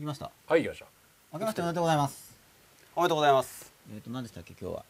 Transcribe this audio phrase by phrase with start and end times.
[0.00, 0.30] きました？
[0.46, 0.86] はいよっしゃ
[1.32, 2.36] 明けましておめでとうございます。
[2.96, 3.72] おめでとうございます。
[3.94, 4.84] えっ、と何でしたっけ今日は？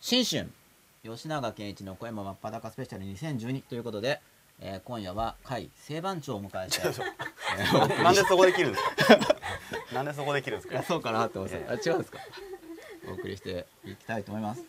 [0.00, 0.50] 新春。
[1.04, 4.20] 吉永健一の声も真っ裸スペシャル2012ということで、
[4.60, 6.88] えー今夜は会正番長をお迎えして。
[7.58, 9.18] えーなんでそこで切るんですか？
[9.94, 10.82] なんでそこで切るんですか？
[10.82, 11.72] そうかなって思ってた。
[11.72, 12.18] あ違うんですか？
[13.08, 14.58] お送りしていきたいと思います。
[14.58, 14.64] よ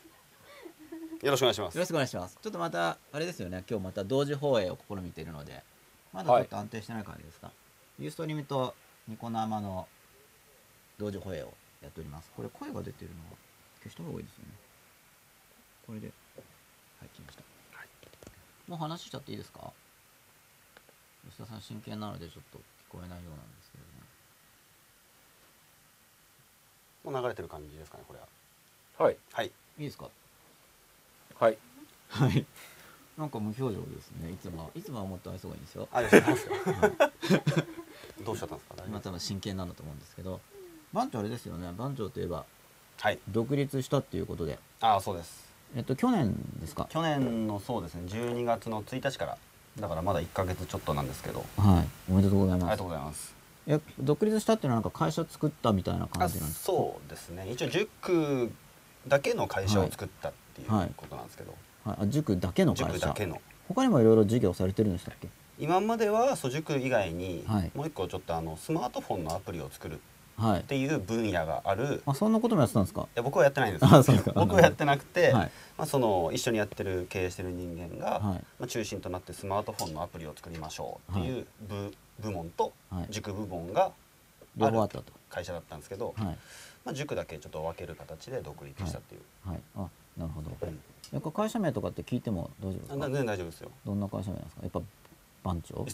[1.23, 1.77] よろしくお願いします。
[1.77, 2.37] ろしくお願いします。
[2.41, 3.63] ちょっとまたあれですよね。
[3.69, 5.63] 今日また同時放映を試みているので
[6.13, 7.51] まだちょっと安定してない感じですか、
[7.99, 8.75] ユーストリームと
[9.07, 9.87] ニコ生の
[10.97, 12.31] 同時放映をやっております。
[12.35, 13.37] これ声が出てるのは
[13.83, 14.51] 消した方がいいですよね。
[15.85, 17.43] これではい来ました、
[18.67, 19.71] もう話しちゃっていいですか？
[21.29, 23.83] 吉田さん真剣なのでちょっと聞こえないようなんですけれ
[27.03, 28.27] どももう流れてる感じですかねこれは。
[28.97, 29.17] はい。
[29.31, 29.47] はい。
[29.47, 30.09] いいですか？
[31.39, 31.57] はい。
[32.09, 32.45] はい。
[33.17, 34.31] なんか無表情ですね。
[34.31, 35.87] いつもいつもはもっと愛想がいいんですよ。
[35.91, 37.67] ありがとうございます
[38.27, 40.39] どうしちゃったんですか大丈夫まあ多分真剣なんだと思うんですけど、
[40.93, 41.71] 番長あれですよね。
[41.77, 42.45] 番長といえば
[42.99, 46.87] はい独立したっていうことで、ああそうですえっと去年ですか？
[46.89, 49.37] 去年のそうですね12月の1日から
[49.79, 52.11] だからまだ1か月ちょっとなんですけどはい。
[52.11, 52.87] おめでとうございますありがとう。
[52.87, 53.35] ございます
[53.67, 56.65] え独立したっていうのはなんか会社作ったみたいな感あじなんですか？
[56.67, 58.51] そうですね一応塾
[59.07, 61.53] だけの会社を作ったっていうはいことなんですけど、
[61.85, 61.97] はい。
[62.01, 62.93] あ塾だけの会社？
[62.93, 63.13] 塾だ。
[63.13, 65.27] けの他にもいろいろ事業されてるんでしたっけ？
[65.59, 69.97] 今まではそう塾以外にはいもう一個ちょっとあのスマートフォンのアプリを作るっ
[70.37, 70.63] はい。
[70.65, 73.07] ていう分野があるいあそんなこともやってたんですか？
[73.15, 78.21] や僕はやってないんですあそうですか僕はやってなくて、はいまあ、その一緒にやってる経営してる人間が、はい
[78.59, 83.91] まあ、中心となってスマートフォンのアプリを作りましょうっていう部,、部門とはい塾部門が
[84.61, 85.03] あったと。
[85.29, 86.25] 会社だったんですけど、はい
[86.85, 89.59] まあ、塾だけちょっと分ける形で独立したっていう、はい。
[89.75, 90.51] あなるほど。
[90.61, 90.79] うん
[91.13, 92.93] やっぱ会社名とかって聞いても大丈夫ですか？
[92.95, 93.13] あ全。
[93.13, 94.61] 然大丈夫ですよどんな会社名なんですか？
[94.63, 94.81] やっぱ
[95.47, 95.85] 番長？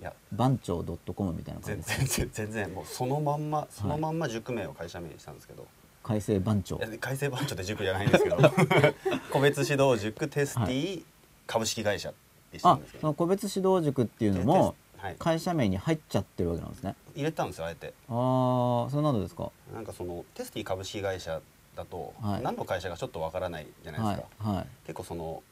[0.00, 0.12] いや。
[0.32, 5.66] 番長 .com みたいな感じ全然全然もうそのまんまそのまんま塾名を会社名にしたんですけど、
[6.02, 6.78] 改正番長。
[7.00, 8.36] 改正番長って塾じゃないんですけど。
[9.32, 11.04] 個別指導塾テスティ
[11.46, 12.14] 株式会社っ
[12.52, 16.96] てしてるあんですけど、個別指導塾っていうのもはい、会社名に入っちゃってるわけなんですね。
[17.14, 17.94] 入れたんですよあえて。
[18.08, 19.52] ああそれなんでですか？
[19.72, 21.40] なんかそのテスティ株式会社
[21.76, 22.42] だと、はい。
[22.42, 24.66] 何の会社かちょっとわからないじゃないですか、はい。
[24.86, 25.42] 結構その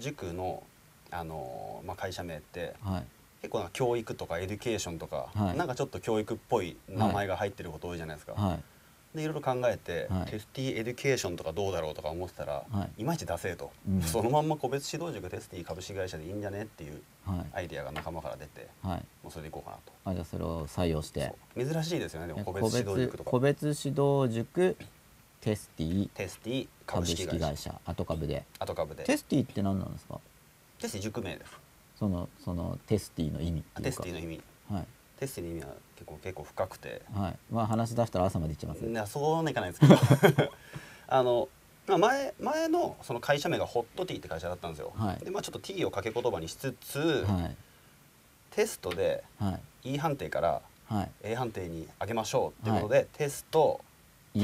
[0.00, 0.64] 塾の
[1.10, 3.04] あの、まあ、会社名ってはい。
[3.40, 5.56] 結構教育とか education とか、はい。
[5.56, 8.62] なんかちょっと教育っぽい名前が入ってること多いじゃないですか、はい。
[9.14, 10.30] でいろいろ考えて、はい。
[10.30, 13.02] テスティエデュケーションとかどうだろうとか思ってたら、はい。
[13.02, 14.02] い、まいちダセえと、うん。
[14.02, 17.46] そのまんま個別指導塾テスティ株式会社でいいんじゃねっていうはい。
[17.52, 19.06] アイディアが仲間から出てはい。
[19.22, 19.92] もうそれでいこうかなと。
[20.04, 21.32] あじゃあそれを採用して。
[21.56, 23.30] 珍しいですよねでも個別指導塾とか。
[23.30, 24.76] 個別指導塾
[25.40, 27.38] テスティテスティ株株式会社。
[27.38, 27.80] 式会社。
[27.84, 28.44] 後株で。
[28.58, 29.04] 後株で。
[29.04, 30.18] テスティって何なんですか？
[30.78, 31.52] テスティ塾名です。
[31.98, 33.98] そのそのテスティの意味っていうか。
[33.98, 34.40] テスティの意味。
[34.70, 34.86] はい。
[35.18, 37.02] テスティの意味は結構結構深くて。
[37.12, 37.36] はい。
[37.50, 40.52] まあ話し出したら朝までいっちゃいますいやそうはいかないですけど。
[41.08, 41.48] あの、
[41.86, 45.24] まあ、前前のその会社名がホットティーって会社だったんですよ、はい。
[45.24, 47.56] でまあちょっと T を掛け言葉にしつつ、はい。
[48.50, 49.94] テストではい。
[49.94, 51.10] E 判定からはい。
[51.22, 53.80] A 判定に上げましょうっていうことで、テスト
[54.34, 54.42] E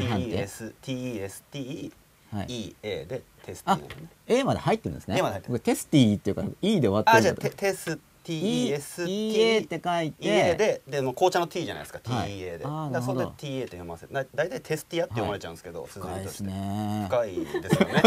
[2.34, 3.80] 判定 TESTEA はいでテスティ
[4.26, 5.18] A まで入ってるんですね。
[5.18, 5.52] A まで入ってる。
[5.54, 10.26] 僕テスティっていうか E で終わってあるあテテス E TEST EA って書いて。
[10.26, 12.30] EA ででもう紅茶の T じゃないですか、はい。
[12.30, 12.64] TEA で。
[12.64, 16.24] だそれで TA って読ませだ大体テスティアって読まれちゃうんですけど、深い。
[16.24, 16.74] です綴りとして。
[16.74, 17.06] ね。
[17.10, 18.02] 深いですよね。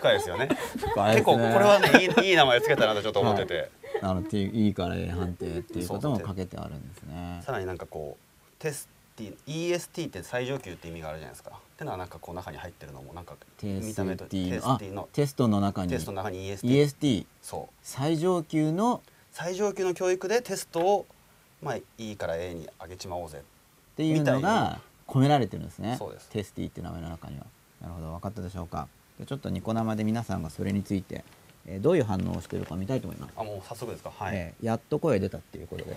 [0.00, 0.48] 深いですよね。
[0.48, 3.70] 結構これはねいいいい名前つけたなとちょっと思ってて、
[4.02, 7.40] あの T E から A 判定っていうこともかけてあるんですね。
[7.44, 8.88] さらになんかこうテス
[9.46, 11.50] EST って最上級って意味があるじゃないですか。
[11.50, 15.08] ってのはなんかこう中に入ってるのもなんか見た目とティのあテスティの。
[15.12, 15.90] テストの中に。
[15.90, 17.74] テストの中に EST, EST そう。
[17.82, 19.02] 最上級の？
[19.32, 21.06] 最上級の教育でテストを
[21.62, 23.38] まあ E から A に上げちまおうぜ。
[23.38, 25.96] っていうのが込められてるんですね。
[25.98, 26.28] そうです。
[26.30, 27.46] テスティって名前の中には。
[27.80, 28.12] なるほど。
[28.12, 28.88] 分かったでしょうか。
[29.18, 31.24] でちょっとニコ生で皆さんがそれについて、
[31.66, 34.10] えーどういう反応をしているか見たいと思います、あもう早速ですか？
[34.10, 35.96] はい、えーやっと声出たっていうことで。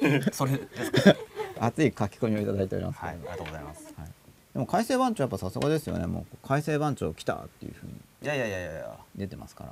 [0.32, 1.14] それですか？
[1.60, 2.98] 熱い書き込みをいただいております。
[2.98, 3.94] はいありがとうございます。
[3.96, 4.08] はい。
[4.52, 6.06] でも改正番長やっぱさすがですよね。
[6.06, 7.92] もう改正番長来たっていうふうに
[8.22, 9.70] いやいやいやいや出てますから、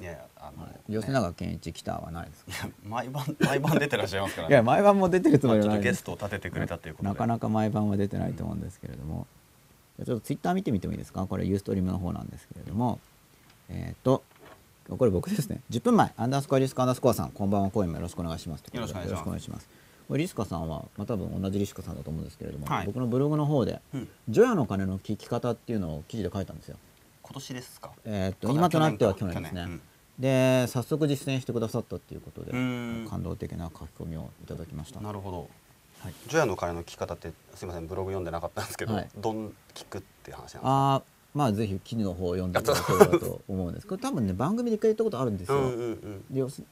[0.00, 7.08] いやいやあの、はい、吉永健一来たはないですいや毎晩毎晩出てらっしゃいますからいや毎晩も出てるつもまあちょっとりはないゲストを立ててくれたということで。
[7.08, 9.26] なかなか毎晩は出てないと思うんですけれども、
[9.98, 11.26] じゃあちょっとツイッター見てみてもいいですか？
[11.26, 13.00] これユーストリームの方なんですけれども。
[13.70, 14.22] えっ、と
[14.88, 15.60] これ僕ですね。
[15.70, 18.60] 10分前アンダースコアリスカアンダースコアさんこんばんは公演もよろしくお願いします。
[18.60, 18.98] よろしくお
[19.30, 19.66] 願いします
[20.10, 22.86] リスカさんは、まあ、多分同じリスカさんだと思うんですけれども、はい。
[22.86, 26.76] 僕のブログの方でうん「除夜の鐘の聞き方」っていうのを記事で書いたんですよ。
[27.22, 27.90] 今年ですか？
[28.04, 29.78] えーっと今となっては去年ですね。
[30.18, 33.06] で早速実践してくださったっていうことでうん。
[33.08, 35.00] 感動的な書き込みをいただきました。
[35.00, 35.48] なるほど。
[36.00, 36.14] はい。
[36.28, 39.08] 除夜の鐘の聞き方ってすいませんブログ読んでなかったんですけど、はい。
[39.16, 40.60] どん聞くっていう話なんですか？
[40.64, 41.02] ああ
[41.34, 43.86] まあぜひ記事の方を読んでいただければと思うんです。
[43.88, 46.24] これ多分ね番組で一回言ったことあるんですよ、うんうんうん。
[46.30, 46.62] でよし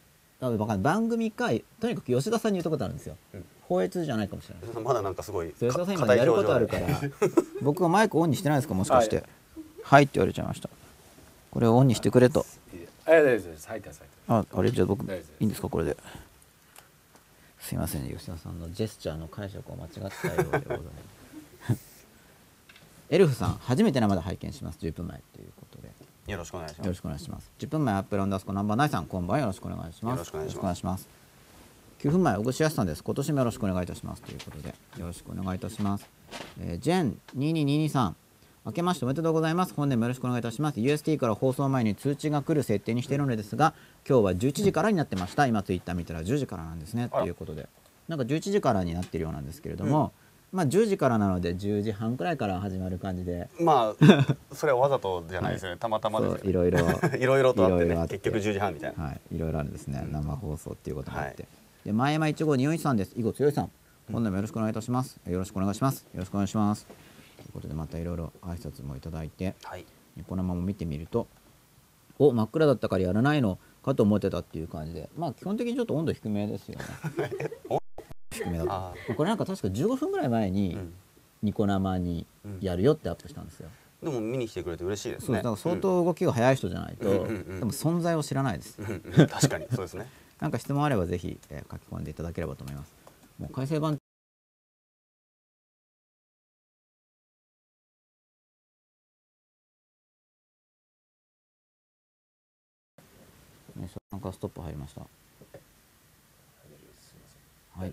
[0.43, 0.93] 多分わかんない。
[0.93, 3.17] 番組かとにかく吉田さんに言ったことあるんですよ。
[3.33, 3.45] うん。
[3.63, 4.83] 放越じゃないかもしれない。
[4.83, 6.87] まだなんかすごい吉田さん今やることあるから
[7.63, 9.19] 僕はマイクオンにしてないですかもしかして。
[9.19, 9.23] は
[9.85, 10.69] はいい、って言われちゃいました。
[11.53, 12.45] これをオンにしてくれと。
[14.27, 15.97] あああれじゃあ僕いいんですかこれで。
[17.61, 20.79] すいませんね吉田さんのジェスチャーの解釈を間違ったようでござい
[21.69, 22.07] ます。
[23.11, 24.79] エルフさん初めて生で拝見します。
[24.81, 25.62] 10分前ということで
[26.27, 26.87] よろしくお願いします。
[26.87, 27.51] よろしくお願いします。
[27.59, 29.41] 10分前アップランダースコナンバーナイさんこんばんは。
[29.41, 30.13] よろしくお願いします。
[30.13, 30.79] よろしくお願いします。
[30.79, 31.09] します。
[32.01, 33.03] 9分前小串康さんです。
[33.03, 34.23] 今年もよろしくお願いいたします。
[34.23, 36.09] ということでよろしくお願いいたします、
[36.61, 38.17] えージェン2222さん。
[38.65, 39.75] 明けましておめでとうございます。
[39.75, 40.79] 本年もよろしくお願いいたします。
[40.79, 43.75] UST から放送前に通知が来る設定にしているのですが
[44.09, 45.47] 今日は11時からになってました。
[45.47, 47.09] 今ツイッター見たら10時からなんですね。
[47.09, 47.69] ということで。
[48.09, 50.13] なんか11時からになってるようなんですけれども、
[50.53, 53.49] まあ10時からなので10時半くらいから始まる感じで。
[53.59, 54.07] まあ
[54.55, 57.97] それはわざとじゃないですよね、たまたまですいろいろいろいろとあってね。
[58.09, 61.49] 結局10時半みたいな、はい、いろいろあるんですね、生放送っていうこともあって、は
[61.87, 63.15] で前山一号二四一さんです。
[63.17, 63.71] 囲碁強いさん。
[64.11, 66.07] 今度もよろしくお願いいたします、よろしくお願いします。
[66.13, 66.87] よろしくお願いします。
[66.87, 69.55] ということでまたいろいろ挨拶もいただいて。
[69.65, 69.87] はい。
[70.17, 71.27] ニコ生も見てみると
[72.19, 75.09] お真っ暗だったからやらないのかと思ってたっていう感じで。
[75.17, 76.85] まあ基本的にちょっと温度低めですよね
[78.33, 80.93] 低めだこれなんか確か15分ぐらい前にうん。
[81.43, 82.25] ニコ生に
[82.61, 83.69] やるよってアップしたんですよ、
[84.01, 85.27] でも見に来てくれて嬉しいですね。
[85.27, 87.11] そうだから相当動きが速い人じゃないと、で
[87.65, 88.81] も存在を知らないです。
[88.81, 89.21] うん、うん。
[89.21, 90.09] うん確かにそうですね。
[90.39, 92.93] なんか質問あればぜひ、えー書き込んでいただければと思います。
[93.39, 93.99] もう改正版。
[103.77, 105.01] ね、なんかストップ入りました。
[107.81, 107.93] はい。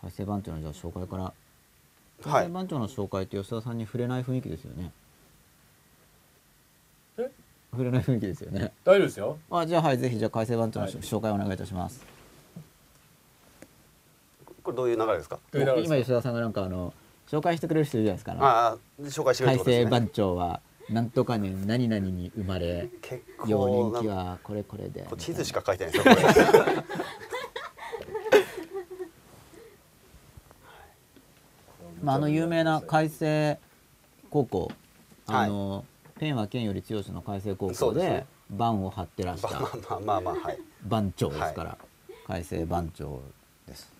[0.00, 1.24] 改正番長のじゃあ紹介から。
[1.24, 1.32] はい。
[2.22, 4.90] 改正番長の紹介って吉田さんに触れない雰囲気ですよね。
[7.18, 7.30] え？
[7.72, 8.72] 触れない雰囲気ですよね。
[8.84, 9.38] 大丈夫ですよ。
[9.50, 10.94] あ、じゃあはい、ぜひじゃあ改正番長のはい。
[10.96, 12.04] 紹介お願いいたします。
[14.62, 15.38] これどういう流れですか？
[15.50, 15.96] どういう流れですか？
[15.96, 16.92] 今吉田さんがなんかあの
[17.28, 20.60] 紹介してくれる人いるじゃないですかあのああ紹介して改正番長は
[20.90, 26.20] なんとか年何々に生まれ結幼構人期はこれこれでこれ地図しか書いてないですよ こ
[31.84, 33.56] れまあ、あの有名な海星
[34.30, 34.72] 高校。
[35.26, 35.84] あの、
[36.18, 40.58] ペンは剣より強しの海星高校で番を張ってらしまあたまあまあまあはい。
[40.82, 41.78] 番長ですから、
[42.26, 43.22] 海星番長
[43.66, 43.92] です。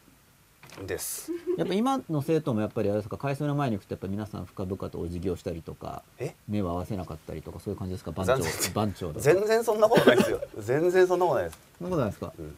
[0.86, 1.32] です。
[1.58, 6.34] やっぱ今の生徒もやっぱりあれですか改正の前に行くとやっぱ皆さん深々とお辞儀をしたりとかえ？
[6.48, 10.40] 目を合わせなかったりとかそういう感じですか番長番長全然そんなことないですよ。
[10.58, 12.56] 全然そんなことないです、そんなことないですか、うん、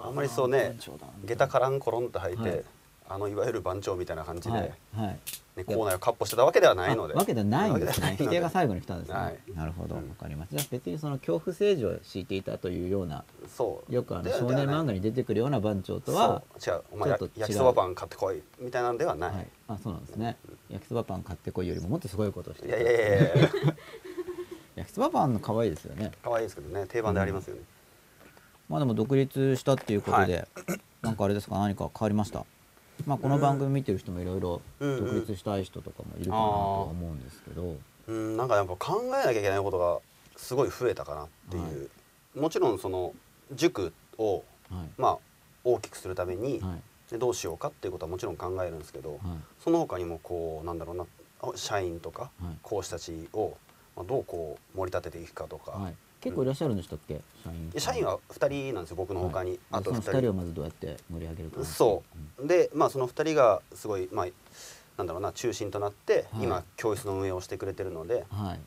[0.00, 0.76] あんまりそうね
[1.24, 2.64] 下駄からんコロンと履いて、はい
[3.08, 5.18] あのいわゆる番長みたいな感じで、はいはい。
[5.56, 7.14] ね、校内をかっ歩してたわけではないので。
[7.14, 8.16] あわけではないんですね。
[8.18, 9.38] 否定が最後に来たんですね、はい。
[9.54, 9.94] なるほど。
[9.96, 10.08] わうん。
[10.10, 10.56] かりました。
[10.56, 13.92] じゃあ別にその恐怖政治を敷いていたというようなそう。
[13.92, 16.82] よくあので少年漫画に出てくるような番長とは違う。
[16.92, 17.40] お前やちょっと違う。
[17.40, 20.36] 焼きそばパン買ってこいみたいなんではない、はい、あそうなんですね。
[20.70, 23.30] 焼きそばパン買ってこいよりももっとすごいことをしてい、やいやいやいや
[24.76, 26.12] 焼きそばパンの可愛いですよね。
[26.22, 26.86] 可愛いですけどね。
[26.86, 27.62] 定番でありますよね、
[28.68, 30.46] まあでも独立したっていうことで、
[31.02, 31.58] なんかあれですか？
[31.58, 32.44] 何か変わりました？
[33.06, 37.76] まあこの番組見てる人もいろいろ独立したい人とかもいるかなとは思うんですけど、
[38.08, 39.98] うん、なんかやっぱ考えなきゃいけないことが
[40.36, 41.90] すごい増えたかなっていう、
[42.40, 43.12] もちろんその
[43.52, 44.88] 塾をはい。
[44.98, 45.18] まあ
[45.64, 46.82] 大きくするために、はい。
[47.10, 49.20] でどうしようかっていうことはもちろん考えるんですけど、はい。
[49.62, 51.06] その他にもこうなんだろうな
[51.56, 52.58] 社員とかはい。
[52.62, 53.56] 講師たちを
[53.96, 57.20] まあどうこう盛り立てていくかとか、はい、結構いらっしゃるんでしたっけ？
[57.44, 59.60] 社員で社員は2人なんですよ僕の他に、はい。
[59.72, 62.02] あと2その2人を人まずどうやって盛り上げるかそ
[62.42, 62.46] う。
[62.46, 64.26] でまあその2人がすごいまあ
[64.96, 66.44] なんだろうな中心となって、はい。
[66.44, 68.24] 今教室の運営をしてくれてるので。
[68.32, 68.60] うんはい。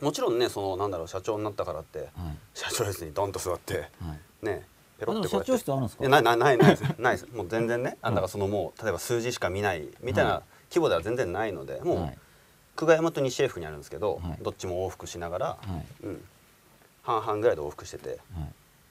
[0.00, 2.10] もちろんねそのなんだろう社長になったからってはい。
[2.52, 4.44] 社長室にドンと座ってはい。
[4.44, 4.66] ね
[4.98, 5.52] ペロってこうやって。
[5.52, 6.08] 長室あるんですか？
[6.08, 6.82] ないないないないです。
[6.98, 7.28] ないです。
[7.32, 7.96] もう全然ね。
[8.02, 12.18] あだからそのもう例えば数字しか見ないみたいはな規模では全然ないのでもう、はい。
[12.76, 14.38] 久我山と西英福にあるんですけど、はい。
[14.42, 15.58] どっちも往復しながら、は
[16.02, 16.06] い。
[16.06, 16.24] うん、
[17.04, 18.08] 半々ぐらいで往復してて。
[18.08, 18.18] はい。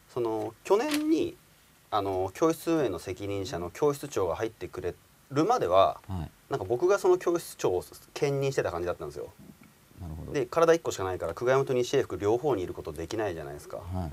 [0.09, 1.35] その去年に
[1.89, 4.93] あの教室運営の責任者の教室長が入ってくれ
[5.31, 6.31] るまでははい。
[6.49, 9.33] なんか僕がその教室長を兼任してた感じだったんですよ。
[10.31, 13.77] で体1個しかないから久我山と西英福両方にいることできないじゃないですか。
[13.77, 14.11] はい。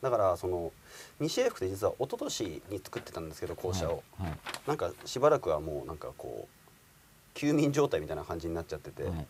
[0.00, 0.72] だからその
[1.20, 4.38] 西英福って実は一昨年に作ってたんですけど校舎を、はい。
[4.66, 9.26] なんかしばらくはもうなんかこう休眠状態みたいな感じになっちゃってて、はいはい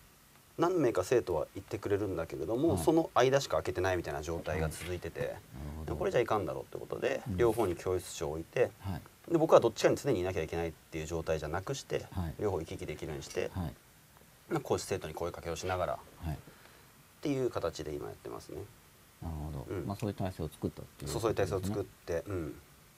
[0.58, 5.34] 何名か生徒は行ってくれるんだけれども、はいその間しか開けてないみたいな状態が続いてて、
[5.86, 7.36] これじゃいかんだろうってことで、うん。
[7.36, 9.00] 両方に教室長を置いてはい。
[9.30, 12.34] で僕はどっちかに常にいなきゃいけないっていう状態じゃなくして、はい。
[12.40, 13.72] 両方行き来できるようにして、はい。
[14.50, 16.38] まあ講師生徒に声かけをしながらっはい。
[17.20, 18.58] ていう形で今やってますね。
[19.22, 19.86] なるほど、うん。
[19.86, 22.54] まあそういう体制を作ったっていうそういう体制を作って、うん、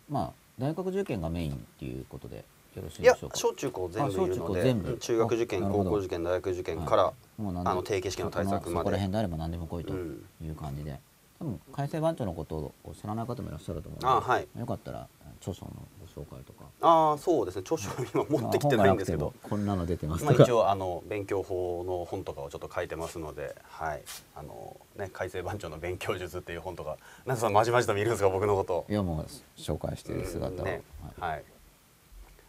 [0.08, 2.44] まあ大学受験がメインっていうことで
[2.76, 3.36] よろしいでしょうか？
[3.36, 8.78] 小中高全部いるので中学受験高校受験大学受験から、もうあの定期試験の対策まで。
[8.78, 10.24] そこら辺であれば何でも来いとうん。
[10.42, 10.98] いう感じで、
[11.38, 14.48] 多分改正番長のことを知らない方もいらっしゃると思うのであはい。
[14.58, 15.08] よかったら
[15.40, 16.64] 著書のご紹介とか。
[16.80, 17.60] ああそうですね。
[17.60, 19.34] 著書を今持ってきてないんですけど。
[19.42, 24.02] こんなの出てますまあ、とか一応あの勉強法の本とかをちょっと書いてますので、はい、
[24.34, 28.86] あのね改正番長の勉強術っていう本とか、なんでそんなまじまじと見るんですか僕のこと。
[28.88, 29.26] いやもう
[29.60, 30.82] 紹介している姿を、ね。
[31.18, 31.44] はい、はい、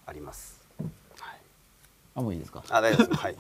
[0.06, 0.62] あります。
[1.20, 1.40] はい、
[2.16, 2.64] あもういいですか？
[2.70, 3.22] あ大丈夫です。
[3.22, 3.36] はい、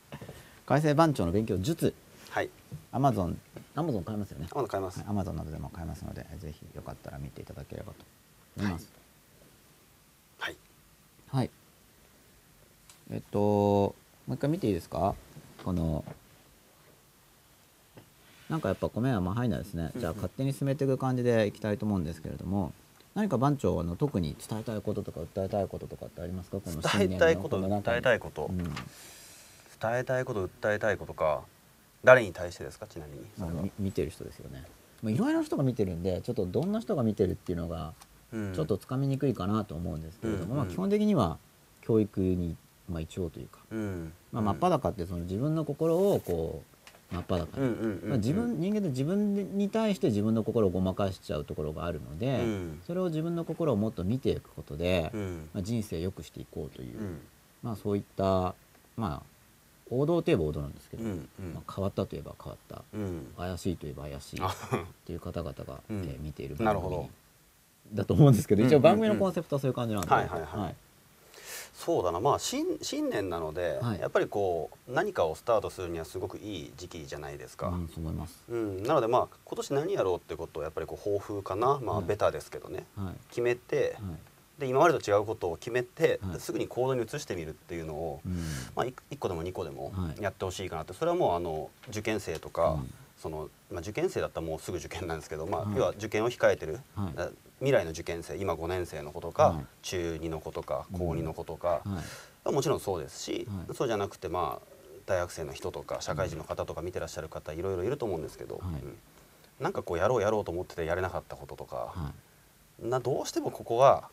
[0.66, 1.94] 改正番長の勉強術。
[2.30, 2.50] はい、
[2.92, 3.40] アマゾン
[3.74, 4.46] アマゾン買えますよね。
[4.54, 5.02] まだ買います。
[5.06, 8.04] アマゾンなどでも買えますのでぜひよかったら見ていただければと
[8.58, 8.90] 思います。
[10.38, 10.56] はい、
[11.28, 11.50] はい、
[13.10, 13.94] えっとも
[14.28, 15.14] う一回見ていいですか？
[15.64, 16.04] この
[18.48, 19.90] なんかやっぱ米はまあ入んないですね。
[19.96, 22.72] じゃあ勝手に進めていく感じでいきたいと思うんですけれども
[23.16, 26.58] 何か番長あの特に伝えたいこととか訴えたいこととかってありますか？
[26.60, 28.58] この伝えたいこと伝えたいこと、うん。
[28.58, 28.68] 伝
[29.94, 31.40] えたいこと訴えたいことか
[32.04, 32.86] 誰に対してですか？
[32.86, 34.64] ちなみにまあみ見てる人ですよね。
[35.02, 37.94] まあいろいろな人が見てるんでちょっとどんな人が見てるっていうのが
[38.32, 38.52] うん。
[38.54, 40.56] ちょっとつかみにくいかなと思うんですけれども、うん。
[40.58, 41.38] まあ、基本的には
[41.80, 42.56] 教育に、
[42.90, 44.12] まあ、一応というか、うん。
[44.32, 46.75] まあ、真っ裸ってその自分の心をこう
[47.12, 48.08] 真っ裸に、うんうんうんうん。
[48.08, 52.80] まあ、自分人間って自分に対して自分の心をごまかしちゃうところがあるので、うん。
[52.86, 55.48] それを自分の心をもっと見ていくことで、うん。
[55.54, 57.20] まあ、人生を良くしていこうという、うん。
[57.62, 58.54] まあ、そういった、
[58.96, 59.22] まあ、
[59.88, 61.54] 王道といえば王道なんですけど、うんうん。
[61.54, 62.82] まあ、変わったといえば変わった。
[62.92, 63.26] うん。
[63.36, 64.52] 怪しいといえば怪しいあっ
[65.04, 66.00] ていう方々が、うん。
[66.00, 67.08] えー見ている番組
[67.92, 70.40] だと思うんですけど、うん一応番組のコンセプトはそういう感じなんで、はいはい。
[70.40, 70.74] はい
[71.76, 72.20] そうだな。
[72.20, 74.00] まあ新新年なので、はい。
[74.00, 78.42] やっぱりこう何かをスタートするにはすごくいい時期じゃないですか、うん、そう思います。
[78.48, 78.82] うん。
[78.82, 82.06] なのでまあ今年何やろうってことをやっぱりこう抱負かなまあはい。
[82.06, 83.14] ベタですけどね、はい。
[83.28, 84.60] 決めてはい。
[84.60, 86.40] で今までと違うことを決めて、はい。
[86.40, 88.32] すぐに行動に移してみるっていうのを、うん。
[88.74, 90.22] まあ、1個でも2個でもはい。
[90.22, 90.94] やってほしいかなって。
[90.94, 95.76] それはもうあの受験生とか、うんそのまあ、受験生だったらもうすぐ受験なんですけど、まあはい。
[95.76, 97.12] 要は受験を控えてる、はい。
[97.16, 99.64] あ未来の受験生今5年生の子とか、はい。
[99.82, 100.98] 中2の子とかうん。
[100.98, 102.02] 高2の子とか、は
[102.50, 102.52] い。
[102.52, 103.74] もちろんそうですし、はい。
[103.74, 104.68] そうじゃなくてまあ
[105.06, 108.82] 大学生の人とか社会人の方とか見てらっしゃる方いろいろいると思うんですけど、はい。
[108.82, 108.96] うん。
[109.60, 112.12] なんかこうやろうやろうと思っててやれなかったこととか、は
[112.82, 112.88] い。
[112.88, 114.08] などうしてもここが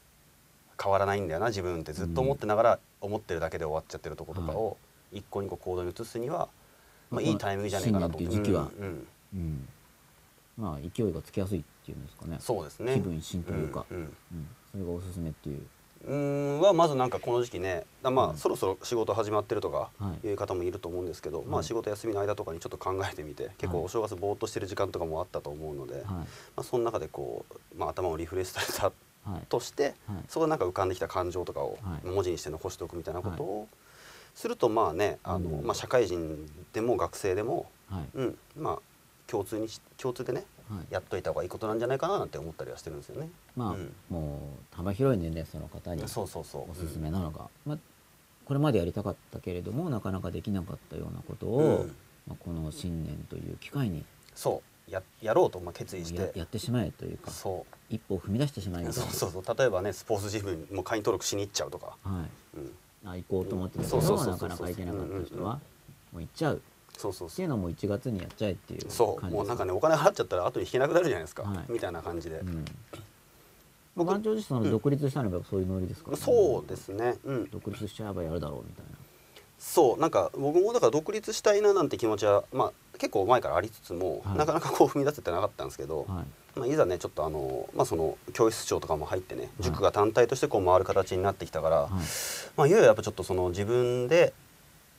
[0.81, 4.77] 変わらないんだよな自分ってずっと思ってながら思ってるだけで終わっちゃってるとことかを
[5.11, 6.47] 一個二個行動に移すには、
[7.11, 8.17] まあ、いいタイミングじゃないかなと。
[8.17, 9.13] 新年って。
[10.57, 12.37] まあ勢いがつきやすいっていうんですかね。
[12.39, 12.95] そうですね。
[12.95, 13.85] 気分一新というか。
[13.91, 14.03] うんうん。
[14.03, 14.47] うん。
[14.71, 15.61] それがおすすめっていう。
[16.07, 16.15] うー
[16.57, 16.61] ん。
[16.61, 17.09] はまずなん。
[17.09, 18.37] かこの時期ねだまあ、うん。
[18.37, 21.05] そろそろ仕事始まってるとかはいいう方もいると思うん。
[21.05, 26.27] ですけど、まあはい仕事休みの間とかにちょっと考えてみて結構お正月ぼーっとしてる時間とかもあったと思うので、まはい。
[26.57, 28.91] あ、その中でこう、まあ、頭をリフレッシュされ
[29.25, 29.45] たはい。
[29.47, 29.93] として、はい
[30.29, 30.59] そこでなん。
[30.59, 30.89] か浮かん。
[30.89, 33.67] できた感情とかをはい文字にして残しておくみたいなことを
[34.35, 35.65] するとまあねあの、うん。
[35.65, 38.03] まあ、社会人でも学生でも、はい。
[38.15, 38.79] うん、まあ
[39.27, 40.62] 共通にし共通でねはい。
[40.89, 43.29] やっといた方がいいことなんじゃないかななんて思ったりはしてるんですよね。
[43.55, 43.93] まあ、うん。
[44.09, 44.39] も
[44.71, 46.71] う幅広い年齢層の方にそうそうそう。
[46.71, 47.77] おすすめなのが、まあ、
[48.45, 51.95] これまでやりたかったけれどもなかなかできなかったようなことを、うん。
[52.27, 54.91] まあ、この新年という機会にそう。
[54.91, 56.39] ややろうとまあ決意しやて。
[56.39, 58.93] やってしまえというかそ一歩を踏み出してしまいまう。
[58.93, 59.57] す そうそうそう。
[59.57, 62.25] 例えばねスポーツジムにもう会員登録しに行っちゃうとか、は
[62.55, 62.57] い。
[62.57, 62.61] う
[63.07, 65.59] ん、あ行こうと思ってたけどなかなか行けなかった人は
[66.11, 66.57] もう行っちゃう。
[66.57, 66.59] っ
[66.97, 67.35] そうそうそう。
[67.35, 69.25] ていうのも1月にやっちゃえっていうそう。
[69.25, 71.71] もうなんかねお金払っちゃったら後に引けなくなるじゃないですか、はい。
[71.71, 72.65] みたいな感じで、うん。
[73.95, 77.15] まあ番長自身その独立したのがそういうノリですか、そうですね。
[77.25, 77.49] うん。
[77.49, 78.97] 独立しちゃえばやるだろうみたいな。
[79.59, 79.99] そう。
[79.99, 84.37] なんか僕もだから独立したいななんて気持ちは、まあ、結構前からありつつも、はい。
[84.37, 86.59] なかなかこう踏み出せてなかったんですけど、はい。
[86.59, 89.63] まあ、いざねちょっとあの、まあ、その教室長とかも入ってねい。
[89.63, 91.91] 塾が単体としてこう回る形になってきたから、はい。
[92.55, 94.33] まあ、いよいよやっぱちょっとその自分で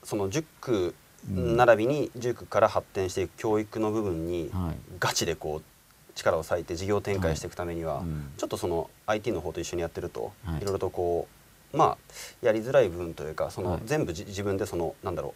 [0.03, 0.95] その塾うん
[1.29, 4.77] 並びに塾から発展していく教育の部分にはい。
[5.01, 8.31] ガチでこう力を割いて事業展開していくためには、うん。
[8.37, 10.59] ちょっとその IT の方と一緒にやってると、はい。
[10.59, 11.29] い、ろいろとこ
[11.73, 11.99] うまあ
[12.41, 13.81] やりづらい部分というかその、はい。
[13.87, 15.35] 全部じ自分でそのなんだろう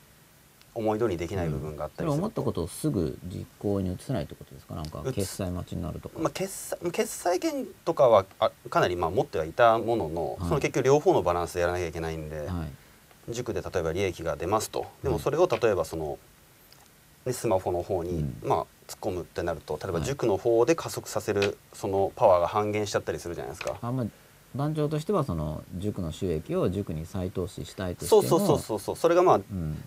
[0.75, 4.77] 思い通りにできない部分があったりするそれ思ったことをすぐ実行に移せないってことですか？
[4.77, 10.49] なんか決済待ちになるとか、まあ、決済決済権とかはあかなりまあ持ってはいたものの、はい。
[10.49, 12.49] その結局両方のバランスでやらなきゃいけないんで、はい
[13.31, 14.87] 塾で例えば利益が出ますと。
[15.03, 16.19] ではいもそれを例えばその、
[17.27, 18.37] ね、スマホの方に、うん。
[18.43, 23.77] まあ突っ込むってなると例えばはい塾の方で加速させるそのパワーが半減しちゃったりするじゃないですか。
[23.83, 24.07] あんま
[24.55, 28.97] 番長としてはその塾の収益を塾に再投資したいとしてもそうそうそうそうそう。
[28.97, 29.83] それがまあうん。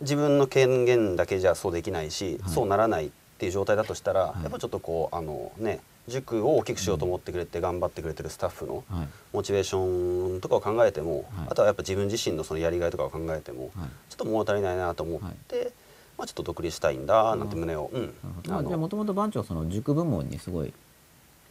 [0.00, 2.52] 自分の権限だけじゃそうできないし、はい。
[2.52, 4.42] そうならないっていう状態だとしたら、はい。
[4.42, 9.08] やっぱちょっとこうあのね塾を大きくしようと思ってくれて頑張ってくれてるスタッフのはい。
[9.32, 11.46] モチベーションとかを考えても、はい。
[11.50, 13.88] あとはやっぱ自分自身のそのやりがいとかを考えても、はい。
[14.10, 15.72] ちょっと物足りないなと思って、
[16.16, 18.14] まあ、ちょっと独立したいんだなんて胸を、うん。
[18.48, 20.72] あ、じゃあもともと番長はその塾部門にすごい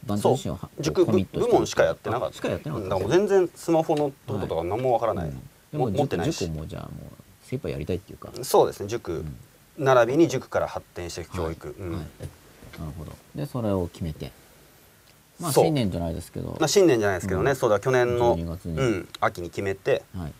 [0.04, 1.12] 番長自身をは塾部
[1.52, 2.34] 門しかやってなかった。
[2.34, 2.84] あしかやってなかった。
[2.84, 2.90] うん。
[2.90, 5.32] だからもう全然スマホのこととか何もわからない、
[5.72, 6.46] もも持ってないし。
[6.46, 6.90] 塾もじゃあもう
[7.42, 8.88] 精一杯やりたいっていうか、そうですね。
[8.88, 9.36] 塾、ん。
[9.78, 13.12] 並びに塾から発展していく教育、なるほど。
[13.34, 14.32] でそれを決めて
[15.40, 16.56] まあ新年じゃないですけど。
[16.58, 17.56] まあ、新年じゃないですけどね、うん。
[17.56, 18.78] そうだ去年の、12月に。
[18.78, 20.32] うん、秋に決めてはい。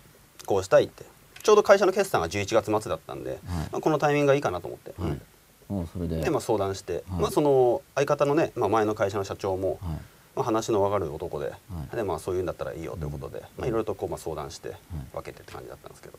[0.47, 1.05] こうしたいって。
[1.43, 3.39] ちょうど会社の決算が11月末だったんで、はい。
[3.73, 5.21] まあ、このタイミングがいいかなと思って、はい。
[5.69, 6.21] もうそれで。
[6.21, 7.21] で、まあ、相談して、はい。
[7.23, 9.99] まあ、その相方のね、まあ、前の会社の社長も、はい。
[10.37, 11.53] まあ、話の分かる男で,、は
[11.93, 11.97] い。
[11.97, 14.73] でまあ、そういうんだったらいいよということで、まあ、いろいろとこう、まあ、相談してい。
[15.13, 16.19] 分けてって感じだったんですけど、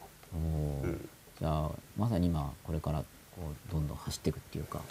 [1.40, 3.06] じゃあまさに今これからこ
[3.70, 4.82] うどんどん走っていくっていうか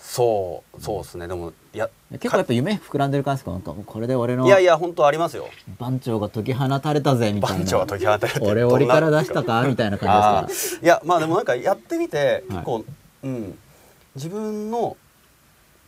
[0.00, 1.26] そうそうですね。
[1.28, 5.48] でもいや結構やっぱ夢膨らんでる感じですかこれで俺のいやいや本当ありますよ。
[5.78, 7.56] 番長が解き放たれたぜみたいな。
[7.58, 10.86] 番長は解き放たれて俺どんな檻から出したかみたいな感じですか？
[10.86, 12.58] いやまあでもなんかやってみてはい。
[12.58, 12.84] 結構、
[13.24, 13.58] うん。
[14.14, 14.96] 自分の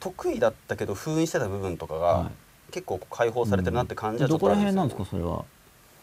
[0.01, 2.31] 得意だったけど封印してた部分とかが、は
[2.71, 5.45] 結構解放されてるなって感じはちょどこっとあるんですよら辺なんですかそれは？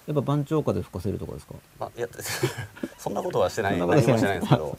[0.08, 1.54] やっぱ番長下で吹かせるとかですか？
[1.80, 2.08] まあ、いや
[2.98, 3.78] そんなことはしてない。
[3.78, 4.78] 何もしてないんですけど。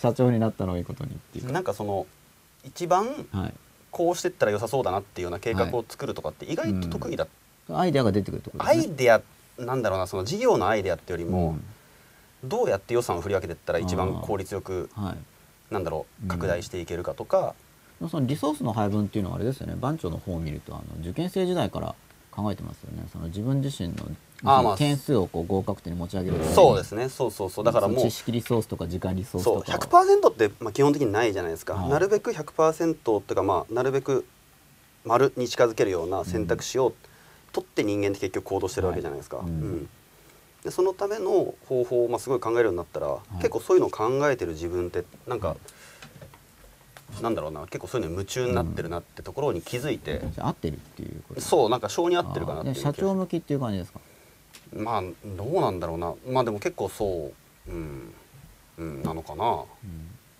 [0.00, 1.52] 社長になったのをいいことにっていうか。
[1.52, 2.06] なんかその
[2.64, 3.54] 一番はい。
[3.90, 7.26] こうしてったら良さそうだなっていうような計画を作るとかって意外と得意だ、
[7.70, 8.84] アイデアが出てくるってことね。
[8.84, 9.22] イデア
[9.58, 11.56] なんだろうなその事業のアイデアってよりも、
[12.42, 12.48] うん。
[12.48, 15.72] どうやって予算を振り分けていったら一番効率よくはい。
[15.72, 16.28] なんだろううん。
[16.28, 17.54] 拡大していけるかとか、
[18.10, 19.74] そのリソースの配分っていうのはあれですよね。
[19.74, 21.94] 番長の方を見るとあの受験生時代から
[22.30, 23.06] 考えてますよね。
[23.12, 23.94] その自分自身の
[24.44, 24.76] あーまあ。
[24.76, 26.54] 点数をこう合格点に持ち上げるために。
[26.54, 27.08] そうですね。
[27.08, 27.64] そうそうそう。
[27.64, 28.02] だからもう。
[28.02, 29.64] 知識リソースとか時間リソースそう。
[29.64, 31.90] とかを100%ってまあ基本的にないじゃないですか、はい。
[31.90, 34.26] なるべく100%っていうかまあなるべく
[35.04, 36.92] 丸に近づけるような選択肢を
[37.52, 39.46] 取って人間って結局行動してるわけじゃないですか、はい。
[39.46, 39.88] うん。
[40.64, 43.36] でそのための方法をまあすごい考えるようになったら、い。
[43.38, 45.56] 結構そういうのを考えてる自分ってなんか、
[47.22, 51.40] なんだろうな結構そういうのに夢中になってるなってところに気づいて、合ってるっていうこと。
[51.40, 54.00] そうなんか性に合ってるかなっていう社長向きっていう感じですか？
[54.74, 55.02] まあ
[55.36, 56.14] どうなんだろうな。
[56.30, 57.32] まあでも結構そ
[57.66, 58.12] う、うん
[58.78, 59.66] うん、なのかな、ま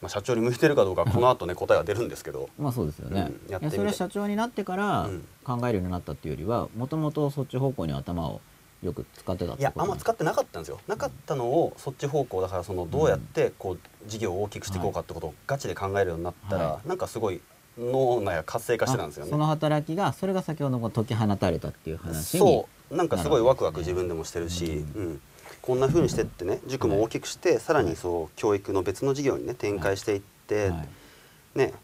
[0.04, 2.48] あ、社長に向いてるかどうかはこの後ね答えは出るんですけど。
[2.58, 5.26] まあそうですよね、うんやってそれは社長になってからうん。
[5.44, 8.42] 考えるようになったっていうよりはもともとそっち方向に頭を
[8.82, 10.80] よく使ってたいやあんま使ってなかったんですよ。
[10.86, 17.40] なかったのをそっち方向だからそのどうやってこう事業を大きくしていこうかってことをガチで考えるようになったら、はなんかすごい
[17.76, 19.30] 脳内が活性化してたんですよね。
[19.30, 22.96] あその働きがそれが先ほどの解き放たれたっていう話にそう。
[22.96, 25.20] なんかすごいワクワク自分でもしてるし、ううん。
[25.60, 30.84] こんな風にしてってね塾も大きくして、さらにそう教育の別の事業にね展開していって、は
[31.56, 31.58] い。
[31.58, 31.74] ね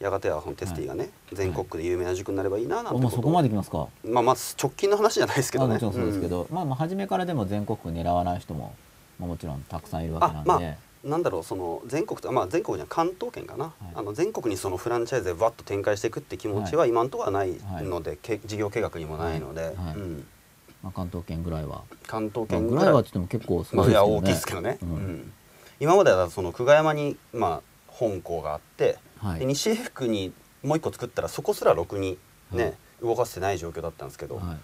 [0.00, 3.88] やがてはこのテスティがね、全国区で有名な塾になればいいななんてそこまで来ますか？
[4.04, 5.72] まあまあ直近の話じゃないですけどね。
[5.72, 8.74] あもちろんそうですけど、まあまあ初めからでも全国区狙わない人も、
[9.18, 10.74] まあ、もちろんたくさんいるわけなんで、あまあ
[11.08, 19.74] なんだろうその全国とまあ全国には関東圏かな、あの全国にそのフランチャイズでわっと展開していくって気持ちは今のところはないので、け事業計画にもないので、はい。
[19.96, 20.26] うん、
[20.82, 24.78] まあ、関東圏ぐらいは、関東まあ、圏ぐらいはって言っても結構すまあいやごいですけどね。
[24.80, 25.06] 大きいですけどね、うん。
[25.06, 25.32] うん。
[25.80, 29.40] 今まではその久我山にまあ本校があって、はい。
[29.40, 32.18] で西江福にもう一個作ったらそこすらろくに
[32.52, 32.74] ね、はい。
[33.02, 34.56] 動かせてない状況だったんですけど、はい。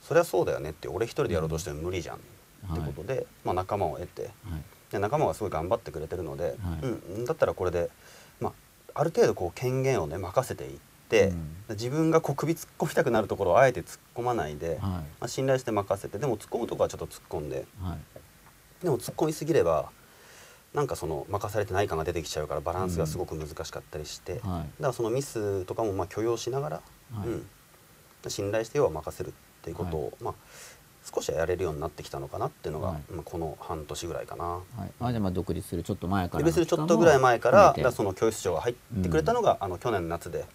[0.00, 4.32] そりゃそうだよねって俺一人でやろうとしても無理じゃんってことで、まあ、仲間を得てはい。
[4.92, 6.54] で仲間がすごい頑張ってくれてるので、はい。
[6.86, 7.90] うん、だったらこれで、
[8.40, 8.50] ま
[8.94, 11.56] あ、ある程度こう権限をね任せていって、うん。
[11.70, 14.78] 自分がこう首突っ込みたくなるところをあえて突っ込まないで、はい。
[14.78, 18.84] まあ、信頼して任せてでも突っ込むところはちょっと突っ込んではい。
[18.84, 19.90] でも突っ込みすぎれば
[20.74, 24.66] なんかその任されてない感が出てきちゃうからバランスがすごく難しかったりして、だかはい。
[24.80, 26.76] らそのミスとかもまあ許容しながら、
[27.12, 27.28] はい。
[27.28, 30.34] うん、信頼して要は任せるっていうことを、まあ、
[31.02, 33.12] 少しはやれるようになってきたのかなっていうのが、はい。
[33.12, 34.44] まあ、この半年ぐらいかな。
[34.44, 40.48] はい、あじゃあまあ独立するちょっと前からで別にちょっとぐらい前からだその教室長が入ってくれたのが、あの去年の夏で、はい。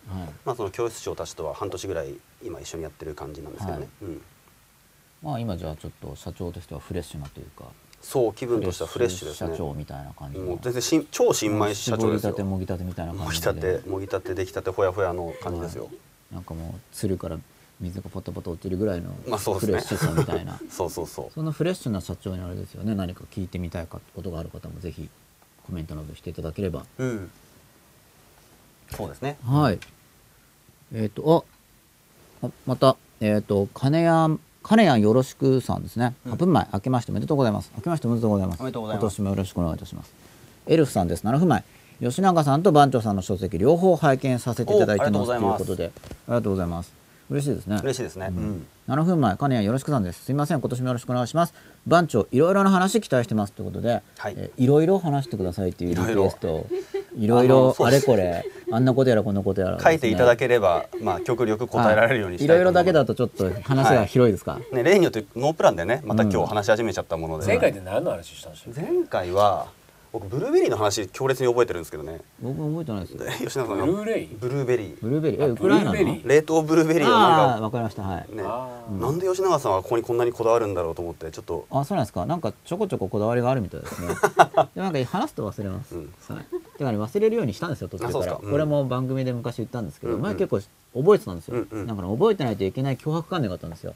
[0.45, 4.11] まあ、その教室長たちとは半年ぐらい今一緒にやってる感じなんですけどね、はい。
[4.11, 4.21] うん、
[5.23, 7.65] まあ今じゃあちょっと社長としてはフレッシュなというか
[8.01, 9.51] そう気分としてはフレッシュですね。
[9.51, 10.45] 社長みたいな感じの。
[10.45, 12.31] もう全然しん超新米社長ですよ。
[12.31, 13.53] 絞りたてもぎたてみたいなも感じで。
[13.53, 15.89] ぎたてもぎたて出来たてほやほやの感じですよ、
[16.31, 17.37] なんかもうつるから
[17.79, 19.71] 水がポタポタ落ちるぐらいのまあそうですね。
[19.73, 20.59] フレッシュさみたいな。
[20.69, 21.31] そうそうそう。
[21.33, 22.95] そのフレッシュな社長にあれですよね。
[22.95, 25.09] 何か聞いてみたいかことがある方もぜひ
[25.65, 26.85] コメントなどしていただければ。
[26.97, 27.31] うん。
[28.95, 29.37] そうですね。
[29.43, 29.79] はい。
[30.93, 31.45] えっ、と
[32.41, 32.95] ああまた。
[33.21, 36.15] えっ、と金谷カネヤンよろしくさんですね。
[36.25, 37.71] 8分前、明けましておめでとうございます。
[37.75, 38.59] 明けましておめでとうございます。
[38.59, 40.11] 今年もよろしくお願いいたします。
[40.65, 41.23] エルフさんです。
[41.23, 41.63] 7分前。
[42.01, 45.99] 吉永さんと番長さんの書籍両方拝見させていただいてますということで、あ
[46.29, 46.91] りがとうございます。
[47.29, 47.79] 嬉しいですね。
[47.83, 50.25] 嬉しいですね、うん7分前、金谷よろしくさんです。
[50.25, 51.53] すみません、今年もよろしくお願いします。
[51.85, 56.65] 番長、いろいろな話期待してますということで、はいえーいろいろ話してくださいっていうリクエスト、
[57.15, 62.65] いろいろ あれこれ、あんなことやらこんなことやら、書いていただけければ、まあ、極力答えられるようにしたいろい。
[62.65, 64.59] ろだけだとちょっと話が広いですか？
[64.71, 66.01] ね、例によってノープランでね。
[66.03, 69.67] また今日話し始めちゃったもので、前回で何の話したんでしょう前回は
[70.15, 73.17] 僕ブルーベリーの話強烈に覚えてるんですけどね僕も覚えてないです。
[73.17, 75.91] で 吉永さんブルがーレイブルーベリーブルーベリー、え、あウクライナの？
[75.91, 78.03] ブルーベリー冷凍ブルーベリーをああ、なんかわかりました。
[78.03, 78.25] はい。
[78.33, 82.25] ねなんで吉永さんはここにこんなにこだわるんだろうと思ってちょっとあ、そうなんですか？
[82.25, 84.07] なんかちょこちょここだわりがあるみたいですね。
[84.73, 85.95] でなんか話すと忘れます。
[85.95, 86.45] うんはい。
[86.77, 88.09] てかね忘れるようにしたんですよ途中から。
[88.09, 90.59] あそうですかうんこれも番組で昔言ったんですけど、うんうん前結構
[91.01, 91.55] 覚えてたんですよ。
[91.55, 93.93] うんうんなんかね覚えてないといけない脅迫観念があったんですよ。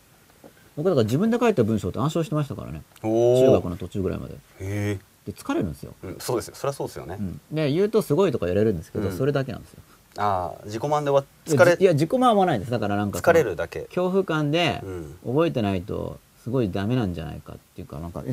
[0.75, 2.83] 僕だから自分で書いた文章って暗唱してましたからね。
[3.03, 4.35] おお中学の途中ぐらいまで。
[4.61, 4.99] へで
[5.33, 5.93] 疲れるんですよ。
[6.03, 6.55] え、うん、そうですよ。
[6.55, 9.17] そりゃそうですよね、うん、で言うとすごいとかやれるんですけど、うん。
[9.17, 9.79] それだけなんですよ。
[10.17, 12.71] ああ自己満で終わいや疲れじいや自己満はないです。
[12.71, 13.81] だからなんか疲れるだけ。
[13.81, 15.17] 恐怖感でうん。
[15.25, 18.23] 覚えてないとすごいダメなんじゃないかっていうかなんか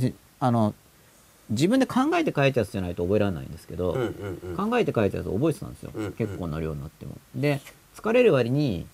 [0.40, 0.74] あの
[1.50, 4.70] 自分で考えて書いたやつじゃないと覚えられないんですけど、うんうんうん。
[4.70, 6.12] 考えて書いたやつ覚えてたんですよ、うんうん。
[6.12, 7.16] 結構な量になっても。
[7.34, 7.60] で
[7.94, 8.86] 疲れる割に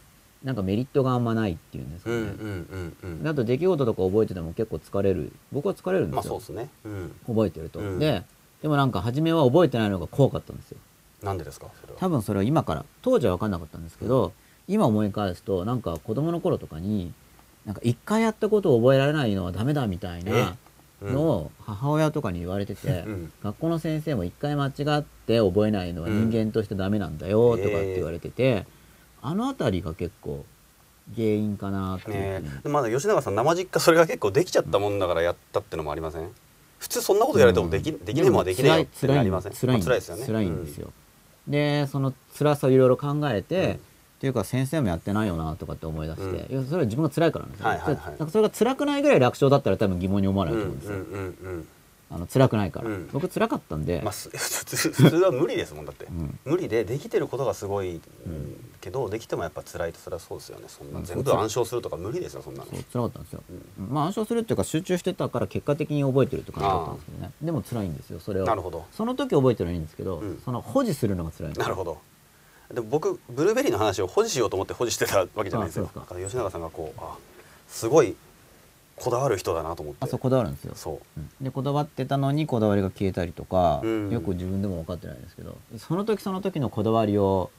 [0.44, 2.16] なんかメリットがあんまないっていうんですかね。
[2.16, 3.22] うんうんうんうん。
[3.22, 5.32] であと出来事とか覚えてても結構疲れる。
[5.52, 6.68] 僕は疲れるんですよ、まあすね。
[6.84, 7.14] うん。
[7.26, 7.98] 覚えてると、うん。
[7.98, 8.22] で
[8.60, 10.78] でもなんか初めは覚えてないのが怖かったんですよ。
[11.22, 11.68] なんでですか？
[11.98, 12.84] 多分それは今から。
[13.02, 14.32] 当時は分かんなかったんですけど
[14.66, 17.12] 今思い返すとなんか子供の頃とかに
[17.64, 20.56] なんか一回やったことを覚えられないのはダメだみたいな
[21.00, 21.14] うん。
[21.14, 23.32] のを母親とかに言われてて、うん。
[23.42, 28.66] 学校の先生も一回間違って覚えないのは人間としてダメなんだよとかって言われてて、
[29.22, 30.44] あの辺りが結構
[31.14, 36.28] 原因かなっていうふうに、ねまだ吉永さん生実家それが結構できちゃったもんだからやったってのもありません？
[36.78, 39.52] 普通そんなことやられてもでき,、できねえもんはできねえよってなりません？
[39.52, 40.26] 辛いまあ辛いですよね。
[40.26, 40.92] 辛いんですよ、
[41.48, 43.72] でその辛さをいろいろ考えて、うん。
[43.72, 43.78] っ
[44.22, 46.52] ていうか先生もやってないよなとかって思い出して、うん。
[46.52, 47.96] いやそれは自分が辛いからなんですよ、はいはいはい。
[47.96, 51.68] それなんかそれが辛くないぐらい楽勝だったら多分疑問に思わうんないとうんうん思うんですよ、うん
[52.14, 53.08] あの辛くないから、うん。
[53.12, 56.38] 僕辛かったんで、まあす 普通は無理ですもんだって、ん。
[56.44, 58.00] 無理でできてることがすごい、
[58.80, 60.66] けどできてもやっぱ辛いとそれはそうですよね。
[60.68, 62.66] そんなうん全部暗唱するとか無理ですよそんなの。
[62.66, 63.42] そう辛かったんですよ、
[63.78, 67.32] まあ暗唱するっていうか集中してたから結果的に覚えてるって感じだったんですけどね。
[67.40, 68.84] でも辛いんですよそれをなるほど。
[68.92, 70.42] その時覚えてるのはいいんですけど、うん。
[70.44, 71.98] その保持するのが辛いなるほど。
[72.72, 77.16] でも僕ブルーベリーの話を保持しようと思って保持してたわけじゃないですよだから吉永さんがこうあ
[77.68, 78.16] すごい
[78.96, 80.04] こだわる人だなと思って。
[80.04, 80.74] あそうこだわるんですよ。
[80.74, 81.00] そう。
[81.16, 81.44] うん。
[81.44, 84.10] でこだわってたのにこだわりが消えたりとか、うん。
[84.10, 87.50] よく自分でも分かってないんですけどその時その時のこだわりを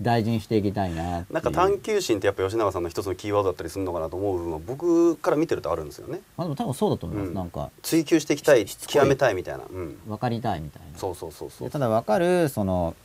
[0.00, 6.20] 大事にしていきたいななんか探求心ってやっぱ吉永さんの一つのキーワードだったりするのかなと思う部分は僕から見てるとあるんですよね。
[6.36, 7.34] まあ、でも多分そうだと思います、うん。
[7.34, 10.98] なんか追求していきたい極めたいみたいな、うん、分かりたいみたいな。
[10.98, 11.68] そうそうそうそう。
[11.68, 12.96] でただ分かるその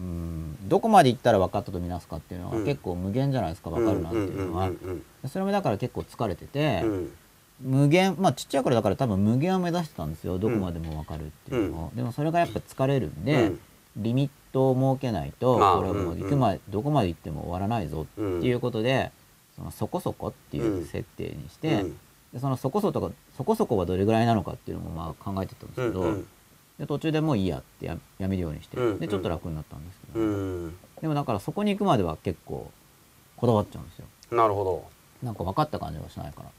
[0.00, 4.70] うんどこまで行ったら分かったとみなすかっていうのはうん結構無限じゃないですか分かるなっていうのは。
[5.28, 7.12] それもだから結構疲れてて、うんうん
[7.60, 10.38] 無限まあちっちゃい頃だから多分無限を目指してたんですよ。
[10.38, 13.60] どこまでも分かるっていうのを、でもそれがやっぱ疲れるんで、うん。
[13.96, 19.10] リミットを設けないとまあこれはもううん行くまで、どこまで行っても終わらないぞっていうことで、
[19.56, 21.98] そのそこそこっていう設定にして、うん。
[22.34, 26.26] でそのそこそこそこそこはどれぐらいなのかっていうのもまあ考えてたんですけど、うんうん。
[26.78, 28.98] で途中でもういいやってややめるようにして、うん。
[28.98, 30.76] でちょっと楽になったんですけど、うん。
[31.00, 32.70] でもだからそこに行くまでは結構
[33.38, 34.04] こだわっちゃうんですよ。
[34.30, 34.84] なるほど。
[35.22, 36.50] なんか分かった感じがしないから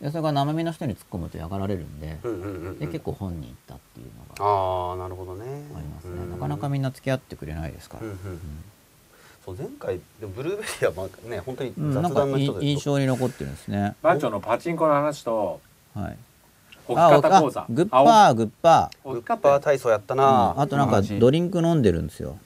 [0.00, 2.78] でそれが生身の人に突っ込むと嫌がられるんで,、うんうんうんうん。
[2.78, 5.44] で結構本に行ったっていうのがああなるほどね。
[5.74, 6.30] ありますね、うん。
[6.30, 8.18] なかなかみんな付き合ってくれないですから、うんうん
[9.44, 13.96] そう前回でもブルーベリーはまあね本当にうんな雑んかい談の人で印象に残ってるんですね。
[14.02, 15.60] 番長のパチンコの話と
[15.94, 16.18] はい。
[16.86, 17.62] 置きあ方講座。
[17.62, 22.36] あグッパーグッパグッパー体操やったな、ーあとなんかドリンク飲んでるんですよ。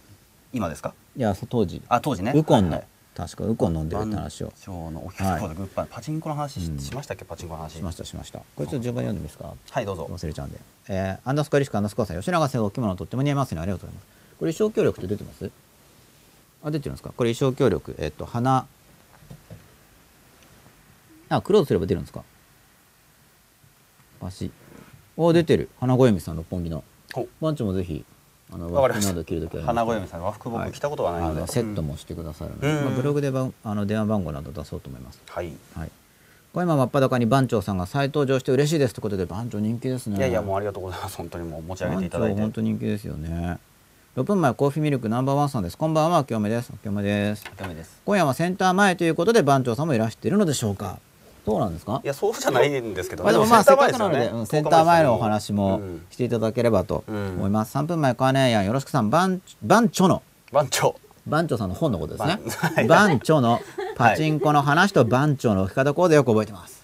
[0.53, 0.95] 今ですか？
[1.17, 1.83] いや当時。
[1.89, 2.33] あ当時ね。
[2.37, 4.47] ウコンの、はい確かウコン飲んでるって話を。
[4.47, 7.25] 番長の置きはい方でグッパーパチンコの話し,、ましたっけ？
[7.27, 7.73] パチンコの話。
[7.75, 8.39] しましたしました。
[8.39, 9.53] これちょっと順番読んでみますか？
[9.71, 10.09] はいどうぞ。
[10.11, 13.61] 忘れちゃうんで、えー、アンダースコアリスクアンダースコアさん吉永さんお着物とっても似合いますね。
[13.61, 14.07] ありがとうございます。
[14.39, 15.51] これ衣装協力って出てます？
[16.65, 17.13] あ出てるんですか？
[17.15, 18.67] これ衣装協力えっ、と花
[21.29, 22.25] あクローズすれば出るんですか？
[24.21, 24.51] わし
[25.17, 25.69] お出てる。
[25.81, 26.83] 花小由美さん六本木の。
[27.13, 28.05] ほ番長もぜひ
[28.55, 32.85] あの和服など着るときは花小由美さん和服僕着たことがないので、あのセットもしてくださるので、うん。
[32.85, 35.21] まあ、ブログでばあの電話番号など出そうと思います。
[35.27, 35.53] はい。
[35.75, 35.91] はい。
[36.53, 40.19] これ今真っ裸に番長さんが再登場して嬉しいですということで番長人気ですね。
[40.19, 41.17] いやいやもうありがとうございます。
[41.17, 42.41] 本当にもう持ち上げていただいて。
[42.41, 43.59] 本当人気ですよね。
[44.17, 45.79] 6分前コーヒーミルクナンバーワンさんです。
[45.79, 46.71] こんばんは清めです。
[46.83, 47.51] 清めです。
[47.57, 48.03] ダメです。
[48.05, 50.99] 今夜はセンター前ということで番長さんもいらしているのでしょうか
[51.45, 52.01] そうなんですか？
[52.05, 56.07] いやそうじゃないんですけどまあでもまあせっかくなの前で、うんセンター前のお話もうん。
[56.11, 57.77] していただければとうん思います。
[57.77, 60.23] 3分前かねやんよろしくさん番番長の。
[60.53, 60.95] 番長。
[61.27, 62.39] 番長さんの本のことですね。
[62.87, 63.09] 番。
[63.09, 63.61] 番長の
[63.97, 66.83] パチンコの話と番長の置き方講座よく覚えてます。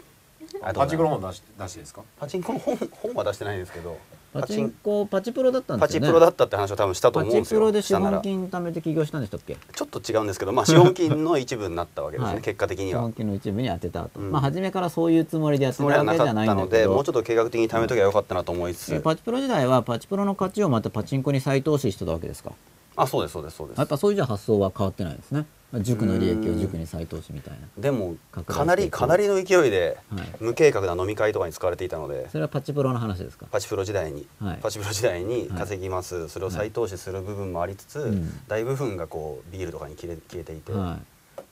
[0.74, 2.02] パチンコの本出し出してですか？
[2.18, 3.96] パチンコの本本は出してないんですけど
[4.32, 6.06] パチンコパチプロだったんでパすよね。
[6.06, 9.56] チプロだったって話を多分したとパ思うんですよチプロで資本金貯めて起業したんでしたっけ？
[9.74, 14.10] ちょっと違うんですけどまあ資本金の一部になったわけですね、 はい結果的には資本金の一部に当てたと。
[14.20, 16.76] うんまあ初めからそういうつもりでやってたたわけじゃないんだのけど。
[16.78, 22.52] でもうちょっと計画的に貯めときゃよかったなと思いつつえパチプロ時代はパチプロの勝ちをまたパチンコに再投資してたわけですか？
[22.98, 23.78] あそうですそうですそうです。
[23.78, 25.46] やっぱそういうじゃ発想は変わってないですね。
[25.80, 27.68] 塾の利益を塾に再投資みたいな。
[27.76, 30.28] でもかなりかなりの勢いではい。
[30.40, 32.28] 無計画な飲み会とかに使われていたので。
[32.30, 33.46] それはパチプロの話ですか？
[33.50, 34.58] パチプロ時代に、はい。
[34.62, 40.98] パチプロ時代に稼ぎます、それを再投資する部分もありつつ、うん大部分がこうビールとかに消え消えていて、は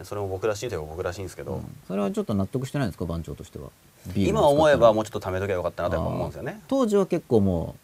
[0.02, 1.76] それも僕らしいといえば僕らしいんですけい、ど、うん。
[1.86, 3.68] それはちょっと納得してないんですか番長としては？
[4.14, 6.62] ビール今思えばもうちょっと貯めときゃよかったなと思うんですよね。
[6.68, 7.76] 当時は結構も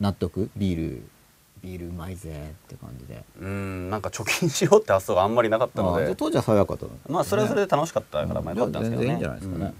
[0.00, 0.50] う納得？
[0.56, 1.02] ビール
[1.62, 3.22] ビールうまいぜって感じで。
[3.40, 6.14] うんなんか貯金しようって発想があんまりなかったので。
[6.14, 9.06] 当時は爽やかとまあそれはそれで楽しかったからまあじゃあよかったんですけどね。
[9.06, 9.74] 全然いいんじゃないですかね、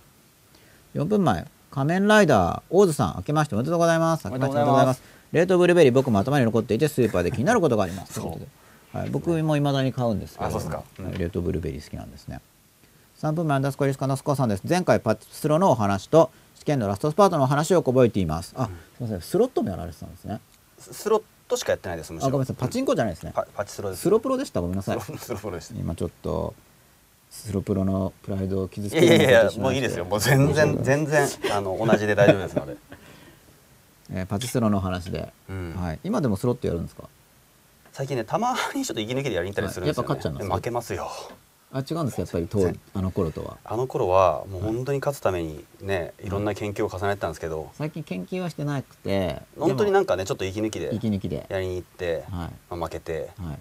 [0.95, 1.47] 4分前。
[1.71, 4.27] 仮面ライダーオーズさん明けましておめでとうございます。
[4.27, 5.03] 明けましておめでとうございます。
[5.33, 8.21] 冷凍ブルーベリー僕も頭に残っていてスーパーで気になることがあります。
[8.21, 10.47] はい、僕も未だに買うんですけど。
[10.47, 10.83] あそうですか。
[10.99, 11.05] うん。
[11.07, 12.41] はい冷凍ブルーベリー好きなんですね。
[13.19, 14.63] 3分前アンダースコリスカのスコさんです。
[14.69, 18.55] 前回パチスロのお話と試験のラストスパートのお話を覚えています。
[18.57, 19.21] あ、すみません。
[19.21, 20.41] スロットもやられてたんですね。
[20.79, 22.29] ススロットしかやってないですむしろ。
[22.29, 22.57] あごめんなさい。
[22.57, 23.33] パチンコじゃないですね。
[23.35, 24.61] パパチスロですスロプロでした？
[24.61, 25.01] ごめんなさい。
[25.01, 26.55] スロスロプロです今ちょっと
[27.31, 29.61] スロプロのプライドを傷ついけるやいやいやようなことをしまして。
[29.61, 30.05] もういいですよ。
[30.05, 32.77] もう全然 全然あの同じで大丈夫ですので、
[34.13, 35.75] えーパチスロのお話で、うん。
[35.77, 37.05] はい、今でもスロットやるんですか？
[37.93, 40.09] 最近ねたまにちょっと息抜きでやりに行ったりするんですよ、ね。
[40.09, 40.19] はい。
[40.19, 41.11] やっぱ勝っちゃいます負けますよ
[41.73, 43.59] あ違うんですかやっぱり当あの頃とは？
[43.65, 51.47] あの頃はもう本当に勝つためにねいろんな研究を重ねてたんですけど、最近研究はしてなくて本当にななんかねちょっと息抜きで息抜きで。
[51.49, 52.51] やりに行って、はい。
[52.71, 53.31] まあ、負けて。
[53.39, 53.59] はい。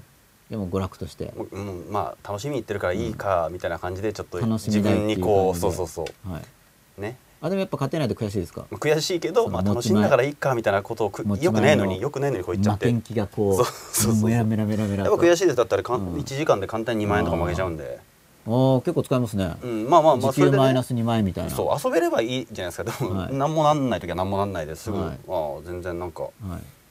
[0.50, 1.32] でも娯楽として。
[1.38, 6.32] もううんまあ楽しみに行ってるからいいかみたいな感じでちょっと自分にこうそうそうそう。
[6.32, 7.02] はい。
[7.02, 8.66] ねあでもやっぱ勝てないと悔しいですか？
[8.72, 12.94] 悔しいけど、まあ、楽しんだからいいかみたいなことをよくないののによくないのにこう言っちゃって。
[13.14, 14.30] がこうそうそうそう。
[14.30, 15.56] メラメラメラメラぱ悔しいです。
[15.56, 16.20] だったらかん、うん。
[16.20, 18.00] 1時間で簡単に2万円とか負けちゃうんで、
[18.46, 20.58] おお結構使いますね、うん、まあまあまあ時それで、ね。
[20.58, 21.50] 給マイナ、ス2万円みたいな。
[21.52, 23.06] そう遊べればいいじゃないですか。
[23.06, 23.34] でも、はい。
[23.34, 24.92] 何もなんない時は何もなんないです。
[24.92, 25.18] ぐ、はい。
[25.30, 26.24] ああ全然なんか。
[26.24, 26.30] は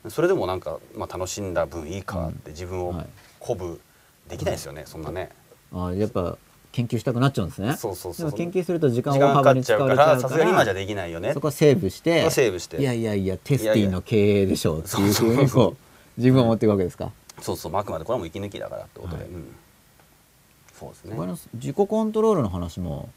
[0.06, 0.11] い。
[0.11, 3.06] それでもなんか、まあ、楽しんだ分いいかって自分をはい。
[3.40, 3.78] 鼓舞
[4.28, 5.30] できないですよね、そんなね。
[5.72, 6.38] あやっぱ
[6.72, 7.74] 研究したくなっちゃうんですね。
[7.76, 8.33] そうそうそう。
[8.33, 11.33] 研究すると時間を大幅に使われちゃうから今じゃできないよね。
[11.33, 12.81] そこはセーブしてセーブして。
[12.81, 17.11] いやいやいやテスティの経営でしょうっていうふうにこう自分は思っていくわけですか？
[17.40, 19.33] そうそうあくまでこれはもう息抜きだからってことで、はい。
[19.33, 19.54] うん。
[20.72, 21.16] そうですね。
[21.54, 23.09] 自己コントロールの話も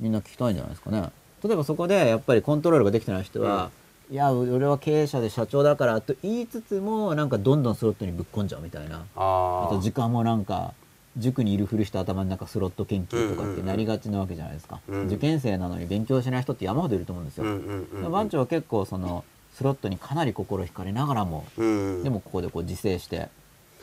[0.00, 1.10] みんな聞きたいんじゃないですかね。
[1.44, 3.70] 例えばそこでやっぱりコントロールができてない人は、
[4.10, 9.04] いや俺は経営者で社長だからと言いつつもなんかどんどんスロットにぶっ込んじゃうみたいな。
[9.14, 10.72] ああと時間もなんか
[11.16, 15.06] 塾にいるふりした頭になんかスロット研究とかってなりがちなわけじゃないですか、うん。
[15.06, 19.24] 受験生なのに勉強しない人って山ほどいると思うんですよ、番長は結構その
[19.54, 22.02] スロットにかなり心惹かれながらも、うん。
[22.02, 23.28] でもここでこう自制して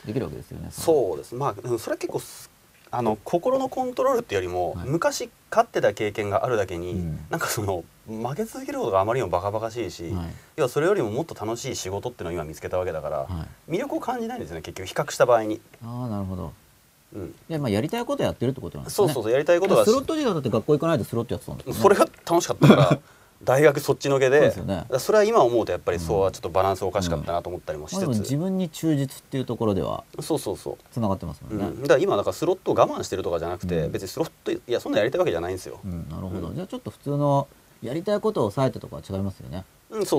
[0.04, 1.34] できるわけですよねそうです。
[1.34, 2.50] まあうんそれは結構す
[2.94, 4.88] あの心のコントロールっていうよりも、はい。
[4.88, 7.18] 昔勝ってた経験があるだけに、うん。
[7.30, 10.26] なんかその負け続けることがあまりにもバカバカしいし、はい。
[10.56, 13.26] 要はそれよりももっと楽しい仕事っていうのを今見つけたわけだから、は
[13.68, 13.72] い。
[13.72, 14.86] 魅力を感じないんですよね結局。
[14.86, 16.52] 比較した場合に、ああなるほど
[17.14, 18.96] うん、でまあやりたいことやってるってことなんですね。
[18.96, 21.80] そうそうそうやりたいことがスロット時代だって学校行かないでスロットやってたんですよね。
[21.80, 22.98] それが楽しかったから
[23.44, 24.86] 大学そっちのけでそね。
[24.88, 30.76] れは今思うとやっぱりそうはちょっとバランスおかしかったなと思ったりもしまあでもつつ、自分に忠実っていうところではそうそうそう。
[30.92, 31.70] つながってますもね、うん。
[31.78, 33.92] ん、だから今だからスロットを我慢してるとかじゃなくて、うん。
[33.92, 36.08] 別にスロットいやそんなやりたいわけじゃないんですよ、うん。
[36.08, 37.48] なるほど、うんじゃあちょっと普通の
[37.82, 39.64] やりたいことを抑えてとかは違いますよね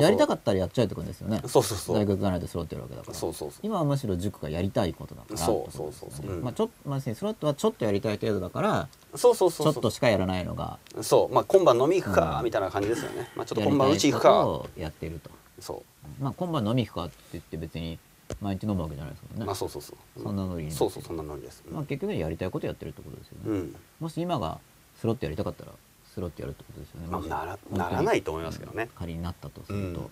[0.01, 1.41] やりたかったらやっちゃえってことですよね。
[1.47, 1.95] そうそうそう。
[1.95, 3.13] 大学がないとスロットやるわけだから。
[3.13, 3.59] そうそうそう。
[3.63, 6.27] 今はむしろ塾がやりたいことだからそうそうそうそう。
[6.27, 6.43] うん。
[6.43, 11.33] まあちょっとまあ、スロットはちょっとやりたい程度だからそうそうそうちょっとしかやらないのがそう。
[11.33, 12.45] まあ今晩飲み行くかうん。
[12.45, 14.45] みたいな感じですよね、まあちょっと今晩うち行くか。
[14.45, 15.29] をやってると。
[15.59, 15.83] そ
[16.19, 17.97] まあ今晩飲み行くかって言って別に
[18.41, 23.75] 毎日飲むわけじゃないですもんうね、まあそうそうそうそんなノリにそうそうそんなノリです、まあ結局はやりたいことやってるってことですよね、うん。
[23.99, 24.59] もし今が
[24.99, 25.71] スロットやりたかったら
[26.13, 28.89] スロットやるってことですよね、まあならならないと思いますけどね。
[28.95, 30.10] 仮になったとすると、うん。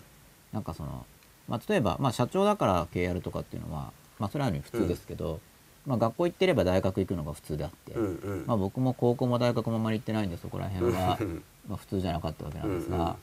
[0.52, 1.06] なんかその、
[1.48, 5.40] まあ、例えば、まあ、社長だから経営やるとかっていうのは、まあ、それはある意味普通ですけど、
[5.86, 8.08] まあ、学校行ってれば大学行くのが普通であって、うんう
[8.42, 8.44] ん。
[8.46, 13.06] まあ、僕も高校も大学もあんまり行ってないんでそこら辺はうんまあ普通じゃなかったわけなんですが、うんうん。
[13.06, 13.16] ま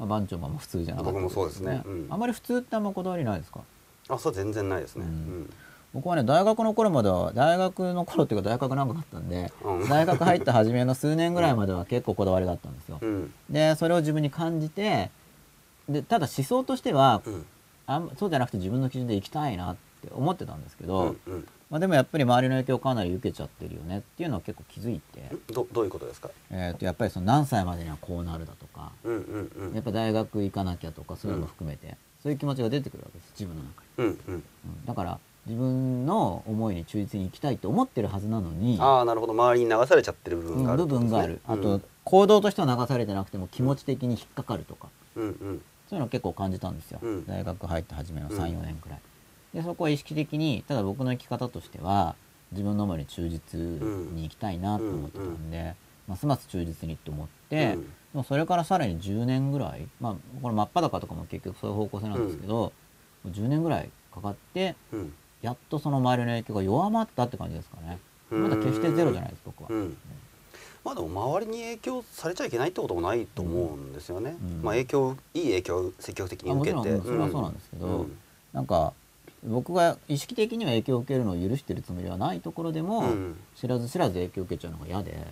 [0.00, 1.82] あ、番長も普通じゃなかったわけ僕もそうですね。
[1.84, 2.06] うん。
[2.10, 3.60] あんまり普通ってあんまこだわりないですか？
[4.08, 5.50] あそう全然ないですね、ううんん
[5.94, 9.88] 僕はね大学の頃までは大学の頃っていうか大学長かったんで、うん。
[9.88, 12.98] 大学入った初めの数年ぐらいまでは結構こだわりがあったんですよ。
[13.00, 13.32] うん。
[13.50, 15.10] でそれを自分に感じて
[15.88, 17.46] でただ思想としてはうん。
[17.84, 21.48] あんそうじゃなくて自分の基準で生きたいなって思ってたんですけうど、んうん。
[21.68, 26.30] まあ、でもやっぱり周りの影響をかなり受けちゃってるよねっていうのは結構気づいて、どどういうことですか？
[26.50, 29.74] えー、とやっぱりその何歳までにはこうなるだとかうんうんうん。
[29.74, 34.34] やっぱ大学行かなきゃとかそういうのも含めて、そういう気持ちが出てくるわけです自分の中に、うんうん。
[34.34, 34.86] うん。
[34.86, 39.32] だから自分の思いに忠実に生きたいと思ってるはずなのにああなるほど。
[39.32, 45.62] 周りに流されちゃってる部分がある部分がある、あとうん行動としては流されてなくても気持ち的に引っかかるとか、うんうん。
[45.88, 47.26] そういうのを結構感じたんですよ、うん。
[47.26, 48.36] 大学入って初めのうん。
[48.36, 49.00] 34年くらい。
[49.54, 52.16] でそこは意識的にただ僕の生き方としては
[52.50, 55.74] 自分の思いに忠実に生きたいなと思ってたんで、
[56.08, 57.92] ますます忠実にと思って、うん。
[58.14, 62.72] もうそれからさらに10年ぐらいまあこれ真っ裸とかも結局そういう方向性なんですけど、も
[63.26, 67.98] う10年ぐらいかかってうんやっとその周りの影響が弱まったって感じですかね。
[68.30, 69.96] まだ決してゼロじゃないです僕は、うん。
[70.84, 74.62] まあでも周りに影響されちゃいけないってこともないと思うんですよね、うん。
[74.62, 76.72] まあ影響いい影響を積極的に受けて。
[76.72, 78.18] ろんそれはそうなんですけど、うん。
[78.52, 78.92] なんか
[79.44, 83.36] 僕が意識的には影響を受けるのを許してるつもりはないところでも、うん。
[83.56, 85.26] 知らず知らず影響を受けちゃうのが嫌で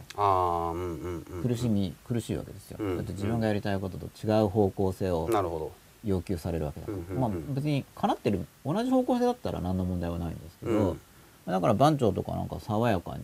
[1.42, 2.96] 苦しみ、苦しいわけですよ、うん。
[2.96, 5.72] だって自分がやりたいことと違う方向性をなるほ
[6.04, 6.86] 要求されるわけだ。
[6.86, 7.20] から、うんうんうん。
[7.20, 11.00] まあ別にかなってる同じ方向性だったら何の問題はないんですけど、ど、うん。
[11.46, 13.22] だから番長とかなんか爽やかに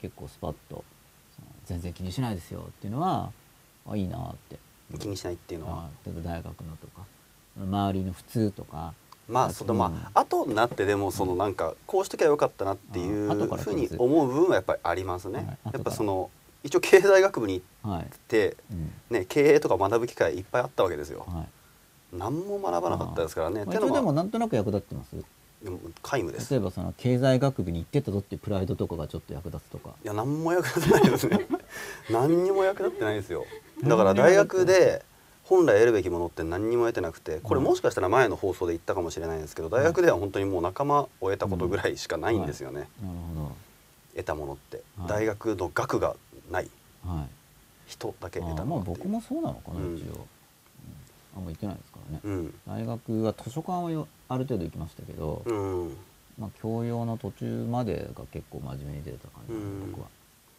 [0.00, 0.84] 結構スパッと
[1.66, 3.30] 全然気にしないですよっていうのは
[3.88, 4.58] あいいなって。
[4.98, 5.84] 気にしないっていうのは。
[5.84, 7.02] あ例えば大学のとか
[7.58, 8.94] 周りの普通とか
[9.28, 16.30] まあそのまあ後になってでもそのなんかこうしときゃよかったなっていうふうに思う部分はやっぱりありますね、やっぱその
[16.64, 18.92] 一応経済学部に行はい、ってうん。
[19.10, 21.26] ね経営とか学ぶ機会いっぱいあったわけですよ。
[21.28, 21.48] はい
[22.12, 23.64] 何も学ばなかったですからね。
[23.64, 25.16] まあ、一応でってのはもなんとなく役立ってます？
[25.62, 26.52] でも皆無です。
[26.52, 29.90] 例えばその経済学部に行ってたぞっていうプライドとかがちょっと役立つとか。
[30.02, 31.46] いや何も役立ってないですね。
[32.10, 33.44] 何にも役立ってないですよ。
[33.82, 35.04] だから大学で
[35.44, 43.52] 本来得るべきものって何にも得てなくてこれもしかしたら前の放送で言ったかもしれないんですけど大学では本当にもう仲間を得たことぐらいしかないんですよね、なるほ
[44.14, 45.08] 得たものって、はい。
[45.08, 46.16] 大学の学が
[46.50, 46.68] ない。
[47.04, 47.28] どはい。
[47.86, 50.37] 人だけ得たもの僕もそうなのかな、うん一応、うん
[51.38, 52.54] あんま行ってないですからね、うん。
[52.66, 55.96] 大学は図書館をよある程度行きましたけど、うん。
[56.38, 59.90] まあ教養の途中までが結構真面目に出てた感じです、うん。
[59.92, 60.08] 僕は。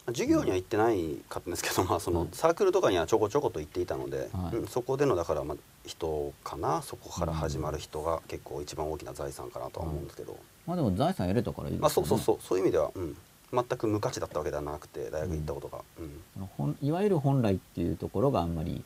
[0.08, 2.30] 授業には行ってないかったんですけど、まあ、そのはい。
[2.32, 4.56] サークルとかにはちょこちょこと行っていたので、はい。
[4.56, 11.82] うんそこでのだからまあ人かなそこから始まる人が結構一番大きな財産かなとは思うんですけど、まあでも財産得れたからいいですよね。
[11.82, 12.38] まあ、そうそうそう。
[12.42, 13.18] そういう意味では、うん、
[13.52, 16.78] 全く無価値だったわけではなくて大学行ったことが、うん。
[16.82, 18.84] いわゆる本来っていうところがあんまり、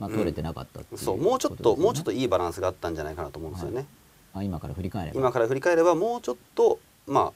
[0.00, 3.86] まあ、取れてなかったっう、そうもうちょっこともうちょっといいバランスがあったんじゃないかなと思うんですよね、
[4.34, 5.20] あ今から振り返れば。
[5.20, 7.32] 今から振り返ればもうちょっとま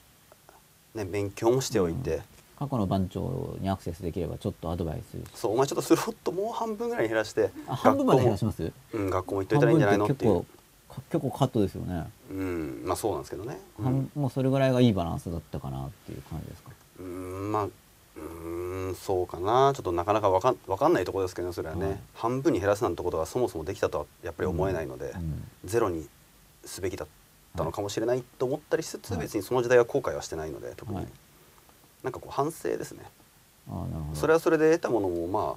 [0.95, 2.23] あね勉強もしておいて、
[2.59, 5.23] 過去の番長にアクセスできればちょっとアドバイスし。
[5.35, 8.73] そうお前ちょっとスロットもう半分ぐらいに減らしてあ半分まで減らします？
[8.93, 10.33] うん、学校も行っといたらいいんじゃないのっていう。
[10.33, 10.47] 結構
[10.89, 16.71] か結構カットですよね、うんまあそうなんですけどね、うん半もうそれぐらいがいいバランスだったかなっていう感じですか？
[17.01, 17.69] うーんまあ
[18.17, 19.73] うーんそうかな。
[19.75, 21.99] ちょっとなかなかわかんわかんないところですけどねそれはね、はい。
[22.15, 26.07] 半分に減らすなんてことがそもそもできたとはやっぱり思えないので、うんゼロに
[26.65, 27.09] すべきだっ
[27.57, 31.09] たのかもしれないと思ったりしつつ、はい別にその時代は後悔はしてないので特に、はい
[32.03, 33.05] なんかこう反省ですね。
[34.15, 35.57] それはそれで得たものもま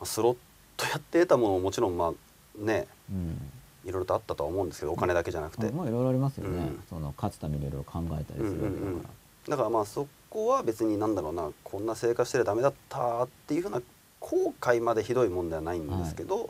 [0.00, 0.36] あスロッ
[0.76, 3.50] トやって得たものももちろんまあねうん。
[3.82, 6.82] いろいろとあったとは思うんですけどお金だけじゃなくて、あまあいろいろありますよね、うん。
[6.88, 9.02] その勝つためにいろいろ考えたりするわけだから、うんうんうん。
[9.48, 13.82] だからまあそこは別になんだろうなこんな生活してりゃダメだったっていうふうな
[14.20, 16.48] 後悔までひどいもんではないんですけど、はい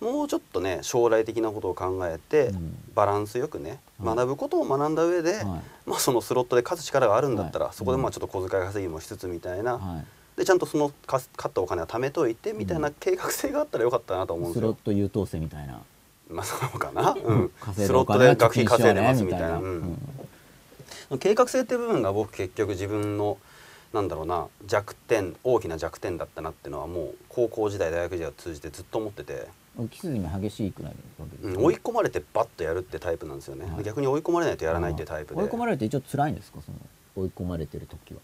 [0.00, 2.74] もうちょっとね将来的なことを考えて、うん。
[2.94, 4.16] バランスよくねはい。
[4.16, 5.44] 学ぶことを学んだ上で、はい。
[5.86, 7.74] まあ、そのスロットで勝つ力があるんだったら、はい。
[7.74, 10.04] そこでまあちょっと小遣い稼ぎもしつつみたいな、はい。
[10.38, 14.62] でちゃんとそのか勝ったお金は貯めといてみたいな計画性があったらよかったなと思うんですよ。
[14.62, 15.82] スロット優等生みたいな、
[16.30, 19.58] まあそうかな、うん、スロットで学費稼いでますみみたいな。
[19.58, 19.98] ううんん
[21.18, 23.38] 計画性っていう部分が僕結局自分の
[23.92, 33.84] なんだろうな弱点大きな弱点だったなっていうのはもう高校時代大学時代を通じてずっと思ってて、浮き筋が激しいくらいわけですね、うん追い込まれてバッとやるってタイプなんですよね、はい。
[33.84, 35.42] 逆に追い込まれないとやらないってタイプで。
[35.42, 36.78] 追い込まれると一応辛いんですかその
[37.16, 38.20] 追い込まれてる時は。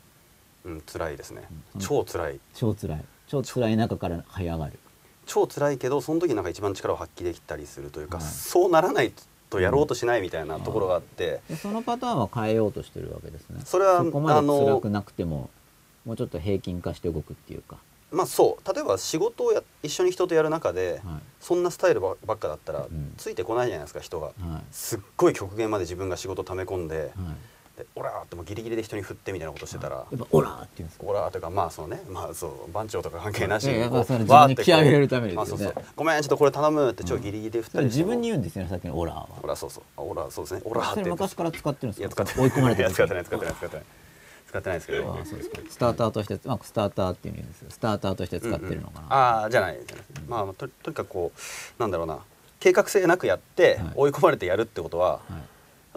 [0.65, 2.41] うん辛いですね、うん超辛い。
[2.55, 3.05] 超辛い。
[3.27, 4.79] 超辛い中から這い上がる。
[5.27, 8.27] 超辛いけどその時なんか一番力を発揮できたりするというか、はい。
[8.27, 9.13] そうならない
[9.51, 13.61] とやろうとしないみたいなところがあって、でそのパターンは変えようとしてるわけですね。
[13.65, 15.51] それはこまであの辛くなくても
[16.05, 17.79] もうちょっと平均化して動くっていうか、
[18.11, 18.75] まあそう。
[18.75, 23.15] 例えば仕事をや一緒に人とやる中で、はそんなスタイルばばっかだったら、ん。
[23.17, 24.29] ついてこないじゃないですか人が。
[24.29, 24.63] いはい。
[24.71, 27.11] すっごい極限まで自分が仕事溜め込んで、はい
[27.77, 29.97] でオラーってもうギリギリで人に振ってみたいなことしてたら。
[29.97, 31.05] やっぱオラーって言うんですか？
[31.07, 35.65] オラーというかまあそのねまあそう番長とか関係なしいやいやこう自分にわーってこう気合い入れるためにですよね。
[35.65, 35.93] まあそうそう。
[35.95, 39.29] ごめんちょっとこれ頼むって超ギリギリで振ったりしても分に言うんですよねさっきのオラーは。
[39.43, 39.85] オラそうそう。
[39.97, 40.63] あオラそうですね。
[40.65, 42.03] オラーっそてれ昔から使ってるんですか？
[42.03, 42.51] いや使ってない。
[42.51, 43.85] 追い込まれていや使ってないい使ってない使ってない。
[44.49, 45.11] 使ってないですけど。
[45.13, 45.59] ああそうですか。
[45.69, 47.71] スターターとしてまあスターターっていうんですよ。
[47.71, 52.19] スターターとして使ってるのかな、ああじゃないじゃないまあまあととにかくこうなんだろうな。
[52.59, 53.93] 計画性なくやってはい。
[53.97, 55.35] 追い込まれてやるってことは、はい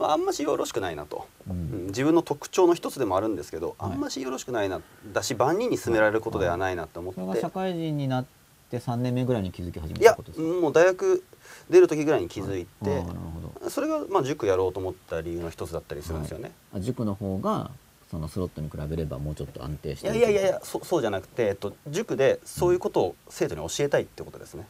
[0.01, 3.91] あんましよろしくないなと、ううんん自分の特徴の一つでもあるんですけど、はい。
[3.91, 4.81] あんましよろしくないな
[5.11, 8.25] だし万人に勧められることではないなと思って、それが社会人になっ
[8.69, 10.61] て3年目ぐらいに気づき始めいやたことですか？
[10.61, 11.23] もう大学
[11.69, 13.69] 出る時ぐらいに気づいて、ああなるほど。
[13.69, 16.51] それがまあ塾やろうと思った理由の一つだったりするんですよね。
[16.73, 17.71] あ塾の方が
[18.11, 20.15] そのスロットに比べればもうちょっと安定してる。
[20.15, 24.65] いやいやいやいやそそうじゃなくて、えっと、塾でそういうことを生徒に教えたいってことですね。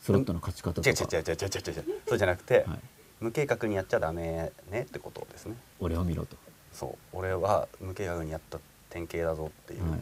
[0.00, 0.88] スロットの勝ち方とか。
[0.90, 2.00] 違う違う違う違う違う違う違う。
[2.08, 2.80] そうじゃなくて、はい、
[3.20, 5.56] 無計画にやっちゃダメねってことですね。
[5.78, 6.36] 俺を見ろと、
[6.72, 7.16] そう。
[7.16, 8.58] 俺は無計画にやった
[8.88, 10.00] 典型だぞっていう、はい、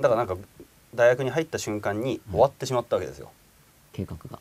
[0.00, 0.42] だからなんか
[0.94, 3.30] 大学に入った瞬間に終わってしまったわけですよ、
[3.92, 4.38] 計画が、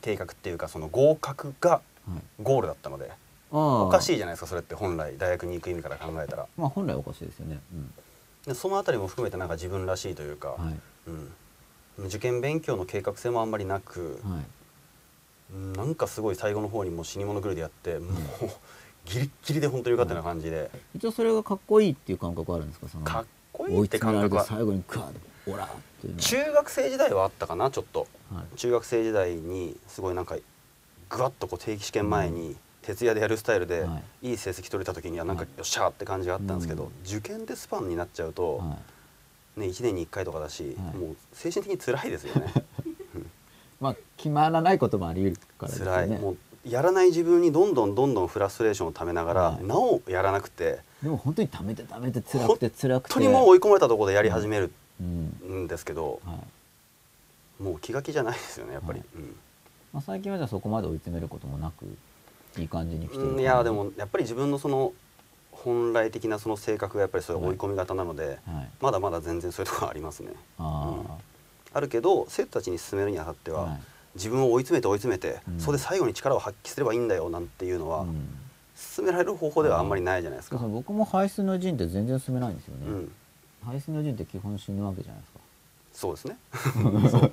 [0.00, 3.10] 計画っていうかその合格がはい、ゴールだったので。
[3.10, 3.16] あ
[3.50, 3.82] あ。
[3.82, 6.46] おかしいいじゃないですかそれって本来大学に行く意味から考えたら。
[6.56, 7.58] まあ本来おかしいですよね、
[8.46, 10.74] でそのあたりも含めてなんか自分らしいというか、うん、はい。
[11.98, 14.32] うん、受験勉強の計画性もあんまりなく、はい。
[14.34, 14.46] うん
[15.52, 18.14] なんかすごい最後の方にもう死に物狂いでやってもう
[19.04, 22.88] ギリッギリで本当によかったような感じで、一応それがかっこいいっていう感覚はあるんですか？
[22.88, 24.44] そのかっこいいって感覚は。
[24.44, 25.70] 最後にクワッオラーっ
[26.00, 28.08] ていう中学生時代はあったかなちょっと。
[28.34, 28.56] はい。
[28.56, 30.36] 中学生時代にすごいなんか
[31.08, 34.32] ぐわっとこう定期試験前に徹夜でやるスタイルで、、はい。
[34.32, 35.50] い成績取れた時にはなんか、はい。
[35.56, 36.90] よっしゃーって感じがあったんですけど、うん。
[37.04, 38.76] 受験でスパンになっちゃうと、は
[39.56, 39.60] い。
[39.60, 40.96] ね、1年に1回とかだし、はい。
[40.96, 42.52] もう精神的に辛いですよね
[43.80, 45.92] まあ決まらないこともあり得るからですよね。
[45.92, 46.20] 辛い。
[46.20, 49.64] もうやらない自分にどんどんどんどんフラストレーションをためながら、はい。
[49.64, 50.80] なおやらなくて。
[51.02, 53.14] でも本当に溜めて溜めて辛くて辛くて。
[53.14, 56.36] 本当にもう追い込まれたところでやり始めるうんんですけど、はい
[57.62, 58.98] もう気が気じゃないですよねやっぱり。
[58.98, 59.08] はい。
[59.16, 59.36] うん。
[59.92, 61.86] まあ、最近はじゃあそこまで追い詰めることもなく
[62.58, 64.92] いい感じに来てるいやでもやっぱり自分のその
[65.52, 68.68] 本来的なその性格がやっぱりそういう追い込み型なので、はい。
[68.80, 70.32] まだまだ全然そういうところありますね。
[70.58, 70.96] あ
[71.76, 73.80] あるけど生徒たちに進めるにあたってあ、は、はい。
[74.14, 75.60] 自分を追い詰めて追い詰めて、うん。
[75.60, 78.28] それで最後に力を発揮すればいいんだよなんていうのは、うん。
[78.74, 80.56] 進められる方法ではあんまりないじゃないですか。
[80.56, 83.12] 僕も排出の陣って全然進めないんですよね、うん、
[83.64, 85.40] 排出の陣って基本死ぬわけじゃないですか。
[85.92, 86.38] そうですね。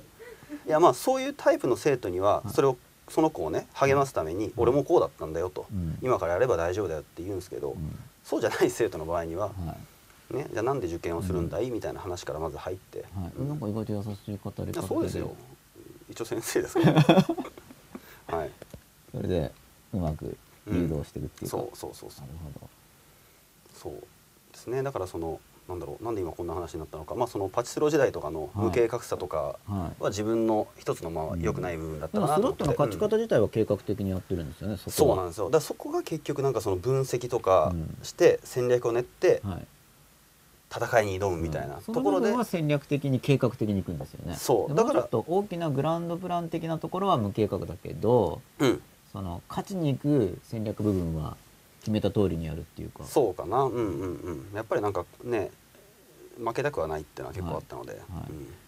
[0.66, 2.52] いやまあそういうタイプの生徒にははい。
[2.52, 2.76] それを
[3.08, 5.98] その子をね励ますために、俺もこうだったんだよと、うん。
[6.02, 7.98] 今からやれば大丈夫だよって言うんですけど、うん。
[8.24, 9.76] そうじゃない生徒の場合には、はい
[10.34, 11.70] ね、じゃあなんで受験をするんだい？
[11.70, 13.48] みたいな話からまず入って、はい、うん。
[13.48, 15.34] なんか意外と優しい方そうですよ。
[16.10, 16.92] 一応先生ですか？
[16.92, 16.94] ら、
[18.38, 18.50] はい、
[19.14, 19.52] それで
[19.92, 20.36] うまく
[20.70, 22.26] 誘導していくっていうか、そうそうそうそう。
[22.26, 22.68] なるほ
[23.74, 23.92] そう
[24.52, 24.82] ですね。
[24.82, 27.14] だからそのなんだろうなんで今こんな話になったのか。
[27.14, 29.74] まあそのパチスロ時代とかの無計画さとかど
[30.04, 31.40] は自分の一つのまあうん。
[31.40, 32.58] 良くない部分だったなと思って。
[32.58, 35.48] トの勝ち方自体は計画的にやってるんですよね、そそうなんですよ。
[35.48, 37.96] だそこが結局なんかその分析とかうん。
[38.02, 39.66] して戦略を練ってはい、
[40.74, 42.26] 戦いに挑むみたいなそところで。
[42.26, 44.32] の部分は戦略的に計画的にいくんですよね。
[44.32, 44.74] でそう。
[44.74, 45.02] だから。
[45.02, 48.82] ちょっと大きなグランドプラン的なところは無計画だけどうん。
[49.12, 51.36] その勝ちに行く戦略部分は
[51.80, 53.04] 決めた通りにやるっていうか。
[53.04, 53.62] そうかな。
[53.62, 54.46] うんうんうん。
[54.54, 55.50] やっぱりなんかね
[56.38, 57.92] 負けたくはないっていうのは結構あったので。
[57.92, 58.02] はい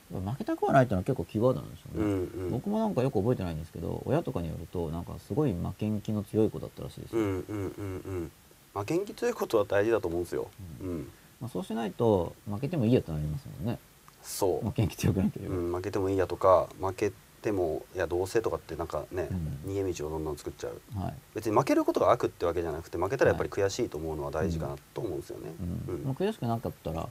[0.09, 2.51] 負けたくはないっていうのは結構キーワードなんでしょううんね、うんうん。
[2.53, 8.31] 僕もなんかよく覚えてないんですけど親とかによるとなんかすごい負けん気の強い子だったらしいですよ、うんうんうんうん。
[8.73, 10.47] 負けん気ということは大事だと思うんですよ。
[10.81, 11.11] うん
[11.41, 13.79] まあ、そうしないと負けてもいいやとなりますもんね。
[14.23, 14.67] そう。
[14.67, 17.13] 負けん気強くなければ、うん、負けてもいいやとか負け
[17.43, 19.71] てもいやどうせとかってなんかね、うん。
[19.73, 20.81] 逃げ道をどんどん作っちゃう。
[20.99, 21.15] はい。
[21.35, 25.53] 別に負けることが悪ってわけじゃなくて負けたらやっぱり悔しいと思うのは大事かなと思うんですよね。
[25.89, 25.95] うん。
[25.95, 26.05] うん。
[26.05, 27.09] まあ、悔しくなかったら、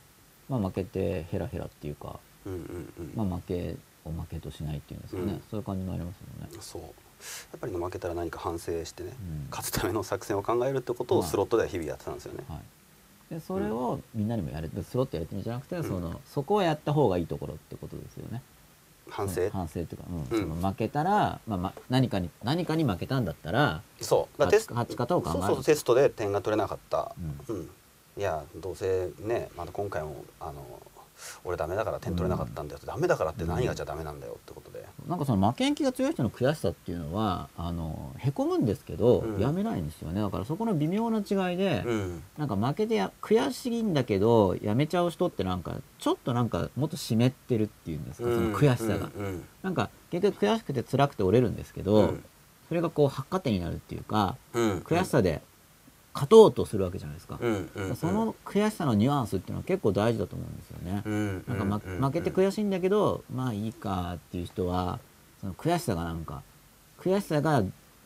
[0.49, 3.30] まあ、負けてヘラヘラっていうか、うんうんうん。
[3.30, 5.43] まあ、負けを負けとしないっていうんですかね、うん。
[5.49, 6.57] そういう感じもありますもんね。
[6.59, 6.82] そう。
[6.82, 6.88] や
[7.57, 9.47] っぱりね負けたら何か反省してね、うん。
[9.49, 11.30] 勝つための作戦を考えるってことをはい。
[11.30, 12.43] スロットでは日々やってたんですよね。
[12.49, 12.59] はい、
[13.30, 18.41] でそれをみんなにもやれスロットやれてるんじゃなくて、そのそこをやった方がいいところってことですよね。
[19.09, 20.38] 反省、反省っていうか、うん。
[20.38, 20.41] うん。
[20.41, 24.41] その負けたら、まあま、何かに何かに負けたんだったら、そう。
[24.41, 25.39] 勝ち勝ち方を考える。
[25.41, 27.15] そうそうテストで点が取れなかった、
[27.47, 27.69] ううん。
[28.17, 30.63] いやどうせねまだ今回もあの
[31.43, 39.39] 俺ダメだから点取れなかったんだよって、ダメだからって何がじゃあダメなんだよってことで、なんかその負けん気が強い人の悔しさっていうのはあのへこむんですけど、うん。
[39.39, 40.22] やめないんですよね。
[40.22, 42.24] だからそこの微妙な違いで、うん。
[42.38, 49.26] なんか負けてや悔しいんだけどやめちゃう人ってなんかちょっとなんかもっと湿ってるっていうんですか、その悔しさが、うん。
[49.26, 49.45] うん。
[49.63, 52.24] なんか結局悔しくて辛くて折れるんですけど、うん。
[52.68, 54.78] それがこう発火点になるっていうかうん。
[54.80, 55.41] 悔しさで
[56.16, 57.95] 勝とうとするわけじゃないですか、うんうんうん。
[57.95, 61.93] その悔しさのニュアンスっていうのは結構大事だと思うんですよね、うんなんか、まうん。
[61.93, 64.99] うん負けて悔しいんだけどまあいいかっていう人は
[65.41, 66.41] その悔しさがなんか
[66.99, 67.61] 悔しさが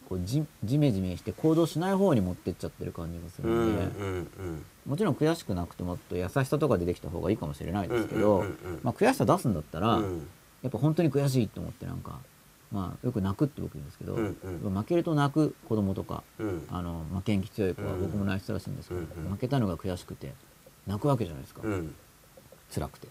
[0.10, 8.80] こうじじめじめして行動しない方に持ってっちゃってる感じがするうんんで、うんうんもちろん悔しくなくてもっと優しさとか出てきた方がいいかもしれないですけど、うんうんうんうん。
[8.82, 10.28] まあ、悔しさ出すんだったら、うん。
[10.64, 12.18] やっぱ本当に悔しいと思ってなんか、
[12.72, 14.74] まあ、よく泣くって僕言うんですけど、うんうん。
[14.74, 16.68] 負けると泣く子供とかうん。
[16.70, 18.02] あの負けん気強い子はうん。
[18.02, 19.32] 僕も泣いてたらしいんですけど、うんうん。
[19.32, 20.34] 負けたのが悔しくて
[20.86, 21.96] 泣くわけじゃないですか、うん。
[22.74, 23.08] 辛くて。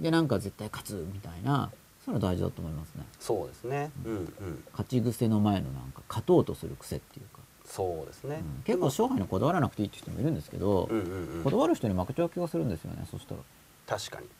[0.00, 1.70] でなんか絶対勝つみたいな
[2.04, 3.04] そういうの大事だと思いますね。
[3.20, 3.90] そうですね。
[4.04, 4.12] うん。
[4.12, 8.42] うん勝ち癖の前のなんか勝とうとする癖っていうか、そうですね。
[8.42, 8.62] うん。
[8.64, 11.44] 結構勝敗にこだわらなくていいって人もいるんですけど、うんうんうん。
[11.44, 13.40] こだわる人に負けちゃう気がするんですよねそしたら。
[13.86, 14.26] 確かに。
[14.26, 14.30] うん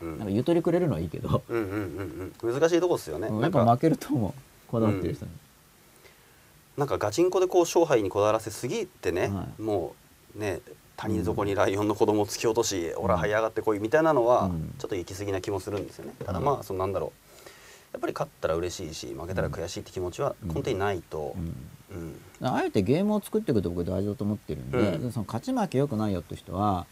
[0.00, 2.54] なんかゆとりくれるのはいいけど、うんうんうんうん。
[2.54, 3.28] 難しいとこですよね。
[3.28, 3.64] うんなんか。
[3.64, 4.32] 負けると思う
[4.70, 5.30] こだわってる人に、
[6.76, 9.62] なんかガチンコでこう勝敗にこだわらせすぎてね、はい。
[9.62, 9.94] も
[10.36, 10.60] うね
[10.96, 14.74] 谷底にライオンの子供を突き落とし、オラ這い上がってこいみたいなのはうん。
[14.78, 17.28] ちょっと行き過ぎな気もするんですよね、ただうんまあそのなんだろう。
[17.92, 21.34] やっぱり勝ったら嬉しいし負けたら悔しいって気持ちは根底にないと、
[21.90, 22.20] うん。
[22.40, 22.46] うん。
[22.46, 25.02] あえてゲームを作っていくと僕大事だと思ってるんで、うん。
[25.06, 26.86] でその勝ち負け良くないよって人は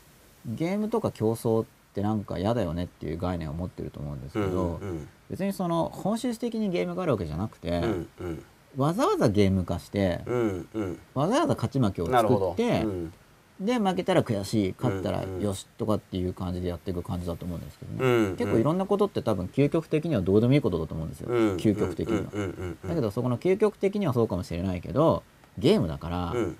[0.46, 1.66] ゲームとか競争
[1.96, 5.08] ってなんか嫌だよねっていう概念を持ってると思うんですけうんど、うん。
[5.30, 8.44] 別にその本質的にゲームがあるわけじゃなくて、うんうん。
[8.76, 10.98] わざわざゲーム化して、うんうん。
[11.14, 13.12] わざわざ勝ち負けを作って、うん。
[13.58, 15.40] で負けたら悔しい勝ったらうんうん。
[15.40, 22.88] よしとかっていう感じでやっていく感じだと思うんですけどね、うん結構いろんなことって多分究極的にはどうでもいいことだと思うんですよ、うん究極的には、うんうんうん。
[22.90, 25.22] だけどそこの究極的にはそうかもしれないけど
[25.56, 26.38] ゲームだから、うん。
[26.42, 26.56] うん。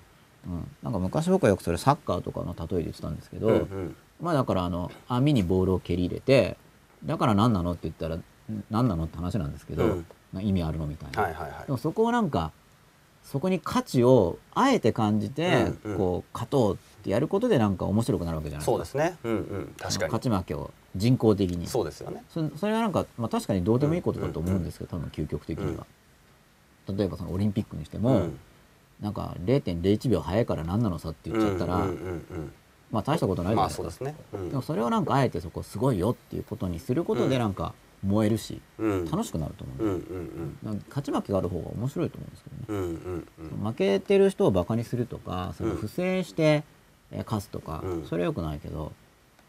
[0.81, 6.57] なんか昔僕はよくそれサッカーとかの例えで言ってたんですけど、うんうんまあだからあの網にボールを蹴り入れて
[7.05, 8.23] だから何なのって言ったらん
[8.69, 10.05] 何なのって話なんですけど、うん。
[10.33, 11.65] な意味あるのみたいな、はいはいはい。
[11.65, 12.51] でもそこをなんか
[13.23, 15.97] そこに価値をあえて感じて、うんうん。
[15.97, 18.71] こう勝とうってやることでなんか面白くなるわけじゃないですか。
[18.71, 19.17] そうですね。
[19.23, 19.75] うんうん。
[19.77, 20.11] 確かに。
[20.11, 21.67] 勝ち負けを人工的に。
[21.67, 22.23] そうですよね。
[22.29, 25.85] そそれはなんか、まあ、確かにどうでもいいことだと思うんですけど、多分究極的には、
[26.87, 28.39] 例えばそのオリンピックにしても、うん。
[29.01, 32.53] なんか0.01秒早いから何なのさって言っちゃったら、うんうんうん
[32.91, 34.23] まあ大したことないじゃないですか、まあそうですね。
[34.33, 34.49] うん。
[34.49, 37.73] でもそれをなんかあえてそこすごいよっていうことにすることでなんか
[38.05, 39.05] 燃えるし、うん。
[39.05, 43.67] 楽しくなると思う、うんうんなんか勝ち負けがある方が面白いと思うんですけどね、うんうんうん。
[43.67, 45.77] 負けてる人をバカにするとかそのうん。
[45.77, 46.63] 不正して
[47.11, 48.05] えー勝つとか、うん。
[48.05, 48.91] それはよくないけど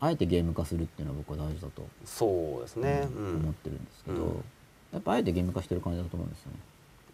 [0.00, 3.08] あえてゲーム化するっていうのは僕は大事だと、そうですね。
[3.16, 3.36] うん。
[3.36, 4.44] 思ってるんですけど、うん。
[4.92, 6.58] やっぱあえてゲーム化してる感じだと思うんですよね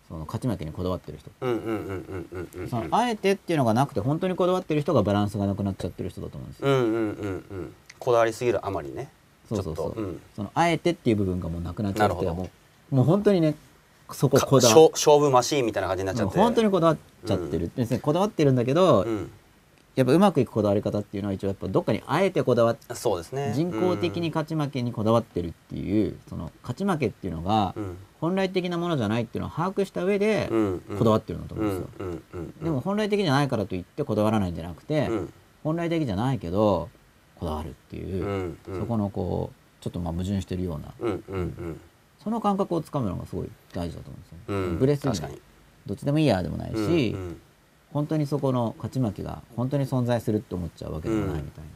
[0.08, 7.74] その勝ち負けにこだわってる人、うんうんうんうんうんうんそのあえてっていうのがなくて本当にこだわってる人がバランスがなくなっちゃってる人だと思うんですよ、うんうんうんうん。
[7.98, 9.10] こだわりすぎるあまりね。
[9.48, 10.20] そうそうそう、うん。
[10.36, 12.50] そのあえてっていう部分がもうなくなっちゃっても
[12.92, 13.54] うもう本当にね
[14.12, 16.36] そこかこだわ勝勝負マシーンみたいな感じになっちゃって。
[16.36, 16.96] もう本当にこだわっ
[17.26, 19.30] ちゃってる、別にこだわってるんだけど、うん。
[19.96, 23.52] やっぱうまくいくこだわり方っていうのは一応やっぱどっかにあえてこだわってそうですね。
[23.54, 30.48] 人工的に勝ち負けにこだわってるっていうその勝ち負けっていうのがうん本来的なものじゃないっていうのを把握した上で
[30.98, 35.32] こだわってるんだとうん思うんですよ、でも本来的じゃないからといってこだわらないんじゃなくて、うん。
[35.62, 36.88] 本来的じゃないけど
[37.36, 40.94] こだわるっていうそこのこうちょっとまあ矛盾してるような
[42.22, 45.40] その感覚をつかむのがすごい大事だと思うんですよ、うんブレスに。
[45.84, 47.14] どっちでもいいやでもないし、
[47.92, 51.70] 本当にそこの勝ち負けが本当に存在するって思っちゃうわけでもないみたいな、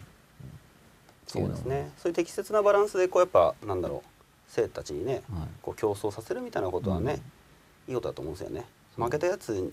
[1.26, 1.90] そうですね。
[1.98, 4.07] そういう適切なバランスでこうやっぱなんだろう
[4.48, 5.22] 生徒たちにねはい。
[5.62, 7.20] こう競争させるみたいなことはね、
[7.86, 8.64] いいことだと思うんですよね。
[8.96, 9.72] 負けたやつ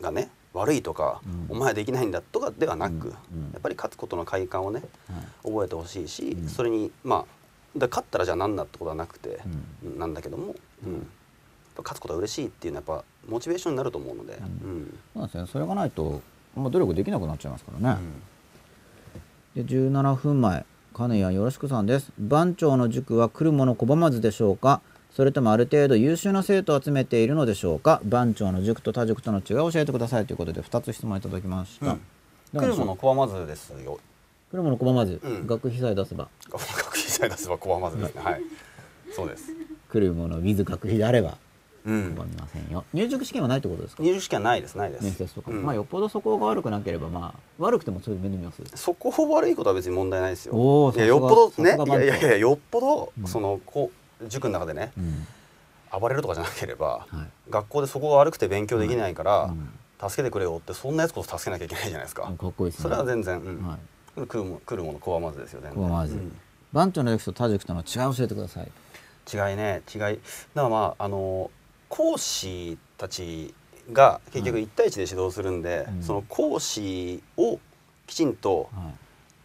[0.00, 1.20] がね悪いとか、
[1.50, 1.56] うん。
[1.56, 2.98] お前できないんだとかではなく、うん。
[2.98, 3.06] うん。
[3.52, 5.48] やっぱり勝つことの快感をねはい。
[5.50, 6.48] 覚えてほしいし、うん。
[6.48, 7.24] それにま
[7.74, 9.40] あだ勝ったらじゃあ何だってことはなくて
[9.84, 9.98] う、ん。
[9.98, 10.54] なんだけども、
[11.78, 14.98] 勝つことは嬉しいっていうのはやっぱモチベーションになると思うので、ううん。
[15.14, 15.48] そうですよね。
[15.52, 16.20] それがないと、
[16.56, 18.00] まあ、努力できなくなっちゃいますからね、
[19.54, 20.64] で17分前
[20.96, 22.10] 金谷よろしくさんです。
[22.18, 24.80] 番長の塾は来るもの拒まずでしょうか？
[25.14, 28.00] それともある程度優秀な生徒を集めているのでしょうか？
[28.02, 32.00] 番長の塾と他塾との違いを教えてくださいということで2つ質問いただきました、うん。
[32.50, 34.00] で来るもの拒まずですよ。
[34.50, 35.46] 来るもの拒まず、うん。
[35.46, 36.28] 学費さえ出せば。
[36.48, 38.22] 学費さえ出せば拒まずですね。
[38.22, 38.40] はい。
[39.14, 39.52] そうです。
[39.90, 41.28] 来るもの with 学費であれば。
[41.28, 41.34] うん
[41.86, 42.84] 拒みませんよ。
[42.92, 44.02] 入塾試験はないってことですか？
[44.02, 45.04] 入塾試験はないですないです。
[45.04, 45.64] 面接とか、うん。
[45.64, 48.62] まあよっぽどそこが悪くなければまあ悪くてもそれで面倒見ます。
[48.82, 50.54] そこほ悪いことは別に問題ないですよ。
[50.54, 53.26] おーいやよっぽどねいやいやいやよっぽど、うん。
[53.26, 55.26] そのこう塾の中でねうん。
[56.00, 57.50] 暴れるとかじゃなければ、はい。
[57.50, 59.70] 学校でそこが悪くて勉強できないから、うん。
[59.98, 62.82] 助けてくれよってそんなやつこそ助けなきゃいけないじゃないですか、かっこいいですね。
[62.82, 63.66] それは全然、うん。
[63.66, 64.26] はい。
[64.26, 66.36] 来るも来るもの拒まずですよね拒まずうん
[66.72, 68.70] 番長の塾と他塾との違いを教えてください。
[69.32, 70.00] 違いね違い。
[70.00, 70.18] だか
[70.54, 71.50] らまああの
[71.88, 73.54] 講師たち
[73.92, 74.64] が結局はい。
[74.64, 76.02] 1対1で指導するんで、うん。
[76.02, 77.58] その講師を
[78.06, 78.94] きちんとはい。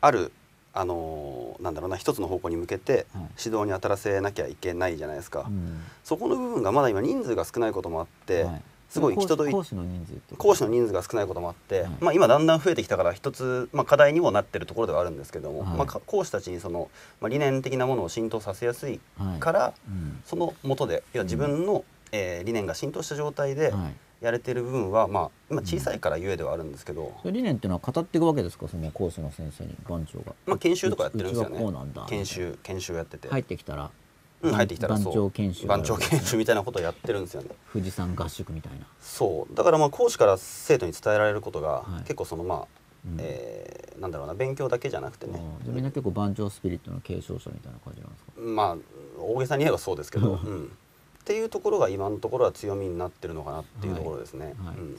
[0.01, 0.31] ある
[0.73, 3.23] あのーなんだろうな一つの方向に向けてはい。
[3.43, 5.81] 指導に当たらせなきゃいけないじゃないですか、うん。
[6.03, 8.61] そこの部分がまだ今人数が少ないこともあって、はい。
[8.91, 11.91] すごい行き届い講師の人数講師の人数が少ないこともあって、はい。
[12.01, 15.77] まあ、今だんだん増えてきたから一つ、まあ、課題にもなってるところではあるんですけども、はい。
[15.77, 16.89] まあか、講師たちにその、
[17.21, 19.39] まあ、理念的なものを浸透させやすいはい。
[19.39, 20.21] から、うん。
[20.25, 23.95] その下で要は自分の、えー理念が浸透した状態ではい。
[24.23, 28.67] やれてる部分は、まあ、今小さいからゆえではあるんですけど、それ理念っていうのは語っていくわけですか？
[28.67, 31.59] その講師の先生に番長が、まあ、研修とかやってるんですよね。
[32.07, 33.89] 研修研修やってて、入ってきたら、
[34.43, 35.65] うん、入ってきたら番長研修。
[35.65, 37.49] 番長研修みたいなことをやってるんですよね。
[37.73, 39.55] 富士山合宿みたいな、そう。
[39.55, 42.01] だからまあ講師から生徒に伝えられることが、はい。
[42.01, 42.67] 結構そのまあ、
[43.07, 43.17] うん。
[43.19, 48.31] えーなんだろうな勉強だけじゃなくてね、みんな結構番長スピリットの継承者みたいな感じなんですか？
[48.41, 48.77] まあ
[49.19, 50.71] 大げさに言えばそうですけど、 うん、
[51.21, 54.55] っていうところが今のところは強みになってるのかなっていうところですね。
[54.63, 54.95] はい、うん。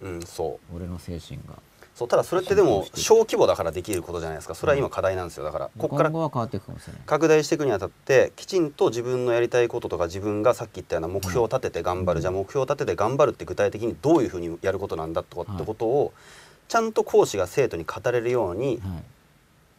[0.00, 0.76] うん、そう。
[0.76, 1.58] 俺の精神が。
[1.94, 4.56] そうただそれってでも小規模だからできることじゃないですか。
[4.56, 5.44] それは今課題なんですよ。
[5.44, 6.10] だからここから
[7.06, 16.12] 拡大していくにあたってきちんと自分のやりたいこととか自分がさっき言ったような目標を立てて頑張る、じゃあ目標を立てて頑張るって具体的にどういうふうにやることなんだとかってことを、
[16.66, 19.04] ちゃんと講師が生徒に語れるようにはい。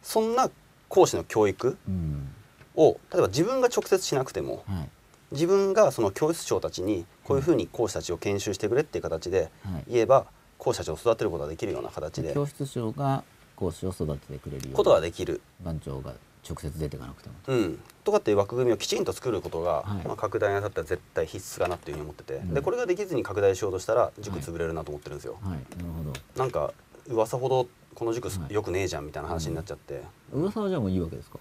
[0.02, 0.48] そんな
[0.88, 2.28] 講師の教育うん。
[2.76, 4.90] を例えば自分が直接しなくてもはい
[5.32, 9.84] 自分がその教室長たちにこういうふうに講師たちを研修してくれっていう形ではい。
[9.88, 10.26] 言えば
[10.58, 13.24] 講師たちを育てることができるような形で教室長が
[13.54, 16.12] 講師を育ててくれるようことができる、番長が
[16.48, 20.06] 直接出ていかなくてもうん、とかっていう枠組みをきちんと作ることが、はい。
[20.06, 22.54] まあ、拡大にあたっては絶対必須かなっていうふうに思ってて、うん。
[22.54, 25.38] でこれができずに拡大しようとしたら塾潰れるなと思ってるんですよ。
[25.42, 25.52] はい。
[25.52, 25.64] なる
[26.04, 26.12] ほど。
[26.36, 26.72] なんか
[27.08, 28.54] 噂ほどこの塾はい。
[28.54, 30.02] よくねえじゃんみたいな話になっちゃって、
[30.32, 31.38] 噂はじゃあもういいわけですか？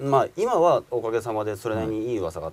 [0.00, 2.52] まあ今はおかげさまでそれなりにいい噂があ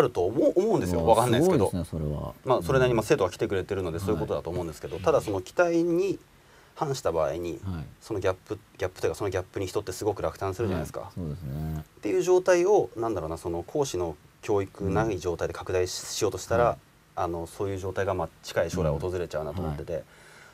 [0.00, 1.04] ると思う思うんですよ。
[1.06, 1.70] わかんないですけど。
[1.72, 2.34] ねそれは。
[2.44, 6.18] まあ、それなりにまあは生徒が来てくれてるのでそういうことだと思うんですけど、ただその期待に
[6.74, 7.60] 反した場合にい。
[8.00, 11.00] そのギャップギャップというかそのギャップに人ってすごく落胆するじゃないですか。
[11.00, 11.80] はいそうですね。
[11.80, 16.76] っていう状態をなんだろうなその講師の教育ない状態で拡大ししようとしたら、はい。
[17.16, 20.04] あのそういう状態がまあ近い将来訪れちゃうなと思ってて、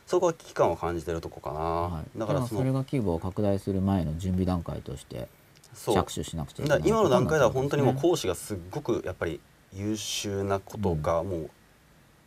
[0.06, 2.18] そこは危機感を感じてるとこかな、はい。
[2.18, 5.28] だからそれが規模を拡大する前の準備段階として
[5.74, 9.40] 着手しなくちゃいけない今の段階では本当にもうこ講師がすっごくやっぱり
[9.72, 11.50] 優秀なことがもう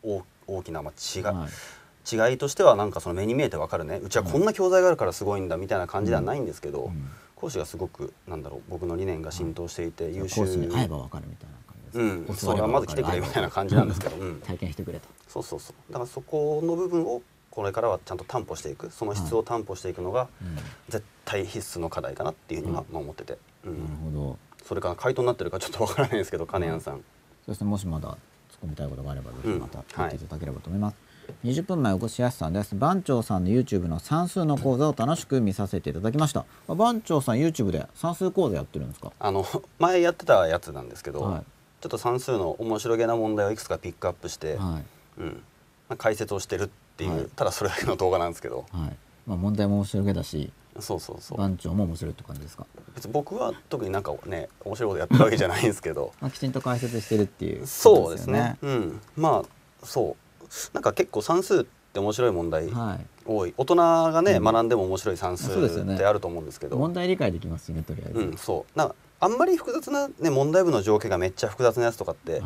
[0.03, 2.31] 大大きなまあ違,、はい。
[2.31, 3.99] 違いとしてはなんかその目に見えてわかるね。
[4.03, 7.09] うちはこんな教材があるからすごいんだみたいな感じではないんですけど、うん。
[7.35, 10.45] 講師がすごくなんだろう僕の理念が浸透していて優秀。
[10.55, 15.07] に会えばわかるみたいな感じですうん、教それはまず来てくれみたいな感じなんですけど、うん、 体験してくれと。
[15.27, 15.91] そうそうそう。
[15.91, 17.21] だからそこの部分を
[17.57, 18.91] これからはちゃんと担保していく。
[18.91, 20.57] その質を担保していくのがうん
[20.89, 23.83] 絶対必須の課題かなっていうふうには思ってて、うん。
[23.83, 24.37] なるほど。
[24.63, 27.03] それから回答になってるかちょっとわからないですけど金谷さん、
[27.47, 28.17] そしてもしまだ突っ
[28.65, 29.85] 込みたいことがあればぜひまたうん。
[29.97, 30.97] 言っていただければと思います、
[31.43, 32.75] 20分前お越しやすさんです。
[32.75, 36.45] 番長さんの YouTube の算数の講座を楽しく見させていただきました。
[36.67, 39.11] まあ番長さん YouTube で算数講座やってるんですか？
[39.19, 39.43] あの
[39.79, 41.41] 前やってたやつなんですけど、はい。
[41.81, 44.79] ちょっと算数の面白げな問題をいくつかピックアップして、は
[45.17, 45.21] い。
[45.21, 45.43] うん。
[45.89, 46.71] まあ、解説をしてるって
[47.03, 47.27] いう、はい。
[47.35, 48.65] ただそれだけの動画なんですけど。
[48.71, 48.95] はい。
[49.25, 51.37] まあ問題も面白げだしそうそうそう。
[51.37, 56.13] 番長も面白いって感じですか、別に僕は特になんかね面白いことやってるわけじゃないんですけど。
[56.21, 58.57] まあ、きちんと解説してるっていうそうですね。
[58.61, 60.45] うん、まあそう。
[60.73, 63.05] なんか結構算数って面白い問題はい。
[63.25, 63.53] 多い。
[63.57, 64.43] 大人がね、うん。
[64.43, 66.77] 学んでも面白い算数ってあると思うんですけど。
[66.77, 68.77] 問題理解できますしねとりあえず、うん、そう。
[68.77, 72.41] なんかあんまり複雑な、ね、問題文の条件がめっちゃ複雑なやつとかって、はい。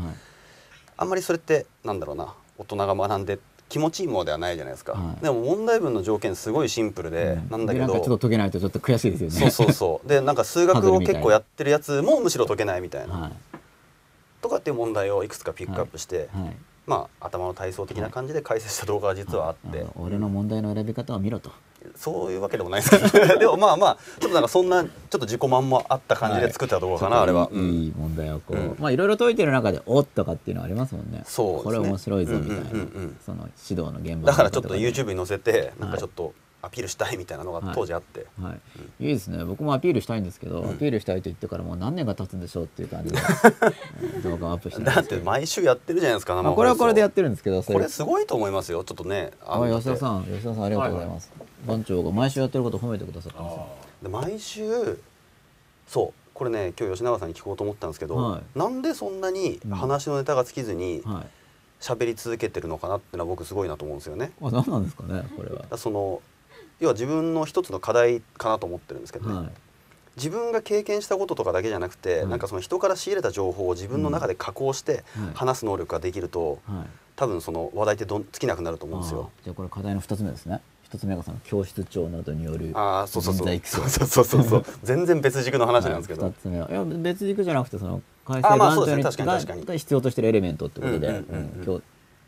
[0.97, 3.39] あんまりそれってなんだろうな大人が学んで
[3.71, 5.23] 気持ちいいものではないじゃないですか、はい。
[5.23, 7.49] でも問題文の条件すごいシンプルで、うん。
[7.49, 7.87] なんだけど。
[7.87, 9.51] ちょっと解けないとちょっと悔しいですよね。
[9.51, 9.73] そうそう。
[9.73, 13.31] そうでなんか数学を結構やってるやつもむしろ解けないみたいな、はい。
[14.41, 16.55] とかっていう問題をいくつかピックアップして、はい
[16.87, 21.51] まあ頭の体操的な感じで解説した動画が実はあって、俺の問題の選び方を見ろと。
[21.95, 23.11] そういうわけでもないです。
[23.11, 28.75] け どでもまあまあちょっとなんかそんなちょっと自己満もあった感じで作った動画かな、あれは、いいいい問題をこう、うん。
[28.79, 31.23] まあいろいろ解いてる中でおっとかっていうのはありますもんね。
[31.25, 31.63] そうね。
[31.63, 36.33] これ面白いぞみたいな、うんうんうんうんその指導の現場だからちょっとの YouTube に載せてなんかちょっと
[36.63, 38.55] アピールしたいみたいなのが当時あって、は
[38.99, 39.43] い、いいですね。
[39.43, 40.69] 僕もアピールしたいんですけど、うん。
[40.71, 43.19] アピールしたいと言ってからもう何年が経つんでしょうっていう感じで
[44.15, 48.83] うん動画をアップしてだって毎週やってるじゃないですかこれはこれでやってるんですけどそこれすごいと思いますよ。
[48.83, 51.31] ちょっとねあの吉田さん吉田さんありがとうございます、
[51.65, 54.99] 番長が毎週やってることを褒めてくださってますで毎週
[55.87, 56.21] そう。
[56.33, 58.57] これね今日吉永さんに聞こうと思ったんですけど、はい。
[58.57, 61.25] なんでそんなに話のネタが尽きずにはい。
[61.81, 64.31] 喋り続けてるのかなっていうのは僕すごいなと思うんですよね。
[64.39, 65.77] あ何なんですかねこれは。
[65.77, 66.21] その
[66.81, 69.49] 要は自分の一つの課題かなと思ってるんですけどね、はい。
[70.17, 72.27] 自分が経験したこととかだけじゃなくて、はい。
[72.27, 75.03] なんかその人から仕入れた情報を自分の中で加工してはい。
[75.35, 76.85] 話す能力ができると、はい。
[77.15, 79.29] 多分その話題ってどん尽きなくなると思うんですあよ。
[79.41, 79.43] ー。
[79.43, 80.59] じゃあこれ課題の2つ目ですね。
[80.89, 83.61] 1つ目がその教室長などによるああそうそうそう。
[83.63, 86.69] そうそうそうそう全然別軸の話なんですけど、はい、2つ目は。
[86.69, 89.03] いや別軸じゃなくてその改正あまあそうですね。
[89.03, 89.61] 団長に確かに確かに。
[89.61, 91.83] がが必要としてるエレメントってことで、うんうんうんうん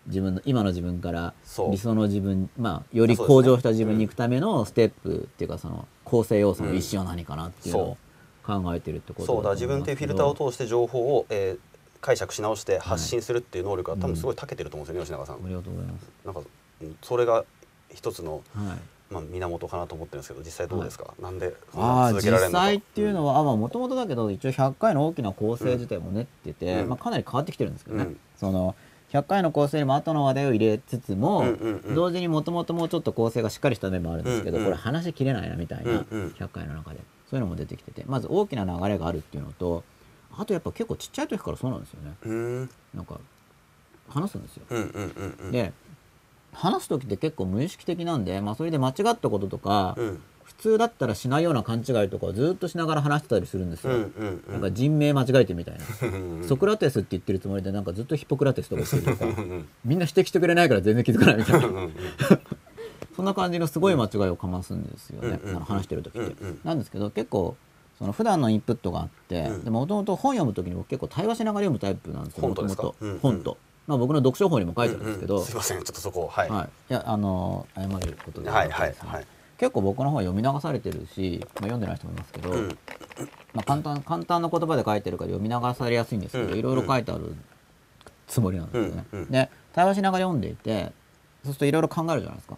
[0.08, 1.34] 自分の今の自分から
[1.72, 7.98] 理想の自分まあより向上した自分に行くためのステップっていうかその構成要素の一種は何かなっていうのを
[8.46, 9.44] 考えてるってことそう。
[9.44, 11.74] だ自分っていうフィルターをと通して情報を、えー
[12.04, 15.36] 解釈し直して発信するっていう能力が多分すごい長けてると思うんですよね、吉永さん。
[15.38, 16.12] ありがとうございます。
[16.26, 16.42] なんか
[16.82, 17.46] うんそれが
[17.94, 18.78] 一つの、はい。
[19.14, 22.66] まあ、源かなと思ってるんですけど実際どうですか、なんでそんあなあ実続けられるのか。
[22.66, 26.90] 際っていうのはもともとだけど一応100回の大きな構成自体も練ってて、うん。
[26.90, 28.20] まあ、かなり変わってきてるんですけどね、うん。
[28.38, 28.76] その
[29.14, 31.46] 100回の構成にも後の話題を入れつつも、
[31.94, 36.28] 同時にもともともうちょっと構成がしっかりした面もあるんですけど、これ話しきれないなみたいな、うんうん。
[36.40, 37.00] 100回の中で
[37.30, 39.84] そういうのも出てきててまず大きな流れがあるっていうのと
[40.36, 42.68] あとやっぱ結構ちっちゃい時からそうなんですよね。
[42.96, 43.20] なんか
[44.10, 44.66] 話すんですよ。
[45.52, 45.74] で
[46.52, 50.22] 話す時って結構無意識的なんで、まあ、それで間違ったこととか、うん
[50.58, 53.94] 普通だったらしないような勘違いとかをずっとしながら話してたりするんですよ、
[54.50, 61.90] なんか人名間違えてるみたいな、うんソクラテスって言ってるつもりでなんかずっとヒポクラテスとか言ってるとかうんみんな指摘してくれないから全然気づかないみたいな。
[63.16, 67.56] そんな感じのすごい間違いをかますんですよね、うんうん話してる時って、なんですけど結構
[68.00, 69.74] その普段のインプットがあってうん。
[69.74, 72.84] もともと本読む時に僕結構対話しながら読むタイプなんですよ本とですか？
[72.84, 73.12] 元々。
[73.12, 73.20] うんうん。
[73.20, 75.46] 本と、まあ、僕の読書法にも書いてあるんですけど、うんうん。
[75.46, 76.50] すいませんちょっとそこはい。
[76.50, 79.28] はい、いやあの謝ることではいはいはい
[79.58, 82.78] 結構僕の方は読み流されてるし、まあ、読んでない人もいますけど、うん。
[83.54, 86.60] まあ、簡単簡単な言葉で書いてるから読み流されやすいんですけど、うん。
[86.60, 87.36] いろいろ書いてある
[88.28, 89.26] つもりなんですよね。
[89.30, 90.92] で対話しながら読んでいて
[91.44, 92.58] そうするといろいろ考えるじゃないですか。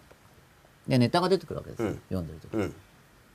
[0.88, 2.00] でネタが出てくるわけですよ、うん。
[2.08, 2.74] 読んでる時、うん。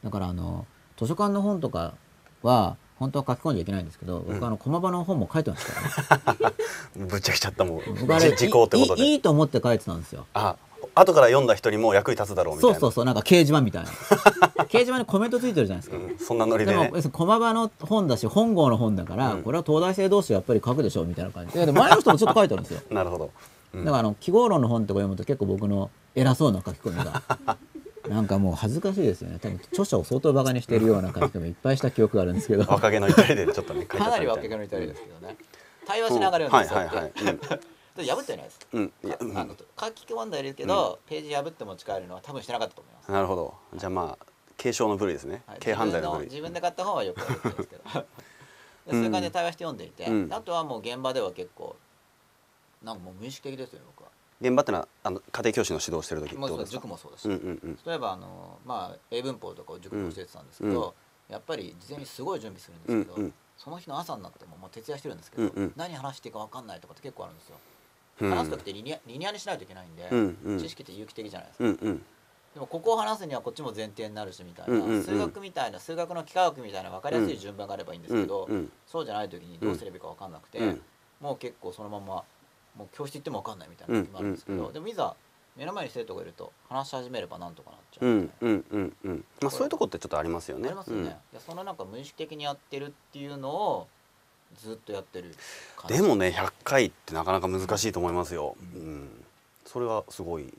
[0.03, 0.65] だからあの
[0.97, 1.93] 図書館の本とか
[2.41, 4.43] は本当は書き込んじゃいけないんですけど僕、うん。
[4.43, 6.55] あの駒場の本も書いてましたからね。
[7.07, 9.03] ぶっちゃけちゃったもう僕あれじ時効ってことで。
[9.03, 10.25] いいいいと思って書いてたんですよ。
[10.33, 10.55] あ
[10.93, 12.75] 後から読んだ人にも役に立つだろうみたいな。
[12.75, 13.89] そうそうそうなんか掲示板みたいな。
[14.65, 16.91] 掲示板にコメントついてるじゃないですか、うんそんなノリでね。
[16.93, 19.43] でも駒場の本だし本郷の本だから、うん。
[19.43, 21.53] これは東大生同士やっぱり書くでしょみたいな感じ。
[21.53, 22.81] でで前の人もちょっと書いてあるんですよ。
[22.91, 23.31] なるほど。
[23.73, 23.85] うん。
[23.85, 27.21] だからあの記号論の本とか読むと結構僕の偉そうな書き込みが。
[28.09, 29.37] なんかもう恥ずかしいですよね。
[29.39, 32.65] 多分著者を相当バカにしているような書き込みいっぱいした記憶があるんですけど。
[32.65, 34.19] か若気の至りでちょっとね書いちゃったな。
[34.19, 35.37] り若気の至りですけどね。
[35.85, 37.11] 対話しうんながら読んではいはいはい。
[37.13, 37.61] で
[37.95, 38.59] 破ってないです。
[38.73, 38.93] うん。
[39.03, 39.37] うんいやうん。
[39.37, 43.11] あの書き込んではいるけど、ページ破って持ち帰るのは多分してなかったと思います。
[43.11, 43.53] なるほど。
[43.75, 44.25] じゃあまあ
[44.57, 45.43] 軽症の部類ですね。
[45.45, 45.59] はい。
[45.59, 47.83] 軽犯罪の部類自分の自分で買った方はよくやるんですけど。
[48.85, 50.33] でそういう感じで対話して読んでいて、うん。
[50.33, 51.75] あとはもう現場では結構
[52.83, 54.09] なんかもう無意識的ですよね僕は。
[54.41, 56.77] 現場ってのはあの家庭教師の指導してる時ってもうことですか？
[56.77, 57.79] 塾もそうだし、うんうんうん。
[57.85, 60.95] 例えばあの、まあ、英文法とかを塾で教えてたんですけど、
[61.29, 63.33] やっぱり事前にすごい準備するんですけど、うんうん。
[63.55, 65.73] その日の朝になってももう徹夜してるんですけど、うんうん。
[65.75, 67.70] 何話していいか分かんないとかって結構あるんですよ、うん
[68.29, 70.59] 話す時ってリニアリニアにしないといけないんで、うんうん。
[70.59, 72.05] 知識って有機的じゃないですか、うんうん。
[72.53, 75.03] でもここを話すにはこっちも前提になるしみたいな、うんうんうん。
[75.03, 78.71] 数学みたいな数学の幾何学みたいな分かりやすい順番があればいいんですけど、うんうん。
[78.87, 80.81] そうじゃない時にどうすればいいか分かんなくて、うん。
[81.19, 82.23] もう結構そのまま
[82.77, 84.67] もう教室行っても分かんないみたいな時もあるんですけど、うんうん。
[84.67, 85.15] うんでもいざ
[85.57, 88.09] 目の前に生徒がいると話し始めればなんとかなっちゃうう。
[88.09, 89.25] んうんうんうん。
[89.41, 90.69] まあそういうとこってちょっとありますよね。
[90.69, 93.87] ありますよね、いやそのなんか無意識的にやってるっていうのを
[94.57, 95.35] ずっとやってる
[95.87, 98.55] でもね100回ってなかなか難しいと思いますよ。
[98.75, 99.09] うん。
[99.65, 100.43] それはすごい。
[100.43, 100.47] うん。
[100.47, 100.51] あ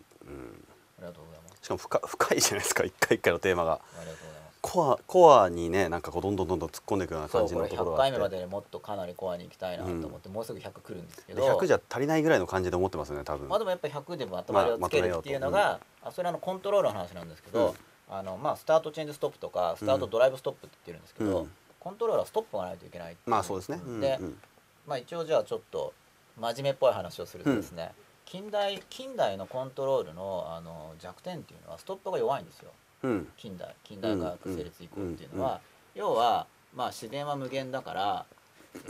[1.00, 1.58] りがとうございます。
[1.62, 3.72] しかも深深いじゃないですか一回一回のテーマが。
[3.72, 4.58] ありがとうございます。
[4.62, 8.12] コアコアにねなんかこうどんどんどんどん突っ込んでいくような感じ100のところがあって。
[8.12, 13.48] 回目までにもっとかなりコアに行きたいなと思って、もうすぐ100来るんですけでど100じゃ足りないぐらいの感じで思ってますよね多分。
[13.48, 17.74] まあでもやっぱり100でまとまりをつけるっていうのが、あそれはあのコントロールの話なんですけど、
[18.08, 21.50] あのまあスタートチェンジストップとかスタートドライブストップって言ってるんですけど、うん
[21.82, 23.80] コントロールはストップがないといけないまあそうですね。
[23.84, 24.38] うんで、うん。
[24.86, 25.92] まあ一応じゃあちょっと
[26.40, 27.90] 真面目っぽい話をするとですね、
[28.24, 32.70] 近代近代のコントロールのあの弱点っていうのはストップが弱いんですよ。
[33.02, 33.28] うん。
[33.36, 35.60] 近代近代科学成立以降っていうのは、
[35.96, 38.26] 要はまあ自然は無限だから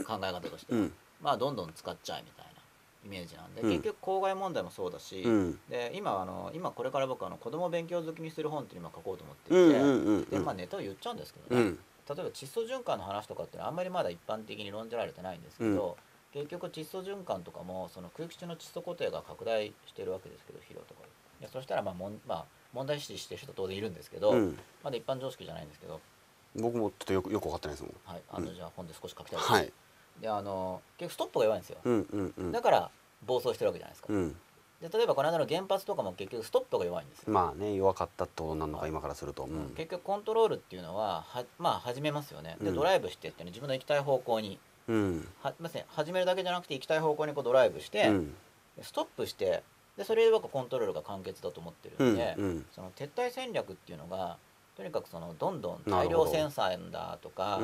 [0.05, 0.73] 考え方として。
[0.73, 0.93] は、うん。
[1.19, 2.53] まあどんどん使っちゃえみたいな。
[3.05, 3.69] イメージなんで、うん。
[3.71, 5.59] 結局公害問題もそうだし、うん。
[5.67, 10.25] で今あの今これから僕あの子供を勉強好きにする本っていうのを今書こうと思っていて、うんうんうん。
[10.25, 11.79] でまあネタを言っちゃうんですけどね、うん
[12.09, 15.97] 例えば窒素循環の話とかってあんまりまだ一般的に論じられてないんですけど、
[16.33, 21.01] 結局窒素循環とかもその空気中の窒素固定が拡大してるわけですけど肥料とか。
[21.01, 21.07] で
[21.41, 24.57] いやそしたらまあもん、まあ、問題視してる人当然いるんですけど、うん。
[24.83, 25.99] まだ一般常識じゃないんですけど、
[26.55, 28.13] 僕もちょっとよくよく分かってないですもん。
[28.13, 29.73] はい、あのじゃあ本で少し書きたいです、はい。
[30.21, 32.51] であの結局ストップが弱いんですよ、うんうんうん。
[32.51, 32.89] だから
[33.25, 34.35] 暴走してるわけじゃないですか、うん
[34.83, 38.89] で例えばこの間の原発とかも結局ストップが弱いんですよ、まあね弱かったとなのかはい。
[38.89, 39.73] 今からすると、うん。
[39.77, 42.57] 結局コントロールっていうのははまあ始めますよね。
[42.61, 42.75] でうん。
[42.75, 44.59] ドライブしてって、ね、自分の行きたい方向に。
[44.89, 45.27] うん。
[45.41, 45.85] はません。
[45.87, 48.33] 始めるだけじゃなくて行きたい方向にこうドライブして、うん。
[48.75, 49.63] でストップして
[49.97, 52.13] でそれで僕はコントロールが完結だと思ってるうん。
[52.13, 52.65] んで、うん。
[52.73, 54.37] その撤退戦略っていうのが
[54.75, 57.59] とにかくそのどんどん大量生産だとか、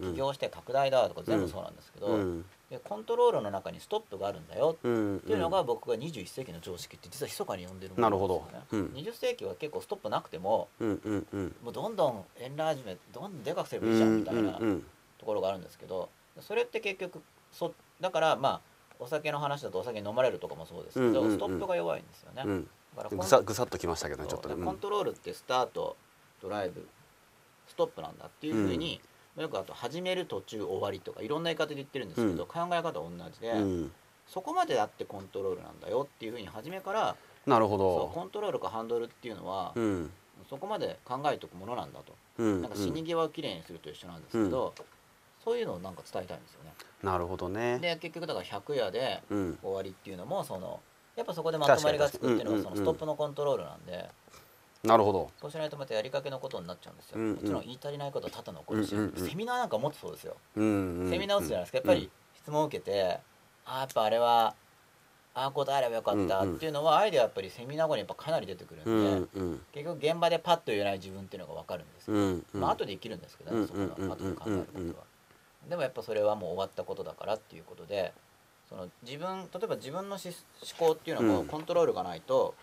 [0.00, 2.44] 起業して拡大だとか全部そうなんですけど、うん。
[2.70, 8.98] でコントロールの中にストップがあるんだようんっていうのが僕が21世紀の常識って実は密かに呼んでるものですよね、うん。
[8.98, 16.08] 20世紀は結構ストップなくてももうどんどんエンラージメントどんどんでかくすればいいじゃんみたいなところがあるんですけど
[16.40, 17.20] それって結局
[17.52, 18.60] そだからまあ
[18.98, 22.68] お酒の話だとお酒飲まれるとかもそうですけど、ストップが弱いんですよね、うん。
[22.96, 24.54] だからぐさぐさっときましたけどねちょっとね。
[24.54, 25.96] でコントロールってスタート
[26.42, 26.86] ドライブ
[27.68, 29.00] ストップなんだっていうふうに、
[29.38, 32.48] よくあと始める途中終わりとかいろんな言い方で言ってるんですけど、うん。
[32.48, 33.92] 考え方は同じで、うん。
[34.26, 37.16] そこまでやってコントロールなんだよっていうふうに初めから
[37.46, 40.10] なるほそうコどントロールかハンドルっていうのは、うん。
[40.50, 42.62] そこまで考えておくものなんだと、うん。
[42.62, 44.74] なんか死に際をきれいにすると一緒なんですけど、
[45.44, 46.72] そういうのをなんか伝えたいんですよね。
[47.02, 47.78] なるほどね。
[47.78, 49.58] で結局だから100夜でうん。
[49.62, 50.80] 終わりっていうのもその
[51.16, 54.10] やっぱそこでまとまりがつくっていうのが確かにそのストップのコントロールなんで。
[54.84, 55.30] なるほど。
[55.40, 57.34] そうしないとまたやりかけのことになっちゃうんですよ、うんうん。
[57.36, 59.28] もちろん言い足りないことは多々残るし、うんうんうん。
[59.28, 61.10] セミナーなんかもっとそうですよ、うんうん。
[61.10, 61.78] セミナー打つじゃないですか。
[61.78, 63.20] やっぱり質問を受けて、
[63.64, 64.54] ああやっぱあれは
[65.34, 66.56] ああ答えればよかったうんうん。
[66.56, 69.60] っていうのはアイデアやっぱりセミナー後にやっぱかなり出てくるうんんで、んうん。
[69.72, 72.60] 結局現場でパッと言えない自分っていうのが分かるんですよ、うんうん。
[72.60, 74.94] まあ後で生きるんですけどね、うんそこはうん後で考えることは、うんうん
[75.70, 78.12] でもやっぱそれはもう終わったことだからっていうことで
[78.68, 80.34] その自分例えば自分のし
[80.78, 81.46] 思考っていうのもうん。
[81.46, 82.56] コントロールがないと、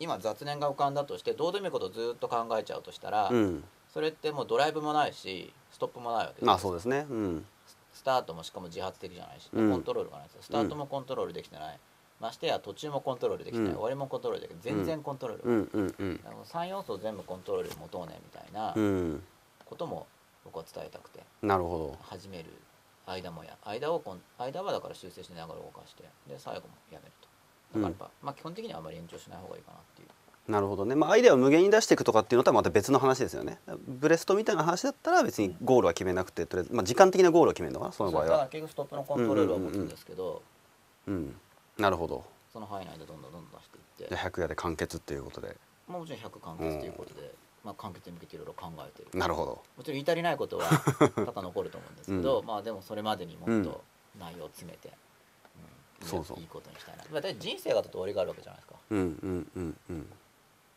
[0.00, 3.64] 今雑念が浮かんだとしてどうでもいいことをずっと考えちゃうとしたら、うん。
[3.92, 7.06] それってもうドライブもないしストップもないわけですまあそうですね。
[7.08, 7.44] うん。
[7.92, 9.70] スタートもしかも自発的じゃないし、うん。
[9.70, 10.42] コントロールがないですよ。
[10.42, 11.78] スタートもコントロールできてない、
[12.20, 13.74] ましてや途中もコントロールできてない、うん。
[13.74, 14.60] 終わりもコントロールできない。
[14.62, 16.20] 全然コントロールうんうんうん。
[16.24, 19.22] あの3要素を全部コントロールで持とうねみたいなうん。
[19.64, 20.06] ことも
[20.44, 22.46] 僕は伝えたくてなるほ始める
[23.06, 27.27] 間もや間をこん間はだから修正しながら動かしてで最後もやめると
[27.74, 30.08] だからやっぱ、まあ基本的にはあまり延長しない方がいいかなっていう。
[30.08, 30.94] どなるほどね。
[30.94, 33.58] まあアイデアを無限に出していくとかっていうのとはまた別の話ですよね。
[33.86, 40.42] ブレストみたいな話だったら別にゴールは決めなくてとりあえずまあ時間的なゴールを決めるのかなその場合そうだからは結局ストップのコントロールは持つんですけど、
[41.06, 41.34] うん
[41.78, 44.14] なるほどその範囲内でどんどんどんどん出していって。
[44.14, 45.56] じゃあ100夜で完結っていうことで。
[45.86, 49.18] まあもちろん100完結ということで、まあ、完結に向けていろいろ考えてる。
[49.18, 49.50] なるほど。
[49.76, 50.64] もちろん言い足りないことは
[51.14, 53.84] 多々残ると思うんですけど、まあでもそれまでにもっと
[54.18, 54.94] 内容を詰めて、うん
[56.02, 56.38] そうそう。
[56.40, 58.74] いいことにしたいな、まあ、だって人生があと終わりがあるわけじゃないですか。
[58.90, 60.12] うんうんうんうん。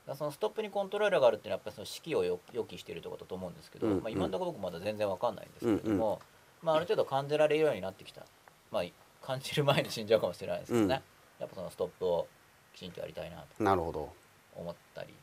[0.08, 4.04] らそのストップにコントロールがあるっていうのはやっぱりその士気をよ予期しているところだと思うんですけど、うんうん。
[4.04, 6.20] まあ、今のところ僕まだ全然わかんないんですけれども、
[6.64, 8.26] まあ、ある程度感じられるようになってきた、
[8.72, 8.84] まあ、
[9.26, 11.42] 感じる前に死んじゃうかもしれないですけどね、うん。
[11.42, 12.28] やっぱそのストップを
[12.74, 14.10] きちんとやりたいなとなるほど。
[14.56, 15.14] 思ったり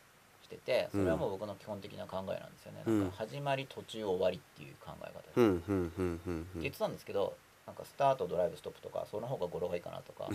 [0.42, 3.11] しててそれはもう僕の基本的な考えなんですよね、うんなん。
[3.11, 6.46] か始まり途中終わりっていう考え方です、うってんうんうんうん。
[6.57, 7.36] うん言ってたんですけど
[7.68, 10.26] なんかスタートドライブストップとかその方が語呂がいいかなとか。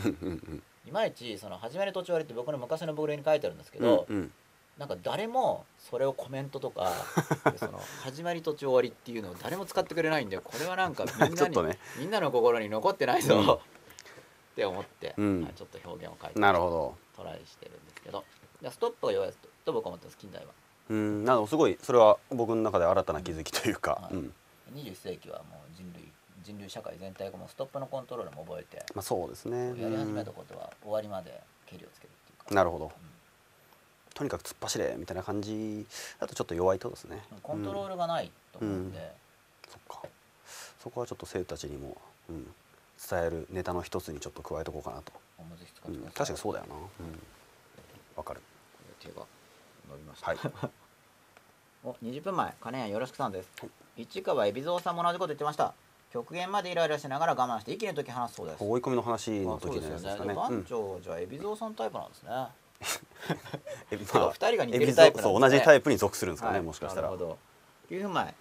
[0.88, 4.32] いまいちその始まり途中終わりって僕の昔のブログに書いてあるんですけうんど、うん。
[4.78, 6.92] なんか誰もそれをコメントとか
[7.52, 11.80] でその始まり途中終わりっていうのを誰も使ってくれないんでこれはなんかみんなに、 ね。
[11.98, 13.52] みんなの心に残ってないぞ、うん。
[13.52, 13.60] っ
[14.56, 15.44] て思って、うん。
[15.44, 16.96] はいちょっと表現を書いてなるほど。
[17.16, 18.24] トライしてるんですけど。
[18.62, 19.34] でストップが弱い
[19.66, 20.52] と僕は思ってます近代は。
[20.90, 21.26] うん。
[21.26, 24.16] なのすごいそれは僕の中で新たな気づきというか、はい。
[24.16, 24.34] うん。
[24.76, 26.12] 21世紀はもう人類
[26.44, 29.70] 人類社会全体がもうストップのコントロールも覚えてまあそうですね。
[29.82, 32.56] やり始めたことは終わりまでけりをつけるっていうか。
[32.56, 32.92] なるほど。
[34.14, 35.86] とにかく突っ走れみたいな感じ
[36.20, 37.24] だとちょっと弱いとですね。
[37.32, 39.12] うんコントロール、ルがないと思うんで、
[39.70, 40.08] そっか。
[40.80, 41.98] そこはちょっと生徒たちにも、
[42.30, 42.44] うん、
[43.10, 45.14] 伝えるネタの一つにちょっと加えとこうかなと、
[46.14, 46.76] 確かにそうだよな。
[46.76, 46.82] うん。
[48.16, 48.42] わ、かる。
[49.00, 49.26] 手が
[49.90, 50.38] 伸びました、はい。
[51.84, 53.68] お20分前金谷よろしくさんです、は
[53.98, 54.04] い。
[54.04, 55.74] 市川海老蔵さんも同じこと言ってました
[56.14, 58.64] 極限までイライラしながら我慢して息の時話すそうです。
[58.64, 59.90] 追い込みの話の時ですよね。
[59.90, 60.34] のやつですかね。
[60.36, 62.30] 番長じゃあ海老蔵さんタイプなんですね。
[63.90, 65.24] えてか二人が似てるタイプね。
[65.24, 66.62] そう同じタイプに属するんですかね、はい。
[66.64, 67.08] もしかしたら。
[67.08, 67.38] なるほど。
[67.90, 68.36] 9分前。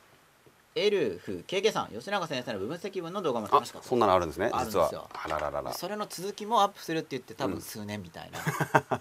[0.75, 5.09] エルフ KK さん吉永先生の部分積分の動画も楽あしかったそんなのあるんですね実は。
[5.12, 5.73] あらららら。
[5.73, 9.01] それの続きもアップするって言って多分うん数年みたいな、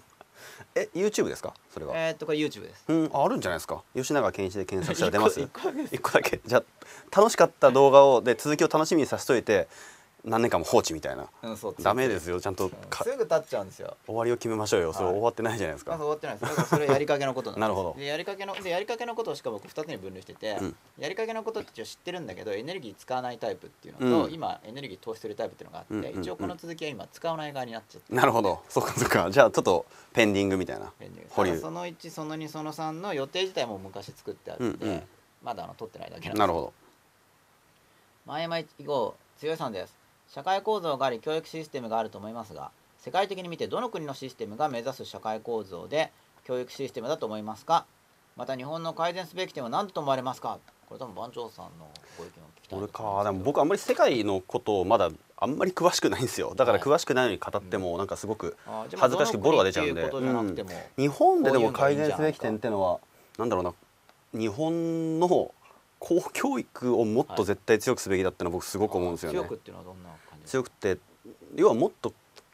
[0.74, 1.54] え YouTube ですか？
[1.72, 2.84] それは、えーっとこれ YouTube です。
[2.88, 3.82] うんああるんじゃないですか？
[3.94, 5.40] 吉永健一で検索したら出ます。
[5.40, 6.40] 一個一個だけ。
[6.44, 9.68] じゃあ楽しかった動画をで続きを楽しみにさせといて
[10.24, 11.26] 何年間も放置みたいな。
[11.80, 12.40] ダメですよ。
[12.40, 13.96] ちゃんとかすぐ立っちゃうんですよ。
[14.06, 14.92] 終わりを決めましょうよ。
[14.92, 15.14] それはい。
[15.14, 15.96] 終わってないじゃないですか。
[15.96, 16.48] 終わってないです。
[16.48, 17.94] だからそれやりかけのことなるほど。
[17.98, 20.76] でやりかけのでやりかけのことをしかも僕2つに分類してて、うん。
[20.98, 24.32] やりかけのことって一応知ってるんだけどエネルギー使わないタイプっていうのと、うん。
[24.32, 28.62] 今エネルギー投資するタイプっていうのがあって、一応この続きは今使わない側になっちゃってなるほど。
[28.68, 29.28] そっかそっか。
[29.28, 30.92] じゃあちょっとペンディングみたいな。
[31.00, 31.30] ペンディング。
[31.34, 31.58] 保留。
[31.58, 35.02] その1その2その3の予定自体も昔作ってあって、
[35.42, 36.72] まだあの取ってないだけなんですなるほど。
[38.24, 40.01] 前々以後強いさんです
[40.34, 46.10] 社会構造があり教育システムがあると思いますが世界的に見てどの国のシステムが目指す社会構造で
[46.46, 47.84] 教育システムだと思いますか？
[48.34, 50.58] また日本の改善すべき点は何だと思われますか？
[50.88, 53.24] これ多分番長さんのご意見を聞きたい俺か。
[53.24, 56.54] でも僕あんまり世界のことをまだあんまり詳しくないんですよ。
[56.56, 58.56] だからはい詳しくないのに語ってもなんかすごく
[58.96, 60.02] 恥ずかしくボロが出ちゃうんで。
[60.02, 63.00] うことじゃなくても、日本ででも改善すべき点ってのは
[63.38, 63.74] なんだろうな。
[64.32, 65.52] 日本の
[65.98, 69.38] 公教育をもっと絶対強くすべきだってのは僕すごく思うんですよね。
[69.38, 70.08] 強くっていうのはどんな
[70.46, 70.98] 強くって
[71.54, 72.12] 要はもっと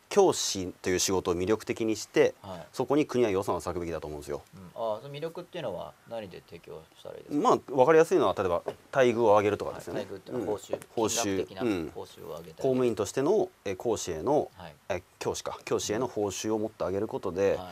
[0.08, 2.66] 教師という仕事を魅力的にしてか、はい。
[2.72, 4.42] そこに国は予算を割くべきだと思うんですよ。
[4.54, 8.62] うん、あその魅力っていうのは何で提供したらいいですか、まあ分かりやすいのは例えば
[8.92, 10.00] 待遇を上げるとかですよね。
[10.00, 11.62] 待遇っていうのは報酬、うん報酬。
[11.62, 11.92] うん。
[11.94, 12.54] 報酬を上げたり。
[12.54, 14.74] 公務員としてのえ講師へのはい。
[14.88, 15.58] え教師か。
[15.64, 17.70] 教師への報酬をもっと上げることで、は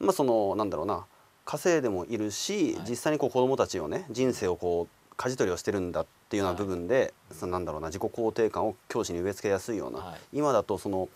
[0.00, 0.04] い。
[0.04, 1.04] まあそのなんだろうな。
[1.44, 2.88] 稼いでもいるし、はい。
[2.88, 10.20] 実際にこう子どもたちをね人生をこう舵取りをしてるんだっていうような部分で、そのなんだろうな自己肯定感を教師に植え付けやすいような、はい。
[10.32, 11.08] 今だとその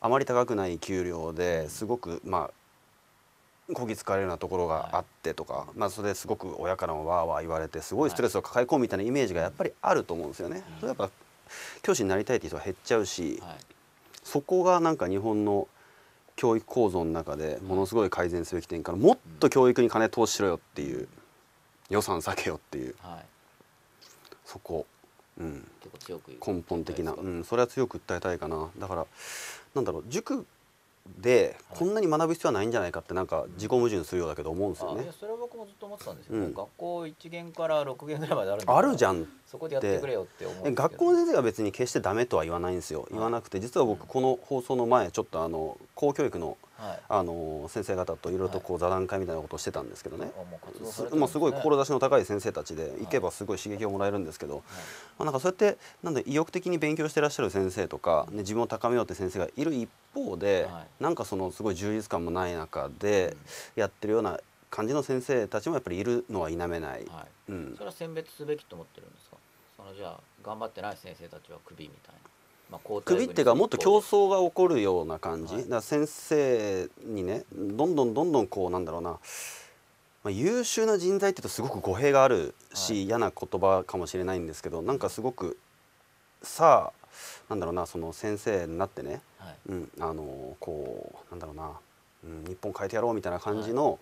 [0.00, 2.50] あまり高くない給料ですごくま
[3.70, 10.62] あこき使われるようなところがあってとか、まあそれですごく親からもわーわー言われてすごいストレスを抱え込むみたいなイメージがやっぱりあると思うんですよね。
[10.80, 11.10] それやっぱ
[11.82, 13.56] 教師になりたいっていう人は減っちゃうし、はい。
[14.24, 15.68] そこがなんか日本の
[16.36, 21.08] 教育構造の中でものすごい改善すべき点からもっと教育に金投資しろよっていう
[21.90, 22.94] 予算避けよっていう。
[23.00, 23.24] はい
[24.48, 24.86] そこ、
[25.38, 28.70] うん、結構強く根本的な、うん、それは強く訴えたいかな。
[28.78, 29.06] だから
[29.74, 30.04] なんだろう。
[30.08, 30.46] 塾
[31.20, 35.08] でこんなに学ぶ必要はないんじゃないかってなんか自己矛盾するようだけど思うんですよね。
[35.18, 36.54] それは僕もずっと思ってたんですよ、うん。
[36.54, 43.06] 学校1限から6限ぐらいまであるあるじゃんそこでやってくれよって思う学校の先生が別に決してダメとは言わないんですよ。
[43.10, 46.98] 言わなくて実は僕この放送の前ちょっとあの公教育のはい。
[47.08, 51.20] あの先生方といろいろとこう座談会みたいなことをしてたんですけどね、あもう活動さすれてるんですね。
[51.20, 54.62] まあ、すごい志の高い先生たちで行けばすごい刺激をもらえるんですけど、
[55.18, 61.02] まあ、なんかそうやってなんだ意欲的に勉強してらっしゃる先生とか、ね、自分を高めようって先生がいる一方で、はい。
[61.02, 63.36] なんかそのすごい充実感もない中で
[63.74, 64.38] やってるような
[64.70, 67.04] 感じの先生たちもやっぱりいるのは否めない。
[67.06, 67.74] はい、うん。
[67.74, 69.36] それは選別すべきと思ってるんですか？
[69.76, 72.20] そのじゃあ頑張ってない先生たちはクビみたいな、
[72.70, 75.62] まあ、首っていうかもっと競争争が起こるような感じ、はい。
[75.64, 79.18] だから先生にねどんどんどんどんこうなんだろうな、ま
[80.24, 83.02] あ、優秀な人材って言うとすごく語弊があるし、はい。
[83.04, 85.58] 嫌な言葉かもしれないんですけどなんかすごく
[86.42, 87.08] さあ
[87.48, 89.56] なんだろうなその先生になってね、はい。
[89.70, 91.72] うん、あのこうなんだろうな、
[92.24, 93.98] うん、日本変えてやろうみたいな感じの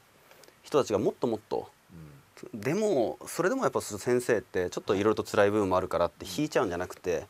[0.62, 1.68] 人たちがもっともっと
[2.52, 2.60] うん。
[2.60, 7.26] でもそれでもやっぱ先生ってちょっといろいろと辛い部分もあるからって引いちゃうんじゃなくて。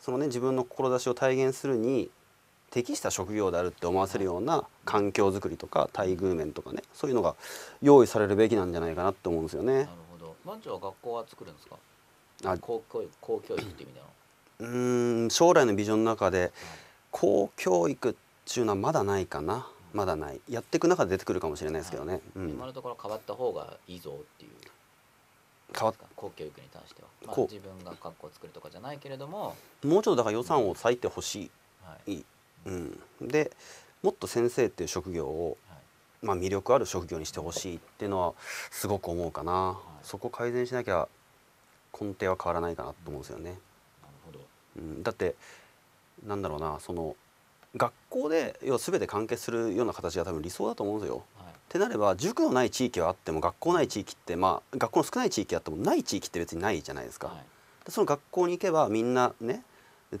[0.00, 2.10] そのね自分の志を体現するに
[2.70, 7.34] 適した職業であるって思わせるような環境づくりとか待遇面とかねそういうのが
[7.82, 9.74] 用意されるべきなんじゃないかなって思うんですよね。
[9.74, 9.88] なる。
[10.12, 10.36] ほど。
[10.44, 11.76] 番長は学校は作るんですか？
[12.44, 12.58] あ。
[12.58, 14.06] 公教育公教育って意味での、
[14.70, 16.52] うーん将来のビジョンの中で
[17.10, 19.66] 公教育っていうのはまだないかな。
[19.94, 20.40] まだない。
[20.50, 22.50] やっていく中で出てくるかもしれないですけどね、うん。
[22.50, 24.50] 今のところ変わった方がいいぞっていう
[25.76, 27.52] 変わっ公教育に関しては、まあ、こう。
[27.52, 29.54] 自分が学校を作るとかじゃないけれども、
[29.84, 31.50] もうちょっとだから予算を割いてほし
[31.82, 32.12] はい。
[32.12, 32.24] い、
[32.66, 33.52] うん、で
[34.02, 35.78] もっと先生っていう職業をはい。
[36.26, 38.34] まあ、魅力ある職業にしてほしいっていうのは
[38.70, 40.06] すごく思うかな、い。
[40.06, 41.08] そこ改善しなきゃ
[41.92, 43.58] 根底は変わらないかなと思うんですよね、なる
[44.26, 44.40] ほど。
[44.76, 45.36] うん、だって
[46.26, 47.14] なんだろうなその
[47.76, 51.22] 学校で要は全て完結するような形が多分理想だと思うんですよ。
[51.68, 57.28] はいってなれば塾のない地域はあっても学校ない地域ってまあ学校の少ない地域あってもない地域って別にないじゃないですか。
[57.28, 57.36] はい。
[57.84, 59.62] でその学校に行けばみんなね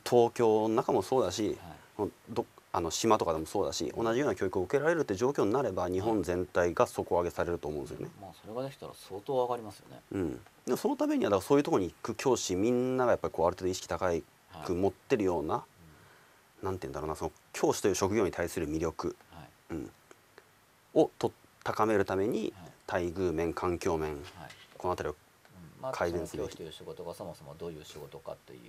[0.04, 1.56] 東京の中もそうだし、
[2.28, 8.10] どあの島とかでもそうだし同じような教育を受けられるって状況になれば日本全体が底上げされると思うんですよね。
[8.20, 10.00] まあそれができたら相当上がりますよね。
[10.12, 10.32] うん、
[10.66, 15.64] でもそのためにはだからそういうところに行く教師みんながやっぱりこうある程度意識高いはいく持ってるような、
[16.62, 19.48] なんて言うんだろうなその教師という職業に対する魅力、はい。
[19.70, 19.90] うん、
[21.02, 21.32] をと
[21.64, 22.52] 高めるために
[22.88, 23.10] はい。
[23.10, 24.22] 待遇面環境面はい。
[24.78, 25.16] この辺りを
[25.76, 25.82] うん。
[25.82, 28.60] まあ、改善すべきその教師という仕事がそもそもどういう仕事かという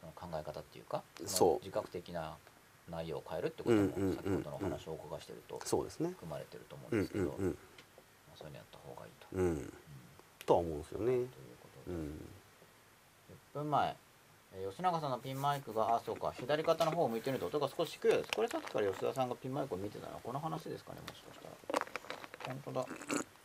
[0.00, 1.48] その考え方っていうかそう。
[1.54, 2.36] の自覚的な
[2.90, 6.10] 内容を変えるってこともうんうんうん先ほどのお話をお伺いしてるとそうですね。
[6.10, 7.54] 含まれてると思ううんんですけど、うんうんま
[8.34, 9.26] あ、そういうのやった方がいいと。
[9.32, 9.72] うん。
[10.46, 11.06] とは思うんですよね。
[11.06, 12.28] ということで、うん。
[13.54, 13.96] 10分前、
[14.58, 18.30] えー吉永さんのピンマイクがあそうか左肩の方を向いてると音が少し低いです。
[18.34, 21.54] これさっきから吉田さんがピンマイクを見てたのはこの話ですかねもしかしたら。
[22.46, 22.86] 本当だ。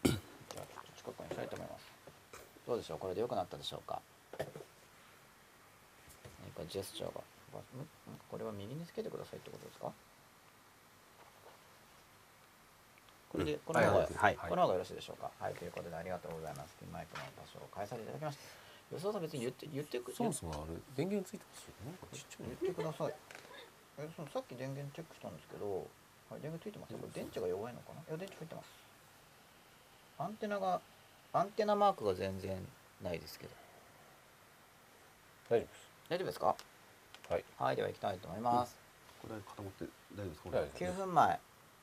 [0.06, 1.86] じゃあちょっと近くにしたいと思います。
[2.68, 3.00] どうでしょう？
[3.00, 4.00] これで良くなったでしょうか？
[4.40, 4.48] 何
[6.56, 7.20] かジェスチャーが。
[8.32, 9.92] これは右につけてくださいってことですか？
[13.32, 14.08] これで、この方が、はい。
[14.16, 14.38] はい。
[14.50, 15.30] この方がよろしいでしょうか？
[15.40, 15.54] はい。
[15.56, 16.78] ということでありがとうございます。
[16.80, 18.61] ピンマイクの場所を変えさせていただきました
[18.92, 21.98] 吉田さん別に言って言ってくそもそもあれ電源ついてますよね。
[22.12, 23.14] ちっちゃい言ってください。
[24.00, 25.88] えそのさっき電源チェックしたんですけど、
[26.30, 28.02] はい、電源ついてますこれ電池が弱いのかな？
[28.02, 28.70] いや電池入ってます。
[30.20, 30.82] アンテナが
[31.34, 32.68] アンテナマークが全然
[33.02, 33.54] ないですけど。
[35.50, 35.90] 大丈夫です。
[36.10, 36.56] 大丈夫ですか？
[37.30, 37.46] はい。
[37.58, 38.78] はいでは行きたいと思います、
[39.22, 39.86] これ固まって
[40.16, 40.50] 大丈夫ですか？
[40.50, 41.40] 大丈夫です9分前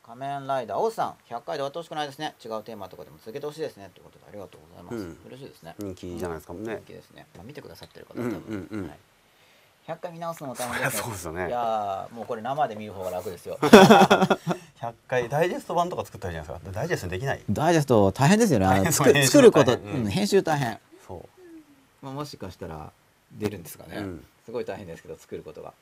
[0.09, 1.15] 仮面ライダー王さん。
[1.31, 2.35] 100回で終わってほしくないですね。
[2.43, 3.91] 違うテーマとかでも続けてほしいですね。
[3.93, 5.19] ということでありがとうございます、うん。
[5.29, 5.75] 嬉しいですね。
[5.79, 6.77] 人気じゃないですかもね。
[6.77, 8.99] 人気ですね、まあ、見てくださってる方うんは多分、うんうんはい、
[9.87, 11.49] 100回見直すのも大変です そうですよね。
[11.49, 13.59] いやーもうこれ生で見る方が楽ですよ。
[14.81, 16.81] 100回ダイジェスト版とか作ったらいいじゃないですか。
[16.81, 17.45] ダイジェストできない？
[17.51, 18.89] ダイジェスト大変ですよね。
[18.91, 20.11] 作作ること、うんうん。
[20.11, 21.29] 編集大変、そう。
[22.01, 22.91] まあ、もしかしたら
[23.33, 24.27] 出るんですかね、うん。
[24.47, 25.75] すごい大変ですけど作ることが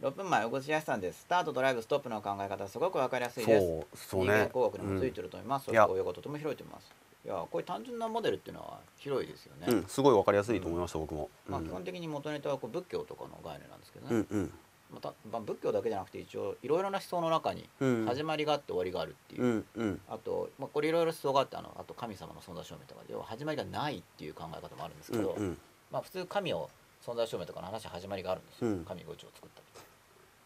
[0.00, 1.22] 6分前小口康さんです。
[1.22, 3.66] スタートドライブストップの考え方すごく分かりやすいです。
[3.66, 4.48] そうそうね。
[4.52, 5.74] 工学にもついてると思います、うん。
[5.74, 6.94] いやそういうこととても広いと思います。
[7.24, 11.28] いやこういう単純なモデルっていうのは広いですよね、うんすごいわかりやすいと思いました僕も。
[11.48, 11.66] まあ、うん。
[11.66, 14.52] 基本的に元ネタはこう仏教とかの概念なんですけどね、うんうん。
[14.94, 18.06] また、まあ、仏教だけじゃなくて一応いろいろな思想の中にうん。
[18.06, 20.00] 始まりがあって終わりがあるっていう、うんうん。
[20.08, 25.58] あと、まあ、これいろいろ思想があってあのあと神様の存在証明とかで要は始まりがないっていう考え方もあるんですけど、うんうん。
[25.90, 26.70] まあ、普通神を
[27.04, 28.84] 存在証明とかの話は始まりがあるんですよ、うん。
[28.84, 29.87] 神が宇宙を作ったとで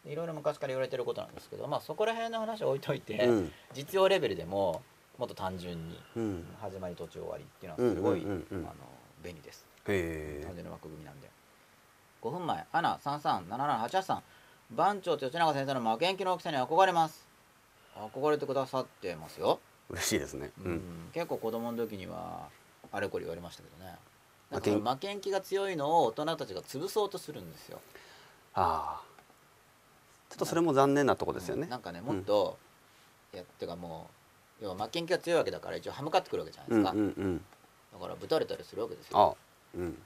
[0.05, 3.51] いろいろ昔から言われてることなんですけど、まあ、そこら辺の話は置いといて、うん。
[3.73, 4.81] 実用レベルでも
[5.17, 6.45] もっと単純にうん。
[6.61, 8.73] 始まり途中終わりっていうのはすごい、あの
[9.23, 9.65] 便利です。
[9.85, 9.95] 単
[10.53, 11.29] 純な枠組みなんで。
[12.21, 12.65] 5分前。
[12.71, 14.23] アナ337788さん。
[14.71, 17.27] 番長と吉永先生の負けん気の大きさに憧れます。
[17.95, 20.51] 憧れてくださってますよ、嬉しいですね。
[20.63, 20.75] ううん。
[20.75, 20.81] ん
[21.13, 22.47] 結構子供の時には
[22.91, 23.95] あれこれ言われましたけどね。
[24.49, 27.79] 負け負けん気が強いのを大人たちが潰そうとするんですよ。
[28.55, 29.12] ああ
[30.33, 31.67] ちょっとそれも残念なとこですよね。
[31.67, 32.57] なんかねもっと、
[33.35, 34.09] いやってかも
[34.59, 37.41] う要は負けん気が強いわけだから一応歯向かってくるわけじゃないですか、うんうんうん。
[37.93, 39.37] だからぶたれたりするわけですよ。
[39.75, 39.97] あうん。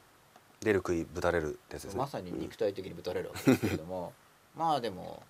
[0.59, 1.95] 出る杭ぶたれるですね。
[1.95, 4.11] まさに肉体的にぶたれるわけですけれども
[4.57, 5.23] まあでも、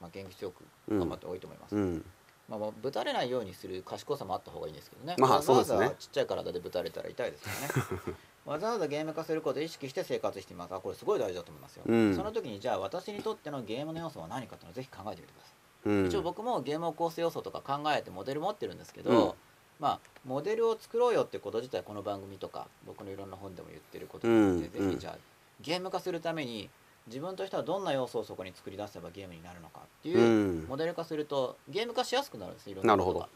[0.00, 2.04] まあ、元気強く頑張っておいいと思います、うん。
[2.48, 5.94] まあ、まあぶたれないようにする賢さもあった方がいいんですけどね、まあそうですね。
[6.00, 10.74] ちっちゃい体でぶたれたら痛いですよね わざわざゲーム化することを意識して生活しています。
[10.74, 12.16] あこれすごい大事だと思いますよ、うん。
[12.16, 15.50] その時にじゃあ私にとってのゲームの要素は何かっていうのをぜひ考えてみてくださ
[15.86, 15.88] い。
[15.90, 16.06] うん。
[16.08, 19.32] 一応僕もゲームを構成要素とか考えてモデル持ってるんですけど、うん。
[19.78, 24.88] まあモデルを作ろうよってこと自体この番組とか僕のいろんな本でも言ってることなので、うん。
[24.88, 25.18] ぜひじゃあ
[25.60, 26.68] ゲーム化するために
[27.06, 30.22] 自分としてはどんな要素をそこに作り出せばゲームになるのかっていう、う
[30.64, 30.66] ん。
[30.68, 33.28] モデル化するとゲーム化しやすくなるんですいろんなことが。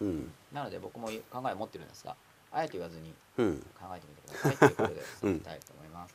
[0.52, 2.16] ななので僕も考えを持ってるんですが
[2.56, 3.58] あえて言わずにうん。
[3.78, 6.14] 考えてみてくださいということで進みたいと思います、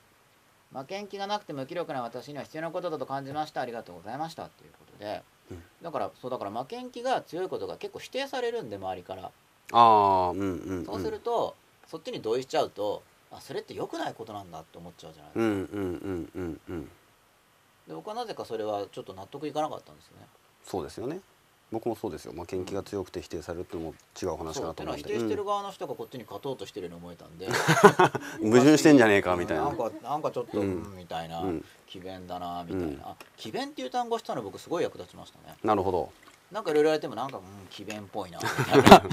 [0.74, 3.62] 負けん気がなくて無気力な私には必要なことだと感じました。
[3.62, 5.22] ありがとうございましたということで、
[5.52, 5.64] うん。
[5.82, 9.32] だからそうだから負けん気が強いことが結構否定されるんで周りから、あ
[9.74, 10.86] あうんうんうん。
[10.86, 11.56] そうすると
[11.88, 16.84] そっちに同意しちゃうとあそれって良くないことなんだって思っちゃうじゃないですか、うんうんうんうんうん。
[17.88, 20.28] で僕はなぜかそれはちょっと納得いかなかったんですよね。
[20.64, 21.20] そうですよね
[21.72, 22.34] 僕もそうですよ。
[22.34, 27.48] まあ研究が強くて否定されるっても違う話かそうっていうのは否なと思うんで定してる側の人がこっちに勝とうとしてるように思えたんで。
[27.48, 27.50] う
[28.48, 29.66] ん矛盾してんじゃねえかみたいな。
[29.66, 30.84] なんかなんかちょっと、うん。
[30.84, 31.66] うんみたいな、うん。
[31.88, 33.02] 詭弁だなみたいな、うん。
[33.04, 35.56] あ詭弁っていう単語したの僕すごい役立ちましたね。
[35.64, 36.12] なるほど。
[36.52, 38.40] なんかいろいろ言われてもなんかうん詭弁っぽいな。
[38.40, 39.04] みたいな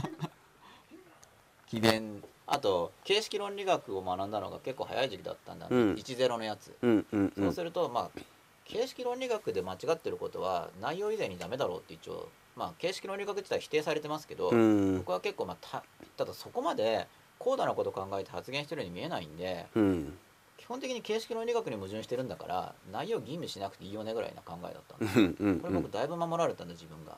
[1.71, 2.25] 詭弁。
[2.51, 5.93] あと形式論理学を学んだのが結構早い時期だったんだ、うん。
[5.93, 8.21] 10のやつ、うんうんうそうんするとまあ
[8.65, 12.29] 形式論理学で間違ってることは内容以前にダメだろうって一応
[12.59, 14.99] まあ形式論理学自体否定されてますけど、うん。
[14.99, 15.85] 僕は結構まあた
[16.17, 17.07] ただそこまで
[17.39, 20.19] 高度なこと考えて発言してるように見えないんでうん。
[20.59, 27.17] 基本的に形式論理学に矛盾してるんだから内容吟味しなくていいよねぐらいな考えだったんうですんうんこれ僕だいぶ守られたんで自分が。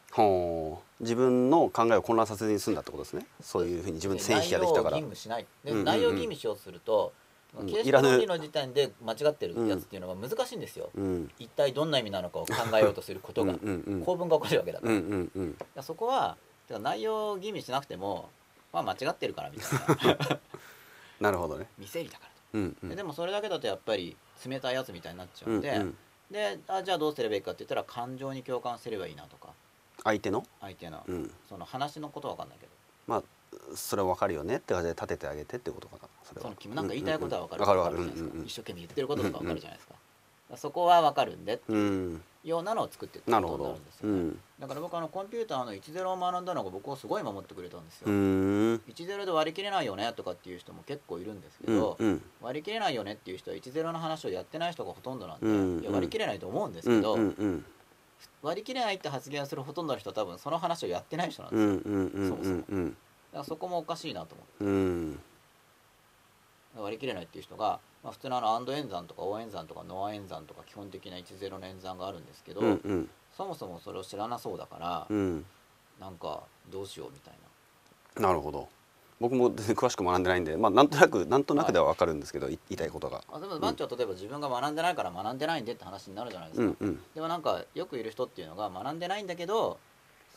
[1.00, 3.26] 自分の考えを混乱させずに済んだってことですね。
[3.40, 4.96] そういうふうに自分で線引きができたから。
[4.98, 5.46] 内容を吟味しない。
[5.64, 7.12] で、内容を吟味しようとすると、
[7.84, 8.08] いらぬ。
[8.10, 11.30] 論理の時点で間違ってるやつっていうのは難しいんですよ、うん。
[11.38, 14.98] 一体どんな意味なのかを考えようとすることが、うんうんうん構文が起こるわけだから,、うん
[15.34, 15.82] うんうん。
[15.82, 16.36] そこは
[16.68, 18.30] 内容を吟味しなくても
[18.72, 19.64] まあ間違ってるからみた
[20.12, 20.40] いな。
[21.20, 21.66] なるほどね。
[21.78, 22.88] 見せりだからうんうん。
[22.88, 24.16] ででもそれだけだとやっぱり
[24.46, 25.96] 冷たいやつみたいになっちゃうんで、うんうん。
[26.30, 29.48] であじゃあどうすればいいかって言ったら感情に共感すればいいなとか。
[30.04, 30.46] 相手の？
[30.60, 31.34] 相手の、うん。
[31.48, 32.72] その話のことは分かんないけど。
[33.06, 33.22] まあ
[33.74, 36.42] それは分かるよねって感じで立ててあげてってことかなそれは。
[36.42, 37.64] その君なんか言いたいことは分かる。
[37.64, 37.96] 分かる分かる。
[37.96, 38.28] わじゃないですか。
[38.28, 38.46] うんうんうん。
[38.46, 39.94] 一生懸命言ってることとか分かるじゃないですか、
[40.56, 44.14] そこは分かるんでってうんようなのを作っていったことになるんですよ、ね。
[44.14, 44.40] うん。
[44.58, 52.22] だから僕あのコンピューターの10を学んだのが僕をすごい守ってくれたんですよ、うーん10で割り切れないよねとかっていう人も結構いるんですけうんど、うん。
[52.40, 57.64] 割り切れないよねっていう人は10の話をやってない人がほとんどなんで、うんいや割り切れないと思うんですうんけど、うんうん
[58.42, 62.86] 割り切れないって発言をするほとんどの人は多分その話をやってない人なんですよ、うんうんうんそもそもうん。
[62.86, 62.96] だか
[63.32, 64.64] らそこもおかしいなと思って。
[64.64, 65.20] うん。
[66.76, 73.10] 割り切れないっていう人が、まあ、普通のあのアンド演算とか応演算とかノア演算とか基本的な10の演算があるんですけど、うんうん。
[73.36, 75.44] そもそもそれを知らなそうだから、うん。
[76.00, 77.34] なんかどうしようみたい
[78.16, 78.28] な。
[78.28, 78.68] なるほど。
[79.20, 83.22] 僕も全然詳しく学んでないんでまあなんとなくなんとなくでは分かるんですけど、い言いたいことが。
[83.30, 87.00] あでも番長は例えば自分が学んでないから学んでないんでって話になるじゃないですか、うんうん。
[87.14, 89.78] でもなんかよくいる人っていうのが学んでないんだけど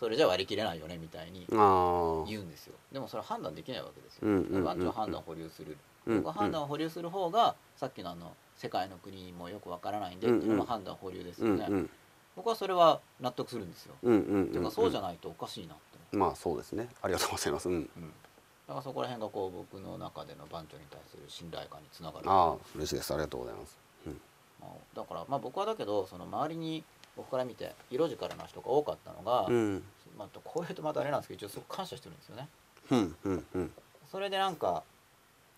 [0.04, 2.74] それじゃ割り切れないよねみたいに言うんですよ。
[2.92, 11.90] でもそれは判断できないわけですよ、番長は判断を保留する、うん僕は判断を保留する方がさっきのあの世界の国もよくわからないんでっていうのも判断保留ですよね、うんうん。
[12.36, 16.90] 僕はそれは納得するんですよ、うんうんていうかそうじゃないとおかしいなって思まあそうですね。
[17.02, 17.70] ありがとうございます。
[17.70, 22.30] だからそこら辺がこう僕の中での番長に対する信頼感につながる。
[22.30, 23.14] ああ嬉しいです。
[23.14, 23.78] ありがとうございます。
[24.08, 24.22] うん。
[24.60, 26.84] まあだからまあ僕はだけどその周りに
[27.16, 29.84] 僕から見て色力な人が多かったのが、うん。
[30.18, 32.48] まあ、こういうとまたあれなんですけど一応すごく感謝してるんですよね。
[32.92, 33.72] うんうんうん。
[34.12, 34.84] それでなんか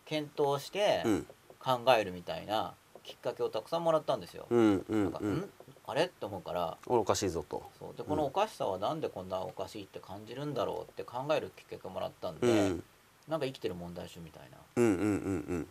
[0.05, 1.27] 検討してうん。
[1.59, 2.73] 考えるみたいな
[3.03, 5.33] きっかけをたくさんもらったんですよ、うんうんなんか、うん？
[5.37, 5.49] ん
[5.87, 6.03] あれ？
[6.03, 6.77] って思うから。
[6.85, 7.63] 俺おかしいぞと。
[7.79, 7.97] そう。
[7.97, 12.83] でこのおかしさはなんでこんなおかしいって感じるんだろうって考えるきっかけをもらったんで、うん。
[13.27, 14.57] なんか生きてる問題集みたいな。
[14.75, 15.67] うんうんうん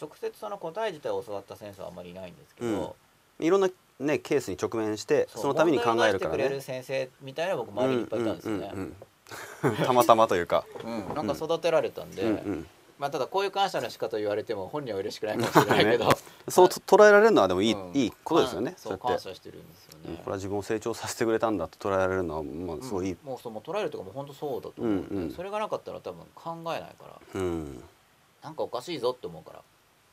[0.00, 2.96] 直接その答え自体を教わった先生はあんまりいないんですけど、
[3.38, 3.46] うん。
[3.46, 3.68] いろんな
[4.00, 6.60] ねケースに直面してそのために考えるからね。
[6.60, 8.96] 先生みたいな僕周りにいっぱいいたんですよね、うんうんうん
[9.84, 10.64] たまたまというか。
[10.84, 11.14] うん。
[11.16, 12.66] なんか育てられたんで、うんうん。
[12.96, 16.08] まあ、ただこういう感謝の仕方を言われても本人は嬉しくないかもしれないけど、
[16.48, 17.90] そうと捉えられるのはでもいいうん。
[17.92, 20.10] いいことですよねそうそう感謝してるんですよね。
[20.10, 25.32] うんこれは自分を成長させてくれたんだと捉えられるのはまあすごいもうそうもう捉えるとかも本当そうだと思ううんうん。
[25.32, 26.86] それがなかったら多分考えないか
[27.34, 27.82] らうん。
[28.44, 29.62] なんかおかしいぞって思うから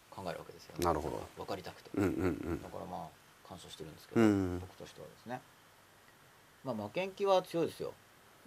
[0.09, 0.75] 考えるわけですよ。
[0.79, 1.21] ねなるほど。
[1.37, 2.61] 分かりたくて、うんうん。
[2.63, 3.22] だからまあ
[3.53, 4.59] 感謝してるんですけど、うん。
[4.59, 5.39] 僕としてはですね。
[6.63, 7.93] まあ負けん気は強いですよ。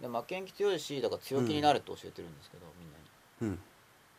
[0.01, 3.59] で負けん気強いしだから強気になるって教えてるんですけど、みんなに。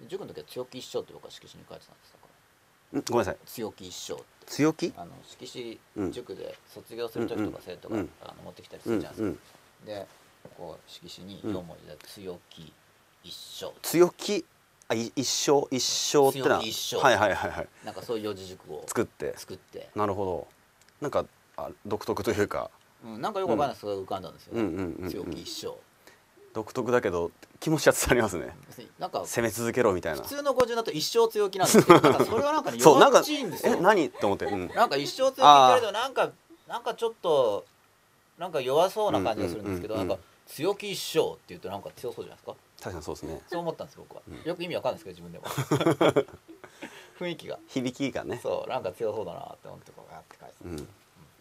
[0.01, 0.09] うん。
[0.09, 2.29] 塾の時は強気一生って僕は色紙に書いてたんですだか
[2.95, 3.01] ら。
[3.01, 3.05] ん。
[3.05, 3.37] ごめんなさい。
[3.45, 4.25] 強気一生って。
[4.47, 4.93] 強気？
[4.97, 6.11] あの色うん。
[6.11, 9.39] 紙塾で卒業する時とか生徒が、うんあの持ってきたりすうんるじゃないですか、
[9.83, 10.07] うんで
[10.57, 12.73] こう色紙にうん4文字で「強気
[13.23, 14.45] 一生」強気？
[14.89, 15.69] あい一生？
[15.71, 16.59] 一生ってのは。
[16.59, 16.97] 強気一生。
[16.97, 17.69] はいはいはいはい。
[17.85, 19.35] なんかそういう四字熟語を作って。
[19.37, 20.49] 作って、なるほど
[21.01, 21.25] なんか
[21.57, 22.71] あ独特というか。
[23.05, 24.69] うん、なんかよくわかんないですけど浮かんだんですよね、うん。
[24.69, 25.73] うんうんうん強気一生。
[26.53, 27.31] 独特だけど
[27.61, 28.57] 気持ちは伝わりますね。
[28.99, 30.23] なんか攻め続けろみたいな。
[30.23, 33.75] 普通の語順だと一生強気なんですけど それはなんかね弱っちいんですよ。
[33.75, 34.11] え何？
[34.11, 34.47] と思って。
[34.47, 34.67] うん。
[34.69, 36.31] なんか一生強気って言われるとなんか
[36.67, 37.65] なんかちょっと
[38.39, 40.17] なんか弱そうな感じがするんですけど、なんか
[40.47, 42.55] 強気一生って言うとなんか強そうじゃないですか？
[42.81, 43.41] 確かにそうですね。
[43.49, 44.43] そう思ったんです僕は、うん。
[44.43, 45.41] よく意味わかんないですけど自
[45.93, 46.25] 分でも
[47.19, 47.59] 雰囲気が。
[47.67, 48.39] 響きがね。
[48.43, 50.89] そうなんか強そうだなって思ってこうやって書いてた、うん。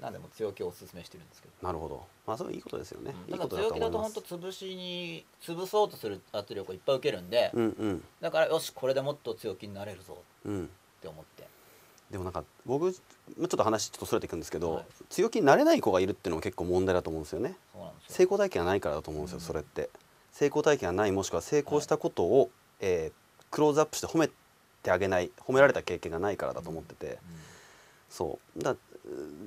[0.02, 1.68] なんでも強気をおすすめしてるんですけど。
[1.68, 2.04] なるほど。
[2.26, 3.16] まあそれいいことですよね。
[3.28, 8.04] いいただことだ強気だと本当潰しに潰そうとする圧力をいっぱい受けるんで、うんうん。
[8.22, 10.66] だからよしこれでもっと強気になれるぞうん。
[10.66, 10.68] っ
[11.02, 11.48] て思って。
[12.12, 14.86] でもなんか僕ちょっと話ちょっとそれていくんですけど、はい。
[15.10, 17.58] 強気になれない子がいるっていうのも結構問題だと思うんですよね。
[17.74, 18.16] そうなんですよ。
[18.16, 19.44] 成功体験がないからだと思うんですよ、うん。
[19.44, 19.90] それって。
[20.32, 22.50] 成功体験がないもしくは成功したことを、
[22.80, 24.30] えークローズアップして褒め
[24.88, 27.20] てあげない褒められた経験がないからだと思ってて、
[28.10, 28.64] そう。
[28.64, 28.78] だう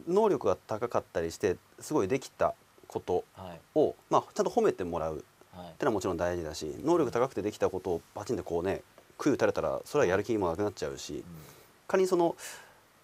[0.06, 2.54] 能力が高かったりしてすごいできた
[2.86, 3.60] ことうんはい。
[3.74, 5.16] を、まあ、ちゃんと褒めてもらう。
[5.16, 5.20] っ
[5.58, 5.74] はい。
[5.78, 8.82] てのはもちろん大事だし能力高くてできたことをバチンでこうね
[9.18, 11.24] 杭打たれたらそれはやる気もなくなっちゃうし
[11.88, 12.36] 仮にその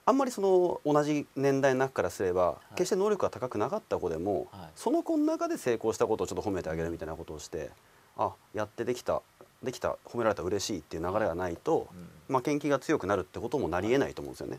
[0.05, 2.75] あんまりその同じ年代の中からすれば、い。
[2.77, 4.71] 決して能力が高くなかった子でも、はい。
[4.77, 7.71] その子の中で成功したことをちょっと褒めてあげるみたいなことをして
[8.17, 9.21] あやってできた
[9.63, 11.89] できた褒められたら嬉しいっていう流れがないと、
[12.29, 12.37] うん。
[12.37, 14.59] 負けん気が強くなるってこともなりえないと思うんですよね。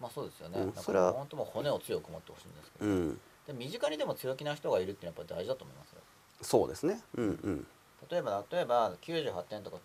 [0.00, 0.72] まあそうですよね、うん。
[0.74, 6.00] それはら本当もう骨を強く持ってほしいんですけど、うん、で身近にでも強気な人がいるっていうのはやっぱり大事だと思いますよ。
[6.42, 7.00] そうですね。
[7.16, 7.66] うんうん。
[8.10, 9.78] 例えば例えば98点とか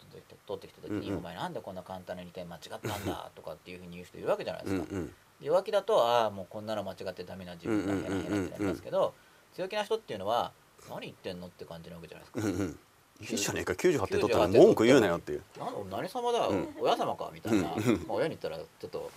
[0.45, 1.17] 取ってきた時に、うんうん。
[1.19, 9.13] お前なんでこんな簡単に2点間違ったんだとかっていうふうに言う人いるわけじゃないでうんすか、うん弱気だとああもうこんなの間違ってダメな自分だってなりますけど
[9.53, 10.53] 強気な人っていうのは
[10.89, 12.79] 何言ってんのって感じなわけじゃないですか、うんうん。
[13.21, 14.61] いいじゃねえか98点取ったら98点。
[14.61, 15.43] 文句言うなよっていう。
[15.89, 16.67] 何様だ、うん。
[16.79, 17.63] 親様かみたいな、うん。
[17.63, 19.11] まあ親に言ったらちょっと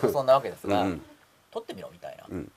[0.00, 0.84] そそんなわけですが、
[1.50, 2.52] 取ってみろみたいな、うん。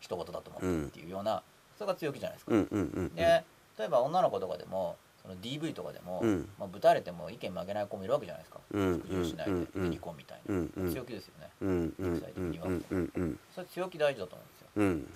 [0.00, 1.42] 一言だと思うっていうような
[1.76, 3.44] それが強気じゃないですか、うんうんうんで
[3.78, 6.48] 例えば女の子とかでもその DV とかでも、うん。
[6.58, 8.60] まあ、ぶたれても意見曲げない子もいるわけじゃないですか。
[8.72, 9.84] うん服従しないでうんうん。
[9.84, 11.48] ユニコーンみたいな、強気ですよね。
[11.62, 13.12] うんうんうんうんうん。
[13.14, 14.68] うんそれ強気大事だと思うんですよ。
[14.76, 15.12] うん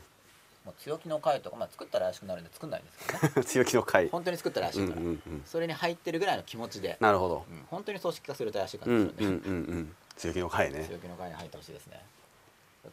[0.65, 3.45] もう強気の会とか、まあ、作ったら怪しくなるんで作んないんですけどね。
[3.45, 5.43] 強気の回本当に作ったら怪しいから、うんうんうん。
[5.45, 7.45] それに入ってるぐらいの気持ちで、なるほど。
[7.51, 7.67] うん。
[7.71, 9.97] 本当に組織化すると怪しいかうらするんうんうんんで、うん。
[10.17, 10.87] 強気の回ね。
[10.89, 12.03] 強気の会に入ってほしいですね。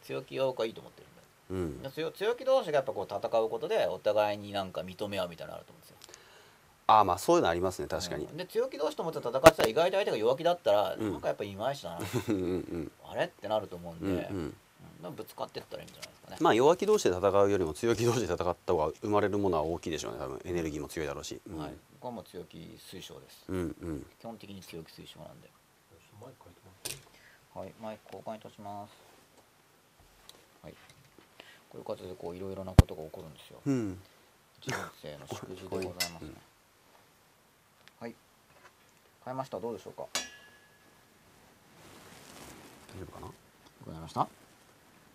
[0.02, 1.02] 強気用がいいと思って
[1.48, 1.84] るんで。
[1.86, 1.92] うん。
[1.92, 5.96] 強強気同士がやっぱこう戦うことでお互いになんか認め合うみたいなのあると思うんですよ。
[6.88, 8.26] ああまあそういうのありますね確かに。
[8.26, 8.36] うん。
[8.36, 11.12] で強気同士と思って戦ってたら意外と相手が弱気だったら、うん。
[11.12, 11.98] なんかやっぱいまいちだな。
[12.28, 12.92] うんうんうん。
[13.08, 13.24] あれ？
[13.24, 14.56] ってなると思うんで、うんうん
[15.10, 20.40] ぶつかってったらいいんじゃないですかね、まあ弱気同士で戦うよりも強気同士で戦った方が生まれるものは大きいでしょうね多分。
[20.44, 21.40] エネルギーも強いだろうし。
[21.50, 21.58] うん。
[21.58, 23.44] はい、僕はもう強気推奨です。
[23.48, 24.06] うんうん。
[24.20, 25.50] 基本的に強気推奨なんで。
[27.54, 27.72] はい。
[27.82, 28.92] マイク交換いたします。
[30.62, 30.74] はい。
[31.68, 33.60] こういう形でこういろいろなことが起こるんですよ。
[33.66, 33.98] うん。
[34.60, 34.72] 人
[35.02, 36.30] 生の祝辞でございますね。
[37.98, 38.14] はい。
[39.24, 39.58] 変えました。
[39.58, 40.06] どうでしょうか？
[42.94, 43.32] 大丈夫かな？
[43.84, 44.41] ございました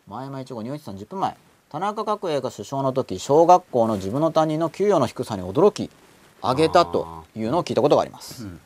[0.09, 1.35] 前山一号入一さん10分前
[1.69, 5.89] 田中角栄が首相の時小学校の自分の担任の給与の低さに驚き
[6.41, 8.59] 上げたというのを聞いたことがあります、うん。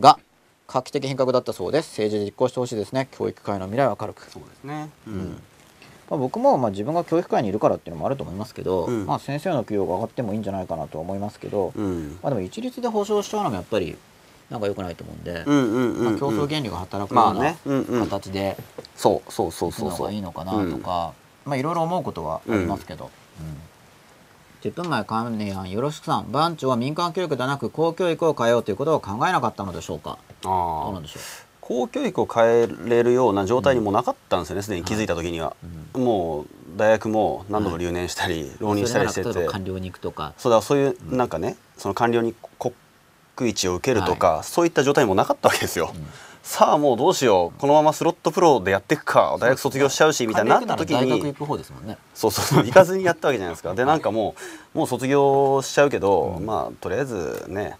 [0.00, 0.18] が
[0.66, 1.90] 画期的変革だったそうです。
[1.90, 3.08] 政治で実行してほしいですね。
[3.12, 4.28] 教育界の未来は明るく。
[4.28, 4.90] そうですね。
[5.06, 5.42] ううん。
[6.10, 9.06] まあ、僕もまあ自分が教育界にいるからっていうのもあると思いますけど、うん。
[9.06, 12.18] まあ、先生の給与が上がってもいいんじゃないかなとは思いますけど、うん。
[12.22, 13.96] まあ、でも一律で保証しちゃうのもやっぱり
[14.50, 17.34] なんか良くないと思うんで、まあ、競争原理が働くよ
[17.66, 18.56] うな形で
[18.96, 19.90] そうそうそうそう。
[19.90, 21.12] そうがいいのかなとか、
[21.44, 23.10] まあいろいろ思うことはありますけど、
[24.62, 30.18] 10分前関連案よろしくさん番長は民間教育ではなく公教育を変えようということを考えなかったのでしょうか。
[30.40, 31.20] どうなんでしょ
[31.60, 35.54] 公教育を変えれるような状態にもうなかったんですよねすでに気づいた時には、
[35.92, 36.46] もう
[36.78, 39.46] 大学も何度も留年したり、浪う人したりしてて。
[39.46, 40.32] 官僚に行くとか。
[40.38, 42.34] そうだそういうなんかね、その官僚に
[43.38, 45.92] 国一を受けるとか、そういった状態にもなかったわけですよ、
[46.42, 47.60] さあもうどうしよう。
[47.60, 49.36] このままスロットプロでやっていくか。
[49.38, 51.96] 大学卒業しちゃうしみたいになった時に大学行く方ですもんね。
[52.14, 53.74] そうそうそう行かずにやったわけじゃないですか。
[53.74, 54.34] でなんかも
[54.74, 57.76] うもう卒業しちゃうけど、まあとりあえずね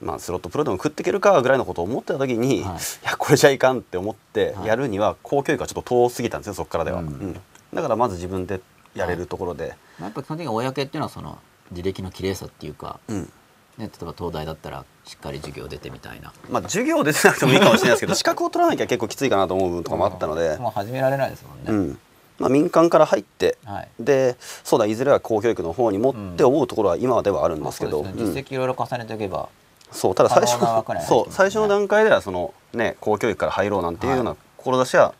[0.00, 2.76] まあ、スロットプロでも食っていけるかぐらいのことを思ってた時に、はい。
[2.76, 4.66] い、やこれじゃいかんって思ってはい。
[4.68, 7.06] やるには公教育がちょっと遠すぎたんですよそこからでは、うん。
[7.06, 7.40] うん。
[7.72, 8.60] だからまず自分で
[8.94, 11.38] やれるところで、まあやっぱ基本的に公っていうのはその
[11.72, 13.32] 履歴の綺麗さっていうか、うん
[13.78, 16.32] ね、例えば東大だったらしっかり授業出てみたいな。
[16.50, 21.98] まあ、授業出てなくてもいいかもしれないですけど 資格を取らなきゃ結構きついかなと思う部分とかもあったので、もう始められないですもんね、うん。
[22.38, 23.88] まあ、民間から入ってはい。
[24.00, 29.48] でそうだいずれは公教育の方にもって思うところは今ではあるんですけど、まあそうですね、実績いろいろ重ねていけば、
[29.90, 35.14] そうただ最初可能な枠には入ってそう最初の段階ではそのね公教育から入ろうなんていうような志は、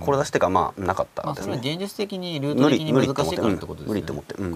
[0.00, 3.88] 志っていうかまあなかったまあ、ですね、それは現実的にルート的に難しいからってことですね。
[3.88, 4.54] 無理って思ってうん。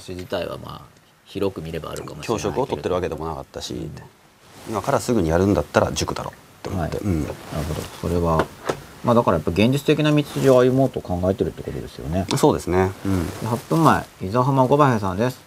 [0.00, 1.01] 志自体はまあ
[1.32, 3.88] 広く見ればあるかもしれない教職を取ってるわけでもなかったし、
[4.68, 7.14] 今からすぐにやるんだったら塾だろうって思って、うん。
[7.14, 7.34] はいなる
[7.64, 7.80] ほど。
[8.00, 8.46] それは
[9.02, 12.26] まあだからやっぱ現実的な道筋を歩もうと考えてるってことですよね。
[12.36, 15.40] そうですね、うん、で8分前伊沢浜小林さんです。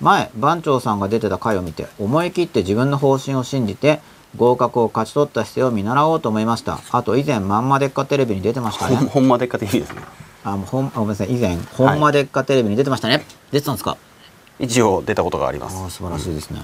[0.00, 4.00] 前番長さんが出てた回を見て思い切って自分の方針を信じて
[4.36, 6.78] 合格を勝ち取った姿勢を見習おうと思いました。
[6.92, 8.96] あと以前まんまでっかテレビに出てましたね。
[8.96, 10.02] ほんまでっか的にですね。
[10.44, 11.32] あもうほんあごめんなさい。
[11.34, 13.96] 以前ほんまでっかテレビに出てましたね、出てたんですか？
[14.58, 16.60] 一応出たことがあります素晴らしいですね、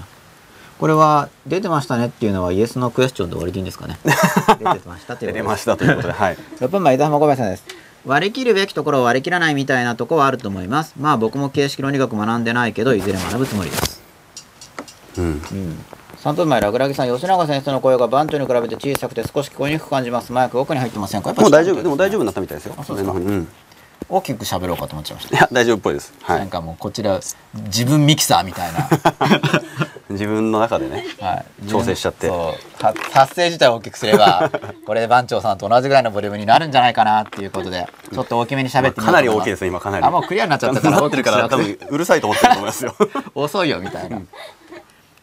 [0.79, 7.63] これは出てましたねっていうのはイエスのクエスチョンで終わりでいいんですかね 出てましたということです出てましたということではい 6分前、伊沢浜小林さんです。
[8.05, 10.93] 割り切るべきところを割り切らないみたいなところはあると思います。
[10.99, 14.01] まあ僕も形式論理学学んでないけど、いずれ学ぶつもりです。
[15.17, 15.85] うんうん。
[16.23, 20.31] 3分前、ラグラギさん、吉永先生の声が番長に比べて小さくて少し聞こえにくく感じます。
[20.31, 21.33] マイク奥に入ってませんか？
[21.33, 23.47] もう大丈夫でも大丈夫になったみたいですよあそうですかうん
[24.07, 25.37] 大きく喋ろうかと思っちゃいました。
[25.37, 27.19] いや大丈夫っぽいですはいなんかもうこちら、
[27.53, 28.89] 自分ミキサーみたいな。
[30.09, 32.31] 自分の中でねはい、調整しちゃって
[33.11, 34.51] 発声自体を大きくすれば
[34.85, 42.95] これで番長さんと同じぐらいのボリュームになるんじゃないかなっていうことでちょっと大きめに喋ってみようかなり大きいいですね今かなりあもうクリアになっちゃったから なってるから多分うるさいと思ってると思いますよ
[43.33, 44.21] 遅いよみたいな。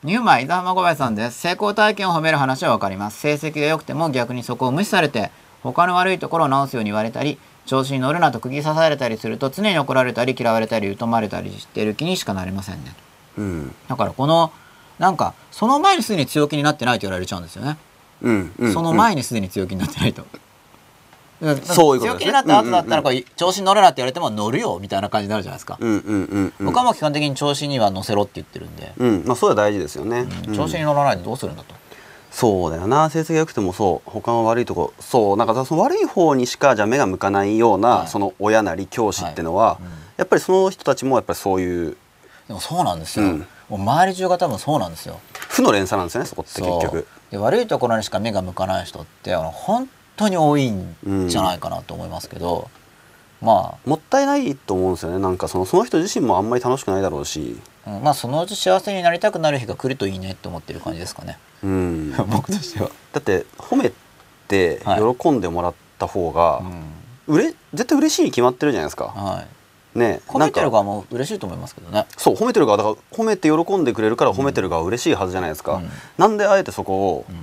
[0.04, 1.38] ニューマン伊沢浜小林さんです。
[1.38, 3.20] 成功体験を褒める話はわかります。
[3.20, 5.30] 成績が良くても逆にそこを無視されて、
[5.62, 12.94] 他の悪いところを直すように言われたり、調子に乗るなと釘刺されたりすると常に怒られたり嫌われたり疎まれたりしている気にしかなりませんね。
[13.38, 14.52] うんだからこの、
[14.98, 17.78] なんか、その前にすでに強気になってないと言われちゃうんですよね。
[18.22, 20.24] うんうんその前にすでに強気になってないと。
[21.42, 25.76] そういうことですね強気になった後だったらこう、調子に乗るなって言われても乗るよみたいな感じになるじゃないですか。
[25.80, 31.74] うんうんうんうん僕はもう基本的に調子には乗せろって言ってるんで、うんまあそれは大事ですよね、うん調子に乗らないでどうするんだと。
[32.32, 33.10] そうだよな。
[33.10, 34.10] 成績が良くてもそう。
[34.10, 35.36] 他の悪いとこそう。
[35.36, 38.08] なんかその悪い方にしかじゃあ目が向かないような、はい。
[38.08, 39.84] その親なり教師ってのは、い。
[39.84, 39.90] うん。
[40.16, 41.96] やっぱりその人たちもやっぱりそういう
[42.48, 43.46] でもそうなんですよ、うん。
[43.68, 45.20] もう周り中が多分そうなんですよ。
[45.48, 47.06] 負の連鎖なんですよねそこって結局。
[47.30, 50.96] で悪いところにしか目が向かない人ってあの本当に多いん
[51.28, 52.68] じゃないかなと思いますけど、
[53.40, 55.18] まもったいないと思うんですよね。
[55.18, 57.60] なんかそのその人自身もあんまり楽しくないだろうし。
[57.64, 58.02] あ、うん。
[58.02, 61.38] まあそのうち幸せになりたくなる日が来るといいねって思ってる感じですかね。
[61.62, 62.14] うん。
[62.30, 63.92] 僕としては、だって褒め
[64.48, 65.16] てはい。
[65.16, 66.58] 喜んでもらった方が、
[67.28, 67.34] うん。
[67.34, 69.06] うれ絶対嬉しいに決まってるじゃないですか。
[69.06, 69.44] は
[69.94, 72.06] い、ね褒めてる側も嬉しいと思いますけどね。
[72.16, 75.90] そう褒めてる側だから褒めて喜んでくれるから褒めてる側は嬉しいはずじゃないですか、うん。
[76.18, 77.36] なんであえてそこをうん。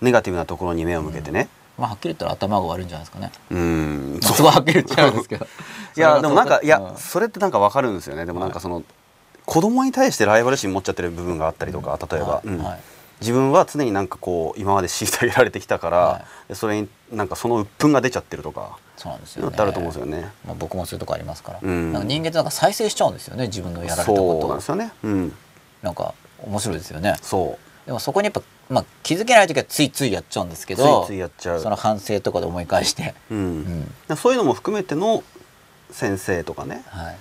[0.00, 1.48] ネガティブなところに目を向けてね。
[1.78, 3.30] まあはっきり言ったら頭が悪いんじゃないですかね。
[3.50, 4.18] うん。
[4.22, 5.46] まあすごいはっきり言っちゃうんですけど。
[5.96, 6.96] いやでもなんかいやうん。
[6.96, 8.24] それってなんかわかるんですよね。
[8.24, 8.82] でもなんかその
[9.50, 12.40] 子供に対してライバル心持っちゃってる部分があったりとか例えば、
[13.20, 19.56] 自分は常になんかこう今まで虐げられてきたから、はでそれになんかその鬱憤が出ちゃってるとかそうなんですよね。
[19.58, 20.30] あると思うんですよね。
[20.46, 21.92] まあ、僕もそういうとこありますから、うん。
[21.92, 24.46] なんか人間ってなんか再生しちゃうんですよね自分のやられたそうこと。
[24.46, 24.92] をなんですよね。
[25.02, 25.32] うん、
[25.82, 26.14] なんか
[26.44, 27.16] 面白いですよね。
[27.20, 31.60] そでもそこにやっぱ、まあ、気づけない時はついついやっちゃうんですけうどついついやっちゃう。
[31.60, 33.38] その反省とかで思い返して、うん。
[33.38, 33.94] うん。
[34.06, 35.24] でそういうのも含めての
[35.90, 37.16] 先生とかね、はい、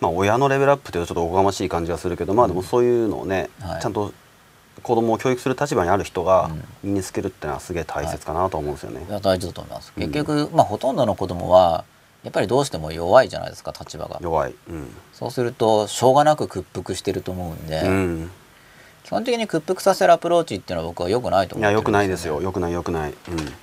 [0.00, 4.12] まあ、親のレベルアップというとちょっとおこがましい感じがするけど、まあでもそういうのをね、はいちゃんと
[4.82, 6.50] 子供を教育する立場にある人が
[6.82, 9.04] うん身につけるってのはすげえ大切かなと思うんですよね。
[9.08, 11.84] いや大事だと思いますうん結局、まあ、ほとんどの子供は
[12.22, 14.54] やっぱりどうしても弱いじゃないですか立場が弱い。
[14.68, 14.88] うん。
[15.12, 18.30] そうするとしょうがなく屈服してると思うんで、うん。
[19.04, 22.42] 基本的に屈服させるアプローチっていうのは僕は良くないと思ってるんいや良くないですよよ。
[22.42, 23.14] 良くない良くない。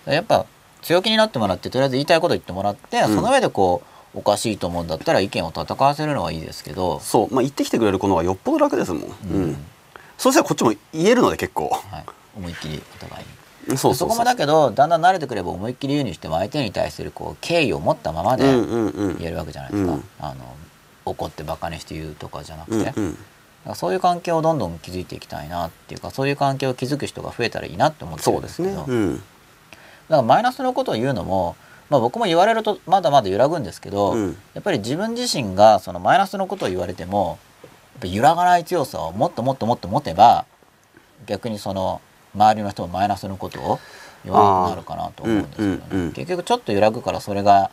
[0.08, 0.14] うん。
[0.14, 0.46] やっぱ
[0.82, 9.02] 強気になってもらってとりあえず言いたいこと言ってもらって、んその上でこうおかしいと思うんだったら意見を戦わせるのはいいですけど、そう、まあ言ってきてくれる子の方がよっぽど楽ですもん。
[9.02, 9.58] うん。
[10.18, 11.70] そうしたらこっちも言えるので結構。
[11.70, 12.06] はい、
[12.38, 13.26] 思いっきりお互い
[13.72, 14.10] にそうそうそう。
[14.10, 19.18] こもだけどだんだん慣れてくれば思いっきり言うにしても相手に対するこう敬意を持ったままでうんうんうん。
[19.18, 20.56] 言えるわけじゃないですか、うんあの
[21.06, 23.18] 怒ってバカにして言うとかじゃなくて、うん
[23.66, 23.76] うん。
[23.76, 28.86] そういう関係をどんどん築いていきたいなっていうかそういう関係を築く人が増えたらいいなって思ってるそうんですすけど。
[28.86, 29.16] うん。
[29.18, 29.26] だか
[30.10, 31.58] らマイナスのことを言うのも、
[31.90, 37.38] まあ、僕も言われるとまだまだ揺らぐんですけど、うんやっぱり自分自身がそのマイナスのことを言われても
[38.04, 40.46] 揺らがない強さをもっともっともっと持てば
[41.26, 42.02] 逆にその
[42.36, 43.80] 周りの人もマイナスのことを
[44.24, 47.72] 言わなくなるかなと思うんですけどね、うんうんうん結局ちょっと揺らぐからそれが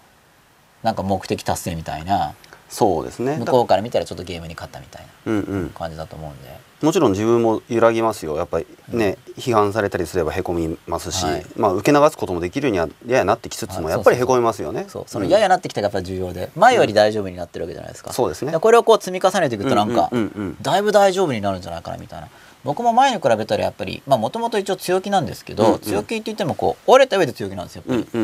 [0.83, 2.35] なんか目的達成みたいな
[2.69, 3.37] そうですね。
[3.39, 5.71] 向こうから見たらちょっとゲームに勝ったみたいなうんうん。
[5.71, 6.70] 感じだと思うんで。
[6.83, 8.37] もちろん自分も揺らぎますよ。
[8.37, 11.47] やっぱりね、批判されたりすればへこみますし、はい。
[11.57, 14.87] まあ受け流すこともできるにはややなってきつつもあやっぱりへこみますよね。
[14.89, 15.05] そう。
[15.07, 16.51] そのんややなってきたがやっぱり重要で。
[16.57, 18.53] 前より大丈夫になってるわけじゃないですか、そうですね。
[18.53, 20.57] でこれをこう積み重ねていくとなんか、うんうんうんうん。
[20.63, 22.29] だいぶ大丈夫になるんじゃないかなみたいな。
[22.63, 25.79] 僕も前に比べたらやっぱりまあもともと一応強気なんですけど、うんうん。
[25.81, 27.83] 強気って言ってもこう折れた上で強気なんですよ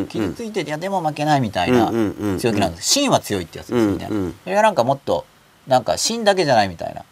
[0.08, 2.74] 傷ついていやでも負けないみたいなうんうんうんうん強気なん。
[2.74, 5.24] です芯は強いってやつですよね、うんうんそれがなんかもっと
[5.66, 7.02] なんか芯だけじゃないみたいな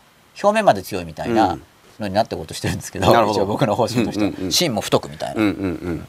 [0.43, 1.59] 表面まで強いみたいな
[1.99, 3.41] のになっていこうとしてるんですけど,、なるほど。
[3.41, 4.53] 一応僕の方針としては、うんうんうん。
[4.53, 6.07] 芯も太くみたいな、うんうんうん。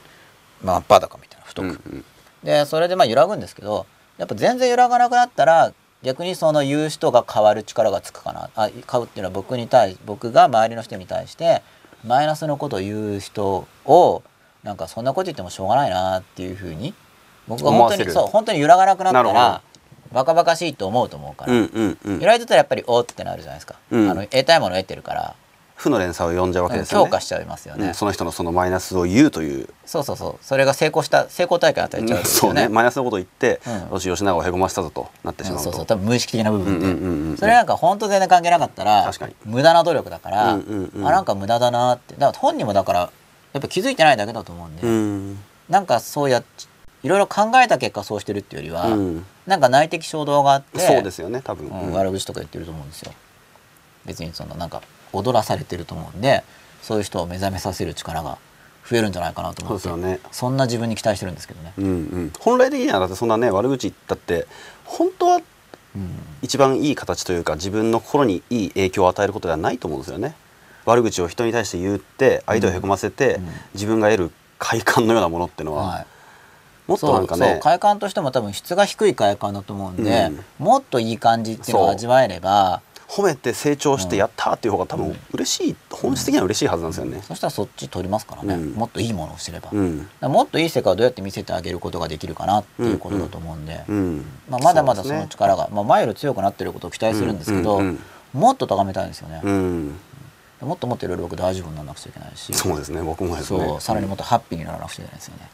[0.64, 2.06] まあバダカみたいな太く、うんうん。
[2.44, 3.86] でそれでまあ揺らぐんですけど
[4.18, 5.74] やっぱ全然揺らがなくなったら
[6.04, 8.50] 逆にその言う人が変わる力がつくかな。
[8.56, 11.62] あ買うっていうのは僕に対僕が周りの人に対して
[12.06, 14.24] マイナスのことを言う人を
[14.64, 16.94] なんかそんなこと言ってもしょうがないなっていうふうに
[17.48, 19.62] 僕が本当にそう本当に揺らがなくなったら
[20.12, 22.20] バカバカしいと思うと思うから、うんうんうん。
[22.20, 24.10] 揺らいでたらやっぱりおーってなるじゃないですか、うん。
[24.10, 25.36] あの得たいものを得てるから、
[25.76, 27.06] 負の連鎖を呼んじゃうわけですよね。
[27.06, 30.46] 強化しちゃいますよね、うんその人のそのマイナスを言うという、そうそうそう。
[30.46, 32.70] それが成功した成功体験を与えちゃうんですそうよね、ね。
[32.70, 33.60] マイナスのことを言って、
[33.92, 34.00] うん。
[34.00, 35.86] 吉永をへこましたぞとなってしまうと、そうそう。
[35.86, 39.36] 多分無意識的な部分で、それなんか本当全然関係なかったら確かに。
[39.44, 41.08] 無駄な努力だから、うんうんうん。
[41.08, 42.14] あなんか無駄だなって。
[42.14, 43.00] だから本人もだから
[43.52, 45.40] やっぱ気づいてないだけだと思うんで、うん。
[45.68, 46.44] なんかそうやっ
[47.06, 49.26] いろいろ考えた結果そうしてるっていうよりは、うん。
[49.46, 51.94] なんか内的衝動があってそうですよね多分、うんうん。
[51.94, 53.14] 悪口とか言ってると思うんですよ。
[54.06, 54.82] 別にそのなんか
[55.14, 56.44] 踊らされてると思うんで
[56.82, 58.40] そういう人を目覚めさせる力が
[58.90, 60.20] 増えるんじゃないかなとそう思ってですよね。
[60.32, 64.48] そんな自分に期待してるんですけどね、うんうん、本来的にはだってそんなね悪口言ったって
[64.84, 65.40] 本当はう
[66.00, 66.10] ん。
[66.42, 70.34] 一番いい形というか自分の心にいい影響を与えることではないと思うんですよね。
[70.86, 73.48] 悪口を人に対して言って相手をへこませて、うん。
[73.76, 76.08] 自分が得る快感のようなものっていうのは、はい
[76.88, 77.60] もっとなんかね。
[77.64, 80.30] 快感としても多分質が低い快感だと思うんで、
[80.60, 80.66] うん。
[80.66, 87.22] もっといい感じっていうのを味わえれば褒めて成長してやったーっていう方が多分嬉しい、本質的には嬉しいはずなんですよね。
[87.22, 88.72] そしたらそっち取りますからね、うん。
[88.72, 89.72] もっといいものを知れば、
[90.28, 94.26] もっといい世界をどうやって見せてあげることができるかなっていうことだと思うんで、うん。
[94.50, 97.82] まあ、まだまだその力が、まあ、前より強くなってることを期待するんですけど、
[98.34, 99.96] もっと高めたいんですよね、うん、
[100.60, 102.54] もっともっといろいろ僕大丈夫にならなくちゃいけないし。
[102.54, 103.60] そうですね僕もですね。
[103.60, 105.48] そうさらにもっとハッピーにならなくちゃいけないですよね、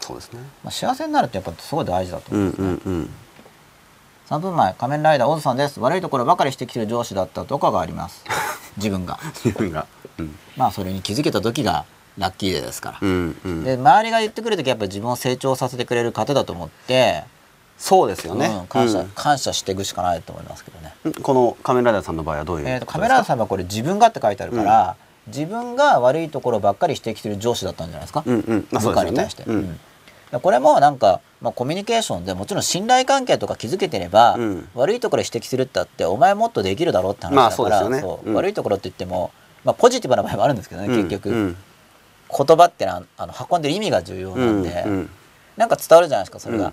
[0.00, 0.40] そうですね。
[0.64, 3.10] まあ、幸せになるってやっぱすごい大事だとう思うんですね、んうんうん。
[4.28, 5.80] 3分前仮面ライダーオズさんです。
[5.80, 8.24] 悪いところばかりしてきてる上司だったとかがあります。
[8.76, 9.18] 自分が。
[9.44, 9.86] 自分が。
[10.18, 10.36] うん。
[10.56, 11.84] まあそれに気づけた時が
[12.18, 13.64] ラッキーデーですから、うんうん。
[13.64, 17.24] で周りが言ってくる時やっぱり自分を成長させてくれる方だと思って、
[17.80, 19.08] そうですよね、うん感謝、うん。
[19.08, 24.96] 感謝していくしかないと思いますけどね、この仮面ライダーさんの場合はどういうえー、とカメことですかラさんはこれ自分がって書いてあるから、
[25.28, 28.66] 自分が悪いところばっかり指摘する上司だったんじゃないですか、うんうん。
[28.70, 29.44] 部下に対して、
[30.38, 34.68] これもなんか、まあ、コミュニケーションでもちろん信頼関係とか築けてれば、うん。
[34.74, 38.00] 悪いところ指摘するってあってお前もっとできるだろうって話まあだから、そうですよね。
[38.00, 38.34] そううん。
[38.34, 39.32] 悪いところって言っても、
[39.64, 40.96] まあ、ポジティブな場合もあるんですけどね、うん。
[41.08, 41.56] 結局、うん。
[42.30, 44.92] 言葉ってのはあの運んでる意味が重要なんで、うん。
[44.92, 45.10] うん。
[45.56, 46.72] なんか伝わるじゃないですかそれが、うん。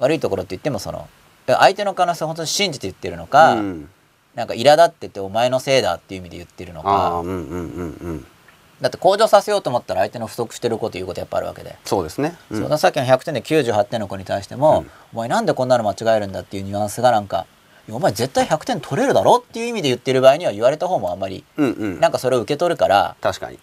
[0.00, 1.08] 悪いところって言ってもその
[1.46, 3.88] 相手の可能性を本当に信じて言ってるのか、うん。
[4.34, 7.22] なんか苛立っててお前のせいだっていう意味で言ってるのか
[8.80, 12.62] だって向上させようと思ったら相手の不足してること言うことやっぱあるわけで、そうですね、うん。
[12.62, 14.90] そのさっきの100点で98点の子に対しても、うん。
[15.14, 17.46] お前なんでこんなの間違えるんだっていうニュアンスがなんか
[17.90, 22.00] お前絶対100点取れるだろっていう意味で言ってる場合には言われた方もあんまりうんうん。
[22.00, 23.58] なんかそれを受け取るから確かに。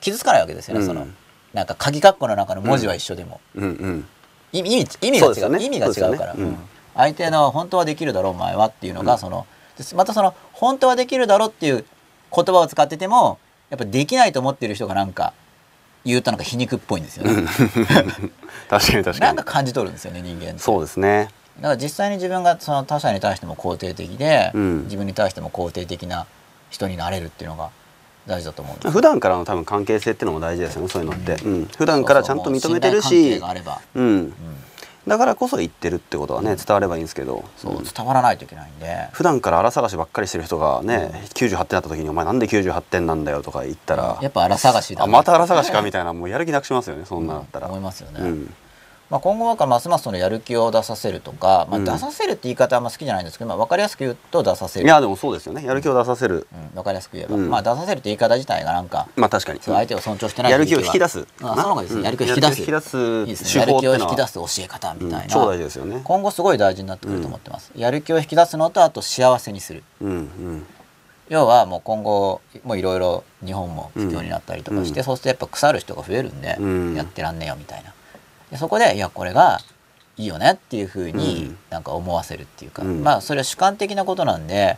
[0.00, 0.86] 傷つかないわけですよね、うん。
[0.86, 1.06] その。
[1.52, 4.08] なんか鍵括弧の中の文字は一緒でも、うんうん。
[4.52, 5.64] 意味意味意味が違う、ね。
[5.64, 6.58] 意味が違うから、ねうんうん。
[6.94, 9.18] 相手の本当はできるだろうお前はっていうのが、うん。
[9.18, 9.46] その
[9.78, 11.84] でまたその本当はできるだろうっていう
[12.34, 13.38] 言葉を使ってても
[13.72, 15.32] やっぱできないと思ってる人がなんか
[16.04, 17.44] 言うとなんか皮肉っぽいんですよね、
[18.68, 19.20] 確かに確かに。
[19.20, 21.30] なんか感じ取るんですよね人間そうですね。
[21.56, 24.84] だから実際に自分がその他者に対しても肯定的で、うん。
[24.84, 26.26] 自分に対しても肯定的な
[26.68, 27.70] 人になれるっていうのが
[28.26, 31.64] 大事だと思うんです普段からの多分関係性っていうのも大事ですよねそういうのって、うん。
[31.74, 33.40] 普段からちゃんと認めてるし。
[33.94, 34.02] うん。
[34.02, 34.34] うん
[35.06, 37.44] だからこそ言ってるってことはね伝わればいいんですけど。
[37.56, 37.84] そううん。
[37.84, 44.18] 伝わらないといけないんで、普段から荒探しばっかりしてる人がね98点だった時に「お前なんで98点なんだよ」とか言ったら。
[44.20, 48.54] やっぱ荒探しだあまた荒探しかみたいなもうやる気なくしますよねそんなだったら、思いますよね、うん
[49.12, 51.84] まあ、今後はますますそのやる気を出させるとか、まあ、うん。
[51.84, 54.86] 出させるって言い方はあんま好きじゃないんですけど、まあ、分かりやすく言うと出させる。
[54.86, 55.66] いやでもそうですよね。
[55.66, 56.46] やる気を出させる。
[56.50, 57.50] うん、分かりやすく言えば、うん。
[57.50, 59.60] まあ出させるって言い方自体がなんかまあ確かに。
[59.60, 61.26] 相手を尊重してないやる気を引き出す。
[61.42, 62.04] あその方がですね、うん。
[62.06, 62.58] やる気を引き出す。
[62.60, 63.60] 引き出すいいですね。
[63.60, 66.00] やる気を引き出すす教え方みたいな、超大事ですよね。
[66.02, 69.84] 今後すごい大事になってくると思ってます、やる気を引き出すのとあと幸せにする。
[70.00, 70.08] うん。
[70.08, 70.66] うん。
[71.28, 75.04] 要はもう今後もういろいろ日本も不況になったりとかして、うん。
[75.04, 76.94] そうするとやっぱ腐る人が増えるんで、うん。
[76.94, 77.92] やってらんねえよみたいな
[78.52, 79.58] でそこでいやこれが
[80.18, 81.58] いいよねっていうふううにん。
[81.70, 83.02] なんか思わせるっていうか、うん。
[83.02, 84.76] まあそれは主観的なことなんで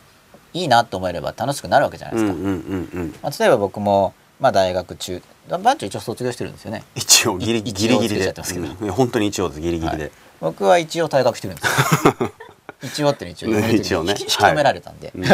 [0.52, 6.84] いいなと思えれば楽しくなるわけじゃないですか、例えば僕も、まあ、大学中バンチョ一応卒業してるんですよね。
[6.94, 8.34] 一応ギリいギリギリで。
[8.80, 8.92] うん。
[8.92, 10.12] 本当に一応ギリギリで、はい。
[10.40, 12.06] 僕は一応退学してるんです。
[12.22, 12.32] よ
[12.82, 14.14] 一応っての一応一応ね。
[14.18, 15.28] 引き止められたんで、うんうん。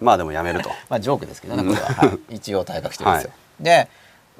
[0.00, 0.70] まあでもやめると。
[0.90, 2.18] まあジョークですけどねこれは、はい。
[2.34, 3.88] 一応退学してるんですよ、はで,、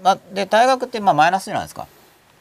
[0.03, 1.87] まあ、で退学ってまあマイナスじゃないですか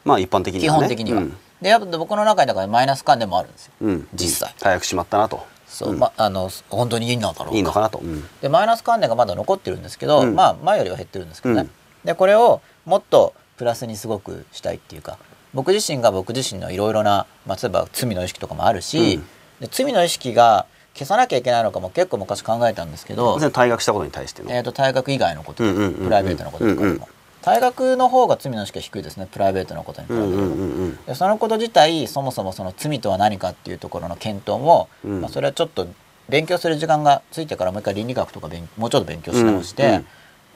[0.05, 0.79] まあ一般的に基はね。
[0.81, 1.37] 本的には、うん。
[1.61, 3.73] でやっぱ僕の中にだからマイナス感でもあるんですよ。
[3.81, 4.07] うん。
[4.13, 4.55] 実際。
[4.61, 5.45] 早くしまったなと。
[5.67, 5.99] そう、うん。
[5.99, 7.55] まあの本当にいいのだろうか。
[7.55, 8.23] いいのかなと、うん。
[8.41, 10.35] でマイナス関連がまだ残ってるんですけど、うん。
[10.35, 11.69] まあ前よりは減ってるんですけどね、うん。
[12.03, 15.17] でこれをもっとプラスにすごくしたいっていうか
[15.53, 19.21] 僕自身が僕自身のいろいろな、まあ、例えば罪の意識とかもあるし、
[19.59, 20.65] で罪の意識が
[20.95, 27.07] 消さなきゃいけないのかも結構昔考えたんですけど、全退学したことに対しての、えー、と退学以外のこと、プライベートのこととかでも、
[27.45, 30.29] うんうん退学の方が罪の意識が低いですねプライベートのことに比べると。
[30.29, 35.21] うんうんうんそのこと自体そもそもその罪とは何かっていうところの検討も、うん。
[35.21, 35.87] まあ、それはちょっと
[36.29, 40.05] 勉強する時間がついてからもう一回倫理学とか勉もうちょっと勉強し直して、うんうん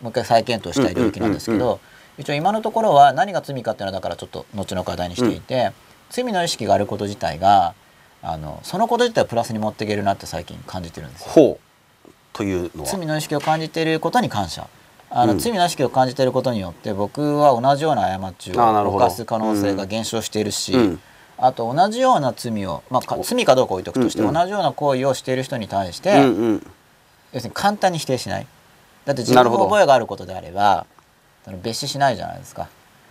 [0.01, 1.79] もう一回再検討したい領域なんですけど、
[2.17, 5.71] 一応今のところは何が罪かっていうのはだからちょっと後の課題にしていて、
[6.11, 7.73] 罪の意識があること自体が
[8.21, 11.27] あのそのこと自体をプラスに持っていけるなって最近感じてるんですよ。
[11.29, 12.11] ほう。
[12.33, 12.89] というのは。
[12.89, 14.67] 罪の意識を感じていることに感謝
[15.09, 15.39] あの、うん。
[15.39, 20.99] 罪の意識を感じていることによって僕は同じような過ちを犯す可能性が減少しているし、うん。
[21.37, 24.33] あと同じような罪を、まあか、罪かどうか置いとくとして、うんうん。
[24.33, 26.67] 同じような行為をしている人に対して、うんうん。
[27.33, 28.47] 要するに簡単に否定しない。
[29.05, 30.85] だって自分の覚えがあることであれば
[31.45, 32.67] その別視しないじゃないですか。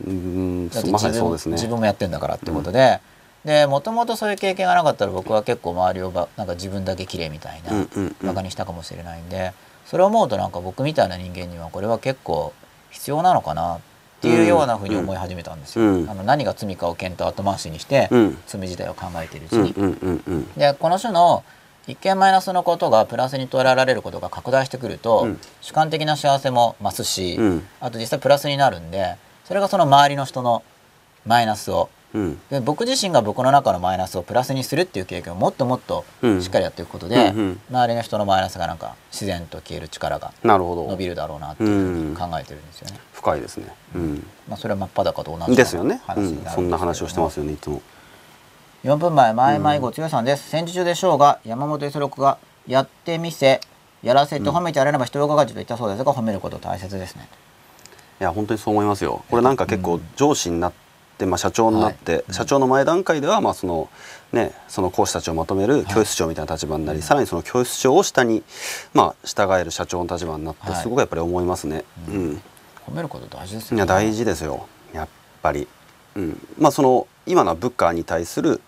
[0.07, 3.01] うんだって自分,、自分もやってんだからってことで、
[3.47, 8.27] でもともとそういう経験がなかったら僕は結構周りをばなんか自分だけ綺麗みたいな、うんうんうん。
[8.27, 9.55] バカにしたかもしれないんで
[9.87, 12.53] それを思うとなんか僕みたいな人間にはこれは結構
[12.91, 13.81] 必要なのかなっ
[14.21, 15.85] ていうようなふうに思い始めたんですよ。
[15.85, 16.11] うん。
[16.11, 18.39] あの何が罪かを検討後回しにして、うん。
[18.47, 20.45] 罪自体を考えているうちに。
[20.57, 21.45] でこの種の
[21.87, 25.41] 一見マイナスのことがプラスに捉えられることが拡大してくると、うん。
[25.61, 27.67] 主観的な幸せも増すし、うん。
[27.81, 30.65] あと実際プラスになるんでそれがその周りの人の
[31.25, 32.41] マイナスをうん。
[32.51, 36.43] で僕自身が僕の中のマイナスをプラスにするっていう経験をもっともっとうん。
[36.43, 37.61] しっかりやっていくことで、うんうん。
[37.71, 40.87] 周りの人のマイナスがなんか自然と消える力がなるほど。
[40.89, 42.99] 伸びるだろうなっていうふうに考えてるんですよね。
[43.13, 43.75] 深いですね。
[43.95, 44.27] うん。
[44.49, 47.83] まあ、それは真っ裸と同じですよね、話うんそんな話をしてますよねいつも。
[48.85, 52.39] 4分前前迷子剛さんです、戦時中でしょうが山本五十六が
[52.69, 53.61] やってみせ
[54.03, 57.29] やらせて褒めてやれれば人がかると言ったそうですが褒めること大切ですね。
[58.21, 59.25] いや本当にそう思いますよ。
[59.29, 60.86] これなんか結構上司になって、
[61.25, 63.89] まあ、社長になって、社長の前段階ではまあその
[64.33, 68.43] ねその講師たちをまとめる教室長みたいな立場になり、さらにその教室長を下に
[68.93, 70.83] まあ従える社長の立場になってはい。
[70.83, 71.85] すごくやっぱり思いますね。
[72.09, 72.43] うん。
[72.87, 74.67] 褒めること大事ですよいや大事ですよ。
[74.93, 75.09] やっ
[75.43, 75.67] ぱり、
[76.17, 78.61] うん、まあその今のは部下に対する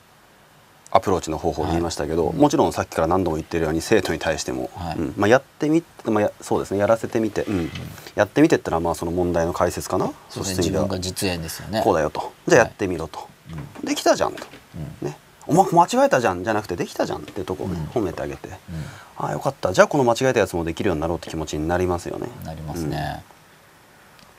[0.90, 4.96] アプローチの方法で言いましたけど、もちろんさっきから何度も言ってるように生徒に対しても、はい。
[4.96, 5.14] うん。
[5.16, 7.70] まあ、やってみて、まあ、やそうですねやらせてみて、うん。
[8.14, 10.10] やってみてってのはまあその問題の解説かな？
[10.28, 11.82] そうですね自分が実演ですよね。
[11.84, 12.32] こうだよと。
[12.46, 13.28] じゃあやってみろと、
[13.84, 14.44] できたじゃんと、
[15.02, 15.16] ね。
[15.46, 18.50] お前間違えたじゃんじゃなくてできたじゃんっていうところをね、褒めてあげて、
[19.16, 19.72] ああよかった。
[19.72, 22.28] じゃあこの間違えたやつもできるようになろうって気持ちになりますよね。
[22.44, 23.22] なりますね、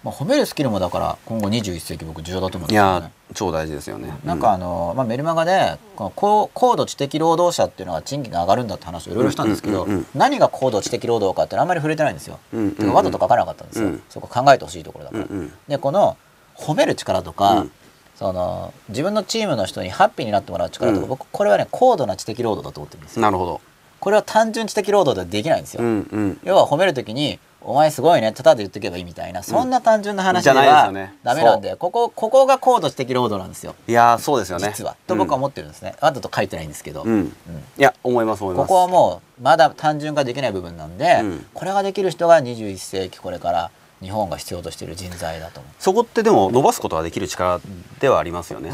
[0.04, 3.06] まあ、褒めるスキルもだから今後21世紀僕重要だと思うんいですよね。
[3.06, 4.14] や超大事ですよね。
[4.24, 9.90] なんかあの、まあ、メルマガでこの高高度知的労働者っていうのが賃金が上がるんだって話をいろいろしたんですけど、うん。
[9.90, 9.96] うん。
[9.96, 10.00] うん。
[10.00, 12.76] うん何が高度知的労働かってあんまり触れてないんですよ、うん。
[12.80, 12.94] うん。
[12.94, 14.04] わざと書かなかったんですよ、うん。
[14.10, 15.32] そこ考えてほしいところだから、うん。
[15.32, 15.54] うん。
[15.68, 16.18] でこの
[16.56, 17.72] 褒める力とか、うん。
[18.16, 21.10] その自分のチームの人にハッピーになってもらう力とか、うん。
[21.10, 23.22] 僕これはね高度な知的労働だと思ってるんですよ。
[23.22, 23.62] なるほど。
[24.00, 26.08] これは単純知的労働ではできないんですよ、うん。
[26.10, 26.40] うん。
[26.46, 29.44] 要は褒めるときに「お前すごいね」ただ言っておけばいいみたいな。
[29.44, 33.76] そんな単純な話でじゃないですはダメなんでここここが高度知的労働なんですよ。
[33.88, 34.70] いやーそうですよね。
[34.70, 34.96] 実は。
[35.08, 35.96] と僕は思ってるんですね。
[36.02, 37.06] わざと書いてないんですけど。
[37.06, 37.32] い
[37.78, 38.68] や思います思います。
[38.68, 41.46] ここはもうまだ単純化できない部分なんで、うん。
[41.54, 43.72] これができる人が21世紀これから
[44.02, 47.60] 日本が必要としている人材だとそこってでも伸ばすことができる力
[48.00, 48.72] ではありますよね。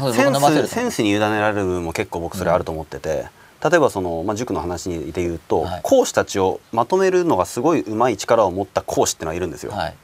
[0.68, 3.26] センスに委ねられる部分も結構僕それあると思ってて。
[3.62, 5.80] 例えばその、まあ、塾の話で言うと、はい。
[5.82, 9.72] 講師たちをまとめるのがすごい上手い力を持った講師ってのはいるんですよ。
[9.72, 9.94] わ、はい。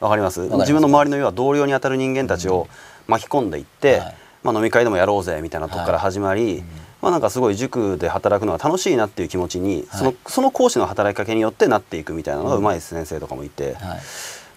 [0.00, 0.40] かります？
[0.40, 2.68] 自分の周りの要は同僚に当たる人間たちを
[3.06, 4.14] 巻き込んでいって、はい。
[4.42, 6.62] まあ、飲み会でもやろうぜみたいなとこから始まり、
[7.00, 14.00] まあ、なんかすごい塾で働くのが楽しいなっていう気持ちに、そのその講師の働きかけによってなっていくみたいなのが上手い先生とかもいて、はい。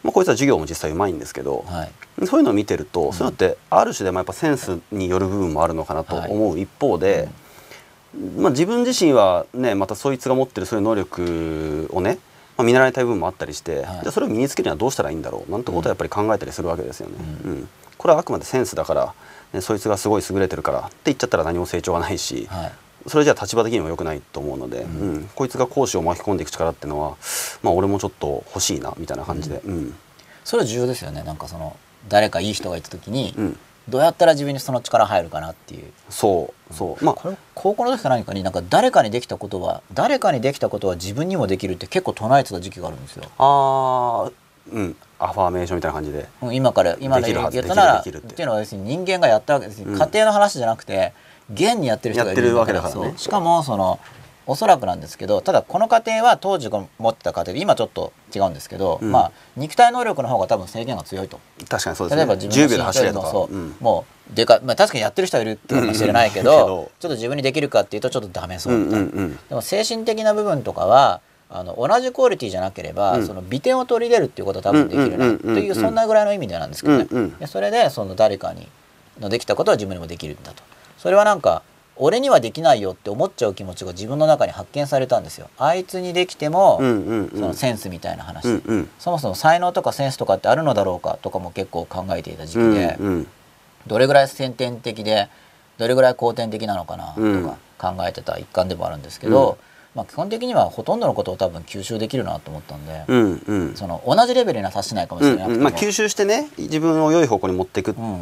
[0.04, 2.28] まあ、こいつは授業も実際上手いんですけど、はい。
[2.28, 7.30] そういうのを見てると、そういうのってある種でもやっぱセンスによる部分もあるのかなと思う一方で、
[8.38, 12.18] まあ、自分自身はねまたそいつが持ってるそういう能力をね、
[12.57, 13.84] まあ、見習いたい部分もあったりして、はい。
[13.84, 17.15] じゃあそれを身につけるにはどうしたらいいんだろうなんてことはやっぱり考えたりするわけですよね。
[17.45, 17.69] うん。
[17.98, 19.14] これはあくまでセンスだから、
[19.53, 22.72] ね、そいつがすごい優れてるからって言っちゃったら何も成長がないし、はい。
[23.07, 25.30] それじゃあ立場的にも良くないと思うので、うん。
[25.35, 27.15] こいつが講師を巻き込んでいく力っていうのは、
[27.61, 29.61] まあ、俺もちょっと欲しいなみたいな感じで。
[29.64, 29.95] うん。
[30.44, 31.23] それは重要ですよね。
[31.23, 31.77] なんかその
[32.10, 35.91] 誰かいい人がいた時に、うんどうやったら自分にその力入るかなっていう。
[36.09, 37.05] そうそう。
[37.05, 43.23] まあこれ高校の時か何かになんか誰かにできたことは誰かにできたことは自分にもできるって結構唱えてた時期があるんですよ。
[43.38, 44.95] あーうん。
[45.19, 46.27] アファーメーションみたいな感じで。
[46.41, 48.09] うん今から今のできるはず言ったならって。
[48.09, 49.97] いうのは別に人間がやったわけです、うん。
[49.97, 51.14] 家庭の話じゃなくて
[51.53, 53.18] 現にやってる人がいるんやってるわけだからね。
[53.18, 53.99] しかもその
[54.48, 59.11] おそらくなんですけどただこの家庭は当時持ってた家庭で今ちょっと違うんですけど、うん。
[59.11, 61.40] まあ肉体能力の方が多分制限が強いと。
[61.69, 62.18] 確かにそうですね。
[62.18, 63.30] 例えば自分10秒で走れとか。
[63.30, 63.76] そう、うん。
[63.80, 73.28] もうでか、まあ、確かにやってる人はいるかもしれないけど,、ちょっと自分にできるかっていうとちょっとダメそううんみたいな、うんうんでも精神的な部分とかはあの同じクオリティじゃなければ、うん。
[73.28, 75.56] その美点を取り入れるっていうことは多分できるなうんうんうんうん。
[75.56, 78.68] というそんなぐらいの意味でなんですけどね、うんうんでそれでその誰かに
[79.19, 80.64] のできたことは自分にもできるんだと。
[80.98, 81.61] それはなんか
[81.99, 85.49] 俺にはできないよって思っちゃう気持ちが自分の中に発見されたんですよ。
[85.57, 87.30] あいつにできても、うんうんうん。
[87.30, 88.90] そのセンスみたいな話、うんうん。
[88.99, 93.28] そもそも才能とかセンスとかってあるのだろうかとかも結構考えていた時期で、うんうん。
[93.88, 95.30] どれぐらい先天的で
[95.78, 97.44] どれぐらい後天的なのかなとうん。
[97.78, 99.57] か考えてた一環でもあるんですけど、
[99.95, 103.76] まあ、基本的にはほとんどのことを多分吸収できるなと思ったんで、うんうん。
[103.76, 105.64] その同じレベルには達しないかもしうんれなくても、うん。
[105.64, 108.22] まあ吸収してね自分を良い方向に持っていくうん。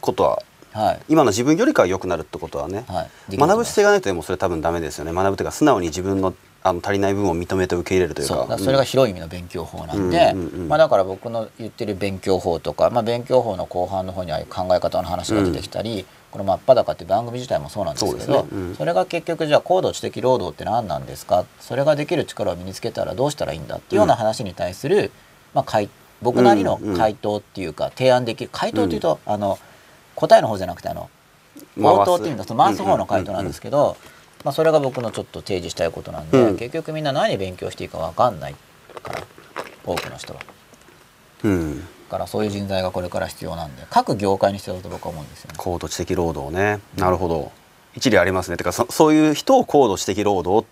[0.00, 0.42] ことは
[0.72, 1.00] はい。
[1.08, 5.12] 今の自分よりかは良くなるってことはねはい、学ぶ姿勢ががないとでもそれ多分ダメですよね。
[5.12, 8.34] 学ぶというか素直に自分のあの足りない部分を認めて受け入れるというか。
[8.34, 8.42] そう。
[8.42, 10.40] だからそれが広い意味の勉強法なんで、うん。
[10.40, 18.48] うんうんまあ、だから僕の言ってる勉強法とか、まあ、勉強法の後半の方には考え方の話が出てきたり、この「真っ裸」って番組自体もそうなんですけどね。
[18.52, 18.74] うん。
[18.76, 21.46] それが結局じゃあ高度知的労働って何なんですか？
[21.60, 25.10] それができる力を身につけたらどうしたらいいんだっていうような話に対する、
[25.54, 25.88] まあ、回
[26.20, 28.50] 僕なりの回答っていうか提案できる。
[28.52, 29.58] 回答っていうと、あの
[30.14, 31.10] 答えの方じゃなくてあの
[31.78, 33.96] 応答っていう意味だと回す方の回答なんですけど、
[34.44, 36.56] まあ、それが僕のちょっと提示したいことなんで、うん。
[36.56, 38.54] 結局みんな何勉強していいか分かんない
[39.02, 39.22] から
[39.84, 40.40] 多くの人は。
[41.44, 41.80] うん。
[41.80, 45.54] だからそういう人材がこれから必要なんで各業界に必要だと僕は思うんですよね。
[45.58, 46.80] 高度知的労働ね。
[46.96, 47.52] なるほど。
[47.94, 48.56] 一理ありますね。
[48.56, 50.66] てかそそういう人を高度知的労働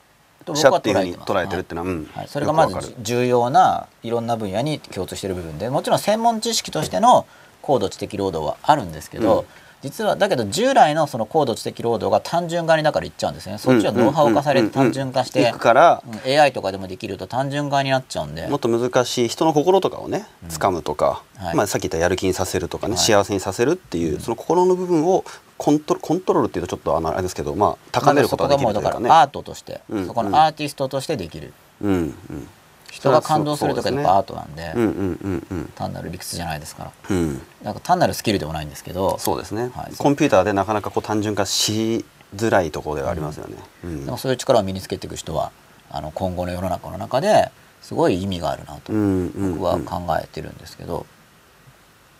[0.44, 2.10] と者っていうふうに捉えてるっていうのは、うん。
[2.12, 7.27] はい、それがまず重要ないろんな分野に共通している部分でもちろん専門知識としての
[7.69, 9.45] 高度知的労働はあるんですけど、
[9.82, 16.40] 実はだけど従来のその高度知的労働が単純化にだからいっちゃうんですよねそっちはノウハウ化されて単純化してからうん。
[16.40, 18.49] AI とかでもできると単純化になっちゃうんで。
[18.49, 21.55] もっと難しい人の心とかをね掴むとか、はい。
[21.55, 23.05] まあ、さっき言ったやる気にさせるとかね、はい。
[23.05, 25.27] 幸せにさせるっていうその心の部分を
[25.59, 28.95] コントロコントロールっていうとちょっとあのあれですけど、まあ、高めることができるというかね。
[28.95, 30.07] だからアートとして、うん。
[30.07, 31.93] そこのアーティストとしてできる、うん。
[31.93, 32.49] うん
[32.90, 35.73] 人が感動するとかやっぱアートなんで、うんうんうんうん。
[35.74, 36.93] 単なる理屈じゃないですから。
[37.10, 37.40] うん。
[37.62, 39.19] なんか単なるスキルでもないんですけど。
[39.19, 39.97] そうですね、はい。
[39.97, 42.05] コンピューターでなかなかこう単純化し
[42.35, 43.56] づらいところではありますよね。
[43.85, 44.05] うん。
[44.05, 45.52] でもそういう力を身につけていく人は
[45.90, 47.51] あの今後の世の中の中で
[47.81, 51.06] すごい意味があるなと僕は考えてるんですけど、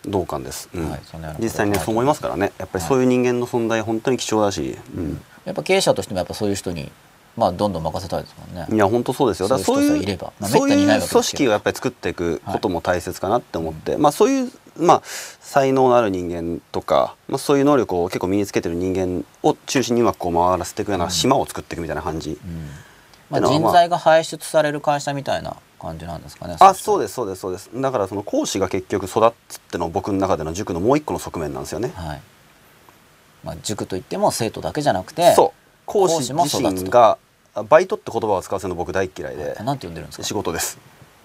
[0.05, 0.91] 同感です、うん。
[0.91, 2.53] はいそんなようなこと実際にねそう思いますからね。
[2.59, 5.21] やっぱりそういう人間の存在本当に貴重だし、うん。
[5.45, 6.93] やっぱ経営者としてもやっぱそういう人に
[7.39, 8.67] まあどんどん任せたいですもんね。
[8.69, 9.49] いや本当そうですよ。
[9.49, 22.69] だからそいういうそういう組織をやっぱり作っていくことも大切かなって思って、まあそういうまあ才能のある人間とか、まあ、そういう能力を結構身につけてる人間を中心にうまくこう回らせていくような島を作っていくみたいな感じ、うん。
[23.31, 26.57] まあ、ってのはまあ人材が輩出される会社みたいな感じなんですかね。
[26.59, 27.71] あそうでですそうですそうです。
[27.73, 32.21] だからその講師が結局育つってのは僕の中での塾のもう一個の側面なんですよね、はい。
[33.45, 35.59] まあ塾といっても生徒だけじゃなくて、そう。
[35.87, 36.71] 講講師師も育つと。
[36.71, 37.19] 自身があ
[37.69, 40.25] バイトって言葉を使わせるの僕大っ嫌いであなんて呼んでるんですか？
[40.25, 40.79] 仕事です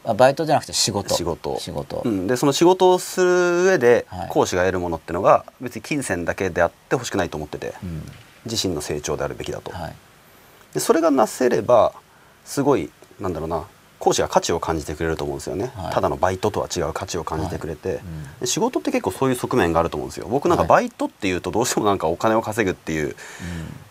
[0.06, 1.14] あバイトじゃなくて仕事。
[1.16, 2.02] 仕事仕事。
[2.04, 8.04] うん、でその仕事をする上ではい講師が得るものってのが別に金銭だけであってほしくないと思っててうん。
[8.46, 9.96] 自身の成長であるべきだと、はい。
[10.74, 11.94] でそれがなせれば
[12.44, 12.90] すごい
[13.20, 13.64] なんだろうな
[14.04, 15.94] 講師が価値を感じてくれると思うんですよね、はい。
[15.94, 18.40] ただのバイトとは違う価値を感じてくれて、うん。
[18.42, 20.28] で仕事って結構そういう側面があると思うんですよ。
[20.30, 20.70] 僕なんかはい。
[20.70, 23.16] バイトっていうとどうしてもなんかお金を稼ぐっていう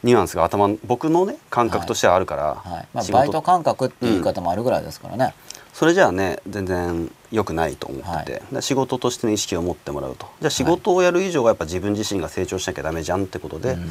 [0.03, 2.89] ニュアンスが頭僕のね感覚としてはあるから、はい。
[2.93, 5.35] まあバイト感覚っていう言い方もあるぐらいですからね。
[5.73, 10.27] それじゃあね全然良くないと思ってて、仕事としての意識を持ってもらうと。
[10.41, 13.89] じゃあ仕事をやる以上はやっぱ自分自身が成長しなきゃダメじゃんってことで、うん。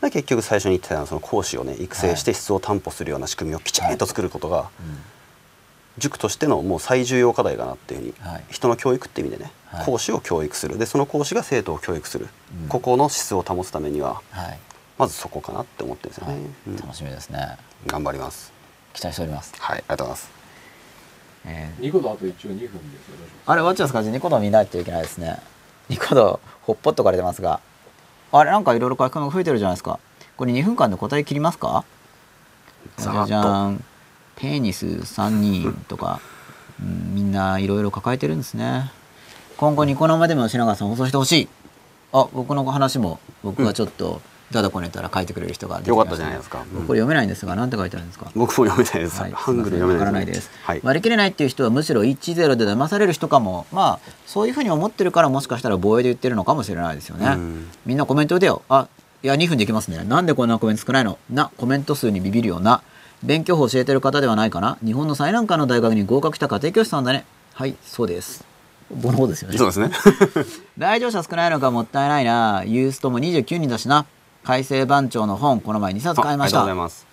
[0.00, 4.70] で結局最初に言ってたようなその講師をね育成して質を担保するような仕組みをきちんと作ることが、
[5.98, 12.28] 塾としてのもう最重要課題かなっていうふうに、はい人の教育って意味でね、はい講師を教育するでその講師が生徒を教育する、
[12.62, 14.58] うんここの質を保つためにははい。
[14.98, 17.56] まずそこかなって思ってるんですよはいね、うん楽しみですね。
[17.86, 18.52] 頑張ります
[18.94, 19.52] 期待しております。
[19.58, 20.30] はいありがとうございます
[21.46, 22.70] えーニコ動あと一応2分です。
[23.46, 25.38] あれ、ワッチですかニコ動見ないといけないですね。
[25.88, 27.60] ニコ動、ほっぽっとかれてますが。
[28.32, 30.00] あれ、なんかいろいろ書き込みが増えてるじゃないですか。
[30.36, 31.84] これ2分間で答え切りますか？
[32.98, 33.84] じゃじゃん。
[34.36, 36.20] ペニス3人とか、
[36.80, 38.90] うん、みんないろいろ抱えてるんですね。
[39.56, 41.48] 今後ニコ生でも品川さん放送してほしい。
[42.12, 44.20] あ、僕の話も、僕がちょっと、
[44.52, 46.86] だだこねたら書いてくれる人が出てきよかましたったじゃないですか、うん。
[46.86, 48.30] これ読めないんですが、なんて書いてあるんですか？
[48.36, 53.66] 僕も読めないです、はい、ハングル読めなないいです、はい、割り切れないっていう人はむしろ1-0で騙される人かも。
[53.72, 57.66] まあそういうふうに思ってるからもしかしたら防衛で言ってるのかもしれないですよね、うん。
[57.86, 58.62] みんなコメント打てよ。
[58.68, 58.86] あ
[59.24, 60.04] いや2分できますね。
[60.04, 61.18] なんでこんなコメント少ないの？
[61.28, 62.82] なコメント数にビビるような
[63.26, 64.78] 勉強法教えてる方ではないかな？
[64.84, 67.26] 日本の最難関の大学に合格した家庭教師さんだね。
[67.52, 68.44] はいそうです。
[68.90, 69.58] ボの方ですよね。
[69.58, 69.90] そうですね。
[70.78, 72.62] 来場者少ないのかもったいないな。
[72.64, 74.06] ユーストも29人だしな。
[74.46, 77.05] 改正番長の本この前2冊買いましあありがとうございたます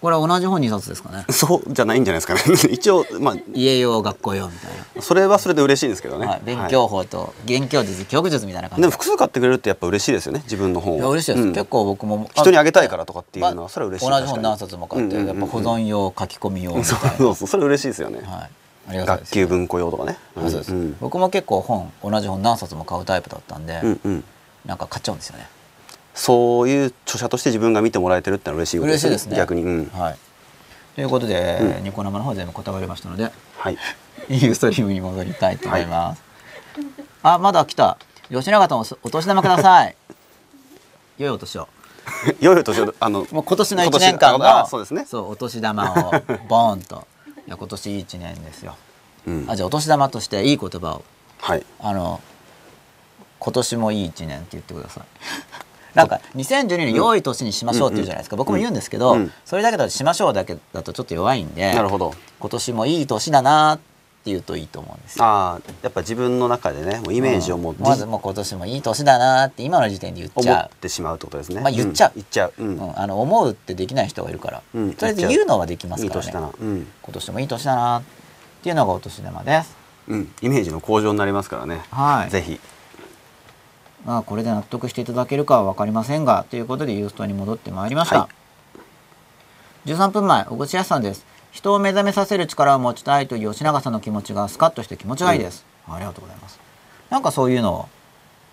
[0.00, 1.24] これは同じ本2冊ですかね。
[1.30, 2.40] そうじゃないんじゃないですかね。
[2.70, 3.36] 一応まあ。
[3.54, 5.02] 家用学校用みたいな。
[5.02, 8.82] それはそれで嬉しいんですけどね、はい、勉強法と元教術教育術みたいな感じ。
[8.82, 10.42] でも複数買ってくれるってやっぱ嬉しいですよね。
[10.44, 11.52] 自分の本をいや嬉しいです、うん。
[11.52, 15.40] 結構僕も人にあげたいからとかっていうのはまそれは嬉しい同じ本何冊も買って、うんうんうんうん。
[15.40, 17.48] やっぱ保存用書き込み用みたいそうな、そうそう。
[17.48, 18.48] それ嬉しいですよね、は
[18.94, 20.96] い、学級文庫用とかね、うです、ん。
[21.00, 24.24] 僕も結構本同じ本何冊も買うタイプだったんで、うんうん。
[24.66, 25.48] なんか買っちゃうんですよね
[26.16, 29.36] そういう著者として自分が見てもらえてるってのは嬉しいこと嬉しいですね。
[29.36, 30.18] 逆に、うん、はい。
[30.94, 31.84] ということで、うん。
[31.84, 33.78] ニコ生の方全部答えれましたのではい。
[34.30, 36.22] ユーストリームに戻りたいと思います、
[37.22, 37.98] あまだ来た。
[38.30, 39.96] 吉永さんおお年玉ください。
[41.18, 41.68] 良いお年を。
[42.40, 42.94] 良いお年を。
[42.98, 45.04] あのもう今年の1今年間のあそうですね。
[45.06, 46.10] そうお年玉を
[46.48, 47.06] ボーンと。
[47.46, 48.74] いや今年いい1年ですよ。
[49.26, 49.46] うん。
[49.48, 51.04] あじゃあお年玉としていい言葉を。
[51.40, 51.66] はい。
[51.78, 52.22] あの
[53.38, 55.04] 今年もいい1年って言ってください
[55.96, 59.32] なんか2012年良い年にしましょうって言うじゃないですか、僕も言うんですけど、うん。
[59.46, 62.14] それだけだとしましょうだけだとちょっと弱いんでなるほど。
[62.38, 63.84] 今年もいい年だなって
[64.30, 65.24] 言うといいと思うんですよ。
[65.24, 67.76] ああやっぱ自分の中でねもうイメージをもう、ん。
[67.78, 72.10] まずもう今年もいい年だなって今の時点で言っち思ゃってしまうってことですね、まあ言っちゃう。
[72.10, 72.12] ん。
[72.16, 72.68] 言っちゃう、うん。
[72.68, 74.92] う、うん、あの思うってできない人がいるから、うん。
[74.92, 76.26] とりあえず言うのはできますいいからね。
[76.26, 76.50] 年だな。
[76.60, 78.02] うん、今年もいい年だなっ
[78.62, 79.76] ていうのがお年玉です。
[80.08, 82.30] うん、イメージの向上になりますからね、はい。
[82.30, 82.60] ぜひ
[84.04, 88.28] まあこれで納得していただけるかは分かりませんがということでユーストに戻ってまいりました、は
[89.86, 91.24] 13分前小口康さんです。
[91.52, 96.60] 人を目覚めさせる力を持ちたいという吉永さんの気持ちがスカッとして気持ちがいいです、ありがとうございます。
[97.08, 97.88] なんかそういうのを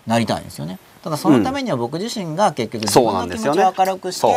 [0.06, 0.78] なりたいんですよね。
[1.02, 4.34] ただそのためには僕自身が結局自分の気持ちを明るくして、そう。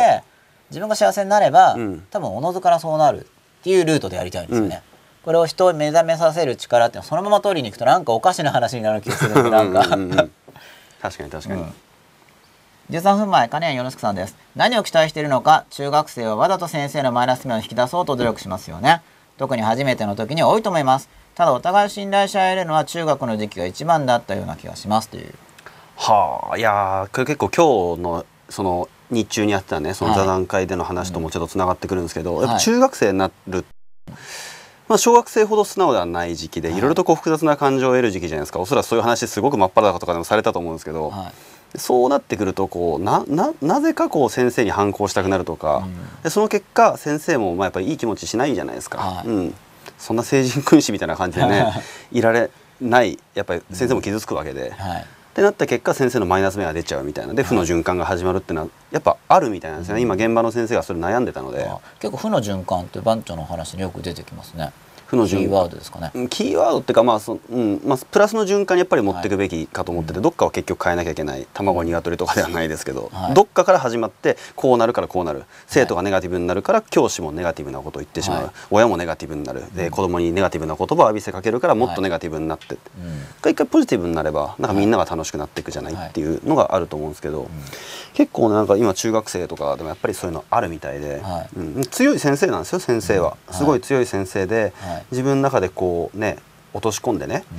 [0.70, 2.06] 自分が幸せになれば、うん。
[2.10, 4.82] 多分おのずからそうなるっていうルートでやりたいんですよね、
[5.24, 9.86] これを人を目覚めさせる力っていうのはそのまま通りに行くとなんかおかしな話になる気がするんでなんか。
[9.94, 10.32] うんうんうん
[11.00, 11.74] 確かに確かに、うん。
[12.90, 14.36] 13分前金谷よろしくさんです。
[14.56, 19.02] 何を期待しているのか中学生はわざと先生のマイナス面を引き出そうと努力しますよね。
[19.36, 21.08] 特に初めての時に多いと思います。
[21.34, 25.34] ただお互いを信頼し合えるのは中学の時期が一番だったような気がしますという。
[25.96, 30.20] はあいやーこれ結構今日のその日中にやってたねそのはい。
[30.20, 33.64] 座談会での話ともちょっとつながってくるんですけど、はいやっぱ中学生になる、
[34.88, 36.78] まあ、小学生ほど素直ではない時期で、はい。
[36.78, 38.58] いろいろとこう複雑な感情を得る時期じゃないですか。
[38.58, 41.32] おそらくそういう話すごく真っ裸とかでもされたと思うんですけど、は
[41.74, 41.78] い。
[41.78, 46.22] そうなってくるとこうなななぜかこう先生に反抗したくなるとか、うん。
[46.22, 49.28] でその結果先生もまあやっぱりいい気持ちしないじゃないですか、はい。
[49.28, 49.54] うん、
[49.98, 51.66] そんな成人君子みたいな感じでね
[52.10, 52.50] いられ
[52.80, 53.18] ない。
[53.34, 54.70] やっぱり先生も傷つくわけで。
[54.70, 55.06] はい
[55.38, 57.32] ってなった結果先生のマイナス面が出ちゃうみたいな。
[57.32, 61.64] で負の循環が始まるっていうのはやっぱあるみたいなんですよね、今現場の先生がそれ悩んでたので。
[61.64, 64.72] あ結構負の循環って番長の話によく出てきますね
[65.08, 66.10] 負のキー循ワードですかね。
[66.12, 73.34] 環キーワードっていうかまあそ、うんまあ、プラスの循環にやっぱり持っていくべきかと思ってて、どっかは結局変えなきゃいけない卵鶏とかではないですけど、はい。
[73.34, 78.52] どっかから始まってこうなるからこうなる生徒がネガティブになるから教師もネガティブなことを言ってしまう、はい。
[78.70, 87.48] 親もネガティブになるで子供にネガティブな言葉を浴びせかけるからもっとネガティブになってって、うん一回ポジティブになればなんかみんなが楽しくなっていくじゃないっていうのがあると思うんですけど、
[88.12, 91.58] 結構ねなんか今中学生とかでもやっぱりそういうのあるみたいで、はい。
[91.58, 93.54] うん強い先生なんですよ先生は、うん。
[93.54, 96.38] すごい強い先生で、はい自分の中でこうね
[96.72, 97.58] 落とし込んでねうん。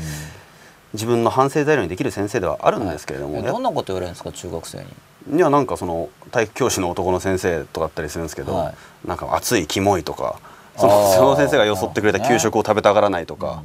[0.93, 4.79] 自分の反省材料にできる先生ではあるんですけれども、やえどんなこと言われるんですか中学生
[5.27, 5.37] に？
[5.37, 9.07] いやなんかその体育教師の男の先生とかだったりするんですけど、はい。
[9.07, 10.39] なんか熱いキモいとか
[10.75, 13.61] そのその先生がよそってくれた給食を食べたがらないとか、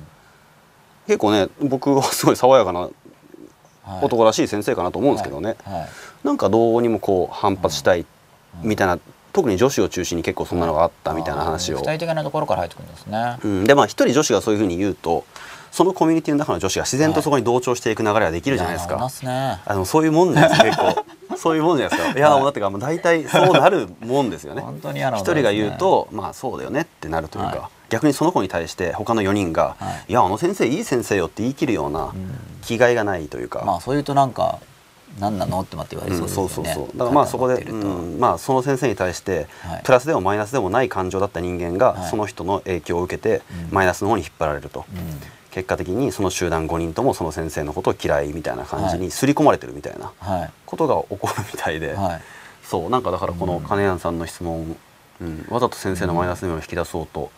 [1.07, 4.05] 結構ね僕はすごい爽やかなはい。
[4.05, 5.81] 男らしい先生かなと思うんですけどね、はい。
[5.81, 5.89] はい。
[6.25, 8.05] なんかどうにもこう反発したい
[8.63, 8.99] みたいな、
[9.35, 13.39] 特に女子を中心に結構そんなのがあったみたいな話を、具体的なところから入ってくるんですね。
[13.45, 15.27] うん、でまあ一人女子がそういうふうに言うと
[15.73, 19.59] そのコミュニティの中の女子が自然とそこに同調していく流れができるじゃないですか、やりますね。
[19.67, 21.05] あのそういうもんないですか結構。
[21.37, 24.63] そういうもんじゃないですか いやもうだってかもう大体そうなるもんですよね。
[24.63, 27.61] 本当に一ね人が言うとまあそうだよねってなるというか、はい。
[27.89, 30.13] 逆にその子に対して他の4人が、はい。
[30.13, 32.13] い、やあの先生いい先生よって言い切るような
[32.63, 34.61] 気概がないというか、まあそういうとなんか
[35.19, 35.61] 何なの？
[35.61, 36.47] ってまって言われそうですよね。
[36.47, 36.99] うんそうそうそう。
[36.99, 39.83] だからまあそこで、うんまあ、その先生に対して、はい。
[39.85, 42.11] プラスでもマイナスでもない感情だった人間が、はい。
[42.11, 43.75] その人の影響を受けて、うん。
[43.75, 45.21] マイナスの方に引っ張られると、うん。
[45.51, 48.99] 結果的にその集団5人ともその先生のことを嫌いみたいな感じはい。
[48.99, 50.51] に刷り込まれてるみたいなはい。
[50.67, 52.23] ことが起こるみたいで、はい。
[52.65, 54.77] そうなんかだからこの金谷さんの質問、
[55.21, 57.31] うん、わざと先生のマイナス面を引き出そうと。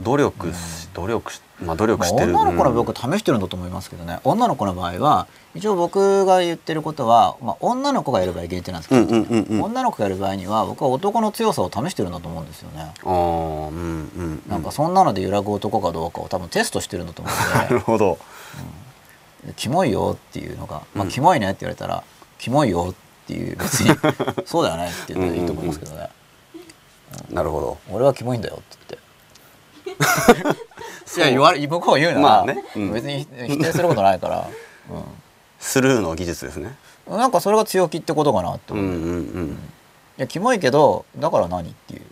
[0.00, 2.76] 努力し、努力しまあ努力まあしてる、女の子のうん。
[2.76, 4.18] 僕試してるんだと思いますけどね。
[4.24, 9.62] 女の子の場合は一応僕が言ってることは、まあ、女の子がやる場合限定なんですけど、うんうんうんうん。
[9.62, 12.92] 女の子がやる場合には僕は男の強さを試してるんだと思うんですよね。
[13.02, 17.74] あーうんうんなんかそんなので揺らぐ男かどうかを多分テストしてるんだと思なうんで。
[17.74, 18.18] るほど。
[19.56, 21.10] キモいよっていうのが、まあ、うん。
[21.10, 22.02] キモいねって言われたら、
[22.38, 23.94] キモいよっていう別に
[24.46, 26.08] そうだよねって言ったらいいと思いますけどね、
[27.30, 27.78] なるほど。
[27.90, 28.98] 俺はキモいんだよって
[29.84, 30.60] 言って。
[31.16, 32.64] いや言われ向こうが言うなら、まあね。
[32.76, 32.92] うん。
[32.92, 34.48] 別に否定することないから、
[35.58, 36.76] スルーの技術ですね。
[37.06, 39.10] うん、なんかそれが強気ってことかなって思う、いうんうんう
[39.42, 39.58] ん。
[40.16, 42.02] やキモいけどだから何っていう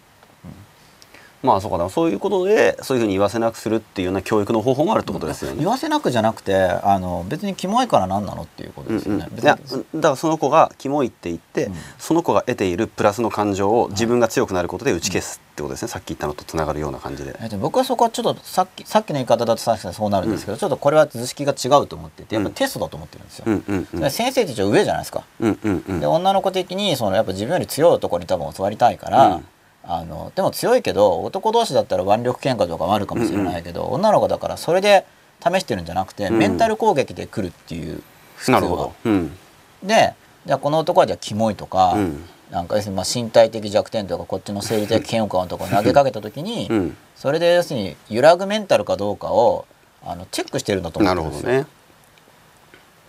[1.42, 1.78] まあそうか。
[1.78, 5.56] なそういうことでそういうふうに言わせなくするっていうような教育の方法もあるってことですよね。
[5.58, 5.66] 言。
[5.66, 11.74] わせなくじゃなくてあの別にキモいから何なのっていうことうんうん、ですよね、いや別にだからその子がキモいって言って、うん。
[11.98, 17.36] その子が得ているプラスの感情を自分が強くなることで打ち消すってことですね、さっき言ったのとつながるような感じで。
[17.40, 24.00] えっと、僕はそこはちょっとさっきさっきの言い方だと確かにそうなるんですけど、ちょっとこれは図式が違うと思っててやっぱテストだと思ってるんですよ、うんうんうん。
[24.00, 26.00] で先生って上じゃないですか、うんうんうん。
[26.00, 29.46] で女の子的にそのやっぱ自分より強い男に多分教わりたいから、うん
[29.84, 35.04] あのでも強いけど男同士だったら腕力喧嘩とかもあるかもしれないけど、女の子だからそれで
[35.42, 36.38] 試してるんじゃなくて、うん。
[36.38, 38.02] メンタル攻撃で来るっていう
[38.36, 38.60] 普通は。
[38.60, 38.94] なるほど。
[39.04, 39.36] うん。
[39.82, 40.14] で
[40.46, 42.24] じゃあこの男はじゃあキモいとか、うん。
[42.50, 46.96] なんか要するにまあ身体的弱点とかこっちの生理的嫌悪感とかを投げかけた時に、うん。
[47.16, 49.66] それで要するに揺らぐメンタルかどうかを
[50.04, 51.50] あのチェックしてるんだと思なってるんですよ。
[51.50, 51.81] るほどね。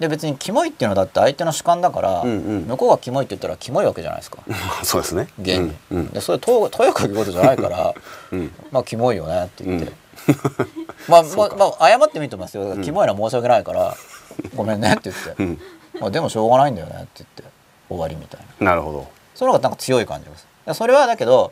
[0.04, 2.62] で別にキモいっていうのはだって相手の主観だから、うんうん。
[2.64, 4.40] 向こうがキモいって言ったらキモいわけじゃないですか。
[4.84, 5.28] そうですね。
[5.40, 6.08] 現に、うんうん。
[6.10, 7.94] でそれととやかくことじゃないから
[8.32, 8.52] うん。
[8.72, 9.96] まあキモいよねって言って、うん。
[11.08, 12.78] まあまあ、まあ、謝ってもいいと思いますよ。
[12.84, 13.96] キモいのは申し訳ないから、
[14.56, 15.60] ごめんねって言って、うん。
[16.02, 17.44] まあ、でもしょうがないんだよねって言って
[17.90, 18.72] 終わりみたいな。
[18.72, 19.08] なるほど。
[19.36, 20.48] その方がなんか強い感じがす
[20.78, 21.52] それはだけど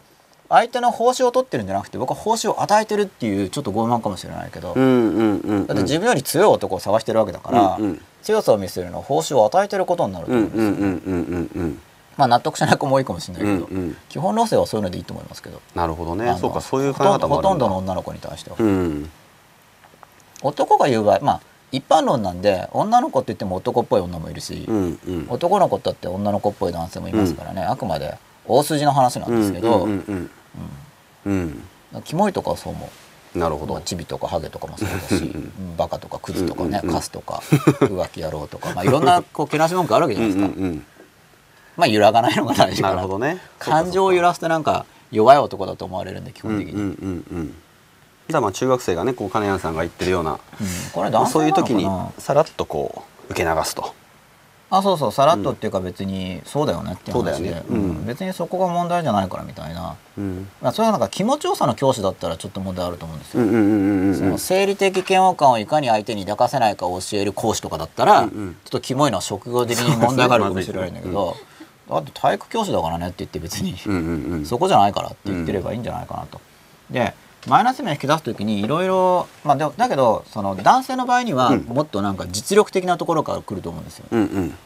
[0.50, 5.68] 相手の報酬を取ってるんじゃなくて僕は報酬を与えてるっていうちょっと傲慢かもしれないけど、うんうんうん。
[5.68, 11.82] だって自分より強い男を探してるわけだから、うんうん強さを見せるのは報酬を与えてることになるとうん思うんですよ、うんうんうんうんうん
[12.18, 13.98] まあ納得しない子も多いかもしれないけど、うんうん。
[14.10, 16.36] 基本路線はそういうのでいいと思いますけど、なるほどね。
[16.40, 17.50] そうかそういう考え方もあるんだ。
[17.50, 19.10] とんどの女の子に対しては、うん。
[20.44, 21.42] 男が言う場合まあ
[21.72, 25.26] 一般論なんで女の子って言っても男っぽい女もいるし、うんうん。
[25.30, 30.30] 男の子だって女の子っぽい男性もいますからね、あくまで大筋の話なんですけど、うんうん
[31.26, 31.64] うんうん
[32.04, 32.90] キモいとかはそう思う
[33.36, 33.80] なるほど。
[33.82, 36.96] チビとかハゲとかもそうだしうんバカとかクズとかね、うんうんうん。
[36.96, 37.42] カスとか
[37.80, 40.86] 浮気野郎とか、まあ、いろんな こうけなし文句あるわけじゃうなんいですか、うん
[41.78, 42.96] まあ揺らがないのが大うん事かな。
[42.96, 43.40] なるほどね。
[43.58, 47.56] 感情を揺らすとなんか弱い男だと思われるんで基本的に、うんうんうんうん
[48.42, 50.38] まあ中学生がねこう金谷さんが言ってるようなうん。
[50.94, 53.94] これそういう時にさらっとこう受け流すと
[54.74, 57.62] あそうそうさらっとっていうか別にそうだよねっていう話で。
[57.68, 58.04] そうん。
[58.04, 58.06] ん。
[58.06, 60.48] 別にそこが問題じゃないからみたいな、うん。
[60.62, 68.56] まあ、それはなんか気持ちよさの教師だったらちょっと問題あると思うんですよ、その生理的嫌悪感をいかに相手に抱かせないかを教える講師とかだったら、うんうん。
[68.64, 71.36] ちょっとキモいのは職業的に問題があるかもしれないんだけど、
[71.90, 73.76] だって体育教師だからねって言って別に、
[74.46, 76.40] そこじゃないからって言ってればいいんじゃないかなと。
[76.90, 77.14] で
[77.48, 81.62] マイナス面を引き出す時にいろいろまあでもだけどその男性の場合にはうん。
[81.64, 84.06] もっとなんか実力的なところから来ると思うんですよ。
[84.12, 84.58] うんうん。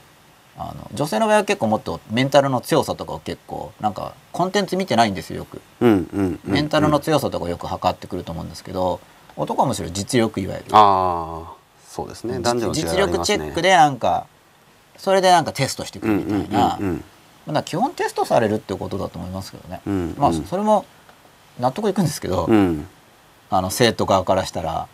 [0.58, 5.62] あの女性の場合は結構もっとメンタルの強さとかを結構なんかコンテンツ見てないんですよよく。
[5.82, 9.00] うんうんうんメンタルの強さとかをよく測ってくると思うんですけど
[9.36, 10.66] 男はむしろ実力いわゆる。
[10.72, 11.54] ああ
[11.88, 12.40] そうですね。
[12.40, 14.28] 男女の違い実力チェックでなんか
[14.98, 17.04] それでなんかテストしてくるみたいな、うんうん
[17.48, 20.84] まあ基本テストされるってことだと思いますけどね、うんまあうんそれも
[21.60, 22.88] 納得いくんですけど、うん。
[23.50, 24.88] あの生徒側からしたら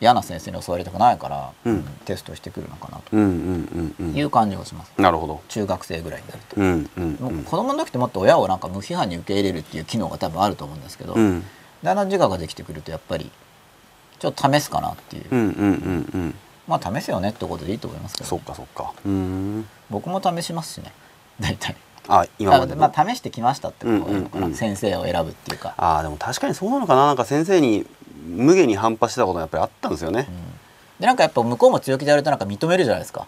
[0.00, 1.82] 嫌な先生に教わりたくないから、うん。
[2.04, 5.40] テストしてくるのかなという感じがします、なるほど。
[5.48, 11.44] 中学生ぐらいになると、うんうんもう子供の時ってもっと親をなんか無批判に受け入れるっていう機能が多分あると思うんですけど、うん。
[11.82, 13.30] だんだん自我ができてくるとやっぱり
[14.18, 16.34] ちょっと試すかなっていう、うんうんうんうん。
[16.68, 18.92] まあ試せよねってことでいいと思いますけど、そっかそっか。
[19.04, 19.66] うん。
[19.88, 20.92] 僕も試しますしね。
[21.40, 21.76] 大体
[22.08, 24.56] あ今までまあ試してきましたってことがいいのかな、うんうんうん。
[24.56, 27.06] 先生を選ぶっていうか、ああでも確かにそうなのかな。
[27.06, 27.86] なんか先生に
[28.26, 30.26] 無下に反発してたことがやっぱりあったんですよね。
[30.28, 30.34] うん。
[31.00, 33.26] でなんかやっぱ向こうも強気でやるとなんか認めるじゃないですか。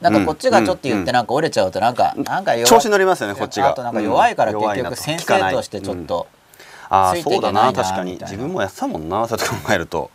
[0.00, 2.66] なんかこっちがちょっと言ってなんか折れちゃうとなんか、なんか弱い。
[2.66, 3.70] 調子乗りますよねこっちが。
[3.70, 6.28] あとなんか弱いから結局先生としてちょっと、
[6.88, 8.12] あそうだけな確かに。
[8.12, 10.10] 自分もやってたもんなそうやって考えると。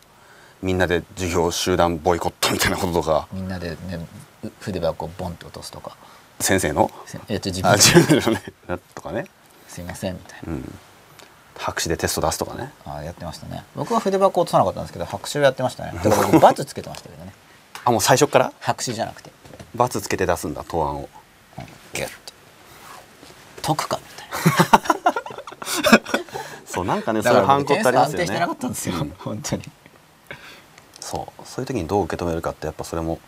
[0.62, 3.28] みんなで授業集団ボイコットみたいなこととか。
[3.34, 3.76] みんなでね
[4.46, 5.98] う筆箱をボンって落とすとか
[6.44, 6.92] 先生の？
[7.06, 7.72] せえっと自分
[8.20, 8.32] の。
[8.34, 8.80] ね。
[8.94, 9.26] とかね。
[9.68, 10.54] すいませんみたいな。
[10.54, 10.80] うん。
[11.58, 12.72] 白紙でテスト出すとかね。
[12.86, 13.64] あやってましたね。
[13.76, 15.94] 僕は筆箱落とさなかったんですけど白紙をやってましたね。
[16.04, 17.34] だから僕 罰つけてましたけどね。
[17.86, 18.52] あもう最初から？
[18.60, 19.32] 白紙じゃなくて、
[19.76, 21.10] 罰つけて出すんだ答案を。
[21.58, 22.14] うん、ギュッて
[23.62, 26.14] 解くかみたいな。
[26.66, 29.16] そうなんかねだそういう反抗ってありますよ安定してなかねったんですよ、うん。
[29.20, 29.64] 本当に。
[31.00, 31.42] そう。
[31.46, 33.20] そういう時にどう受け止めるかってやっぱそれも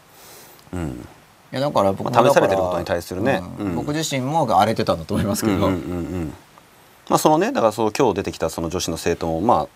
[0.73, 1.07] うん
[1.51, 3.41] いやだから僕試されてることに対するね。
[3.75, 9.67] 僕自身も荒れてたんだと思いますけど、まあそのねだからそう今日出てきたその女子の生徒もまあ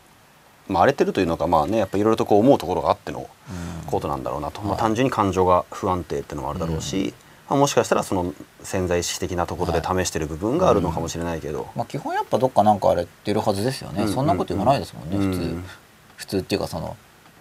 [0.67, 3.29] まあ荒れてるというのがまあねやっぱいろいろとこう思うところがあっての
[3.87, 7.13] ことなんだろうなと、まあ、単純に感情が不安定っていうのもあるだろうし、
[7.49, 15.79] まあ、もしかしたらその潜在意識的なところで試してる部分があるのかもしれないけど、まあ、基本やっぱどっかなんか荒れてるはずですよね、うんそんなこと言わないですもんね、うん普通
[16.17, 16.97] 普通っていうかその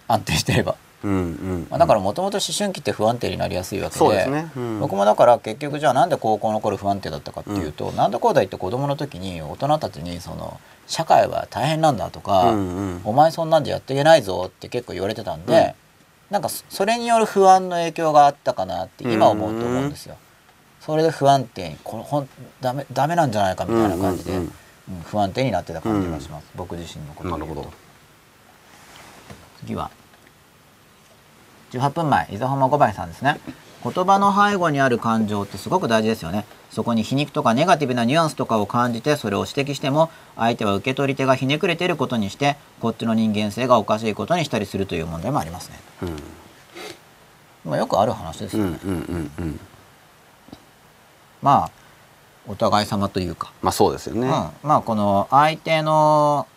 [0.07, 4.79] 安定してれば、まあ、だからもともと思春期って不安定になりやすいわけでそうですね、うん。
[4.81, 8.11] 僕もだから結局じゃあなんで高校の頃不安定だったかっていうと、なん。
[8.11, 13.01] だこうだ言って子供の時に大人たちにその社会は大変なんだとか、うんうん。
[13.05, 15.75] お前そんなんじゃやっていけないぞって結構言われてたんで、
[16.29, 20.17] なんかそそれによる不安の影響があったかなって今思うと思うんですよ。
[20.81, 25.01] それで不安定にこのほんダメダメなんじゃないかみたいな感じで、うんうんうん。
[25.03, 27.29] 不安定になってた感じがします、僕自身のこと。
[27.29, 27.71] なるほど。
[29.59, 29.91] 次は
[31.71, 33.39] 18分前伊沢浜五倍さんですね。
[33.81, 36.45] 言葉の背後にある感情ってすごく大事ですよね。
[36.69, 46.09] そこに皮肉とかネガティブなニュアンスとかを感じてそれを指摘しても相手は受け取り手がひねくれていることにしてこっちの人間性がおかしいことにしたりするという問題もありますね、うん。
[47.71, 49.59] まあ、よくある話ですよね、うんうんうんうん。
[51.41, 51.71] まあ
[52.47, 56.47] お互い様というか、まあそうですよね、うん、まあこの相手の、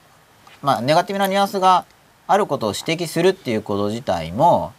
[0.62, 1.84] まあ、ネガティブなニュアンスが
[2.26, 4.72] あることを指摘するっていうこと自体も、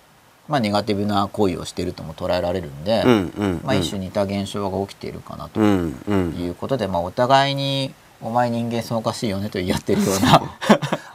[0.48, 3.61] まあ、ネガティブな行為をしているとも捉えられるんで、うんうんうん。
[3.64, 6.30] まあ、一種似た現象が起きているかなとうんうん。
[6.38, 10.41] いうことで、まあ、お互いに「お前人間そうおかしいよね」と言い合ってるような。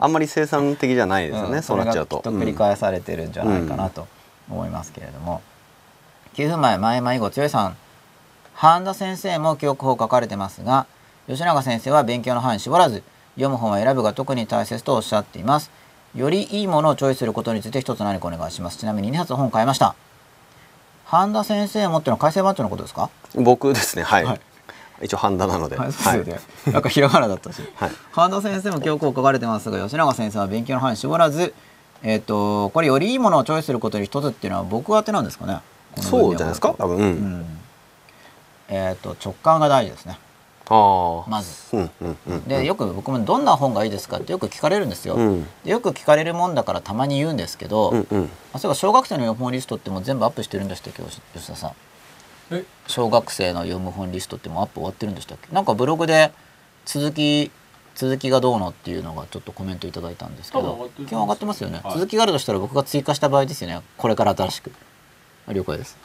[0.00, 1.62] あんまり生産的じゃないですよね、ん。
[1.62, 2.20] そうなっちゃうと。
[2.20, 4.06] と繰り返されてるんじゃないかなと
[4.48, 5.42] 思いますけれども、
[6.38, 7.76] 9分前前迷子強いさん
[8.54, 10.86] 半田先生も記憶法を書かれてますが
[11.26, 13.02] 吉永先生は勉強の範囲に絞らず
[13.34, 15.72] 読む本は選ぶが特に大切とおっしゃっています
[16.14, 18.78] よりいいものをチョイスすることについて一つ何かお願いします。
[18.78, 19.94] ちなみに2冊本買いました。
[21.04, 23.10] 半田先生を持っての改正番長のことですか？
[23.34, 24.02] 僕ですね。
[24.02, 24.40] はい、はい。
[25.02, 26.36] 一応半田なので、はい、そうですよ
[26.68, 26.72] ね。
[26.72, 27.62] なんかひらがなだったし。
[27.76, 27.90] はい。
[28.12, 31.54] 半田先生も教皇を書かれてますが、吉永先生は勉強の範囲絞らず、
[32.02, 35.60] えっ、とこれよりいいものをチョイスすることに一つっていうのは僕宛てなんですかね？
[36.00, 36.74] そうじゃないですか？
[36.78, 37.02] 多分、うん。
[37.02, 37.58] うん。
[38.68, 40.18] えっ、と直感が大事ですね。
[40.70, 41.76] ああまず。
[41.76, 45.14] うんうんうんでよく僕もどんな本がいいですかってよく聞かれるんですよ。
[45.14, 45.46] うん。
[45.64, 48.30] でよく聞かれるもんだからたまに言うんですけど、うんうん。
[48.52, 51.72] あそういえば小学生の読む本リストってもう全部アップしてるんでしたっけ吉吉田さん。
[52.50, 52.64] え？
[52.86, 55.54] 小学生の読む本リストってもうアップ終わってるんでしたっけ？
[55.54, 56.32] なんかブログで
[56.84, 57.50] 続き
[57.94, 61.94] 続きがどうのっていうのがちょっとコメントいただいたんですけど基本上がってますよね、はい。
[61.94, 63.80] 続きがあるとしたら僕が追加した場合ですよね。
[63.96, 64.70] これから新しく。
[65.48, 65.96] あ了解です。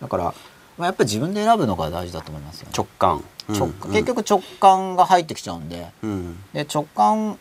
[0.00, 0.34] だから、
[0.76, 2.72] まあ、やっぱり自分で選ぶのが大事だと思いますよね。
[2.76, 3.22] 直感。
[3.48, 3.92] 直うん。
[3.92, 5.86] 結局直感が入ってきちゃうんで。
[6.02, 6.38] うん。
[6.52, 7.38] で直感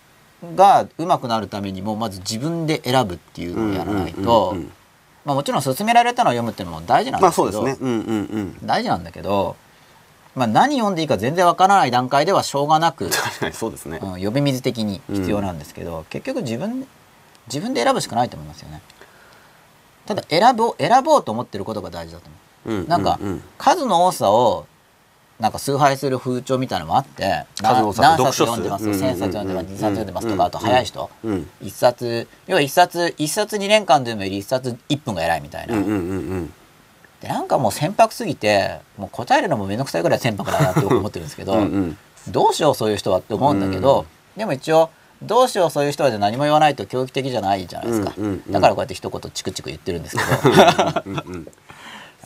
[0.56, 4.56] が上手くなるためにもまず自分で選ぶっていうのをやらないと、
[5.26, 8.58] まあ、もちろん勧められたのを読むっていうのも大事なんでまあすけど、そうんうんうん。
[8.66, 9.56] 大事なんだけど、
[10.36, 13.10] まあ、何読んでいいか全然わからない段階ではしょうがなく、
[13.54, 14.00] そうですね。
[14.02, 16.88] うん、呼び水的に必要なんですけど、結局自分
[17.48, 18.82] 自分で選ぶしかないと思いますよね。
[20.06, 22.43] ただ選ぼう選ぼうと思ってることが大事だと思う。
[22.66, 22.88] うん。
[22.88, 24.66] なんかうう数の多さを
[25.40, 28.86] なんか崇拝する風潮みたいなのもあって何冊読んでます？
[28.86, 29.04] とうんうんうん。
[29.04, 31.10] 1,000冊読んでます？2冊読んでますとうんかあと早い人。
[31.24, 31.50] うん。
[31.62, 35.76] 1冊要は1冊1冊2年間で読むより1冊1分が偉いみたいな。
[35.76, 36.00] うんうんうんう
[36.42, 36.54] ん。
[37.22, 41.98] でなんかもう船舶すぎてもう答えるのも面倒くさいぐらい船舶だなって僕思ってるんですけどうんうん。
[42.30, 44.06] どうしようそういう人はって思うんだけど、
[44.38, 44.90] でも一応
[45.22, 48.52] どうしようそういう人はで何も言わないと教育的じゃないじゃないですか、うんうんうん。
[48.52, 50.24] だからこうやって一言チクチク言ってるんですけ
[51.06, 51.52] うんうんど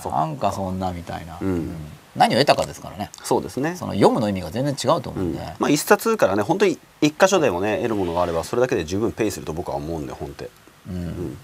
[0.05, 1.47] なんかそんなみたいな、うん。
[1.47, 1.75] うん。
[2.15, 3.11] 何を得たかですからね。
[3.23, 3.75] そうですね。
[3.75, 5.31] その読むの意味が全然違うと思ううん。
[5.31, 10.49] んで、まあ一冊からね本当に一箇所でもね得るものがあればそれだけで十分ペイすると僕は思うんで本って。
[10.89, 10.95] うん。
[10.95, 11.37] いん。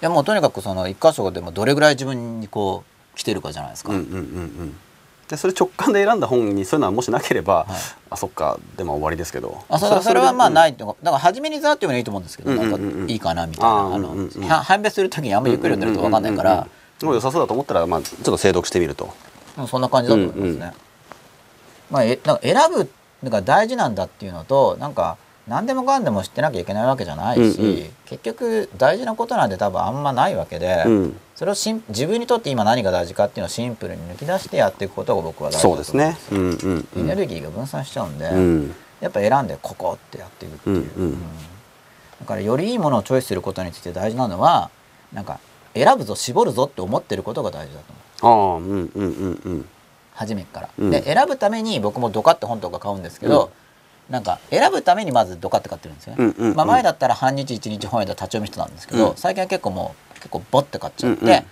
[0.00, 4.76] やもうとにかくその一箇所でもどれぐらい自分にこう来てるかじゃないですか、うんうんうんうん。
[5.28, 7.68] でそれ直感で選んだ本にそういうのはもしなければ、はい。
[8.10, 9.64] あそっかでも終わりですけど。
[9.68, 13.70] あそれそれはまあいないってだから初めにざーっていうのがいいと思うんですけど、うんうんうんなんかいいかなみたいな。
[13.70, 16.66] あの、うんうんうんは判別する時にあんまりゆっくり読んでると分かんないから、
[17.04, 19.10] もう良さそうだと思ったら、まあ、ちょっと精読してみると。
[19.58, 20.50] うんそんな感じだと思いますね。
[20.50, 20.72] うんうん。
[21.90, 22.90] まあ、えなんか選ぶ
[23.22, 27.90] のが大事なんだっていうのとなんか何でもかんでも知ってなきゃいけないわけじゃないし、うんうん。
[28.06, 31.16] 結局大事なことなんて多分あんまないわけで、うん。
[31.34, 36.18] それをしん自分にとって今何が大事かっていうのをシンプルに抜き出してやっていくことが僕は大事だと思そうですね。
[36.30, 38.74] うんうんうエネんルギーが分散しちゃうんで、うん。
[39.00, 41.22] やっぱ選んでここってやっていくっていう、うんうん
[42.20, 44.70] だからよりいいものをチョイスすることについて大事なのは
[45.12, 45.40] なんか
[45.74, 48.02] 選ぶぞ絞るぞって思ってることが大事だと思う。
[48.24, 49.68] ああうんうんうんうん。
[50.14, 50.90] 初めっから、うん。
[50.90, 53.50] で選ぶために僕もドカって本とか買うんですけど、
[54.10, 56.56] なんか選ぶためにまずドカって買ってるんですよね、うんうんうん。
[56.56, 59.16] まあ、前だったら半日一日本屋で立ち読みしてたんですけど、うん。
[59.16, 61.42] 最近は結構もう結構ボッて買っちゃって、うんうん。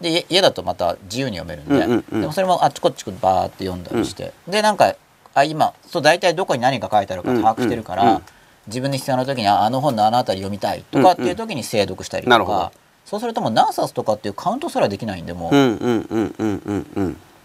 [0.00, 2.20] で家家だとまた自由に読めるんで、うんうんうん。
[2.22, 4.94] でもそれもあっちこっちバーって読んだりして、でなんか
[5.34, 8.22] あ今そう大体どこに何が書いてあるか把握してるから、うんうんうん
[8.66, 12.72] 自分に必要な時にああの本のあの辺り読みたいとかっていう時に精読したりとか、なるほど
[13.06, 15.52] そうするともう何冊とかっていうカウントすらできないんでもう、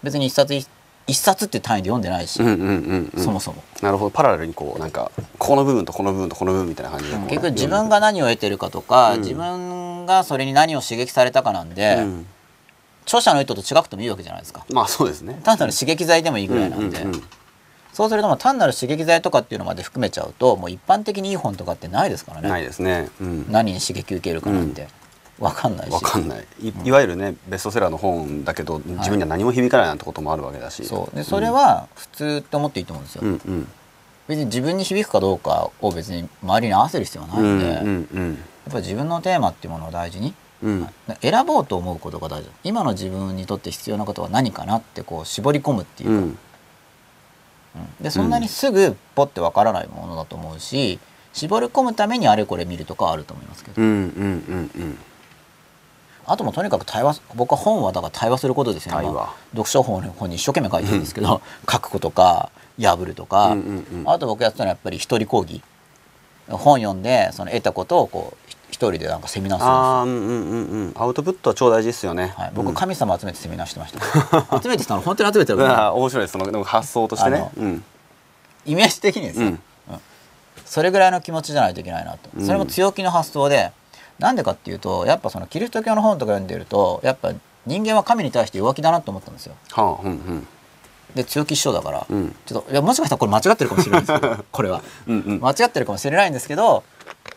[0.02, 0.68] 別に一冊一
[1.06, 2.40] 一冊っていう単位で読んでないし、
[3.16, 3.62] そもそも。
[3.80, 4.10] なるほど。
[4.10, 9.20] パラレルにこうなんかこの部分とこの部分とこの部分みたいな感じで結局自分が何を得てるかとか、うん。
[9.20, 12.26] 自分がそれに何を刺激されたかなんで、うん。
[13.04, 14.64] 著者の意図と違くてもいいわけじゃないですか。
[14.70, 15.40] まあそうですね。
[15.42, 17.04] 単なる刺激剤でもいいぐらいなんで、
[17.92, 22.48] そうするともう単なる刺激剤とかっていうのまで含めちゃうともう一般的にいい本とかってないですからね。
[22.48, 23.08] ないですね。
[23.20, 23.46] うん。
[23.50, 24.86] 何に刺激受けるかなんて
[25.42, 26.46] 分かんないし、わかんない。
[26.60, 30.84] いいわゆるねベストセラーの本だけど自分には何も響かないなんてこともあるわけだし。
[30.84, 31.16] そう。
[31.16, 33.68] でそれは普通って思っていいと思うんですよ、うんうん。
[34.28, 38.38] 別に自分に響くかどうかを別に周りに合わせる必要はないんで、うんうやっん
[38.70, 40.88] ぱり自分のテーマっていうものを大事にうん。
[41.20, 42.48] 選ぼうと思うことが大事。
[42.62, 46.38] 今の自分にとって必要なことは何かなってこう絞り込むっていうか、うん。
[48.00, 50.98] でそんなにすぐポッてわからないものだと思うし
[51.32, 54.98] 絞り込むためにあれこれ見るとかはあると思いますけど、うんうんうんうん
[56.26, 62.50] あともとにかく対話僕は本はだから対話することですよね、まあ読書本本に一生懸命書いてるんですけど書くことか
[62.80, 64.10] 破るとか、うんうんうん。
[64.10, 65.62] あと僕やってたのはやっぱり一人講義。
[66.48, 69.74] 本読んでその得たことをこうひ一人でなんかセミナーするんですよ。
[69.74, 70.92] ああうんうんうんうん。
[70.96, 72.34] アウトプットは超大事ですよね。
[72.36, 72.74] はい、僕うん。
[72.74, 74.00] 神様集めてセミナーしてました、
[74.60, 76.32] 集めてたの本当に集めてる面白いです。
[76.32, 77.48] そのでも発想としてね。
[77.56, 77.84] うん。
[78.66, 79.60] イメージ的にですよ、うん。
[80.64, 82.46] それぐらいの気持ちじゃないといけないなと、うん。
[82.46, 83.72] それも強気の発想で
[84.18, 87.32] なんでかっていうとやっぱそのキリスト教の本とか読んでるとやっぱ
[87.66, 89.54] 人間は神に対して弱気だなと思ったんですよ。
[89.70, 90.46] はあうんうん。
[91.14, 92.34] で強気師匠だから、うん。
[92.46, 94.82] ちょっといやもしかしたらこれ間違ってるかもしれないですけど これは。
[95.06, 95.40] うんうん。
[95.40, 96.82] 間違ってるかもしれないんですけど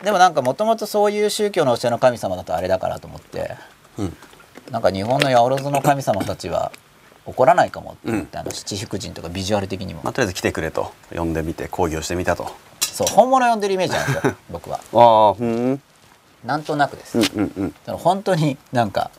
[0.02, 3.56] でもなんかもともとそういう宗教の教えの神様だとあれだからと思って
[3.98, 4.16] うん。
[4.70, 6.72] なんか日本の八百万の神様たちは
[7.24, 10.92] 怒らないかもって思って、あの七福神とかビジュアル的にも、まあとりあえず来てくれと。
[11.14, 12.50] 呼んでみて講義をしてみたと。
[12.80, 14.80] そう本物呼んでるイメージなんですよ 僕は。
[14.94, 15.82] ああうん
[16.46, 17.24] なんとなくです、うん
[17.56, 17.96] うんうん。
[17.96, 19.10] 本当になんか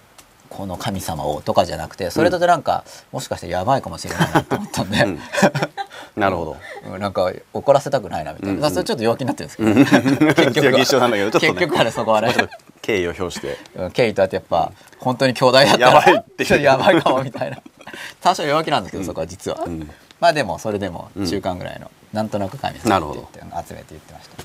[0.50, 5.20] この神様をとかじゃなくてそれだとなんか、もしかしてやばいかもしれないなと思ったんで、うん。
[6.16, 6.58] なるほど。
[6.94, 8.62] うんなんか怒らせたくないなみたいな、うんうん。
[8.62, 11.54] まあそれちょっと弱気になってるんですけど、結局強 気一緒なんだけどちょっとね。
[11.54, 12.34] 結局はねそこはね。
[12.82, 13.58] 敬意を表して。
[13.76, 17.58] うんケイとあってやっぱ本当に兄弟だったらやばいってちょっとやばいかもみたいな。
[18.22, 19.90] 多少弱気なんですけど、そこは実は、うん。
[20.20, 24.44] まあでもそれでも中間ぐらいの、なんとなく神様って言って集めて言ってました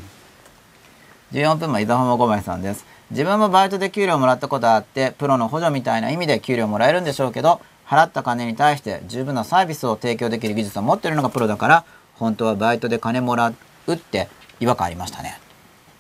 [1.32, 2.84] 14分前伊沢浜五枚さんです。
[3.10, 11.84] 自分もバイトで給料もらったことあってプロの補助みたいな意味で給料もらえるんでしょうけど払った金に対して十分なサービスを提供できる技術を持っているのがプロだから
[12.14, 13.52] 本当はバイトで金もら
[13.86, 14.28] うって
[14.60, 15.38] 違和感ありましたね、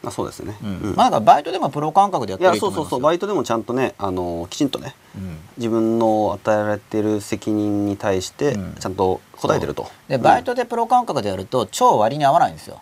[0.02, 0.56] まあそうですね。
[0.62, 0.68] うん。
[0.68, 0.96] うん。
[0.96, 3.00] まあバイトでもプロ感覚でやっいやたらいそうそうそう。
[3.00, 5.38] バイトでもちゃんとねあのきちんとねうん。
[5.56, 8.74] 自分の与えられている責任に対してうん。
[8.74, 12.80] ちゃんと答えてると、でバイトでプロ感覚でやると超割に合わないんですよ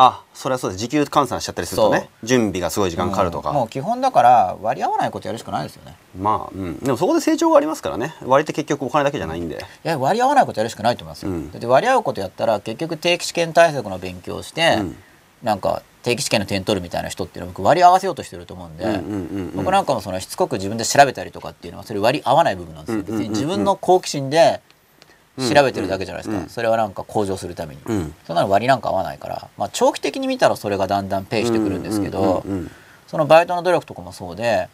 [0.00, 0.80] あそれはそうです。
[0.80, 5.96] 時給換算しちゃったりするとね準備がすごい時間かかるとか、うんもう基本だから割り合わないことやるしかないですよね。
[6.16, 8.14] まあ、うん、でもそこで成長がありますからね。
[8.24, 9.56] 割って結局お金だけじゃないんで。
[9.56, 9.58] い
[9.88, 11.50] や割り合わないことやるしかないと思いますよ、うん。
[11.50, 14.96] だって割り合うことやったら結局定期試験対策の勉強をして、うん。
[15.42, 19.00] なんか定期試験の点取るみたいな人っていうのは僕割り合わせようとしてると思うんで、
[19.54, 24.60] 僕なんかもそのしつこく自分で調べたりとかっていうのはそれ割り合わない部分なんですよ、別に自分の好奇心で
[25.38, 26.42] 調べてるだけじゃないですか、うん。
[26.42, 28.14] うんそれはなんか向上するために、うん。
[28.26, 32.44] そんなの割りなんか合わないから、まあ、長期的に見たらそれがだんだんペイしてくるんですけど、
[33.06, 34.68] そのバイトの努力とかもそうで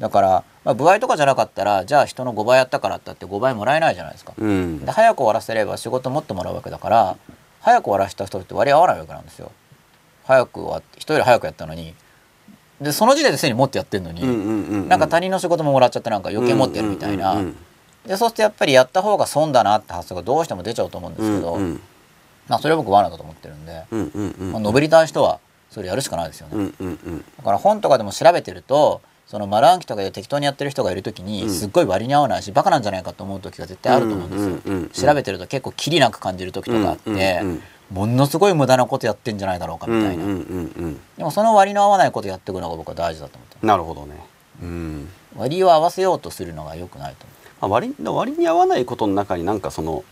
[0.00, 4.34] だから、まあ、歩合とかじゃなかったらじゃあ人の5倍やったからってって5倍もらえないじゃないですか。
[4.36, 4.84] うん。
[4.84, 7.16] で早く終わらせれば仕事もっともらうわけだから
[7.60, 9.52] 早く終わらせた人って割り合わないわけなんですよ。
[10.24, 11.94] 早く終わって人より早くやったのに。
[12.80, 17.42] でその時点ですでにもっとやってんのに、なんか他人の仕事ももらっちゃってなんか余計持ってるみたいな、
[18.06, 21.80] でそうするとやっぱりやった方が損だなって発想がどうしても出ちゃうと思うんですけど、うんうん。
[22.48, 24.52] まあ、それは僕罠だと思ってるんで、うんうんうん。
[24.52, 26.54] まあ、上りたい人はそれやるしかないですよね。
[26.54, 27.24] うんうんうん。
[27.38, 31.50] だから本とかでも調べてるとその丸暗記とかで適当にやってる人がいる時にうん。
[31.50, 34.88] すっごい割に合わないしバカなんじゃないかと思う時が絶対あると思うんですよ、うんうんうんうん。
[34.90, 41.00] 調べてると結構キリなく感じる時とかあって、うんうんうんものすごい無駄なことやってんじゃないだろうかみたいな、うんうんうんうん。
[41.16, 44.16] でもその割の合わないことやっていくのが僕は大事だと思ってなるほどね
[44.60, 50.04] うん割を合わせようとするのが良くないと思まあ割割に合わないことの中になんかその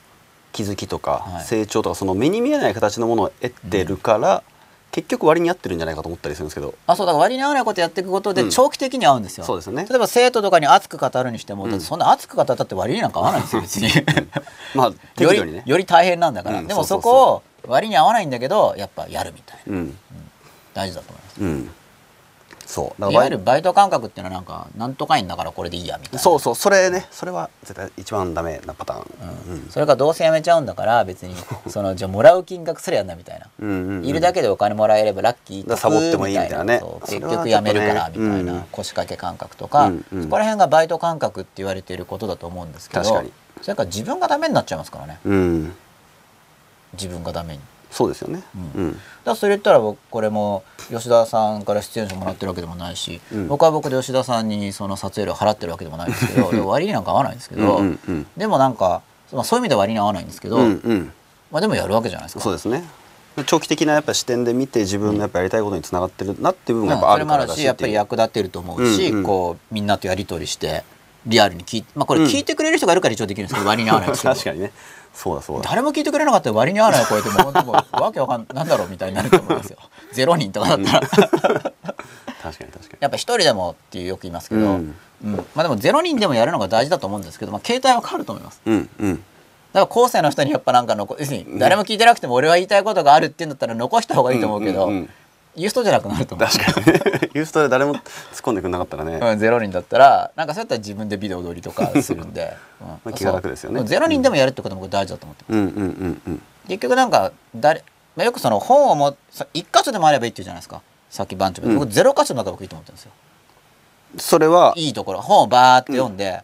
[0.53, 1.45] 気づきとかはい。
[1.45, 4.43] 成長とかその目に見えない形のものを得てるから、
[4.93, 6.75] 結局割に合ってるんじゃないかと思ったりするんですけど。
[6.87, 8.51] あそうだから割に合わないことやっていくことでうん。
[8.51, 9.85] 長期的に合うんですよ、そうですよね。
[9.91, 11.81] 例えば生徒とかに熱く語るにしても、うん。
[11.81, 13.89] そんな熱く語ったって割になんか合わないんですよ 別に。
[14.77, 15.65] まあよりね。
[15.67, 16.67] より大変なんだから、うん。
[16.69, 19.77] でもそこを割に合わないんだけどやっぱやるみたいな。
[19.77, 19.99] うん。
[20.73, 21.41] 大事だと思います。
[21.41, 21.71] うん
[22.67, 23.01] そう。
[23.01, 23.75] だいわゆるバイト。
[23.75, 26.19] 感覚っていうのはなんかなんとか員だからこれでいいやみたいな。
[26.21, 27.07] そうそうそれね。
[27.11, 29.03] それは絶対一番ダメなパターン、
[29.49, 29.67] うん。
[29.69, 31.35] それがどうせやめちゃうんだから別に
[31.67, 34.05] そのじゃあもらう金額すらやんなみたいな、うんうんうん。
[34.05, 36.81] いるだけでお金もらえればラッキーサボってもいいみたいなね。
[37.01, 40.23] 結局やめるからみたいな腰掛け感覚とか、うんうん。
[40.23, 43.33] そこら辺がバイト感覚って言われていることだと思うんですけど確かに。
[43.61, 45.19] それから自分がダメになっちゃいますからね。
[45.25, 45.75] うん。
[46.93, 47.61] 自分がダメに。
[47.95, 48.43] そうですよね。
[48.75, 48.89] ううん。
[48.89, 53.47] ん、だそれ言ったら僕これも吉田さんから出演者もらってるわけでもないし、うん。
[53.49, 58.27] 僕は僕で吉田さんにその撮影料払ってるわけでもないんですけど割になんか合わないんですけど、うんうんうん。
[58.37, 59.03] でもなんか、
[59.33, 60.81] まあ、そういう意味では割に合わないんですけど、うん。
[60.85, 61.13] うん
[61.53, 62.41] まあ、でもやるわけじゃないですか。
[62.41, 62.83] そうですね。
[63.47, 69.25] 長期的なやっぱ視点で見て自分のやっぱやりたいことにつながってるなっていう部分がやっぱあそれもあるからだしるしやっぱり役立ってると思うし、うんうん。
[69.25, 70.83] こうみんなとやり取りして
[71.27, 74.35] リアルに聞いて、まあ、これ聞いてくれる人がいるから一応できるんですけど割に合わないですけど。
[74.35, 74.73] 確かにね
[75.15, 75.69] そうだそうだ。
[75.71, 79.79] 誰も聞いてくれなかったら割に合わない声でもう本当もうわけわかんなんだろうみたいになると思いますよ。
[80.13, 81.01] ゼロ人とかだったら。
[82.43, 84.95] 確かに確かやっぱ一人でもっていうよく言いますけど、ううん。
[85.23, 88.61] んまあでもゼロ人でもやるのが大事だと思うんですけど、まあ、携帯は変わると思います。
[88.67, 89.15] にうんうん。
[89.17, 89.25] だか
[89.81, 95.11] ら後世の人にやっぱなんか残要するに誰も聞いてなくても俺は言いたいことがあるって言うんだったら残した方がいいと思うけど、んんん
[95.57, 96.49] 言う人じゃなくなると思う。
[96.49, 97.31] 確かにね。
[97.35, 98.01] ユーストで誰も突っ
[98.43, 102.89] 込んでくれなかったらね、うん、ゼロ人だったらなんかそうやったら自分でビデオ撮りとかするんで、 うん。
[102.89, 103.83] まあ気が楽ですよね。
[103.85, 105.57] ゼロ人でもやるってことも大事だと思ってます。
[105.57, 106.43] うんうんうんうん。
[106.69, 107.85] 結局なんか誰、
[108.17, 110.83] まあ、よくその本をもさ一箇所でもあればいいって言うじゃないですか。
[111.11, 111.79] さっき番長で、うん。
[111.79, 113.13] 僕ゼロ箇所の中が僕いいと思ってるんですよ。
[114.19, 114.73] それは。
[114.77, 115.21] いいところ。
[115.21, 116.43] 本をバーって読んで、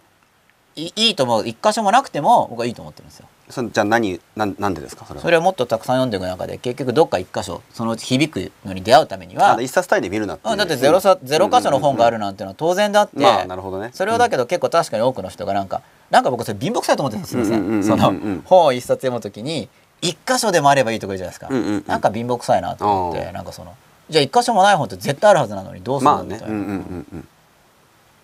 [0.76, 1.46] いいいと思う。
[1.46, 5.22] 一箇所もなくても僕はいいと思ってるんですよそれじゃあ何なんなんでですかそれは？
[5.22, 10.52] それをもっとたくさん読んでいく中で結局どっか一箇所そのうち響くのに出会うためにはあ一冊単位で見るなっていう。
[10.52, 13.90] うんだってゼロさゼロ箇所の本があるなんてのは当然であって、まあなるほどね。
[13.92, 17.74] それをだけど結構確かに多くの人がなんかなんか僕それ貧乏くさいと思ってるんですすみませうんうんうん。
[17.74, 19.68] うんんその本を一冊読むときに
[20.02, 23.74] 一箇所でもあればいいとか言うじゃないですか、うんうんうんなんか貧乏くさいなと思っあてなんかその
[24.08, 26.24] じゃあ一箇所もない本って絶対あるはずなのにどうするまあの？
[26.24, 27.28] みたいな、ねうんうんうんうん。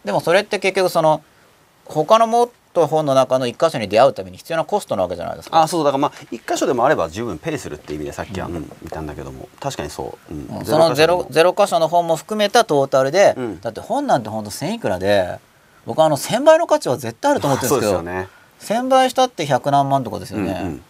[0.04, 1.22] でもそれって結局その
[1.84, 5.62] 他のもっと本の中の一箇所に出会うために必要なコストなわけじゃないですか。
[5.62, 9.48] あそうだからまあ一箇所でもあれば十分ペイするっていう意味でさっきは、うん、言ったんだけども。
[9.58, 10.58] 確かにそう、うん。
[10.58, 10.64] うん。
[10.64, 13.60] そのゼロゼロ箇所の本も含めたトータルで、うん。
[13.60, 15.38] だって本なんてほんと1000いくらで
[15.86, 18.28] 僕はあの1000倍の価値は絶対あると思ってるんですけどですよね。
[18.60, 20.74] 1000倍したって100何万とかですよね、うんうん。
[20.76, 20.80] い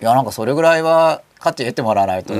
[0.00, 2.34] やなんかそれぐらいは価値得てもらわないと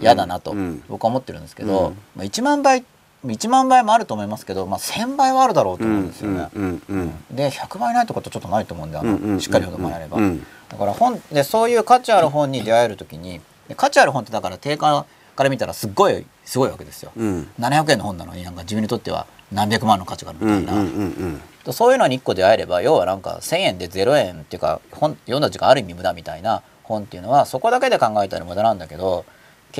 [0.00, 2.84] 嫌だなとうん僕は思ってるんですけど、うんまあ、1万倍
[3.26, 6.48] 1万倍もあると思いますけど、まあ、1000倍はあるだろうとう思うんんですよね。
[6.54, 9.30] うんうんで100倍ないってことはちょっとないと思うんであの、うんうん。
[9.30, 17.48] うんしっかり読んでもらえれば、うんだから本でそういう価値ある本に出会える時にで価値ある本ってだから定価から見たらすっごいすごいわけですよ、うん。
[17.58, 21.40] 700円の本なのになんか自分にとっては何百万の価値があるみたいな、うんうんうんうん。
[21.64, 29.24] でそういうのに1個出会えれば要はなんか1,000円で0円っていうか本読んだ時間ある意味無駄みたいな本っていうのはそこだけで考えたら無駄なんだけど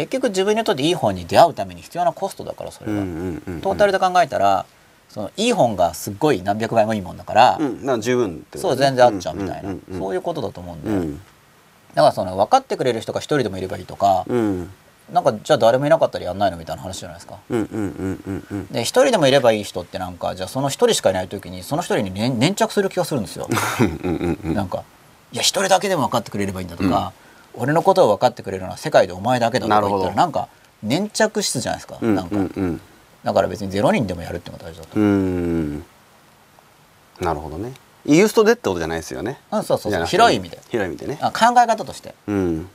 [0.06, 4.64] 結局自分にとっていい本に出会うために必要なコストだからそれは、うんうんうんトータルで考えたら
[5.08, 11.14] そのいい本がすっごい何百倍もいいもんだから、うんなんか十分ってことそう全然あっちゃうみたいな、うんうんうんそういうことだと思うんで、うん。
[11.94, 14.70] だからその分かってくれる人が一人でもいればいいとか、うん。
[15.12, 17.38] なんかじゃあ誰もいなかったらやんないのみたいな話じゃないですか？
[17.48, 18.66] うんうんうんうんうん。
[18.66, 23.48] で一人でもいればいい人ってなんかじゃあその一人しかいない時にその一人に粘粘着する気がするんですよ。
[23.80, 24.84] うんうんうんなんか
[25.32, 27.12] いや一人だけでも分かってくれればいいんだとか、
[27.58, 30.48] 俺のことを分かってくれるのは世界でお前だけだとか言ったらなんか
[30.82, 32.80] 粘着質じゃないですか、うんうんうん。
[33.24, 34.98] だから別にゼロ人でもやるっていうのが大事だと。
[37.24, 37.72] なるほどね。
[38.06, 39.40] ユーストでってことじゃないですよね。
[39.50, 40.06] うん、そうそうそう。
[40.06, 40.58] 広い意味で。
[40.70, 41.18] 広い意味でね。
[41.20, 42.14] あ考え方として。
[42.28, 42.68] うん。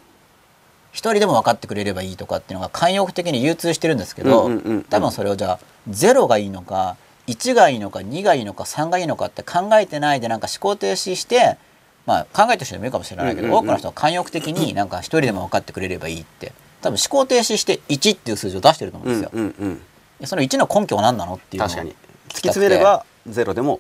[0.92, 4.84] 一人でも分かってくれればいいとかっていうのが慣用句的に流通してるんですけど、うんうんうんうん。
[4.84, 6.98] 多分それをじゃあ0がいいのか
[7.28, 11.58] 1がいいのか2がいいのか3がいいのかって考えてないでなんか思考停止して
[12.06, 13.64] まあ考えてる人でもいいかもしれないけど、うんうんうん。
[13.64, 16.54] 多くの人は慣用句的になんか一人でも分かってくれればいいって。
[16.82, 19.30] 多分思考停止して1っていう数字を出してると思うんですよ。
[19.34, 19.82] うんうん
[20.20, 21.96] でその1の根拠は何なのっていうのを確かに。
[22.30, 23.80] 突き詰めればゼロでも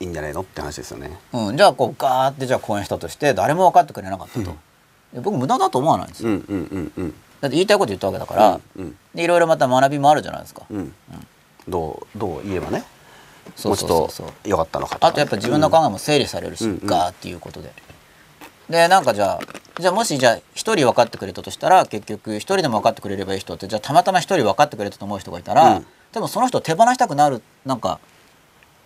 [0.00, 1.18] いいんじゃないのって話ですよね。
[1.32, 4.56] うん、じゃあこうガーってじゃあ講演したとして誰も分かってくれなかったと、
[5.12, 7.14] で僕無駄だと思わないんですよ、うんうんうんうん。
[7.40, 10.94] だって言いたいこと言ったわけだから、うんでいろいろまた学びもあるじゃないですか、うん。
[11.68, 12.84] どうどう言えばね
[13.64, 17.72] もうちょっと良かったのかあとやっぱ自分の考えも整理されるし、うんうんガーっていうことで。
[18.68, 19.40] でなんかじゃあ
[19.78, 25.86] じゃあもしじゃあ一人分かってくれたとしたら結局一人でも分かってくれればいい人ってじゃあたまたま一人分かってくれたと思う人がいたら、うん。
[26.12, 27.98] 多分その人を手放したくなるなんか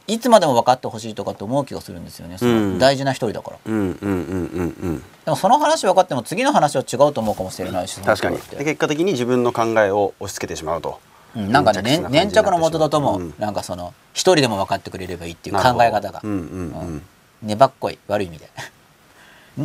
[0.07, 2.39] いつまでも分かってほしいとかって思う気がするんですよね。
[2.39, 2.73] そうん。
[2.75, 3.59] の大事な一人だから。
[3.67, 4.99] うんうんうんうんうん。
[5.25, 8.39] でもその話分かっても次の話は違うと思うかもしれないし確かに。
[8.39, 10.99] 結果的に自分の考えを押し付けてしまうと
[11.37, 11.53] うん。
[11.53, 13.35] なんかね粘粘着の元だと思う、うん。
[13.39, 16.39] なんかその一人でも分かってくれればいいっていう考え方が、うんうん。
[16.39, 17.03] うん。
[17.43, 18.49] 粘っこい悪い意味で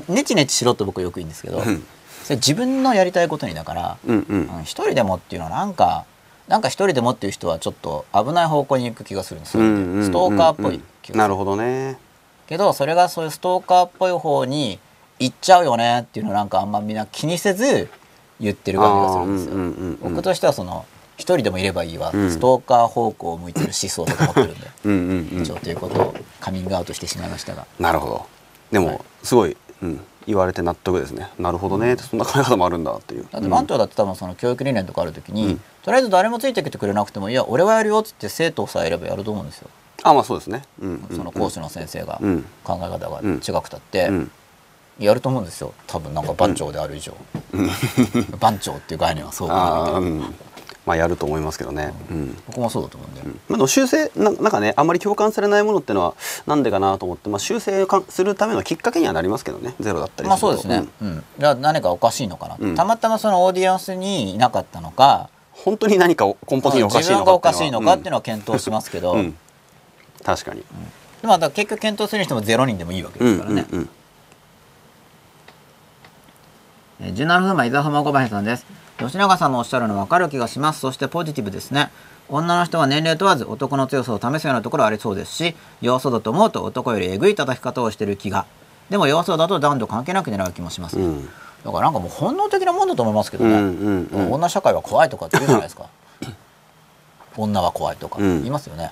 [0.10, 1.84] ねちねちしろって僕よく言うんですけど、うん。
[2.24, 4.50] それ自分のやりたいことにだから、うんうん。
[4.58, 6.06] うん一人でもっていうのはなんか
[6.48, 11.18] なんか一人でもっていう人はちょっと危ない方向に行く気がするんですよ、ストーカーっぽい気がする。
[11.18, 11.98] なるほどね。
[12.48, 14.78] けどそれがそういうストーカーっぽい方に
[15.20, 17.90] 行っちゃうよねっていうのをなんかあんまみんな気にせず
[18.42, 20.93] 言ってる感じがするんですよ、僕としてはその一
[21.26, 22.32] 人でもいればいいわ、うん。
[22.32, 25.42] ストーカー方向を向いてる思想だと思ってるんで うんうんうん。
[25.42, 27.66] 以上ということをカミングアウトしてしまいましたが。
[27.80, 28.26] なるほど。
[28.72, 29.00] でも、はい。
[29.24, 31.30] すごい、うん、言われて納得ですね。
[31.40, 31.96] なるほどね。
[31.98, 33.28] そんな考え方もあるんだっていう。
[33.32, 35.62] だって番長だって多分その教育理念とかある時に、うん。
[35.84, 39.70] とりあえず誰もついてきてくれなくてもいや俺はやるよっつって生徒さえいればやると思うんですよ、
[40.02, 40.64] あまあそうですね、
[41.12, 42.46] その講師の先生がうん。
[42.64, 43.36] 考え方がうん。
[43.36, 44.32] 違くたって、うん。
[45.00, 45.74] やると思うんですよ。
[45.88, 47.14] 多分なんか番長である以上、
[48.40, 49.56] 番長っていう概念はそうか
[49.92, 50.34] なみたいな
[50.86, 52.38] まあやると思いますけどね、うん。
[52.48, 56.16] 僕もそうだと思うんで、まあ、でも修正ななんかねあんまり共感されないものっていうのは
[56.46, 59.76] なんでかなと思って、まあ、修正をかするためのきっかけにはなりますけどね。
[59.80, 60.62] ゼロだったりまあすると。
[60.62, 61.24] そうですね、うん。
[61.40, 62.76] じゃあ何かおかしいのかな、うん。
[62.76, 69.20] たまたまそのオーディエンスにいなかったのか本当に何か根本的におかしいのか自分がおかしいのかっていうののは検討しますけど、うん。
[69.20, 69.38] うん。
[70.24, 70.64] 確かに、
[71.22, 73.90] でも結局検討するにしてもゼロ人でもいいわけですからね、うんうん
[77.02, 78.66] えー17分前伊沢浜小林さんです
[78.98, 80.80] 吉永さんのおっしゃるの分かる気がします。
[80.80, 81.92] そしてポジティブですね。
[82.30, 88.46] 女の人は年齢問わず男の強さを試すようなところありそうですし弱そうだと思うと男よりえぐい叩き方をしてる気が。
[88.90, 91.30] でも弱そうだと男女関係なく狙う気もします、うん。
[91.64, 94.32] だからなんかもう本能的なもんだと思いますけどね、うんうんうん。
[94.34, 95.88] 女社会は怖いとかって言うじゃないですか。
[97.38, 98.40] 女は怖いとかうん。
[98.40, 98.92] 言いますよね、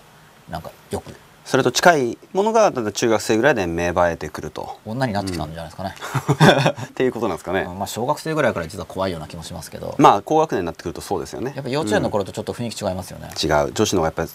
[0.50, 1.14] なんかよく
[1.52, 4.80] それと近いものが中学生ぐらいで芽生えてくると。
[4.86, 5.94] 女になってきたんじゃないですかね、
[6.88, 7.78] っていうことなんですかね、うん。
[7.78, 11.52] まあ小学生ぐらいから実は怖いような気もしますけど、まあ高学年になってくるとそうですよね。
[11.54, 13.74] やっぱ幼稚園の頃とちょっと雰囲気違いますよね、違う。
[13.74, 14.30] 女子の方がやっぱり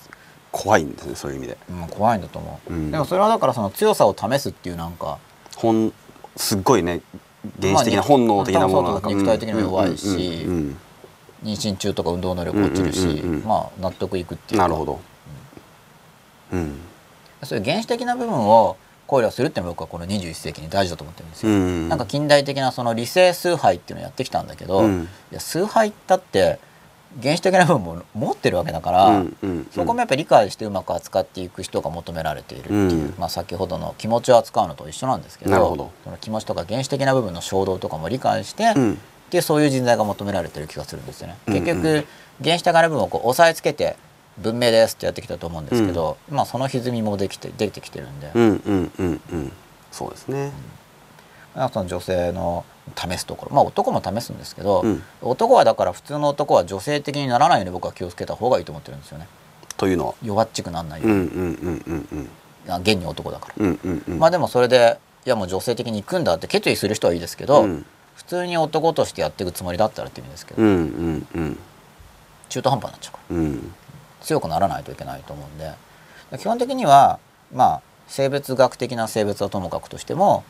[0.53, 1.57] 怖いんですねそういう意味で。
[1.71, 2.91] うん、怖いんだと思う、うん。
[2.91, 5.17] でもそれはだからその強さを試すっていうなんか
[5.57, 5.95] 本
[6.37, 7.01] すっごいね
[7.63, 10.77] 原始的な本能的なものなまあ肉体的にも弱いしうんうんうん
[11.45, 13.45] 妊娠中とか運動能力落ちるし、うんうんうんうん。
[13.47, 14.69] まあ納得いくってうんいうか。
[14.69, 15.01] なるほど。
[16.53, 16.86] うん
[17.47, 21.89] そういう原始的な部分を考慮するっていうのが僕はこの21世紀に大事だと思ってるんですよ、うん。
[21.89, 25.09] なんか近代的なその理性崇拝っていうのをやってきたんだけど、うん。
[25.31, 26.59] いや崇拝だって
[27.23, 29.25] 原始的な部分も持ってるわけだから、
[29.71, 33.15] そこもやっぱり理解してうまく扱っていく人が求められているっていう、うん。
[33.17, 38.99] まあ、先ほどの気持ちを扱うのと一緒なんですけどその気持ちとか原始的な部分の衝動とかも理解して、うん。
[39.31, 41.37] でそういう人材が求められてる気がするんですよね。
[41.47, 42.07] 結局
[42.43, 43.97] 原始的な部分をこう押さえつけて
[44.39, 49.53] 文明ですってやってきたと思うんですけど、まあその歪みもできて出てきてるんで、うんうんうんうん。
[49.91, 50.53] そうですね。
[51.55, 51.69] なん。
[51.69, 52.65] かその女性の
[52.95, 53.55] 試すところ。
[53.55, 55.03] まあ男も試すんですけど、うん。
[55.23, 59.27] 男はだから普通の男は女性的にならないように僕は気をつけた方がいいと思ってるんですよね。
[59.77, 60.15] というのは？
[60.23, 62.09] 弱っちくならないよううんに、んうんうんうん
[62.67, 62.73] うん。
[62.73, 64.19] あ現に男だから、うんうんうん。
[64.19, 67.87] まあでもそれでいやもう女性的に行くんだって決意する人はいいですけど、うん。
[68.17, 71.59] 普通に男としてやっていくつもりだったらって意味ですけど、うんうんうん。
[72.49, 73.37] 中途半端になっちゃうから。
[73.37, 73.75] うん
[74.27, 75.73] 強くならないといけないと思うんで。
[76.39, 77.21] 基本的には
[77.55, 80.45] まあ生物学的な性別はともかくとしても、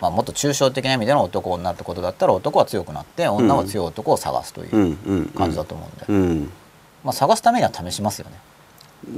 [0.00, 5.26] まあ、もっと抽象的な意味での男女ってことだったら男は強くなって女は強い男を探すといううんうん。
[5.28, 6.12] 感じだと思うんで、う
[6.42, 6.52] ん。
[7.02, 8.38] まあ、探すためには試しますよね。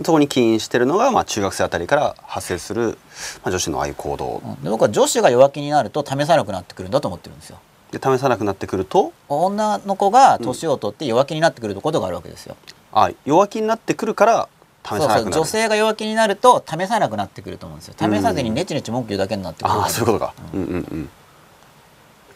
[0.04, 2.98] そこに起因してるのが、まあ、中学生あたりから発生する、
[3.42, 4.42] まあ、女子のああいう行動。
[4.44, 4.62] うん。
[4.62, 7.58] で僕は女子が弱気になると試さなくなってくるんだと思ってるんですよ。
[7.90, 9.12] で試さなくなってくると？
[9.28, 12.56] 女の子が年を取って弱気になってくることがあるわけですよ。
[12.92, 14.48] あ弱気になってくるから
[14.84, 15.16] 試さなくなる。
[15.16, 17.94] そうそう女性が弱気になると試さなくなってくると思うんですよ。
[17.98, 19.72] 試さずにネチネチ文句言うだけになってくる。
[19.72, 21.10] ああそういうことか、うん、うんうん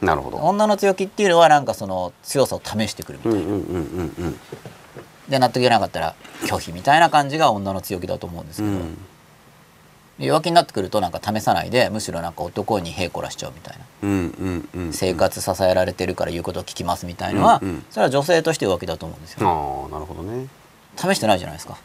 [0.00, 0.36] なるほど。
[0.38, 3.40] 女の強気っていうのはなんかその強さを試してくるみたいな。
[3.40, 4.40] うんうんうんうんうん
[5.28, 8.94] で納得いかなかったら拒否みたいな感じが女の強気だと思うんですけど、うん。
[8.94, 8.98] で
[10.18, 14.12] 弱気になってくるとなんか試さないでむしろなんか男にへいこらしちゃうみたいな、うんう
[14.48, 17.84] んうん生活支えられてるから言うことを聞きますみたいのは、うんうん。
[17.90, 20.46] それは女性として弱気だと思うんですよ、ああなるほどね。
[20.96, 21.78] 試してないじゃないですか。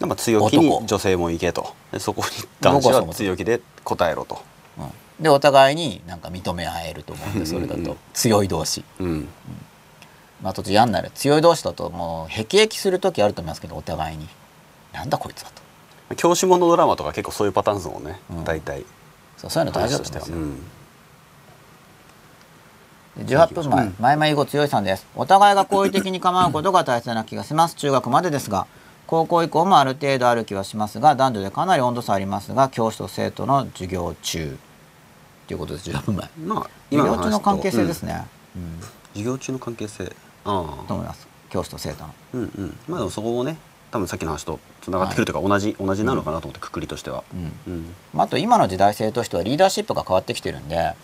[0.00, 0.86] やっぱ強気に男。
[0.86, 1.74] 女性も行けと。
[1.92, 4.42] でそこに男子は強気で答えろと、
[4.78, 7.96] うん、でお互いになんか認め合えると思うんでそれだと。
[8.12, 8.84] 強い同士。
[8.98, 9.28] うん、
[10.42, 14.28] まあ途中嫌になる強い同士だともう辟易する時あると思いますけどお互いに。
[14.92, 15.59] なんだこいつだと
[16.16, 18.44] 教師ものドラマとか結構そういうパターンですもんね、うん。
[18.44, 18.84] 大体。
[19.36, 20.36] そうそういうの大事だとすよ、しては、
[23.24, 23.94] で18分前、うん。
[23.98, 25.06] 前々以後強いさんです。
[25.14, 27.74] お互いが好意的に構うことが大切な気がします。
[27.76, 28.66] 中学までですが
[29.06, 34.56] 高校以降もある程度ある気はしますが男女でかなり温度差ありますが教師と生徒の授業中。
[35.46, 35.90] ということです。
[35.90, 36.30] 18分前。
[36.38, 38.08] うん、まあ授業中の関係性ですうん。
[38.08, 38.26] ね、
[38.56, 38.80] うん。
[39.14, 40.04] 授業中の関係性。
[40.04, 40.08] あ
[40.84, 40.88] あ。
[40.88, 41.26] と思います？
[41.50, 42.14] 教師と生徒の。
[42.34, 42.78] うんうん。
[42.88, 43.56] まあでもそこもね
[43.90, 47.72] 多分さっきの話とつながってくるというか、同じ同じなのかなと思ってくくりとしては、うん。
[47.72, 47.94] うん。
[48.14, 50.94] まあ、あと今の時代性としてはリーダーシップが変わってきてるんで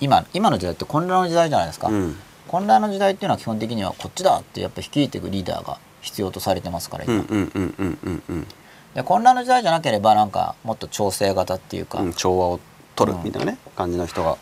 [0.00, 2.16] 今今の時代って混乱の時代じゃないですか、うん。
[2.48, 8.46] 混乱の時代っていうのは基本的にはこっちだってやっぱ率いていくリーダーが必要とされてますから今、うんうんうんうんうんうん
[8.94, 12.60] で混乱の時代じゃなければなんかもっと調整型っていうか、うん調和を
[12.94, 14.38] 取るうんみたいなね、感じの人が。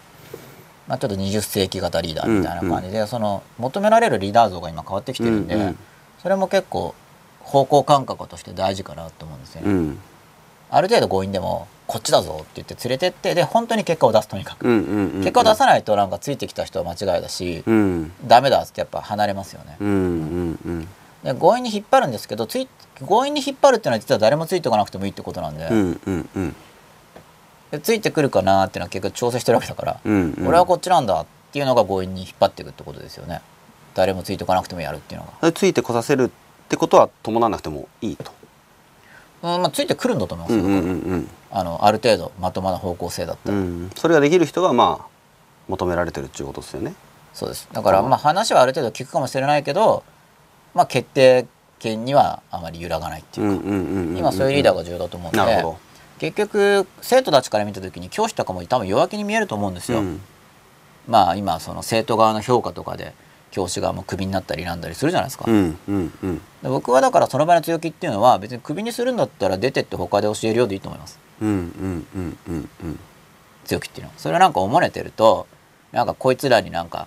[0.86, 5.78] まあ、ちょっと20世紀型リーダーみたいな感じで、その求められるリーダー像が今変わってきてるんで、うんうん。
[6.23, 6.94] それも結構
[7.43, 9.98] 方向感覚として大事かなと思うんですよね、うん。
[10.70, 18.12] ある程度強引でもこっちだぞって言って連れてってで本当に結果を出すとにかく、結果を出さないとなんかついてきた人は間違いだし、うん。
[18.24, 19.77] ダメだっつってやっぱ離れますよね、
[21.24, 22.69] で強引に引っ張るんですけどつい
[23.06, 25.69] 強引に引っ張るっていうのは実は誰もついてこなくてもいいってことなんで。
[27.82, 30.47] ついてくるかなっていうのは結局調整してるわけだから、うんうん。
[30.47, 33.40] 俺はこっちなんだっていうのが強引に引っ張っていくってことですよね。
[33.94, 36.31] 誰もついてこなくてもやるっていうのが、ついてこさせる
[36.73, 38.32] ってことは伴わなくてもいいと。
[39.43, 43.90] うんまあ、ついてくるんだと思いますよ、うんうんうんあのある程度まともな方向性だったら、うんうん。
[43.94, 45.07] それができる人がまあ
[45.69, 46.94] 求められてるっていうことですよね。
[47.35, 50.03] そうですだからまあ話はある程度聞くかもしれないけど、
[50.73, 51.47] まあ、決定
[51.78, 54.19] 権にはあまり揺らがないっていうか。
[54.19, 55.65] 今そういうリーダーが重要だと思うんで、
[56.19, 59.99] 結局生徒たちから見た時に教師とかも多分弱気に見えると思うんですど。
[59.99, 60.23] よ、うん
[61.07, 63.12] まあ今その生徒側の評価とかで
[63.52, 66.38] 教師側もクビになったりなんだりするじゃないですか、うんうんうん。
[66.38, 71.20] で僕はだからその場の強気っていうのは別にクビにするんだったら出てって他で教えるようでいいと思います。
[71.40, 72.68] うんうんうんうん。
[72.84, 72.98] うん。
[73.64, 74.14] 強気っていうのは。
[74.18, 75.46] それはなんかおもれてると
[75.92, 77.06] なんかこいつらになんか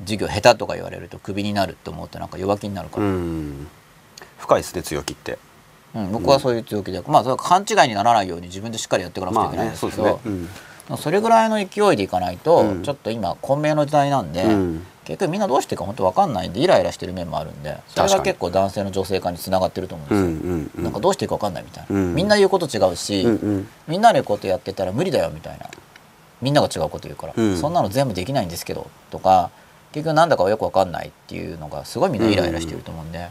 [0.00, 3.66] 授業下手とか言われるとクビになるって思うとなんか弱気になるから、うん。
[4.38, 5.38] 深いですね強気って。
[5.94, 10.48] うん、僕はそういう強気で、まあそれは勘違いにならないように自分でしっかりやっていかなくちゃいけないんまあねですけど、そうですね。
[10.90, 10.96] うん。
[10.96, 12.82] それぐらいの勢いでいかないと、うん。
[12.82, 20.84] ちょっと今混迷の時代なんで、うん結局みんなどうしていいか本当わかんないんでイライラしてる面もあるんでそれが結構男性の女性化につながってると思うんですよ、うんうんうん。
[20.84, 23.68] なんかどうしていいかわかんないみたいな、うんみんな言うこと違うし、うんうん。
[23.88, 25.66] みんなのことやってたら無理だよみたいな。
[26.40, 27.56] みんなが違うこと言うから、うん。
[27.56, 29.50] そんなの全部できないんですけどとか
[29.92, 33.28] 結局なんだかよくわかんないっていうのがすごいみんなイライラしてると思うんで、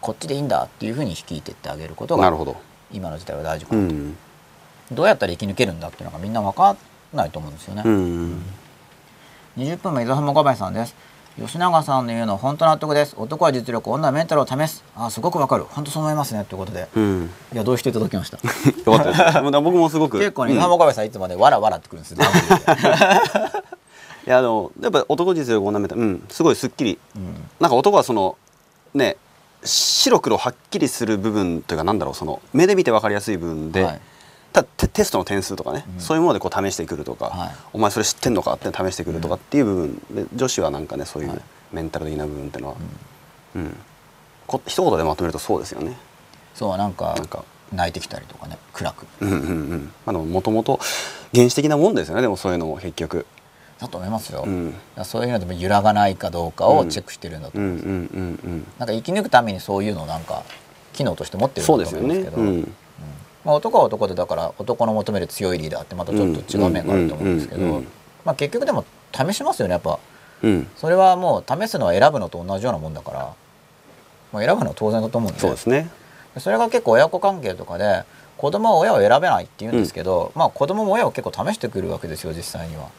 [0.00, 2.26] こっちでいいんだっていうふうに引きいてってあげることが
[2.90, 4.16] 今の時代は大事かなと、うん
[4.90, 6.78] どうやったら生き抜けるんだっていうのがみんな分かん
[7.12, 8.42] ないと思うんですよね、うん
[9.58, 10.94] 20分目伊沢浜小林さんです。
[11.40, 13.14] 吉永さんの言うの本当納得です。
[13.16, 14.84] 男は実力女はメンタルを試す。
[14.96, 15.64] あすごくわかる。
[15.68, 16.44] 本当そう思いますね。
[16.44, 16.88] ということで。
[16.94, 17.30] うん。
[17.52, 18.38] いやどうしていただきました？
[18.90, 20.18] よかった僕もすごく。
[20.18, 20.60] 結構ね伊うん。
[20.62, 22.18] 沢浜小林さんいつもねわらわらってくるんですよ
[24.26, 26.24] いやあのやっぱ男実力女メンタルうん。
[26.28, 26.98] すごいすっきり。
[27.16, 27.34] うん。
[27.60, 28.36] なんか男はその
[28.94, 29.16] ね
[29.64, 34.00] 白黒はっきりする部分というかなんだろうその目で見て分かりやすい部分で、はい
[34.52, 36.00] たテテストの点数とかね、うん。
[36.00, 37.50] そういうものでこう試してくるとか、はい。
[37.72, 41.40] お前それ知ってんのかって試してくるとかっていう部分で女子はなんかねそういうはい。
[41.72, 42.76] メンタル的な部分っていうのは、
[43.56, 43.76] うん。
[44.46, 45.96] こ一言でまとめるとそうですよね。
[46.54, 47.44] そうなんかなんか。
[47.70, 49.06] 泣いてきたりとかね暗く。
[49.20, 49.40] うんうんう
[49.74, 49.92] ん。
[50.06, 50.80] まあでももともと
[51.34, 53.26] 原始的なもんですよねでもそういうのも結局。
[53.78, 54.74] だと思いますよ、うん。
[55.04, 58.66] そういうのでも揺らがないかどうかをチェックしてるんだと思う、うんうんうんうん。
[58.78, 60.44] なんか生き抜くためにそういうのをなんか
[60.94, 62.36] 機能として持ってるんだと思うんですけど。
[62.36, 62.48] ですよね。
[62.48, 62.74] うん
[63.48, 67.90] まあ、男は男でだから男の求める強いリーダーってまたちょっと違う面があると思うんですけうんうんうんうんど
[68.26, 69.98] まあ結局でも試しますよねやっぱ。
[70.42, 70.68] うん。
[70.76, 73.34] それはもう試すのは選ぶのと同じようなもんだから、
[74.34, 75.40] まあ、選ぶのは当然だと思うんで。
[75.40, 75.88] そうですね。
[76.36, 78.04] それが結構親子関係とかで
[78.36, 82.90] 子供は親を選べないって言うんですけど、まあ子供も親を結構試してくるわけですよ実際には。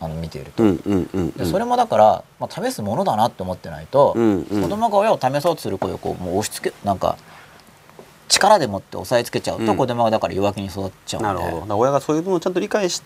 [0.00, 0.62] あの見ていると。
[0.62, 7.18] うんうんうんでそれもだから、まあ、試すものだなって思ってないと、うんうん子供が親を試そうとする声をこうもう押し付けなんか
[8.32, 9.76] 力でもって押さえつけちゃうと、うん。
[9.76, 11.28] 子供がだから弱気に育っちゃうんで。
[11.28, 11.78] なるほど。
[11.78, 13.02] 親がそういう部分をちゃんと理解し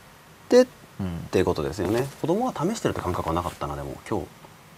[0.48, 0.66] てっ
[1.00, 1.28] うん。
[1.30, 2.06] ていうことですよね。
[2.20, 4.26] 子供は試してるって感覚はなかったなでも今日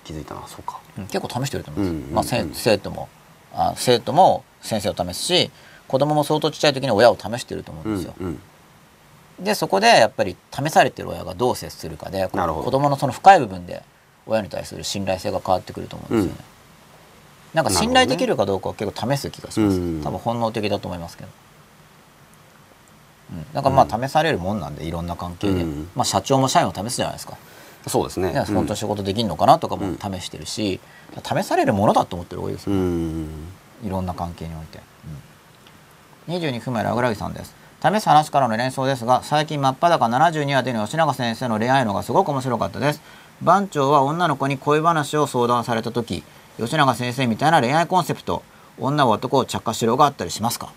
[0.04, 0.42] 気づいたな。
[0.48, 0.80] そうか。
[0.98, 1.06] うん。
[1.06, 2.14] 結構試してると思うんですよ、うんうんうん。
[2.14, 3.08] まあ、せ生徒も。
[3.54, 5.50] あ生徒も先生を試すし
[5.88, 8.38] 子供も相当ちっちゃい時に親を試してると思うんですよ、うん
[9.40, 12.64] でそこでやっぱり試されてる親がどう接するかでこなるほど。
[12.64, 13.84] 子供のその深い部分で
[14.26, 16.44] 親に対する信頼性が変わってくると思うんですよね、
[17.54, 20.02] なんか信頼できるかどうかを結構試す気がします、うん。
[20.02, 21.28] 多分本能的だと思いますけど、
[23.32, 25.88] うん、だからまあ試されるもんなんでいろんな関係で、うん。
[25.94, 27.36] まあ、社長も社員を試すじゃないですか、
[27.86, 28.32] そうですね。
[28.32, 30.80] ね本当に仕事できるのかなとかも試してるし、
[31.24, 33.28] 試されるものだと思ってる方がいいですよ、うん。
[33.84, 34.80] いろんな関係において、
[36.28, 37.54] うん、22分前ラグラギさんです。
[37.80, 43.00] 試す話からの連想ですが最近真っ裸72話での吉永先生の恋愛のがすごく面白かったです。
[43.40, 46.24] 番長は女の子に恋話を相談された時
[46.58, 48.42] 吉永先生みたいな恋愛コンセプト
[48.78, 50.72] 女は男を着火しろがあったりしますか？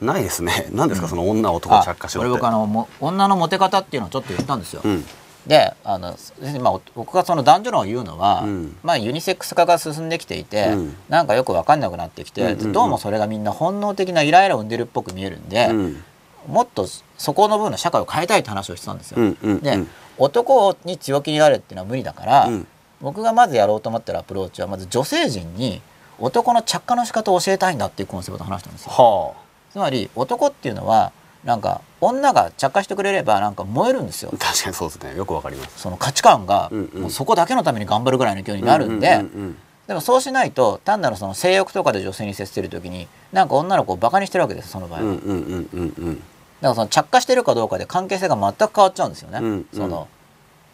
[0.00, 0.68] ないですね。
[0.72, 2.30] 何ですかその女を男を着火しろって。
[2.30, 5.04] 僕あのも女のモテ方っていうのをちょっと言ったんですよ、うん。
[5.46, 6.16] であの、
[6.60, 8.76] まあ、僕がその男女論を言うのは、うん。
[8.82, 10.96] まあ、ユニセックス化が進んできていて、うん。
[11.08, 12.72] なんかよく分かんなくなってきて、うんうんうん。
[12.72, 16.02] どうもそれがみんな本能的なイライラを生んでるっぽく見えるんで、うん。
[16.48, 16.86] もっと
[17.16, 19.20] そこの部分の社会を変えたいって話をしてたんですよ。
[19.20, 19.88] うんうんで、うん。
[20.18, 22.66] 男に強気になれっていうのは無理だから、うん
[23.04, 25.82] 僕がまずやろうと思ってるアプローチはまず女性陣に
[26.18, 28.92] 男の着火の仕方を教えたいんだっていうコンセプトを話したんですよ。
[28.92, 29.34] は
[29.70, 31.12] つまり男っていうのは
[31.44, 34.30] なんか女が着火してくれればなんか燃えるんですよ。
[34.32, 34.36] あ。
[34.40, 35.14] 確かにそうですね。
[35.14, 35.80] よくわかります。
[35.80, 39.22] その価値観がもうそこだけのために頑張るぐらいの勢いになるんで、
[39.86, 50.08] でもそうしないと単なるその性欲とかで女性に接してる時になんか女の子をバカにしてるわけですその場合は、だからその着火してるかどうかで関係性が全く変わっちゃうんですよね、その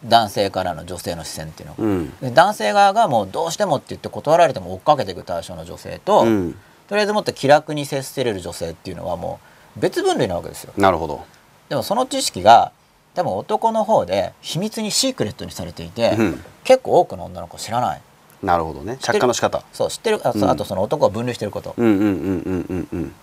[0.05, 2.09] 男性からの女性の視線っていうのが、うん。
[2.21, 6.55] で男性側がもうどうしてもって言って断られても追っかけていく対象の女性と、うん。
[6.87, 9.39] とりあえずもっと気楽に接せれる女性っていうのはも
[9.77, 10.73] う別分類なわけですよ。
[10.77, 11.23] なるほど。
[11.69, 12.71] でもその知識が
[13.13, 16.43] 多分男の方で秘密にシークレットにされていて、うん。
[16.63, 18.01] 結構多くの女の子知らない。
[18.41, 18.97] なるほどね。
[18.99, 19.63] 着火の仕方。
[19.71, 20.19] そう知ってる？
[20.23, 20.43] あ,、うん。
[20.49, 22.87] あとその男が分類してること、いわうんうんうんうんうん。
[22.91, 23.15] うん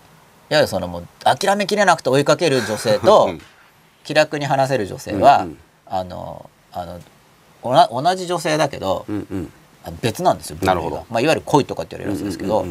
[0.51, 3.41] ゆるそのもう諦めきれなくて追いかける女性と、うん
[4.01, 5.45] 気楽に話せる女性は、
[5.85, 6.99] あのあの
[7.63, 9.51] 同じ女性だけど、うんうん。
[10.01, 10.75] 別なんですよ分類が。
[10.75, 11.05] なるほど。
[11.09, 12.65] まあ、いわゆる恋とかって言われるやつですけど、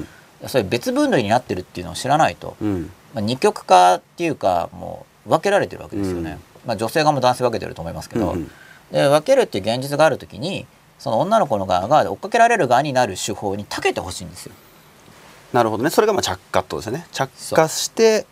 [0.47, 2.91] そういう別分類になってるっていうのを知らないと、うん。
[3.15, 6.69] まあ、二極化っていうかもう分けられてるわけですよね、うん。
[6.69, 8.51] まあ、女性側も男性分けてると思いますけど、うんうん。
[8.93, 10.67] で分けるっていう現実がある時に
[10.99, 14.53] その女の子の側が追っかけられる側になる手法に長けてほしいんですよ。
[15.53, 15.91] なるほどね。
[15.91, 17.07] それがまあ着火とですよね。
[17.13, 18.27] 着火して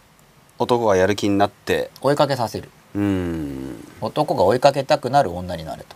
[0.59, 3.89] 男がやる気になって追いかけさせるうん。
[4.01, 5.95] 男が追いかけたくなる女になれと。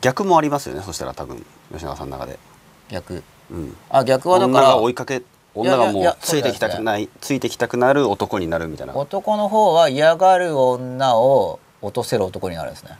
[0.00, 2.38] 逆もありますよねそしたら多分吉永さんの中で、
[2.90, 3.22] 逆。
[3.50, 5.22] うん、あ逆はだか女らが追いかけ
[5.54, 8.94] 女がもうついてきたくないついてきたくなる男になるみたいな。
[8.94, 12.98] 男の方は嫌がる女を落とせる男になるんですね。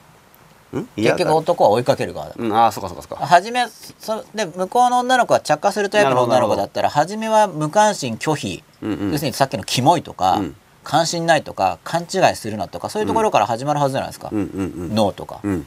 [0.81, 0.86] ん？
[0.97, 2.35] 結局男は追いかける側だ。
[2.39, 3.27] うんああそうかそうかそうか。
[3.27, 9.12] 初めそで向こうの女の子は着火するタイプの女の子だったら初めは無関心拒否、うんうん。
[9.12, 14.39] 要するにさっきのキモいとか、うん関心ないとか勘違いするなとかそういうところから始まるはずじゃないですか、うん。
[14.39, 14.47] うん。
[14.48, 14.94] うん。
[14.94, 15.66] ノーとか、うん。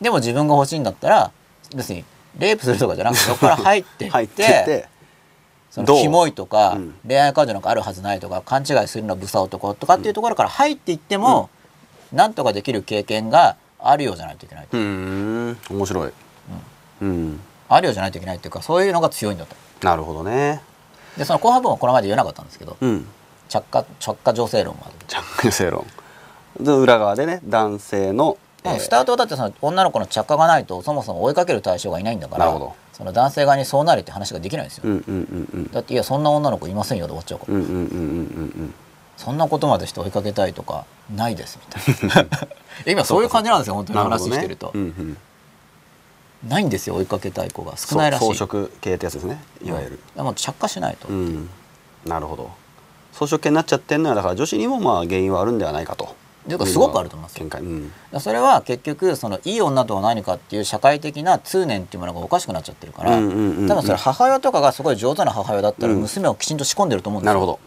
[0.00, 1.30] でも自分が欲しいんだったら
[1.74, 2.04] 別に
[2.38, 4.88] レイプするとかじゃなくてそこから入っていって
[5.70, 6.94] そのキモいとか、うん。
[7.06, 11.50] 恋愛感情なんかあるはずないとか勘違いするのはブサ男とかっていうところから入っていっても、
[12.12, 15.58] なんとかできる経験があるようじゃないといけない、うーん。
[15.70, 16.12] 面白い。
[17.02, 17.40] うん。
[17.68, 20.60] あるようじゃないといけないっていうかそういうのが強いんだとなるほどね。
[21.16, 23.06] でその後半分はこの前で言えなかったんですけどうん
[23.48, 25.86] 着火着火女性論までジャック正論。
[26.60, 32.58] で裏側でね男性の、えースタートはだってその女の子の着火がないとそもそも追いかける対象がいないんだから
[32.92, 35.70] その男性側にそうなれって話ができないんですよ、うんうんうんうん。
[35.70, 38.74] だっていやそんな女の子いませんよで終わっちゃうから、うんうんうんうんうん
[39.16, 41.58] そんなことまでして追いかけたいとかないです
[42.04, 42.28] みたいな。
[42.86, 45.16] 今そういう感じなんですよ本当に話してると、うんうん。
[46.46, 47.78] ないんですよ追いかけたい子が。
[47.78, 48.34] 少ないらしい。
[48.34, 49.42] 装飾系ってやつですね。
[49.62, 50.24] いわゆる、うん。
[50.24, 51.48] もう着火しないと、うん。
[52.04, 52.50] なるほど
[53.18, 56.14] 装飾系になっちゃってんのはだから女子にもまあ原因はあるんではないかと。
[56.46, 57.46] というかすごくあると思いますよ。
[57.50, 63.68] うんそれは結局そのいい女とは何かっていう社会的な通念っていうものがおかしくなっちゃってるから、うんうんうんうん。
[63.68, 66.00] 多分それ母親とかがすごい上手な母親だったらうん。
[66.00, 67.58] 娘をきちんと仕込んでると思うんですよ、なるほど。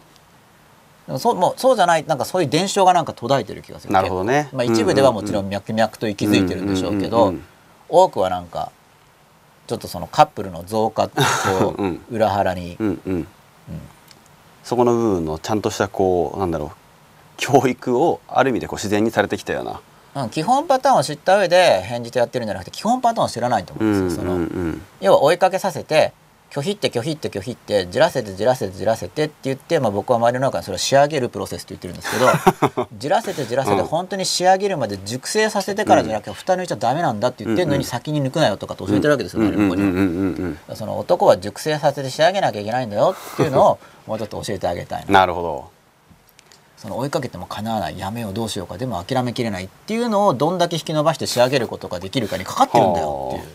[1.06, 4.48] でもそうもうそうじゃないなんかそういう伝承がなんか途絶えてる気がするなるほどね。
[4.52, 7.44] まあ、一部ではもちろん脈々と息づいてるんでしょうけど、うんうんうんうん。
[7.88, 8.70] 多くはなんか
[9.66, 12.00] ちょっとそのカップルの増加と うん。
[12.10, 13.26] 裏腹に、うんうん
[14.64, 16.70] そこの部分のちゃんとしたこうなんだろう
[17.36, 19.80] 教育をある意味でこう自然にされてきたような。
[20.22, 24.38] うん、基本パターンを知った上で返事とやってるんじゃなくて基本パターンを知らないと思うんですよ、その。
[24.38, 24.82] ん。
[25.00, 26.12] 要は追いかけさせて
[26.50, 33.86] 拒否って拒否って拒否ってじらせてじらせてじらせてって言って、まあ、僕は周りの中にそれを仕上げるプロセスと言ってるんですけど じらせてじらせてうん。
[33.86, 45.80] 本当に仕上げるまで熟成させてからじゃなきゃ蓋抜いちゃダメなんだって言ってるのうんに先に抜くなよとかって教えてるわけですよ、うんその男は熟成させて仕上げなきゃいけないんだよっていうのをもうちょっと教えてあげたいななるほど。
[46.80, 53.42] その追いかけても叶わないやめようどうしようかでも諦めきれないっていうのをどんだけ引き伸ばして仕上げることができるかにかかってるんだよっていう。
[53.42, 53.48] は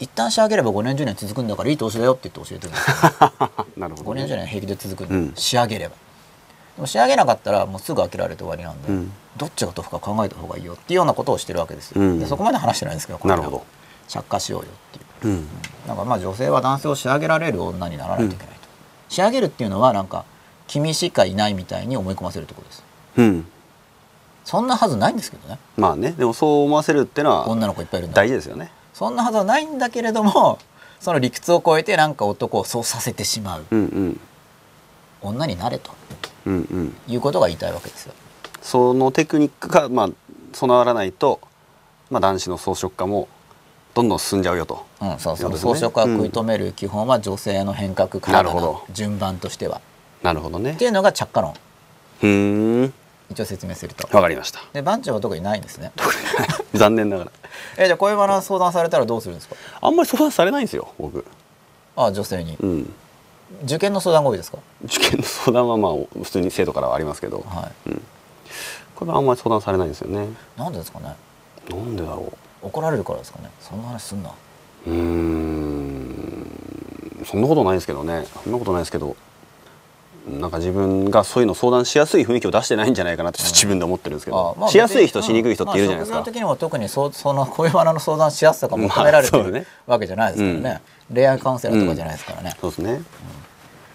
[0.00, 2.96] 一旦仕上げれば5年10年続くんだからいい投資だよって言って教えてるんですよ。
[2.96, 4.22] 5 なるほどね。
[4.22, 5.32] 年10年平気で続くうん。
[5.36, 5.94] 仕上げれば。
[6.76, 9.12] でも仕上げなかったらもうすぐ飽きられて終わりなんで、うん。
[9.36, 12.18] どっちが得か考えた方がいいよっていうようなことをしてるわけですよ、うん。
[12.18, 13.36] でそこまで話してないんですけどこれは。
[13.36, 13.64] なるほど。
[14.08, 15.34] 着火しようよっていう。
[15.34, 15.48] うん。
[15.86, 18.68] なんかまあ女性は男性を仕上げられる女にならないといけないと、
[19.10, 20.24] 仕上げるっていうのはなんか
[20.66, 22.84] 君しかいないみたいに思い込ませるってことです。
[23.18, 23.46] うん。
[24.44, 25.58] そんなはずないんですけどね。
[25.76, 30.58] まあねでもそう思わせるっていうのは女の子いっぱいいるんだ大事ですよねそんなはずはないんだけれども
[31.00, 33.64] その理屈を超えてなんか男をそうさせてしまう。
[33.70, 34.20] うんうん。
[35.22, 35.92] 女になれと。
[36.44, 36.94] うんうん。
[37.08, 38.12] いうことが言いたいわけですよ。
[38.60, 40.08] そのテクニックがまあ
[40.52, 41.40] 備わらないと
[42.10, 43.28] まあ男子の装飾化も
[43.94, 44.84] どんどん進んじゃうよと。
[45.00, 45.50] うん、そうそう。
[45.50, 45.56] ね。
[45.56, 48.84] 装飾化を食い止める基本は女性の変革からなるほど。
[48.92, 49.80] 順番としては。
[50.22, 50.72] なるほどね。
[50.72, 51.54] っていうのが着火論。
[52.22, 52.94] うーん
[53.30, 54.08] 一応説明すると。
[54.16, 54.60] わかりました。
[54.72, 55.92] で番長は特にないんですね。
[56.74, 57.30] 残念ながら。
[57.78, 59.56] えじゃあ恋バナ相談されたらどうするんですか？
[59.80, 61.24] あんまり相談されないんですよ僕。
[61.96, 62.56] あ女性に。
[62.60, 62.92] うん。
[63.64, 64.58] 受験の相談が多いですか？
[64.84, 67.44] 受験の相談はまあ普通に生徒からはありますけど。
[67.48, 67.70] は
[68.96, 70.24] これはあんまり相談されないんですよね。
[70.24, 71.14] いなんでですかね？
[71.68, 72.32] なんでだろ
[72.62, 73.48] 怒られるからですかね？
[73.60, 74.30] そんな話すんな。
[74.86, 76.46] うん。
[77.26, 78.26] そんなことないですけどね。
[78.44, 79.16] そんなことないですけど
[80.28, 90.82] なんか自分がそういうの相談しやすい雰囲気を出してないんじゃないかなって自分で思ってるんですけど、あまあしやすい人、しにくい人っているじゃないですか、まあ職業的にも特にそその恋バナの相談しやすさが求められてるねわけじゃないですからね、
[91.12, 93.02] 恋愛カウンセラーとかじゃないですからね、そうですね。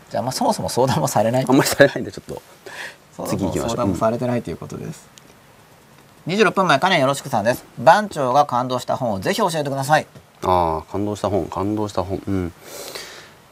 [0.10, 2.42] じゃあまあそもそも相談もされないあんまりされないんでちょっと
[3.28, 3.76] 次行きましょう。
[3.76, 5.08] 相談もされてないということです、
[6.28, 7.64] 26分前金よろしくさんです。
[7.78, 10.08] 番長が感動した本をぜひ教えてください。
[10.44, 12.22] ああ感動した本感動した本。
[12.28, 12.54] うん。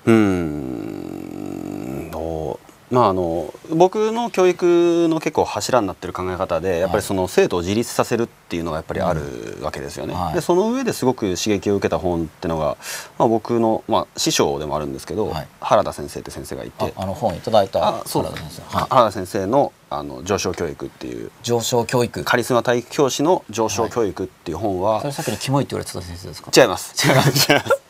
[0.05, 2.11] うーん。
[2.11, 2.59] どう
[2.91, 10.13] まああの僕の教育の結構柱になってる考え方でやっぱりその生徒を自立させるっていうのがやっぱりあるわけですよね。
[10.13, 10.33] はい。
[10.35, 12.77] でその上ですごく刺激を受けた本っていうのが、
[13.17, 15.47] まあ、僕の、まあ、師匠でもあるんですけど、はい。
[15.61, 16.93] 原田先生って先生がいて。
[16.97, 18.77] ああの本いただいた原田先生。
[18.77, 18.87] はい。
[18.89, 21.31] 原田先生のあの上昇教育っていう。
[21.41, 22.23] 上昇教育。
[22.23, 26.51] カリスマ体育教師の上昇教育っていう本は、それさっきにキモいって言われてた先生ですか？
[26.55, 26.93] 違います。
[27.07, 27.51] 違います。
[27.51, 27.81] 違 います。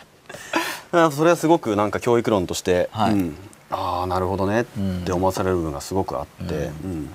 [0.92, 3.14] あそれはすごくなんか教育論として、はい。
[3.14, 3.36] うん
[3.74, 4.62] ああなるほどね。
[4.62, 4.66] っ
[5.06, 6.62] て思わされる部分がすごくあって、うん。
[6.62, 7.14] うん。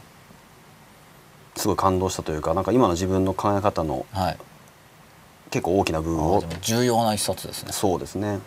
[1.56, 4.38] すごい感動したというかなんか今の自分の考え方のはい。
[5.50, 6.44] 結構大きな部分を。
[6.60, 7.72] 重要な一冊ですね。
[7.72, 8.38] そうですね。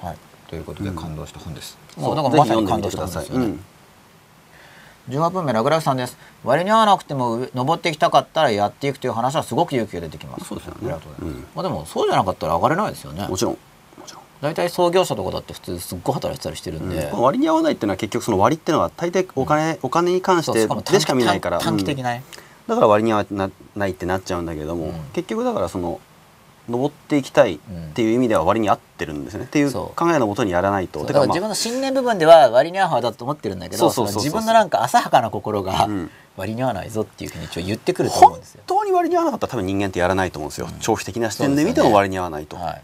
[0.00, 0.16] はい。
[0.48, 2.04] ということで感動した本です、そう。
[2.04, 3.56] もうだからまさに感動した本ですよね、
[5.08, 6.16] 18分目ラグラフさんです。
[6.44, 10.44] 割に合わなくても上登っていきたかったらやっていくという話はすごく勇気が出てきます。
[10.44, 10.78] そうですよね。
[10.82, 13.26] ありがとうございまあ、でもそうじゃなかったら上がれないですよね。
[13.26, 13.58] もちろん
[14.40, 21.58] 大体創業者とかだって普通すっごい働いてたりしてるんで、この割に合わないっていうのは結局その割っていうのは大抵お金、お金に関してでしか見ないから。
[21.58, 22.10] 短期的な。
[22.10, 22.22] ね、
[22.66, 24.92] だから割に合わなないってなっちゃうんだけれども、うん。
[25.12, 26.00] 結局だからその
[26.68, 27.58] 登っていきたいっ
[27.94, 31.04] ていう意味では割に合ってるんですね、っていう考えのもとにやらないと。
[31.04, 37.38] だから自分の信念部分では割に合う派だと思ってるんだけど自分のなんか浅はかな心がうん割に合わないぞっていうふう。
[37.38, 38.62] に一応言ってくると思うん本ですよ。
[38.66, 40.50] 当に割に合わなかったら多分人間ってやらないと思うん。
[40.50, 42.82] ですよ、うん長期的な視点で見ても割に合わないと、はい、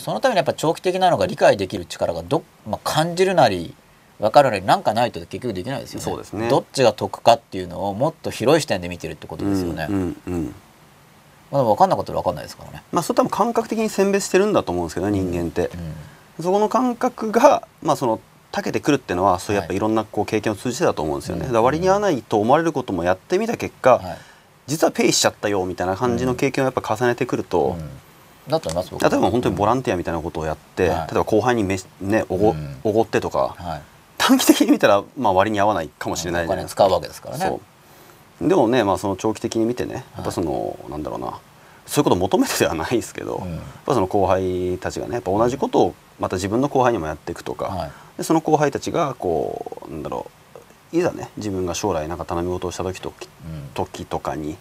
[0.00, 3.74] そのためにやっぱ長期的なのが理解できる力がど、まあ、感じるなり
[4.20, 6.04] 分かるなりなんかないと結局できないですよね。
[6.04, 6.48] そうですね。
[6.48, 9.86] どっちが得かっていうのをもっと広い視点で見てるってことですよね。
[9.90, 10.54] うんうんうん。
[11.50, 12.82] まあ、分かんなかったら分かんないですからね。
[12.92, 15.70] まあそれ多分感覚的に選別してるんだと思うんですけどね人間って、
[16.38, 16.44] うん。
[16.44, 18.20] そこの感覚がまあその
[18.52, 21.52] 長けてくるっていうのはそういうやっぱはいいろんなこう経験を通じてだと思うんですよね、うん。
[21.52, 24.18] だ割に合わないと思われることもやってみた結果、はい。
[24.66, 27.90] 実はペイしちゃったよみたいな感じの経験をやっぱ重ねてくると、うん
[28.48, 29.02] だと思います僕。
[29.02, 30.98] 例えば本当にボランティアみたいなことをやって、はい。
[30.98, 32.76] 例えば後輩にめしねおご,、うん。
[32.84, 33.82] おごってとかはい、
[34.18, 36.86] 短期的に見たらまあ割に合わないかもしれないじゃないですか。
[36.86, 37.60] お金使うわけですからね。
[38.40, 41.38] でもね、まあ、その長期的に見てねやっぱその、なんだろうな
[41.86, 43.52] そういうことを求めてではないですけど、うん。
[43.52, 47.90] やっぱその後輩たちがねやっぱ同じことをまた自分の後輩にもやっていくとか、はい。
[48.18, 50.30] でその後輩たちがこうなんだろ
[50.92, 53.12] ういざね自分が将来なんか頼み事をした時とう
[53.48, 53.70] ん。
[53.74, 54.56] 時とかに。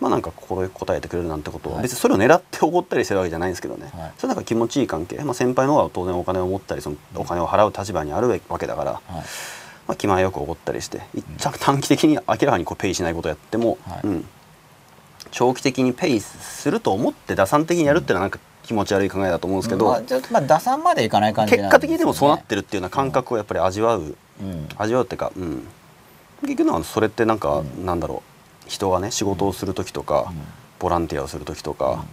[0.00, 1.82] まあなんか心答えてくれるなんてことははい。
[1.84, 4.12] 別にそれを狙っておごったりしてるわけじゃないんですけどね、はい。
[4.16, 9.02] それなんか気持ちいい関係、まあ、先輩の方は当然お金を持ったりそのお金を払う立場にあるわけだから、はい。
[9.86, 14.00] まあ、気前よくおごったりして一着短期的に明らかにこうペイしないことをやっても、はい。
[14.04, 14.24] うん、
[15.30, 24.00] 長期的にペイすると思って打算的にやるっていうのはなんか気持ち悪い考えだと思うんですけど、まあ、まあ打算までいかない感じなん結果的にでもそうなってる、るっていうような感覚をやっぱり味わう、
[24.40, 24.68] うん。
[24.76, 25.66] 味わうっていうか、うん、
[26.42, 27.84] 結局はそれってなんか、うん。
[27.84, 28.29] なんだろう
[28.70, 30.32] 人がね仕事をする時とか、
[30.78, 32.04] ボランティアをする時とか、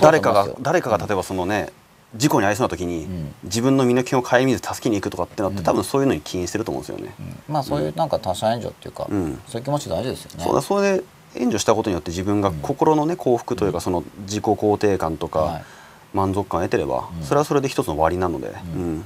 [0.00, 1.70] 誰かが誰かが例えばそのね
[2.14, 3.34] 事故に遭いそうな時に、うん。
[3.44, 5.64] 自分の身の危険を顧みず助けに行くとかってのって、うん。
[5.64, 7.14] 多分そういうのに起因してると思うんですよね。
[7.18, 7.54] うん。
[7.54, 9.40] まあそういうなんか他者援助っていうか、うん。
[9.46, 10.44] そういう気持ち大事ですよね。
[10.44, 11.04] そうだそれで
[11.34, 15.64] 援助したことによって自分が心のね幸福というかその自己肯定感とかはい。
[16.12, 17.24] 満足感を得てればうん。
[17.24, 19.04] それはそれで一つの割なので、うん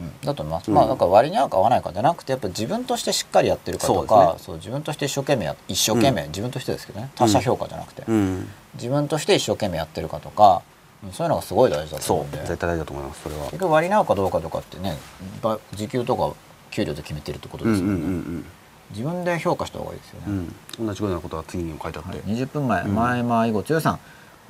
[0.00, 0.06] うん。
[0.06, 0.74] うんだと思います、うん。
[0.74, 7.10] まあだから割に合うか合わないかじゃなくてやっぱ自分としてしっかりやってるかとかですそう自分として一生懸命や一生懸命、自分としてですけどね。
[7.14, 8.48] 他者評価じゃなくて、うん。
[8.74, 10.62] 自分として一生懸命やってるかとか
[11.04, 12.38] うんそういうのがすごい大事だと思うんで。
[12.38, 13.42] 絶対大事だと思いますそれは。
[13.46, 13.58] 結。
[13.58, 14.96] 局割に合うかどうかとかってね
[15.42, 16.34] ば時給とか
[16.70, 18.44] 給料で決めてるってことうんうんうですよね、ん。
[18.90, 20.32] 自分で評価した方がいいですよね、うん。
[20.80, 22.94] うん同じようなことが次にも書いてあって、はい、20分前、うん。
[22.94, 24.00] 前間囲碁強さん。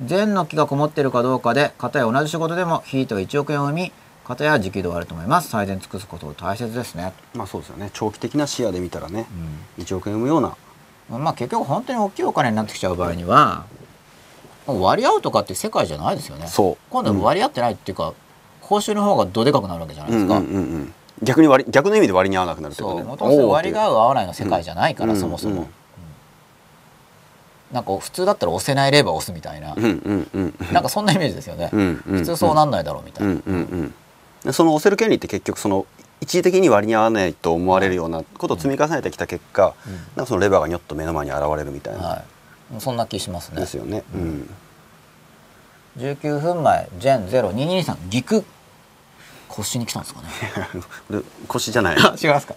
[0.01, 3.91] 善の気がこもってるかどうかで片や同じ仕事でもひいては1億円を生み
[4.25, 5.49] 片や時給ではあると思います。
[5.49, 7.89] 最善尽くすこと大切ですね、まあそうですよね。
[7.93, 9.25] 長期的な視野で見たらね、
[9.77, 10.55] 1億円生むような。
[11.09, 13.65] まあ結局本当に大きいお金になってきちゃう場合には
[14.65, 16.47] もう割り合うとかって世界じゃないですよね。
[16.47, 16.77] そう。
[16.89, 18.13] 今度は割り合ってないっていうか、
[18.61, 20.93] 報酬の方がどでかくなるわけじゃないですか、うんうんうんうん。
[21.21, 23.01] 逆に割り逆の意味で割に合わなくなるってことね。
[23.01, 23.09] そう。
[23.09, 25.59] もともと割りが合う合わないの世界じゃないから、うんそもそも、うん。
[25.59, 25.67] うん
[27.73, 30.73] なんか普通だったら押せないレバー押すみたいな、うんうんうんうん。
[30.73, 32.19] なんかそんなイメージですよね、うんうんうん。
[32.19, 33.87] 普通そうなんないだろうみたいな、うんうんうん。
[33.89, 33.93] で
[34.51, 35.85] その押せる権利って結局その
[36.21, 39.93] 一時的に割に合わないと思われるようなことを積み重ねてきた結果、うん。
[39.93, 42.23] なんかそのレバーがにょっと目の前に現れるみたいな、は
[42.77, 43.61] い、そんな気しますね。
[43.61, 44.03] ですよね。
[44.15, 44.49] うん。
[45.97, 48.43] 19分前ジェン0223陸
[49.49, 50.27] 腰に来たんですかね。
[51.19, 51.97] で腰じゃない。
[51.99, 52.55] あ違いますか。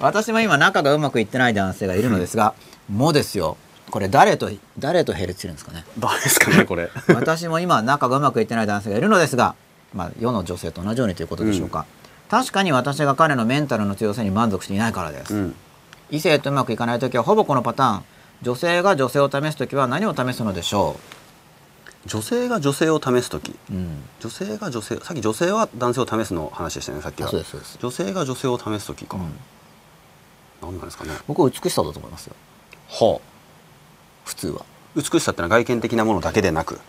[0.00, 2.54] 私も今仲がうまくいってない男性がいるのですが
[2.88, 3.56] もですよ。
[3.90, 5.84] これ誰と誰と並列してるんですかね。
[5.98, 6.90] 誰ですかねこれ。
[7.08, 9.54] 私も今仲がうまくいってない男性がいるのですが、
[9.94, 11.86] まあ、世の女性と同じようにということでしょうか、
[12.30, 15.54] 確かに私が彼のメンタルの強さに満足していないからです、うん。
[16.10, 18.04] 異性とうまくいかない時はほぼこのパターン。
[18.42, 20.96] 女性が女性を試す時は何を試すのでしょ
[22.06, 23.56] 女性が女性を試す時。
[23.70, 27.28] う、うん、女性が女性さっき女性は男性を試すの話でしたねさっきは。
[27.28, 29.32] あそうですそうです、女性が女性を試す時か、うん、
[30.60, 31.10] 何なんですかね。
[31.28, 32.34] 僕は美しさだと思いますよ。
[32.88, 33.20] は
[34.24, 34.62] 普通は。
[34.62, 34.64] あ
[34.96, 36.80] 美しさってのは外見的なものだけでなく。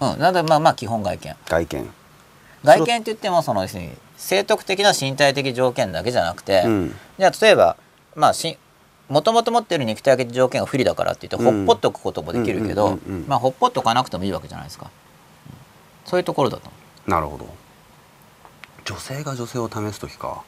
[0.00, 0.18] うん。
[0.18, 1.36] なのでまあまあ基本外見。
[1.46, 1.90] 外見
[2.64, 6.94] 外見って言ってもその要するに生徳的な身体的条件だけじゃなくて、うん。
[7.18, 7.76] じゃあ例えば
[8.14, 8.58] まあし
[9.08, 11.66] もともと持ってる肉体的条件が不利だからって言って、うん。
[11.66, 14.90] ほっぽっとくこともできるけど、まあほっぽっとかなくてもいいわけじゃないですか、うん
[16.04, 16.68] そういうところだと。
[17.06, 17.48] 思なるほど。
[18.84, 20.42] 女性が女性を試す時か。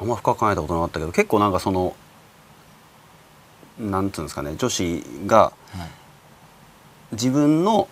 [0.00, 1.94] あんま深く考えたことなかったけど結構なんかその
[3.78, 5.52] なんていうんですかね女子が
[7.12, 7.86] 自分の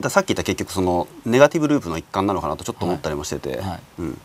[0.00, 3.60] ださっき言った結局そのネガティブループの一環なのかなとちょっと思ったりもしてて、はい。
[3.60, 3.80] はい。
[3.98, 4.20] うん、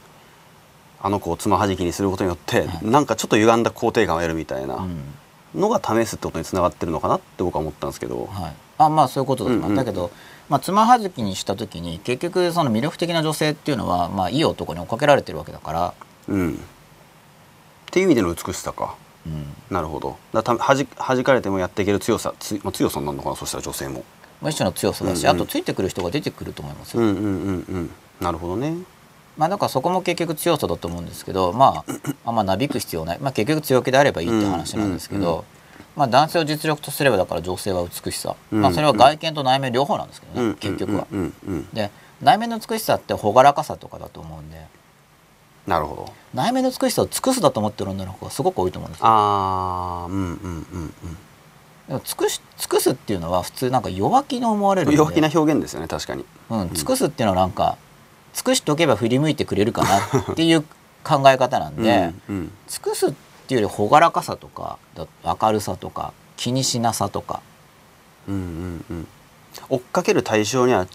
[1.02, 2.86] あの子をつまはじきにすることによって、はい。
[2.86, 5.02] なんかちょっと歪んだ肯定感を得るみたいなうん。
[5.56, 9.76] のが試すってことにつながってるのかなって僕は思ったんですけど、はい、あまあそういうことだと思う、うんうん。
[9.78, 10.12] だけど、
[10.50, 15.94] まあ、つまはじきにした時に結局その魅力的な女性っていうのは、まあ、いい男に追っかけられてるわけだから、
[16.28, 16.58] うん、っ
[17.92, 18.96] ていう意味での美しさか。
[19.26, 19.54] うん。
[19.72, 20.18] なるほど。
[20.34, 24.04] だはじはじかれてもやっていける強さつ、まあ、強さになるのかなそしたら女性も
[24.42, 25.36] まあ、一種の強さだし、うんうん。
[25.36, 27.92] あとついてくる人が出てくると思いますよ、うんうんうんうん。
[28.20, 28.76] なるほどね。
[29.38, 31.94] まあ、だからそこも結局強さだと思うんですけど、まあ、
[32.26, 35.44] あんまなびく必要ない、まあ、結局強気であればいいって話なんですけど、うんうん
[35.96, 41.08] まあ、男性を実力とすればだから女性は美しさ、うんまあ、それは外見と内面両方なんですけどね、うん結局は。
[41.12, 41.70] うんうんうん。
[41.74, 41.92] で
[42.22, 44.66] 内面の美しさって朗らかさとかだと思うんで。
[45.68, 46.14] なるほど。
[46.34, 49.06] 内面の美しさを尽くすだと思ってる女の子がすごく多いと思うんですよ。
[49.08, 50.94] あーうんうんうん
[51.88, 56.26] でも尽くし尽くすっていうのは普通なんか弱気に思われうんる弱気な表現ですよね確かに。
[56.50, 57.78] うん、尽くすっていうのはなんか
[58.34, 60.64] 尽くしておけば振り向いてくれるかなっていう
[61.04, 62.52] 考え方なんで、うんうん。
[62.68, 63.12] 尽くすっ
[63.48, 67.42] ていうより朗らかさとかだ明るさとか気にしなさとか。
[68.28, 69.08] うんうんうん。
[69.70, 70.88] 追っかける対象には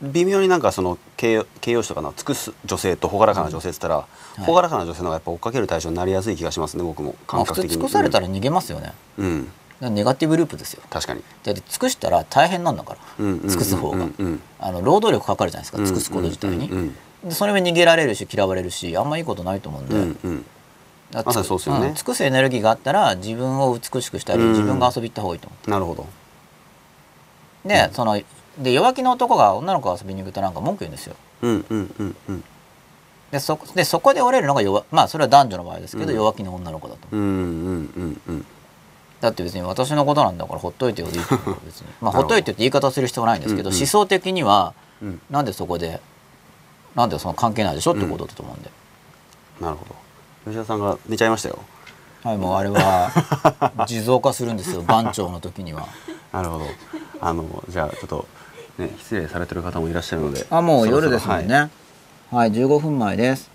[0.00, 4.46] 微妙になんかその形容形容詞とかの尽くす女性と朗らかな女性って言ったら、い。
[4.46, 7.14] 朗らかな女性の方がやっぱ追っかける対象になりやすい気がしますね僕も。
[7.28, 9.52] まあ普通感覚的に尽くされたら逃げますよね、うん、うん
[9.90, 10.82] ネガティブループですよ。
[10.90, 11.22] 確かに。
[11.42, 15.84] だって尽くしたら大変なんだから、尽くす方が、うんあの労働力かかるじゃないですか。
[15.84, 16.94] 尽くすこと自体に、うんうん。
[17.28, 20.44] でそれも逃げられるし嫌われるしあんまいいことないと思うんで、うんうん。
[21.32, 21.90] そうですよね。
[21.90, 24.48] ん尽くすエネルギーがあったら自分を美しくしたり、うん。
[24.50, 26.06] 自分が遊び行った方がいいと思なるほど。
[27.64, 28.20] うで,、その
[28.58, 31.16] で弱気の男が女の子が遊びに行くとなんか文句言うんですよ。
[31.42, 32.44] うんうんうんうん。
[33.30, 36.16] でそでそこで折れるのが弱まあそれは男女の場合ですけど、うん。
[36.16, 37.08] 弱気の女の子だと。
[37.10, 38.46] 思ううんうんうんうん
[39.24, 41.86] だって別に私のことなんだからほっといてよでいいと思う別に。
[42.02, 43.80] まあほっといてって言い方をする必要はないんですけど、うんうん。
[43.80, 45.20] 思想的にはうん。
[45.30, 46.00] なんでそこで
[46.94, 48.70] なんでその関係ないでしょってことだと思うんで、
[49.60, 49.94] なるほど。
[50.44, 51.58] 吉田さんが寝ちゃいましたよ。
[52.22, 53.10] はいもうあれは
[53.86, 55.88] 地蔵化するんですよ番長の時には。
[56.32, 56.66] なるほど。
[57.20, 58.26] あのじゃあちょっと
[58.78, 61.70] ね失礼されてる方もいらっしゃるのであもう夜ですもんね。
[62.30, 63.50] はい、15分前です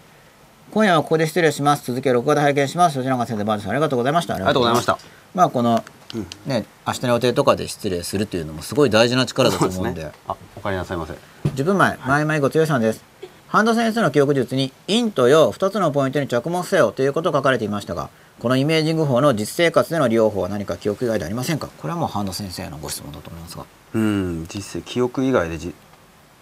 [0.71, 1.87] 今夜はここで失礼します。
[1.87, 2.97] 続きは録画で拝見します。
[2.99, 4.35] 吉永先生番長さんありがとうございました。
[4.35, 4.99] ありがとうございました。
[5.33, 5.83] まあこの
[6.13, 6.27] うん。
[6.45, 10.11] ね明日の予定とかで失礼するというのもすごい大事な力だと思うんで。
[10.27, 11.13] あお帰りなさいませ。
[11.49, 13.03] 10分前前々ご強さんです。
[13.47, 21.67] 半田先生の記憶術に陰と陽2つのポイントに着目せよということが書かれていましたがこのイメージング法の実生活での利用法は何か記憶以外でありませんか？
[21.79, 23.65] これはもう半田先生のご質問だと思いますが。
[23.95, 25.73] うん実際記憶以外でじ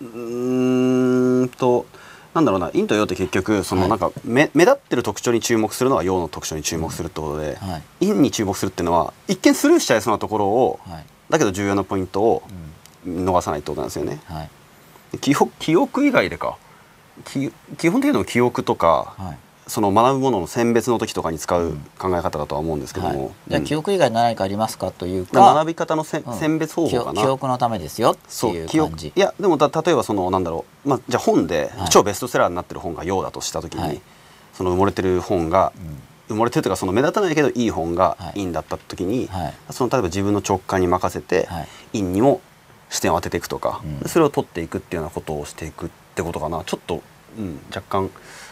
[0.02, 1.86] うーんと
[2.38, 3.84] なんだろうな陰と陽って結局そはい。
[3.86, 8.06] のなんか目,、目立ってる特徴に注目するのは陽の特徴に注目するってことで、はい。
[8.06, 12.44] 陰に注目するっていうのは一見スルーしちゃいそうなところをはい、だけど重要なポイントを
[13.06, 13.26] うん。
[13.26, 14.22] 逃さないってことなんですよね。
[14.26, 14.50] はい。
[15.60, 16.58] 記憶以外でか。
[17.26, 19.38] き基本的には記憶とかはい
[19.68, 23.66] その学ぶものの選別の時とかに使う考え方だとは思うんですけども、はい、じゃあうん。
[23.66, 26.34] 記憶以外に何かありますかというだか学び方のせ、うん。
[26.40, 27.14] 選別方法かな。
[27.14, 28.92] 記記憶のためですよってそいうう記憶。
[28.92, 31.90] 感じいやでもた例えばそのなんだろう、まあ、じゃあ本ではい。
[31.90, 34.02] 超ベストセラーになってる本が「陽」だとした時に、はい。
[34.54, 35.74] その埋もれてる本が
[36.30, 36.36] うん。
[36.36, 38.40] 埋もれてるというかその目立たないけどいい本がはい。
[38.40, 39.54] 陰だった時に、はい。
[39.72, 41.68] その例えば自分の直感に任せて、はい。
[41.94, 42.42] 陰にも
[42.90, 44.10] 視点を当てていくとか、うん。
[44.10, 46.64] それを取っていくっていうようなことをしていくってことかな。
[46.66, 47.02] ちょっと、
[47.38, 48.10] うん、若干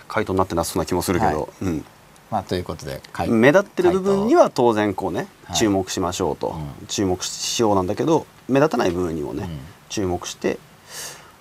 [0.07, 1.65] 回答になってなさそうな気もするけど、はい。
[1.65, 1.85] うん、
[2.31, 5.57] まあということで回目立ってる部分には当然こうね、はい。
[5.57, 6.87] 注目しましょうと、うん。
[6.87, 9.59] 注目しようなんだけど目立たない部分にもね、うん。
[9.89, 10.57] 注目して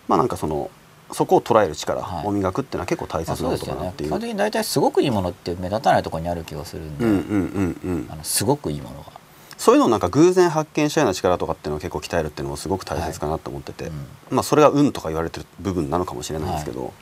[0.08, 0.70] まあなんかその
[1.12, 2.26] そこを捉える力はい。
[2.26, 4.08] を磨くっていうのは結構大まあ切なことかなっていう。
[4.08, 7.20] 基本的に大体すごくいいものって目立たないところにある気がするんで、うんうんう
[7.60, 8.06] んうん。
[8.10, 9.12] あのすごくいいものが、
[9.56, 14.06] そういうのをなんか偶然発見したような力とかっていうのを結構鍛えるっていうのもすごく大切かなと思ってて、うん。
[14.30, 16.92] まあそれが運とか言われてる部分なのかもしれないですけど、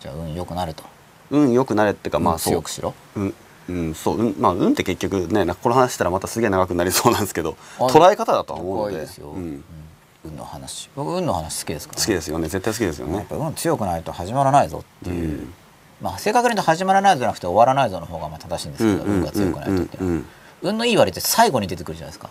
[0.00, 0.82] じゃあ運良くなると、
[1.30, 2.54] 運良くなれっていうかま運あそう。
[2.54, 2.94] 強くしろ？
[3.16, 3.34] うん、
[3.68, 9.04] うん、そう、うん、まあ運って結局ねこの話したらまたすげえ長くなりそうなんですけどあ捉え方だとは思うので。
[9.04, 9.54] ううん。
[9.56, 9.64] ん、
[10.24, 10.90] 運の話。
[10.96, 12.48] 僕運の話好きですから、好きですよね。
[12.48, 13.16] 絶対好きですよね。
[13.16, 15.54] やっぱ運強くないと始まらないぞっていう、うん
[16.00, 19.98] まあ正確に言うと始まらないぞじゃなくて終わらないぞの方がまあ正しいんですけど、運が強くないとって。
[20.60, 22.28] 運のいい割って最後に出てくるじゃないですか。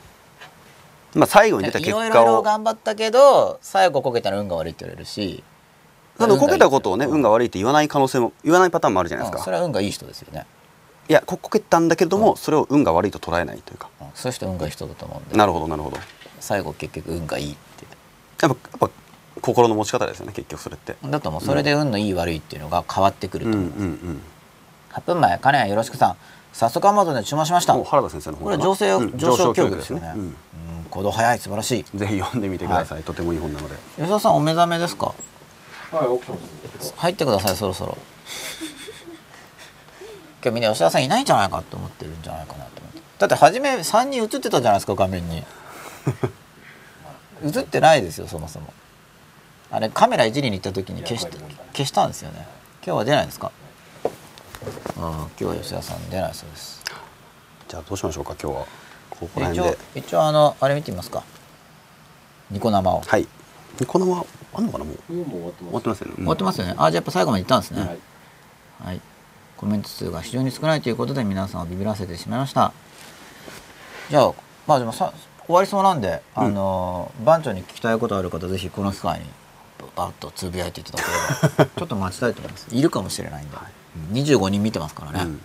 [1.16, 5.44] まあ最後に出た結いろい果をろ頑張ったけど最後こけたら運が悪いって言われるし
[6.18, 7.12] ただこけたことをねうん。
[7.16, 10.46] 運が悪いって言わない可能性も言わないパターンもあるじゃないですうんそかれは運がいい人ですよね、
[11.10, 12.24] いやここけたんだけれどうん。
[12.24, 13.90] もそれを運が悪いと捉えないというか。
[14.00, 15.38] うんそういう人運がいい人だと思うんで。
[15.38, 15.98] なるほどなるほど。
[16.40, 17.86] 最後結局運がいいって。
[18.46, 18.90] やっぱやっぱ
[19.42, 20.96] 心の持ち方ですよね結局それって。
[21.04, 23.56] だともうそれで運のいい悪いっていうのが変わってくるとう。
[23.56, 24.22] んう思う、ん
[24.94, 26.16] 8分前金谷よろしくさん。
[26.54, 27.74] 早速アマゾンで注文しました。
[27.84, 30.12] 原田先生の方これ上昇うん上昇教育ですよね。
[30.16, 30.22] うん。
[30.22, 30.36] うん
[30.92, 31.98] 行動早い素晴らしい。
[31.98, 33.74] ぜひ読んでみてください、とてもいい本なので。
[33.98, 35.16] 吉田さんお目覚めですか？
[35.94, 36.38] はい起きて
[36.78, 36.94] ます。
[36.98, 37.98] 入ってくださいそろそろ。
[40.44, 43.02] 今日みんな吉田さんいないんじゃないかって思ってるんじゃないかなと思って。
[43.20, 45.44] だって初め3人映ってたじゃないですか画面に。
[47.46, 48.74] 映ってないですよそもそも。
[49.72, 51.32] あれカメラいじりに行った時に消した
[51.74, 52.48] 消したんですよね。
[52.86, 53.52] 今日は出ないんですか？
[54.98, 56.82] ああ今日は吉田さん出ないそうです。
[57.68, 58.66] じゃあどうしましょうか今日は。
[59.10, 61.24] ここら一応辺で一応あのあれ見てみますか。
[62.52, 63.28] ニコ生を、はい
[63.88, 65.14] このままあんのかなもう？
[65.14, 65.70] もう終わってます。
[65.70, 66.72] 終わってますよね、終わってますよね。
[66.72, 67.82] あじゃあやっぱ最後まで行ったんですね。
[67.82, 67.98] はい。
[68.86, 69.02] はい、
[69.58, 72.74] コメント数が非常に少ないということで皆さんをビビらせてしまいました。
[74.10, 74.34] じゃあ
[74.68, 75.14] まあでもさ
[75.46, 79.26] 終わりそうなんで、あの番長に聞きたいことある方ぜひこの機会に
[79.96, 81.66] バッとつぶやいていただければ。
[81.78, 82.68] ちょっと待ちたいと思います。
[82.72, 83.64] いるかもしれないんで、うん
[84.14, 85.42] 25人見てますからね、うん。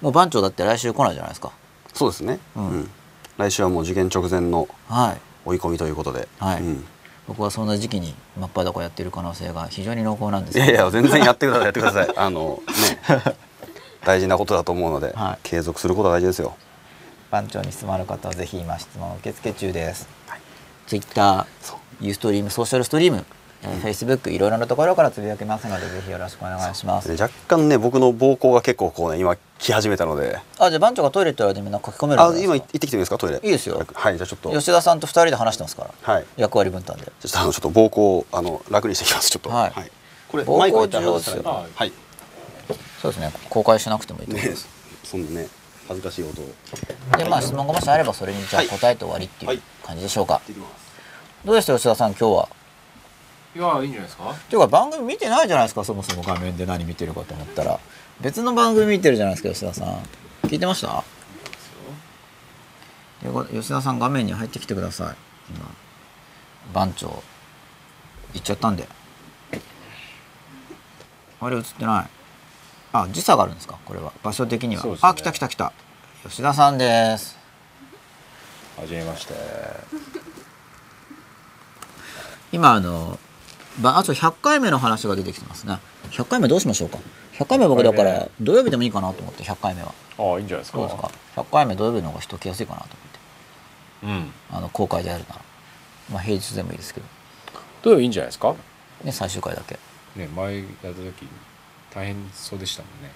[0.00, 1.52] もう番長だって来週来ないじゃないですか。
[1.92, 2.68] そうですね、うん。
[2.68, 2.90] うん。
[3.36, 5.20] 来週はもう受験直前のはい。
[5.44, 6.60] 追い込みということで、はい。
[6.62, 6.84] うん
[7.26, 10.58] 僕はそんな時期に真っ裸やってる可能性が非常に濃厚なんです。
[10.58, 12.12] いやいや全然やってくださいやってください。
[12.16, 13.36] あのね。
[14.04, 15.38] 大事なことだと思うので、はい。
[15.44, 16.56] 継続することは大事ですよ。
[17.30, 20.40] 番長に質問ある方はぜひ今質問受付中です、はい。
[20.86, 21.78] Twitter そう。
[22.00, 23.24] ユーストリームソーシャルストリーム、
[23.64, 27.14] えー Facebook いろいろなところからつぶやけますのでぜひよろしくお願いします。
[27.14, 30.38] で若干ね僕の膀胱が結構こうね今来始めたので。
[30.58, 32.54] あじゃあ番長がトイレ行ったらでみんな書き込めるあないですか？
[32.54, 33.18] 今行ってきてもいいですか？
[33.18, 33.36] トイレ。
[33.36, 33.86] いいですよ。
[33.94, 34.50] はいじゃあちょっと。
[34.50, 36.12] 吉田さんと二人で話してますから。
[36.14, 36.24] はい。
[36.36, 37.04] 役割分担で。
[37.04, 39.50] ちょっとあのちょっと膀胱をあの楽にしてきますちょっと。
[39.50, 39.72] はい。
[40.28, 41.42] これ膀胱重要ですよ。
[41.44, 41.92] はいはい。
[43.00, 43.32] そうですね。
[43.48, 44.68] 公開しなくてもいいと思いねます、
[45.04, 45.48] そんなね
[45.88, 46.46] 恥ずかしい音を。
[47.18, 49.56] でまあ質問がもしあればそれにじゃあはい答えて終わりってはい。
[49.56, 49.58] い。
[49.58, 50.72] う感じでしょうか、行ってきます。
[51.44, 52.48] どうでした吉田さん今日は？
[53.54, 54.30] いやいいんじゃないですか？
[54.30, 57.78] っていうか番組見てないじゃないですかそもそも画面で何見てるかと思ったら。
[58.20, 59.98] 別の番組見てるじゃないですか吉田さん。
[60.48, 61.04] 聞いてました？
[63.52, 65.16] 吉田さん画面に入ってきてください。
[65.54, 65.70] 今。
[66.72, 67.22] 番長。
[68.32, 68.88] 行っちゃったんで。
[71.40, 72.06] あれ映ってない。
[72.94, 73.78] あ時差があるんですか？
[73.84, 74.12] これは。
[74.22, 74.96] 場所的には、ね。
[75.02, 75.72] あ来た来た来た。
[76.24, 77.36] 吉田さんです。
[78.78, 79.34] はじめまして。
[82.52, 83.18] 今あのば
[83.84, 85.78] あと100回目の話が出てきてますね。
[86.10, 86.98] 100回目どうしましょうか
[87.34, 89.94] ？100回目僕だか100回ら土曜日でもいいかなと思って100回目は。
[90.18, 90.78] ああいいんじゃないですか。
[90.78, 94.06] どうですか？100回目土曜日の方が人来やすいかなと思って。
[94.06, 94.32] うん。
[94.56, 95.40] あの公開でやるなら。
[96.10, 97.06] まあ平日でもいいですけど。
[97.82, 98.54] どういいんじゃないですか？
[99.04, 99.78] ね最終回だけ。
[100.16, 101.26] ね前やった時
[101.94, 103.10] 大変そうでしたもんね。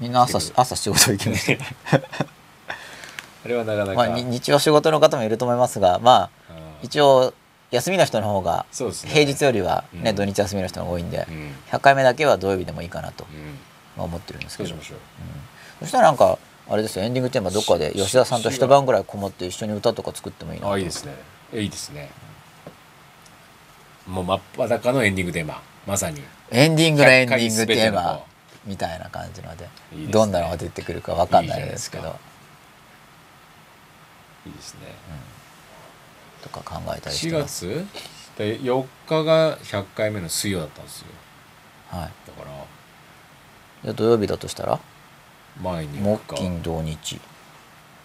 [0.00, 1.64] みんな朝し朝仕事行きました。
[3.44, 6.30] あれはなかなか、まあに日曜仕事の方もいると思いますがまあ
[6.82, 7.34] 一応
[7.70, 10.16] 休みの人の方が平日よりはねうん。
[10.16, 11.52] 土日休みの人が多いんでうん。
[11.70, 13.58] 100回目だけは土曜日でもいいかなとうん。
[13.96, 14.70] まあ思ってるんですけど。
[14.70, 16.38] そうしたらなんか
[16.70, 21.14] あれですよエンディングテーマどっかで吉田さんと一晩ぐらいこもって一緒に歌とか作ってもいいああいいですね。
[21.52, 22.10] えいいですね。
[24.06, 25.62] もう真っ裸のエンディングテーマ。
[25.86, 26.22] まさに。
[26.50, 28.20] エンディングのエンディング100回テーマ
[28.66, 29.68] みたいな感じので
[30.10, 32.16] どんなのが出てくるかわかんないですけど。
[34.46, 34.80] いいですね
[36.42, 37.86] とか考えたりし4てます、月？
[38.38, 41.06] で4日が100回目の水曜だったんですよ。
[41.88, 42.50] はい、だから。
[43.82, 44.80] じゃあ土曜日だとしたら？
[45.62, 46.00] 前に。
[46.00, 47.20] 木金土日、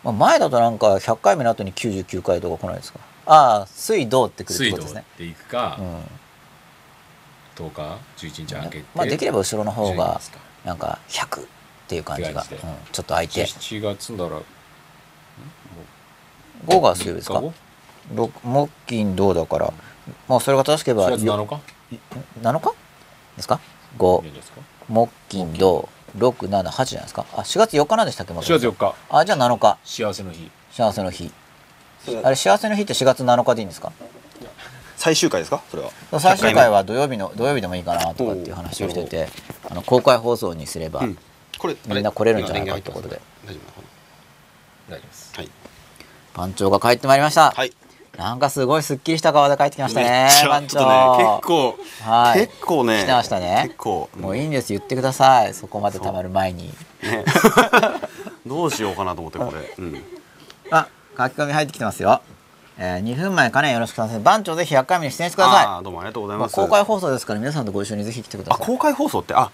[0.03, 2.99] まあ、前だとなんか100回目の後に99回とか来ないですか？
[3.25, 5.05] ああ水土ってくるって水道ことですね。
[5.17, 5.97] で行くか、うん。
[7.55, 10.21] 10日？11日開けて、まあ、できれば後ろの方12が
[10.65, 11.45] なんか100っ
[11.87, 13.45] ていう感じが、うん、ちょっと空いて。
[13.45, 14.31] 7月ならん？
[14.31, 14.43] も
[16.65, 17.53] 5が水曜日ですか？3日ろ
[18.43, 19.73] 木金土だから。
[20.27, 21.61] まあそれが正しければ4月7日
[22.41, 22.73] ？7日？
[23.38, 23.59] ですか？
[23.93, 24.61] いい5んじゃないですか？
[24.90, 27.25] 木金土678じゃないですか？
[27.33, 28.95] あ4月4日なんでしたっけま4月4日。
[29.09, 29.77] あじゃあ7日。
[29.83, 30.51] 幸せの日。
[30.72, 31.32] 幸せの日。
[32.23, 33.93] あれ幸せの日って4月7日でいいんですか？
[34.98, 35.64] 最終回ですか？
[35.72, 36.19] それは。
[36.19, 39.30] 最終回は土曜日の土曜日でもいいかなとかっていう話をしてて
[39.69, 41.17] あの公開放送にすれば、うん。
[41.57, 43.22] これみんな来れるんじゃないかってことで。
[43.45, 43.59] 大丈
[44.90, 45.32] 夫大丈夫です。
[45.33, 45.51] なはい。
[46.33, 47.72] 番長が帰ってまいりました、はい
[48.17, 51.40] なんかすごいすっきりした顔で帰ってきましたねちょっとね長。
[51.40, 52.48] 結構はい。
[52.48, 53.64] 結構ね来てましたね。
[53.66, 54.09] 結構。
[54.19, 55.53] もういいんです言ってください。
[55.56, 56.67] そこまでたまる前に。
[57.01, 57.25] ね。
[58.45, 59.74] どうしようかなと思ってこれ。
[59.80, 60.03] うん。
[60.69, 62.22] あ書き込み入ってきてますよ、
[62.77, 64.24] えー、2分前かねよろしくお願いします。
[64.24, 65.66] 番長ぜひ100回目に出演してください。
[65.66, 68.64] あーどうもありがとうございまあ、ます公開放送ですから皆さんとご一緒にぜひ来てください。
[68.64, 69.50] あ公開放送ってあ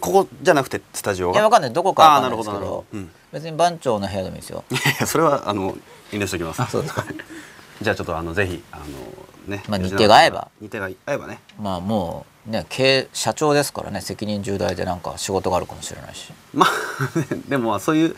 [0.00, 1.34] ここじゃなくてスタジオが？
[1.34, 1.72] いやわかんない。
[1.72, 2.98] どこかわかんないですけあーなるほどどなるほど。
[2.98, 3.10] うん。
[3.32, 4.64] 別に番長の部屋でもいいですよ。
[4.70, 5.76] いやそれはあの
[6.12, 6.62] 遠慮しておきます。
[6.62, 7.04] あそうですか
[7.80, 8.84] じゃあちょっとあのぜひあの
[9.46, 10.50] ねまあ日程が合えば。
[10.60, 11.40] 日程が合えばね。
[11.60, 16.32] まあもうね経営社長ですからね責任重大でなんか仕事があるかもしれないし。
[16.52, 16.70] まあ
[17.48, 18.16] でもまあそういう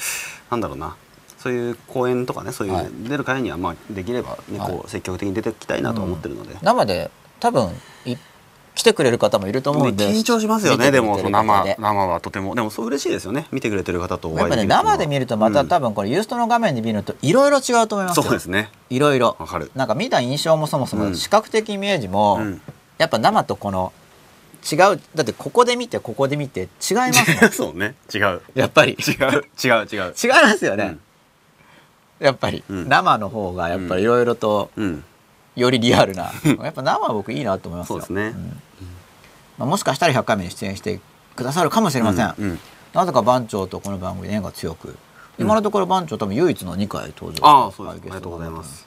[0.50, 0.96] なんだろうな。
[1.38, 2.88] そういう講演とかねそういう、はい。
[3.08, 4.72] 出る会にはまあできれば、ねはい。
[4.72, 7.70] こう積極的に出ていきたいなとは思ってるので、生で多分
[8.04, 8.16] い
[8.74, 11.00] 来てくれる方もいると思うんで、ね緊張しますよねで。
[11.00, 12.54] も生で生はとても。
[12.54, 18.70] でもそう嬉しいですよね見てくれてる方とおやっぱね会いできるっていうのは生で見るとまた多分これユーストの画面で見るといろいろ違うと思いますよそうですね。
[18.88, 19.70] いろいろわかる。
[19.74, 21.16] なんか見た印象もそもそもうん。
[21.16, 22.60] 視覚的イメージも、うん。
[22.98, 23.92] やっぱ生とこの
[24.70, 24.78] 違う
[25.14, 27.50] だってここで見てここで見て違いますもん。
[27.52, 27.94] そうね。
[28.14, 28.42] 違う。
[28.54, 28.92] やっぱり。
[28.92, 29.44] 違う。
[29.62, 30.14] 違う違う。
[30.22, 30.98] 違いますよね、
[32.18, 32.88] やっぱり、うん。
[32.88, 35.04] 生の方がやっぱりいろいろとうん
[35.60, 36.32] よりリアルな、
[36.62, 37.94] やっぱ生は僕いいなと思いますよ。
[37.94, 38.28] そうですね。
[38.30, 38.60] ん。
[39.58, 41.00] まあ、もしかしたら100回目に出演して
[41.36, 42.58] くださるかもしれません、うんうん。
[42.94, 44.96] なぜか番長とこの番組で縁が強く。
[45.38, 48.02] 今のところ番長多分唯一の2回登場ああそうです。
[48.02, 48.86] ありがとうございます。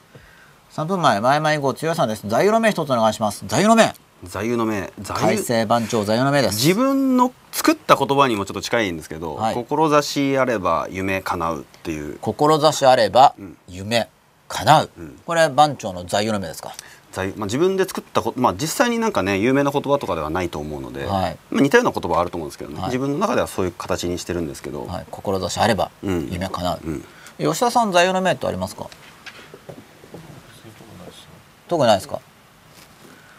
[0.74, 2.27] 3分前前々後強さんです。
[2.27, 3.43] 座右の銘一つお願いします。
[3.48, 3.93] 座右の銘。
[4.24, 4.92] 座右の銘。
[5.02, 6.56] 座改右正番長座右の銘です。
[6.56, 9.56] 自分の作った言葉にもちょっと近いんですけど、はい。
[9.56, 12.18] 志あれば夢叶うっていう。
[12.22, 13.58] 志あればうん。
[13.68, 14.10] 夢
[14.54, 15.20] 叶う、うん。
[15.26, 16.76] これ番長の座右の銘ですか？
[17.36, 21.38] まあ、自分で作ったこと、まあ、実際になんかね有名な言葉とかではないと思うので、はい。
[21.52, 22.88] まあ、似たような言葉はあると思うんですけどね、はい。
[22.88, 25.06] 自分の中ではそういう形にしてるんですけど、はい。
[25.12, 26.30] 志あればうん。
[26.32, 27.04] 夢叶う、うん、
[27.38, 28.88] 吉田さん座右の銘ってありますか？
[31.68, 32.20] 特にないですか？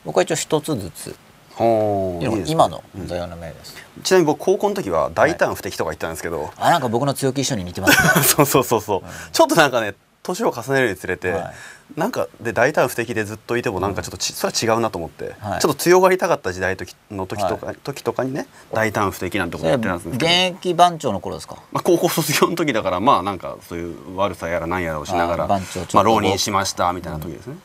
[0.05, 1.17] 僕は一応一つずつ。
[1.57, 8.23] 今の座右の銘です、ちなみに僕高校の時は大胆不敵とか言ったんですけど、あなんか僕の強気一緒に似てますね。
[8.26, 11.54] そうそうそうそう、ちょっとなんかね年を重ねるにつれて、はい。
[12.00, 15.60] なんかで大胆不敵でずっといてもなんかちょっとち、それは違うなと思って、はい。
[15.60, 21.56] ちょっと強がりたかった時代時の時とか、は時とかにね大胆不敵なんてことやってたんです現役番長の頃ですか？
[21.70, 27.56] まあ、高校卒業の時だからまあなんかそういう悪さやらなんやらをしながら番長まあ、浪人しましたみたいな時ですね、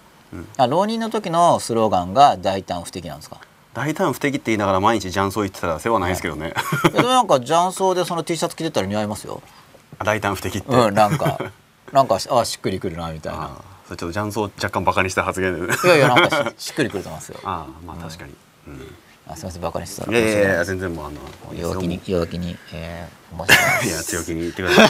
[0.57, 3.39] あ浪人の時のスローガンが大胆不敵なんですか？
[3.73, 6.53] 大胆不敵って言いながら毎日雀荘行ってたら世話ないですけどね、
[6.91, 6.95] い。
[6.95, 9.41] やでもなんか雀荘でその T シャツ着てたら似合いますよ。
[10.03, 11.39] 大胆不敵って、うんなんか
[11.92, 13.43] なんかあしっくりくるなみたいな。
[13.43, 13.51] あー
[13.88, 15.68] それちょっと雀荘を若干バカにした発言で。
[15.68, 17.40] ねいやいやなんかししっくりくると思いますよ。
[17.45, 18.34] ああまあ確かに、
[18.68, 18.95] うん。
[19.27, 20.18] あすみませんバカにしてたら。
[20.18, 21.19] いやいやいや全然もうあの
[21.59, 24.85] 弱気に弱気にえー、申し訳ない いや強気に言ってくださ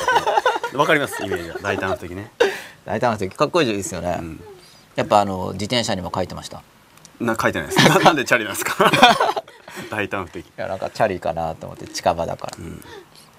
[0.74, 0.76] い。
[0.76, 1.58] わかりますイメージは。
[1.62, 2.32] 大胆不敵ね、
[2.86, 4.44] 大胆不敵かっこいいですよね、うん、
[4.96, 6.62] やっぱあの自転車にも書いてました。
[7.22, 7.90] いな書いてないです。
[7.90, 8.92] ななんでチャリなんですか？
[9.90, 12.84] 大胆不敵、やなんかチャリかなと思って近場だから、うん、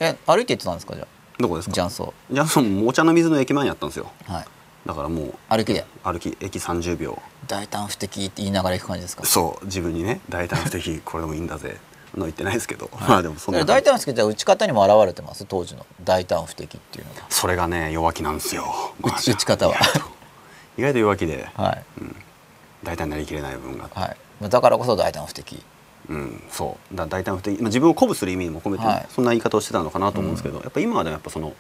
[0.01, 1.07] え歩いて行ってたんですかじゃ
[1.41, 1.73] どこですか？
[1.85, 4.11] あ雀荘じゃあそのお茶の水の駅前にあったんですよ。
[4.27, 4.45] はい。
[4.87, 5.85] だからもう歩きで？
[6.03, 7.21] 歩き駅30秒。
[7.47, 9.25] 大胆不敵って言いながら行く感じですか？
[9.25, 11.79] そう自分にね大胆不敵 これでもいいんだぜ
[12.17, 15.45] の言ってないですけど、まあでもそんなえ大胆不敵って打ち方にも現れてます？
[15.45, 15.87] 当時の。
[16.03, 18.65] 大胆不敵っていうのがそれがね弱気なんですよ。
[19.03, 19.75] 打ち打ち方は。
[20.79, 21.49] 意外と弱気で。
[21.55, 21.85] はい。
[22.83, 24.07] 大胆になりきれない部分がは
[24.43, 24.49] い。
[24.49, 25.63] だからこそ大胆不敵
[26.09, 26.97] うん、そう。
[26.97, 29.07] だ大胆不敵、まあ、自分を鼓舞する意味も込めてね、はい。
[29.11, 31.55] そんな言い方をしてたのかなと思うんですけど、やっぱ今はでもやっぱその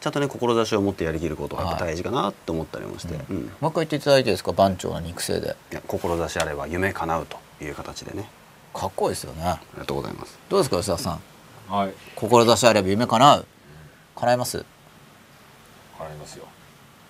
[0.00, 3.36] ちゃんとね志を持ってやりきることがやっぱ大事かなって思ったりもして、うん。
[3.36, 5.56] いもう一回言っていただいていいですか番長の肉声で。
[5.70, 8.28] や志あれば夢叶うという形でね。
[8.74, 9.42] かっこいいですよね。
[9.44, 10.38] ありがとうございます。
[10.48, 11.18] どうですか吉田さ
[11.70, 11.72] ん？
[11.72, 11.94] はい。
[12.16, 13.46] 志あれば夢叶う？
[14.16, 14.64] 叶えます？
[15.98, 16.44] 払いますよ。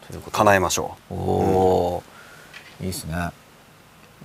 [0.07, 2.85] ということ叶えましょおおー。
[2.85, 3.31] いいですね、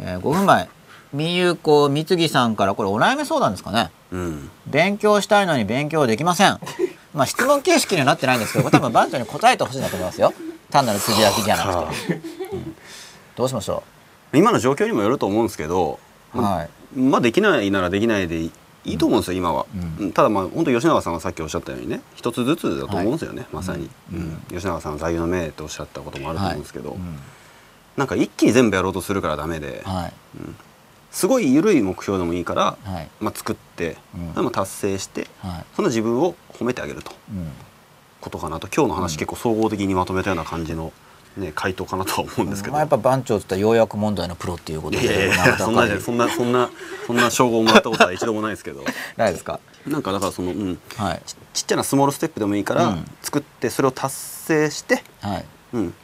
[0.01, 0.67] えー、5分前
[1.11, 3.89] みゆこみつぎさんからこれお悩み相談ですかね。
[4.11, 4.51] ううん。
[4.67, 6.59] 勉強したいのに勉強できません。
[7.13, 10.33] まあ質問形式にはなってないんですけど多分番長に答えてほしいんだと思いますよ。
[10.69, 12.13] 単なるつぶやきじゃなくて、
[12.53, 12.75] うん。
[13.35, 13.83] どうしましょ
[14.33, 15.99] 今の状況にもよると思うんですけど、
[16.35, 16.99] うはい。
[16.99, 18.51] まあできないならできないでいい
[18.85, 20.05] いいと思うんですよ、今は、うん。
[20.05, 24.19] うんただまあ本当吉永さんがさっきおっしゃったようにね一つずつだと思うんですよね、まさに、うん。
[24.19, 24.41] うん。
[24.49, 27.19] 吉永さんは座右の銘っておっしゃったこともあると思うんですけど、うん。
[27.97, 30.13] なんか一気に全部やろうとするからダメで、はい
[31.11, 33.09] すごい緩い目標でもいいから、はい。
[33.19, 34.33] まあ、作って、うん。
[34.33, 35.65] でも達成してはい。
[35.75, 37.11] そんな自分を褒めてあげると。
[37.31, 37.51] うん。
[38.21, 38.67] ことかなと。
[38.67, 40.91] 今日の話、結構総合的にまとめたような感じの、
[41.37, 45.03] ね、回答かなとは思うんですけど、まあ、やっぱ番長って言ったら要約問題のプロっていうことで。
[45.03, 46.69] いやいやそんなそんなそんな
[47.07, 48.83] そんな称号をもらったことは一度もないですけど。
[49.15, 49.59] ないですか？
[49.87, 51.21] なんかだからその、うん、はい。
[51.25, 53.05] ちちっちゃなスモールステップでもいいから、うん。
[53.21, 55.45] 作ってそれを達成して、はい。
[55.73, 55.89] うん。
[55.89, 55.95] で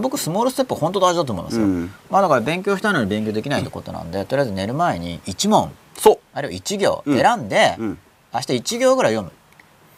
[0.00, 1.92] 僕スモールステップ本当大事だと思いますよ、うん。
[2.10, 5.72] まあだから勉強したいのに勉強できないってことなんでとりあえず寝る前に1問。
[5.98, 7.18] そあるいは1行うん。
[7.18, 7.98] 選んで、う、うん、
[8.32, 9.32] 明日1行ぐらい読む。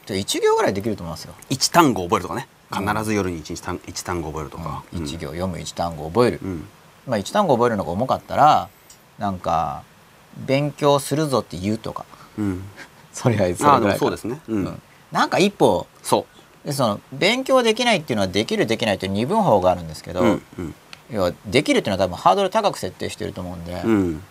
[0.07, 2.49] じゃ1行ぐらいできると思いますよ、1単語覚えるとかね。
[2.73, 6.69] 必ず夜に 1, 単一単語覚えるとか、1行読む1単語覚える、うん。
[7.07, 8.69] まあ、1単語覚えるのが重かったら
[9.19, 9.83] なんか
[10.37, 12.05] 勉強するぞって言うとか。
[12.39, 12.65] うん。
[13.13, 14.65] それはそああでもれぐらいかそうですね、うん。
[14.65, 14.83] うん。
[15.13, 16.27] なんか一歩そ
[16.65, 20.75] でその勉強できないっていうのはできるできないっていう二分法があるんですけど、ううんうん。
[21.11, 24.23] 要はできるっていうのは多分ハードル高く設定してると思うんで、うん。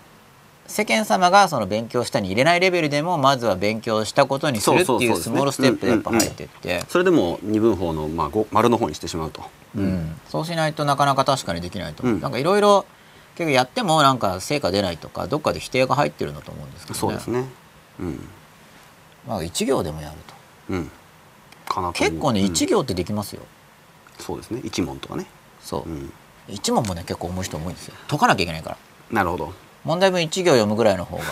[0.65, 9.43] 世間様がその勉強したに入れないレベルでもまずは勉強したことにするっていうスモールステップでやっぱ入ってって、それでも二分法の、まあ、ご丸の方にしてしまうと、
[9.75, 10.15] うん。
[10.29, 12.09] そうしないとなかなか確かにできないと、う。
[12.09, 12.21] ん。
[12.21, 12.85] なんかいろいろ
[13.35, 17.45] 結構やってもなんか成果出ないとかどっかで否定が入ってるんだと思うんですけど、ね、そうですね。
[17.99, 18.19] うん。
[19.27, 20.33] まあ、1行でもやると。
[20.71, 20.91] うん
[21.73, 22.47] かな結構ねうん。
[22.51, 23.41] 1行ってできますよ、
[24.19, 24.61] そうですね。
[24.63, 25.25] 一問とかね、
[25.61, 25.89] そう。
[25.89, 26.13] う、ん、
[26.47, 27.95] 一問もね結構重い人多いんですよ。
[28.07, 28.77] 解かなきゃいけないから。
[29.11, 29.53] なるほど。
[29.83, 31.23] 問題文1行読むぐらいの方が。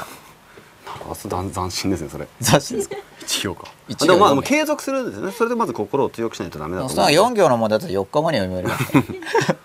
[1.09, 2.27] あ斬斬新ですねそれ。
[2.41, 2.95] 雑誌ですか？
[3.19, 3.67] 一行か。
[3.99, 5.31] でもまあも継続するんですよね。
[5.31, 8.91] それでまず心を強くしないとダメだと思うんで4行の問題だと4日後には読めます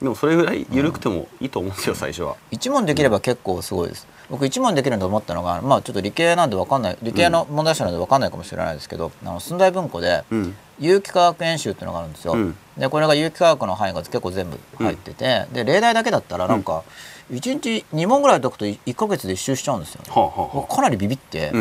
[0.00, 2.36] でもそれぐらい緩くてもいいと思うんですよ最初は。
[2.52, 10.56] 1問できれば結構すごいです僕1問できると思ったのがまあちょっと理系なんで分かんない理系の問題集なんで分かんないかもしれないですけど、あの寸大文庫でうん。
[10.80, 12.56] 有機化学演習っていうのがあるんですよ、うん。
[12.76, 16.82] でこれが有機化学の範囲が結構全部入ってて、で例題だけだったらなんか
[17.30, 20.10] 1日2問ぐらい解くと1ヶ月で一周しちゃうんですよね。
[20.10, 21.52] はあかなりビビって、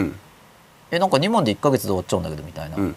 [0.90, 2.95] えなんか2問で1ヶ月で終わっちゃうんだけどみたいな、うん。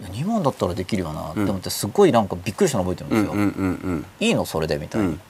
[0.00, 4.06] いや2問だったらできるよなって思ってすごいなんかびっくりしたの覚えてるんですよ、うんうんうん。
[4.20, 5.20] いいのそれでみたいな、うん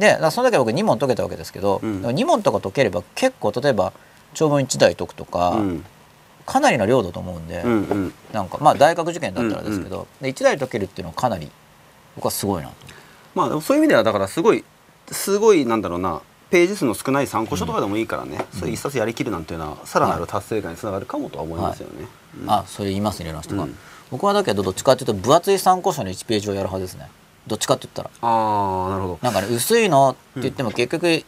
[0.00, 2.02] でその時は僕2問解けたわけですけど、うん。
[2.06, 3.92] 2問とか解ければ結構例えば
[4.34, 5.84] 長文1題解くとか、うん。
[6.46, 8.14] かなりの量だと思うんで、うんうん。
[8.32, 11.50] なんかまあ大学受験だったらですけど、で1題解けるっていうのはかなり
[12.16, 12.74] 僕はすごいなと。
[13.34, 14.64] まあそういう意味ではだからすごい
[15.12, 22.06] すごいなんだろうなページ数の少ない参考書とかでもいいからね、それ一冊やりきるなんていうのはさらなる達成感につながるかもとは思いますよね。
[22.42, 22.50] うん。
[22.50, 23.76] あそれ言いますねいろんな人が、うん。
[24.10, 27.08] 僕はだけどどっちかっていうと分厚い参考書の1ページをやる派ですね
[27.50, 28.10] どっちかって言ったら。
[28.22, 29.18] ああなるほど。
[29.22, 31.24] なんかね薄いのって言っても結局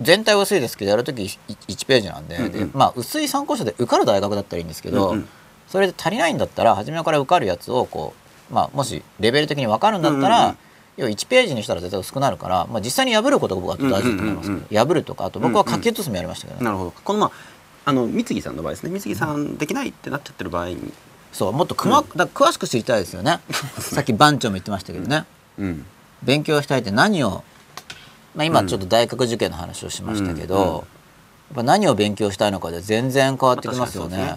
[0.00, 2.52] 全体は薄いですけどやるとき1ページなんで,、うんうん。
[2.52, 5.28] でまあ薄い参考書で受かる大学だったらいいんですけど、うんうん。
[5.68, 8.14] それで足りないんだったら初めから受かるやつをこ
[8.50, 10.58] う、まあ、もしレベル的に分かるんだったら、うんうんうん。
[10.96, 16.92] 要は1ページにしたら絶対薄くなるから、まあ、実際に破ることが僕は大事だと思いますけど、うんうん破るとかあと僕は書き写すもやりましたけどね、なるほど。
[17.04, 17.30] このまあ
[17.84, 18.90] あの三木さんの場合ですね。
[18.90, 20.92] 三木さんできないってなっちゃってる場合に、
[21.32, 23.40] そうもっとくま、だから詳しく知りたいですよ ね。
[23.78, 25.26] さっき番長も言ってましたけどね、うん
[26.22, 27.44] 勉強したいって何を、
[28.34, 30.86] まあ、今ちょっと大学受験の話をしましたけど、
[31.50, 34.36] やっぱ何を勉強したいのかで全然変わってきますよね。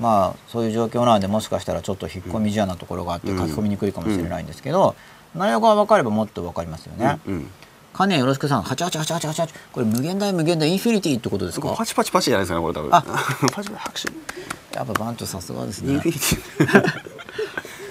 [0.00, 4.96] まあそういう状況なのでもしかしたらちょっと引っ込み思案なところがあってうん書き込みにくいかもしれないんですけど、
[5.36, 7.20] 内容が分かればもっと分かりますよね。
[7.26, 7.50] うんうん。
[7.92, 11.74] カネよろしくさん888888これ無限大無限大インフィニティってことですか？
[11.76, 12.92] パチパチパチじゃないですかねこれ多分。
[12.92, 13.02] あ
[13.52, 14.76] パチパチ拍手。
[14.76, 17.04] やっぱ番長さすがですねインフィニティ。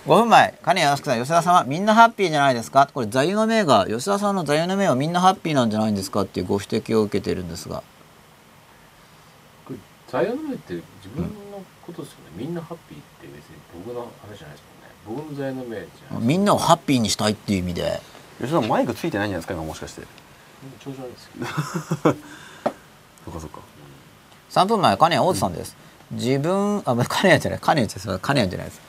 [0.06, 2.90] 5分前カネよろしくさん吉田様みんなハッピーじゃないですか？
[2.94, 6.22] これ座右の銘が吉田さんの座右の銘はみんなハッピーなんじゃないんですか？
[6.22, 7.84] っていうご指摘を受けてるんですが。
[10.10, 10.84] 座右の銘って自
[11.16, 11.30] 分の
[11.86, 14.64] ことですよね、みんなハッピーって別に僕の話じゃないです
[15.08, 15.24] もんね。
[15.24, 18.02] 僕の座右の銘じゃみんなをハッピーにしたいっていう意味で。
[18.40, 19.54] 吉田さんマイクついてないんじゃないですか？
[19.54, 20.02] 今もしかして。
[20.84, 21.32] 調子悪いですよ。
[23.24, 23.60] そっかそっか。
[24.50, 25.78] 3分前金谷大津さんです、
[26.12, 27.60] 自分あ金谷じゃない。
[27.62, 28.20] 金谷じゃない。
[28.22, 28.82] 金谷じゃないです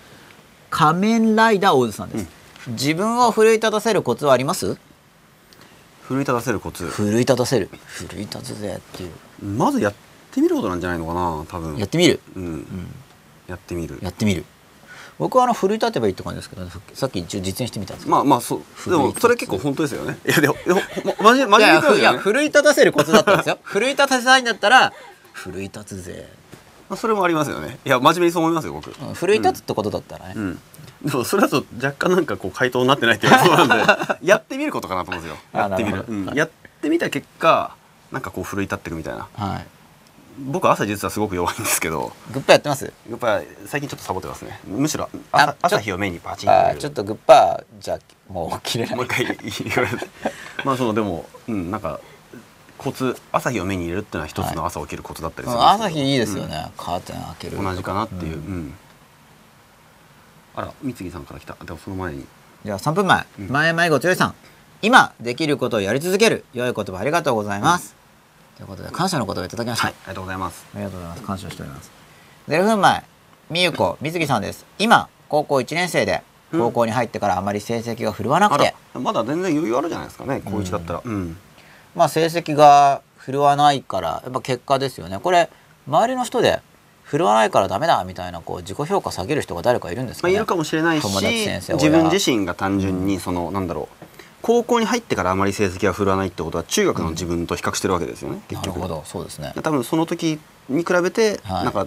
[0.74, 2.26] 仮面ライダー大津さんです、
[2.66, 4.76] 自分を奮い立たせるコツはあります？
[6.02, 6.84] 奮い立たせるコツ。
[6.88, 7.70] 奮い立たせる。
[7.86, 9.12] 奮い立つぜっていう。
[9.44, 9.94] まずやっ
[10.32, 11.76] てみることなんじゃないのかな多分。
[11.76, 12.18] やってみる？
[12.34, 12.66] うん。
[13.46, 14.00] やってみる。
[14.02, 14.44] やってみる。
[15.16, 18.90] 僕はあの奮い立てばいいって感じですけど、ね、さっき一応実演してみたんですまあまあそう。
[18.90, 20.18] でもそれ結構本当ですよね。
[20.26, 20.56] いやでも
[21.22, 23.58] マジマジいやいや奮い立たせるコツだったんですよ。
[23.62, 24.92] 奮い立たせたいんだったら
[25.32, 26.28] 奮い立つぜ、
[26.88, 27.78] まあそれもありますよね。
[27.84, 28.88] いや真面目にそう思いますよ僕。
[28.88, 30.60] うん奮い立つってことだったらね、うん。
[31.04, 33.68] でもそれだと若干なんかこう回答になってないっていうかそうなん
[34.18, 34.18] で。
[34.26, 35.38] やってみることかなと思うんですよ。
[35.52, 36.04] あやってみる。
[36.06, 36.26] うん。
[36.34, 36.50] やっ
[36.82, 37.74] てみた結果
[38.12, 39.28] なんかこう奮い立ってるみたいな。
[39.34, 39.66] はい。
[40.36, 42.12] 僕朝実はすごく弱いんですけど。
[42.32, 42.92] グッパやってます？
[43.08, 44.58] やっぱり最近ちょっとサボってますね。
[44.66, 47.98] むしろあ朝日を目にパチンとちょっとグッパーじゃあ
[48.32, 48.96] もう切れない。
[48.96, 50.08] もう一回言われて。
[50.64, 52.00] まあそのでもうんなんか
[52.84, 55.84] コツ朝日を目に入れるっていうのは一つの朝起きるコツだったりするんですけど。
[55.86, 57.56] 朝日いいですよね、カーテン開ける。
[57.62, 58.68] 同じかなっていう、ううん。
[58.68, 58.74] ん
[60.56, 61.56] あら三木さんから来た。
[61.64, 62.26] でもその前に。
[62.64, 63.48] じゃあ3分前、うん。
[63.48, 64.34] 前前ごつよいさん。
[64.82, 66.44] 今できることをやり続ける。
[66.52, 67.96] 良い言葉ありがとうございます、
[68.56, 70.66] ということで感謝の言葉をいただきました、はいありがとうございます。
[70.74, 71.22] ありがとうございます。
[71.22, 71.90] 感謝しております。
[72.48, 73.04] 0分前。
[73.50, 74.64] みゆこみずきさんです。
[74.78, 76.22] 今高校1年生で
[76.52, 76.60] うん。
[76.60, 80.40] 高校に入ってからあまり成績が振るわなくあて、らまだ全然余裕あるじゃないですかね。
[80.44, 81.02] 高一だったら。
[81.04, 81.36] うん、
[81.94, 85.18] まあ成績が振るわないからやっぱ結果ですよね。
[85.18, 85.50] これ
[85.86, 86.60] 周りの人で
[87.04, 94.04] 振るわないからダメだみたいなこう自己評価下げる人が誰かいるんですかね、まあいるかもしれないし友達先生自親分自身が単純にその、なんだろう
[94.40, 98.78] 高校に入ってからあまり成績が振るわないってことは中学の自分と比較してるわけですよね、結局。
[98.78, 99.52] なるほどそうですね。
[99.62, 101.64] 多分その時に比べて、はい。
[101.64, 101.86] なんか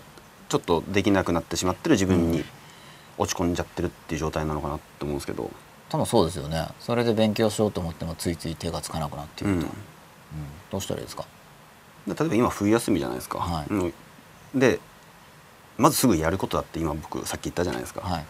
[0.49, 2.43] ちょっとできなくなってしまってる自分に
[3.17, 5.51] 落ち込んじゃってるっていう状態なのかなって思うんですけど、
[5.89, 6.67] 多分そうですよね。
[6.79, 9.67] それで勉強しようと思ってもついつい手がつかなくなっていると、
[10.71, 11.25] どうしたらいいですか？
[12.07, 13.65] で例えば今冬休みじゃないですか、はい。
[13.69, 13.93] うん。
[14.55, 14.79] で
[15.77, 18.25] まずすぐやることだって今僕さっき言ったじゃないですか、はい。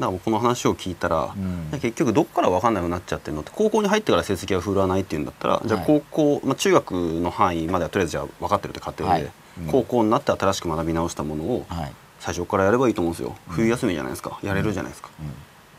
[0.00, 1.68] だからこの話を聞いたら、うん。
[1.80, 5.86] 結局どっから分かんなくなっちゃってるのって高校に入ってから成績が振るわないっていうんだったら、じゃあはい。
[5.86, 6.00] 高
[6.40, 9.22] 校、まあ、中学の範囲まではとりあえずじゃあ分かってるって仮定で、はい。
[9.22, 9.26] う
[9.62, 9.66] ん。
[9.66, 11.92] 高校になって新しく学び直したものをはい。
[12.20, 14.40] 最初からやればいいと思うんですよ、冬休みじゃないですか。
[14.42, 15.10] やれるじゃないですか、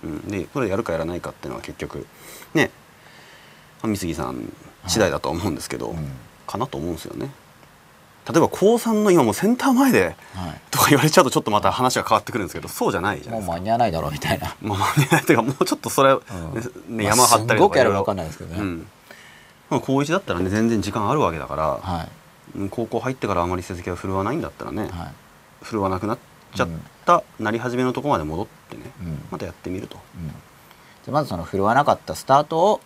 [0.04, 0.10] うん。
[0.12, 0.22] うん。
[0.30, 2.08] でこれやるかやらないかっていうのは結局
[2.54, 2.72] ね。
[3.82, 4.52] まあ三杉さん
[4.88, 6.12] 次第だとは思うんですけど、うん。
[6.48, 7.32] かなと思うんですよね。
[8.32, 10.62] 例えば高3の今もうセンター前ではい。
[10.70, 13.54] とか言われちゃうとちょっとまた話が変わってくるんですけどそうじゃないじゃなもいうですか。
[13.54, 14.56] 間に合わないだろうみたいな。
[14.62, 16.20] まあまあねてかもうちょっとそれ、ね
[16.90, 18.88] ね山張ったりとすごくかいかんないですけどね、うん。
[19.70, 22.10] まあ高1だったらね全然時間あるわけだから、はい。
[22.60, 24.92] うん高校入ってからあまり成績が振るわないんだったらね、はい。
[25.64, 26.18] 振るわなくなっ
[26.56, 26.68] ちゃっ
[27.06, 29.26] た、なり始めのところまで戻ってね、うん。
[29.32, 30.28] またやってみると、うん。
[30.30, 30.36] じゃ
[31.10, 32.82] あまずその振るわなかったスタートを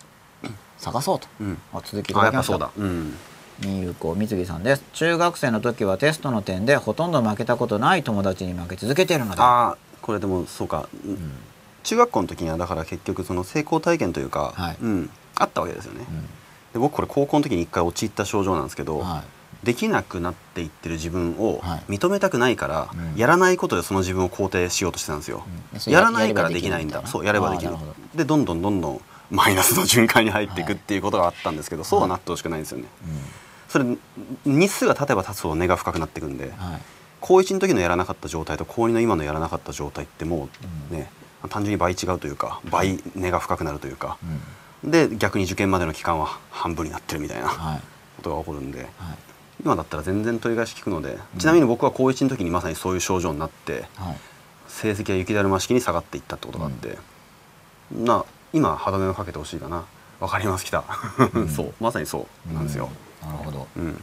[0.78, 2.54] 探そうと、うん、あ続きいただきました。
[2.54, 2.88] あやっぱそうだ。
[2.88, 3.14] うん。
[3.60, 4.82] みゆこみつぎさんです。
[4.94, 11.32] 中学生の時はテストの点でほとんど負けたことない友達に負け続けているのでああこれでもそうか、うん。
[11.84, 14.76] 中学校の時にはだから結局その成功体験というか、はい。
[14.82, 16.22] うん、あったわけですよね、うん。
[16.22, 19.22] で僕これ高校の時に一回陥った症状なんですけど、は
[19.62, 19.66] い。
[19.66, 21.92] できなくなっていってる自分をはい。
[21.92, 23.18] 認めたくないから、うん。
[23.18, 25.80] やらないことでその自分を肯定しようとしてたんですよ、うん。
[25.80, 26.80] それやらないからできな。
[26.80, 27.06] いんだ。
[27.06, 27.72] そうやればできる。
[28.16, 32.84] でどんどんどんどんマイナスの循環に入っていくっていうことがあったんですけど、そうはなってほしくないんですよね。
[33.68, 33.84] それ
[34.44, 36.52] 日数が経てば経つほど根が深くなっていくんで
[37.20, 40.48] 高1の時のやらなかった状態と高2の今のやらなかった状態っても
[40.90, 41.10] うね、
[41.48, 44.18] 単純に倍違うというか倍根が深くなるというか
[44.82, 44.90] うん。
[44.90, 47.80] で逆に受験までの期間は半分になってるみたいなはい。
[48.18, 48.88] ことが起こるんではい。
[49.62, 54.16] 今だったら全然取り返し効くのでちなみに僕は高1の時にまさにそういう症状になってはい。
[54.68, 56.98] 成績が雪だるま式に下がっていったってことがあって、
[57.92, 58.24] な
[58.54, 59.84] 今歯止めをかけてほしいかな。
[60.20, 60.84] わかりますきた、
[61.54, 61.74] そう。
[61.80, 62.54] まさにそう。
[62.54, 62.88] なんですよ、
[63.20, 63.66] なるほど。
[63.76, 64.02] うん。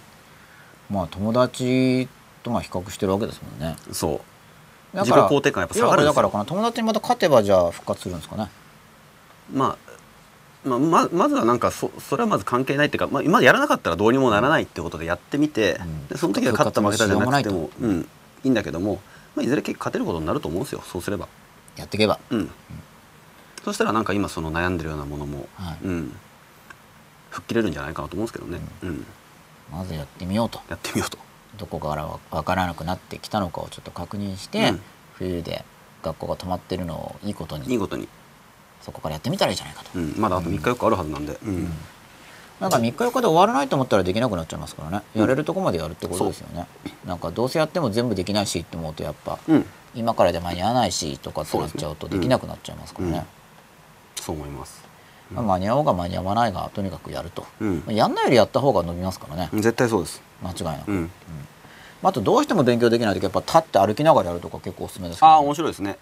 [0.89, 2.07] まあ友達
[2.43, 3.77] とまあ比較してるわけですもんね。
[3.93, 4.21] そ
[4.93, 4.97] う。
[4.97, 8.49] だから自己肯定感やっぱ下がるだからこの友達にまた勝てばじゃあ復活するんですかね。
[9.53, 9.77] ま
[10.65, 16.07] あまあ、ままずはなんかそそれはまず関係ないっていうか、まあ、今やらなかったらどうにもならないってことでやってみて、うん。
[16.09, 18.01] でその時は勝った負けたじゃなくてもううん、
[18.43, 19.01] いいんだけども、
[19.35, 20.83] まあ、いずれ結構勝てることになると思うんですよ。
[20.85, 21.29] そうすれば、
[21.77, 22.19] やっていけば。
[22.29, 22.51] うん
[23.63, 25.77] そしたらなんか今その悩んでるようなものも、はい。
[25.83, 26.15] うん、
[27.29, 29.05] 吹っ切れるんじゃないかなと思うんですけどね、うん。
[29.71, 30.61] まずやってみようと。
[30.69, 31.17] やってみようと。
[31.57, 34.81] どこから分からなくなってきたのかをちょっと確認して、うん。
[35.13, 35.63] 冬で
[36.01, 37.69] 学校が止まってるのをいいことに。
[37.71, 38.07] いいことに、
[38.81, 41.71] そこからやってみたらいいじゃないかと、うん、まだあと3日4日あるはずなんで、うん。
[42.59, 45.01] なんか3日4日で終わらないと思ったらできなくなっちゃいますからね。
[45.15, 46.67] やれるとこまでやるってことですよね、
[47.05, 49.65] なんかどうせやっても全部できないしって思うとやっぱうん、
[49.95, 53.25] 今からで間に合わないしとかってなっちゃうとできなくなっちゃいますからね、
[54.19, 54.83] そう思います、
[55.31, 57.75] まあ、間に合おうが間に合わないがとにかくやると、うん。
[57.77, 59.49] まあやんないよりやった方が伸びますからね。
[59.53, 61.11] 絶対そうです、間違いなく、うん、
[62.01, 65.33] まああとどうしても勉強できない時やっぱ立って歩きながらやるとか結構おすすめですけどね。
[65.33, 65.97] ああ面白いですね。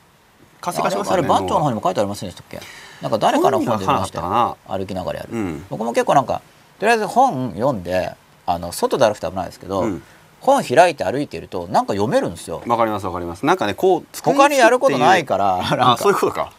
[0.62, 2.60] 活性化しますよねあれ番長の方脳にも書いてありませんでしたっけ？
[3.02, 5.66] なんか誰かの本で見ました歩きながらやる、うん。
[5.70, 6.42] 僕も結構なんか
[6.80, 8.14] とりあえず本読んで
[8.46, 10.04] あの外で歩くと危ないですけど、うん。
[10.42, 12.62] 本開いて歩いてるとなんか読めるんですよ。
[12.66, 13.46] わかりますわかります。
[13.46, 15.98] なんかねこう机他にやることないかからあか。
[15.98, 16.54] そういうことか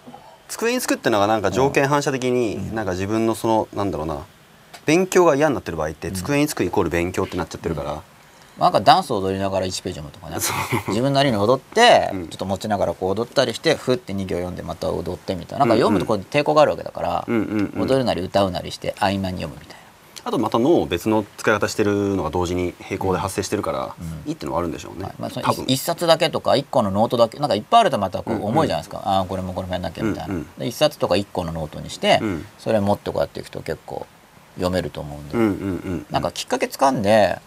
[0.51, 4.25] 机につくっていうのがなんか条件反射的になんか自分のそのなんだろうな
[4.85, 8.03] 勉強が嫌になってる場合って机につくイコール勉強ってなっちゃってるから、
[8.59, 10.37] なんかダンス踊りながら1ページ読むとかね
[10.89, 12.29] 自分なりに踊って、うん。
[12.29, 15.67] ちょっと持ちながらこう踊ったりしてふって2行読んでまた踊ってみたいな。
[15.67, 19.81] なんか読むとこう抵抗があるわけだから、踊るなり歌うなりして合間に読むみたいな。
[20.25, 23.95] あとまた脳を別の使い方してるのが同時に並行で発生してるから、
[24.27, 25.15] いいっていうのはあるんでしょうね、はい。
[25.19, 25.31] まあ、
[25.67, 32.47] 一冊だけとか一個のノートだけなんかいっぱいあるとまたこう重いじゃないですか、ああこれもこれもやんなきゃみたいな、うんうんで一冊とか一個のノートにして、うん。
[32.59, 34.07] それ持ってこうやっていくと結構
[34.55, 35.53] 読めると思うんで、うんうんう
[35.97, 37.39] んなんかきっかけつかんで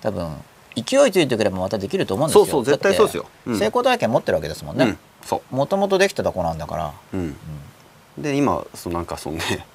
[0.00, 0.34] 多分
[0.76, 2.44] 勢いついてくればまたできると思うんですよ。
[2.46, 3.26] そうそう絶対そうですよ。
[3.46, 4.96] 成功体験持ってるわけですもんね。
[5.50, 7.36] もともとできてた子なんだから、う、うん。
[8.18, 9.66] で今そのなんかそのね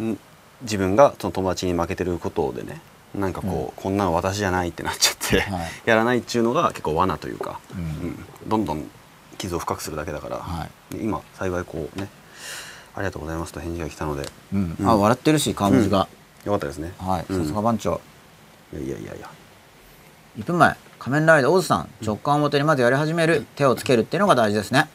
[0.00, 0.18] ん
[0.62, 2.80] 自分がその友達に負けてることでね
[3.14, 5.70] なんかこう、こんなの私じゃないってなっちゃって、はい。
[5.84, 7.80] やらないっていうのが結構罠というか、うん。
[7.80, 8.24] うん。
[8.46, 8.88] どんどん
[9.36, 12.08] 傷を深くするだけだから、はで今幸いこうね
[12.94, 14.28] ありがとうございますと返事が来たので。
[14.52, 14.76] うん。
[14.78, 14.88] うん。
[14.88, 16.06] あ笑ってるし顔文字が、
[16.44, 16.92] よかったですね。
[16.98, 17.24] はい。
[17.28, 17.42] うん。
[17.42, 18.00] さすが番長。
[18.72, 19.30] いやいやいやいや。
[20.38, 24.88] 1分前仮面ライダーオズさん直感を表にまずやり始める手をつけるっていうのが大事ですね。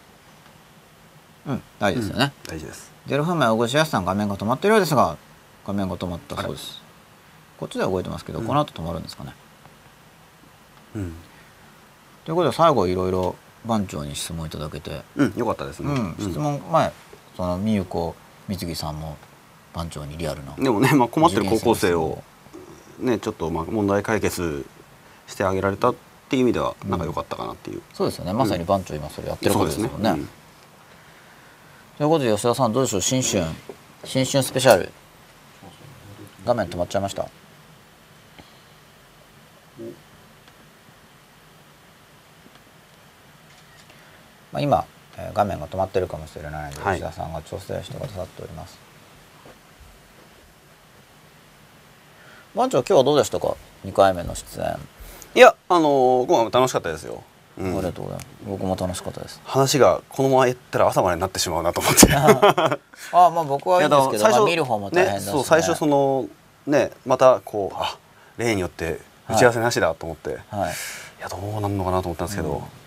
[1.45, 1.61] うん。
[1.79, 2.93] 大事ですよね、大事です。
[3.07, 5.17] 0分前大越康さん画面が止まってるようですが
[5.65, 6.81] 画面が止まったそうです。
[7.57, 9.33] こっちでは動いてますけど、この後止まるんですかね。
[10.95, 11.13] うん、
[12.23, 13.35] ということで最後いろいろ
[13.65, 16.93] 番長に質問いただけて、うん、よかったですね、うん、質問前
[17.35, 18.15] そのみゆこ
[18.47, 19.17] 三木さんも
[19.73, 22.23] 番長にリアルなでもね、まあ、困ってる高校生を
[22.99, 23.19] ね。
[23.19, 24.65] ちょっとまあ問題解決
[25.27, 25.95] してあげられたっ
[26.29, 28.31] ていう意味ではなんか良かったかなっていう、そうですよね。
[28.31, 30.29] まさに番長今それやってることですもんね,、うん。
[31.97, 33.01] ということで吉田さんどうでしょう？
[33.01, 33.43] 新春。
[34.05, 34.91] 新春スペシャル
[36.45, 37.27] 画面止まっちゃいました。
[44.51, 44.85] まあ、今、
[45.17, 46.97] えー画面が止まってるかもしれないので、はい。
[46.97, 48.77] 吉田さんが調整してくださっております。
[52.55, 54.77] 番長今日はどうでしたか？2回目の出演、
[55.35, 58.27] いやあのー今回も楽しかったですよ、うんありがとうございます。
[58.47, 59.41] 僕も楽しかったです。
[59.45, 62.13] 話がこのままやったら朝までになってしまうなと思って。
[62.13, 62.79] あ
[63.11, 66.27] あまあ僕はいいんですけど、最初まあ、見る方も大変だし、ね、そう最初その
[66.67, 67.97] ねまたこうあ
[68.37, 70.73] 例によって打ち合わせなしだと思って、い、はい。
[71.25, 72.63] やどうなんのかなと思ったんですけど、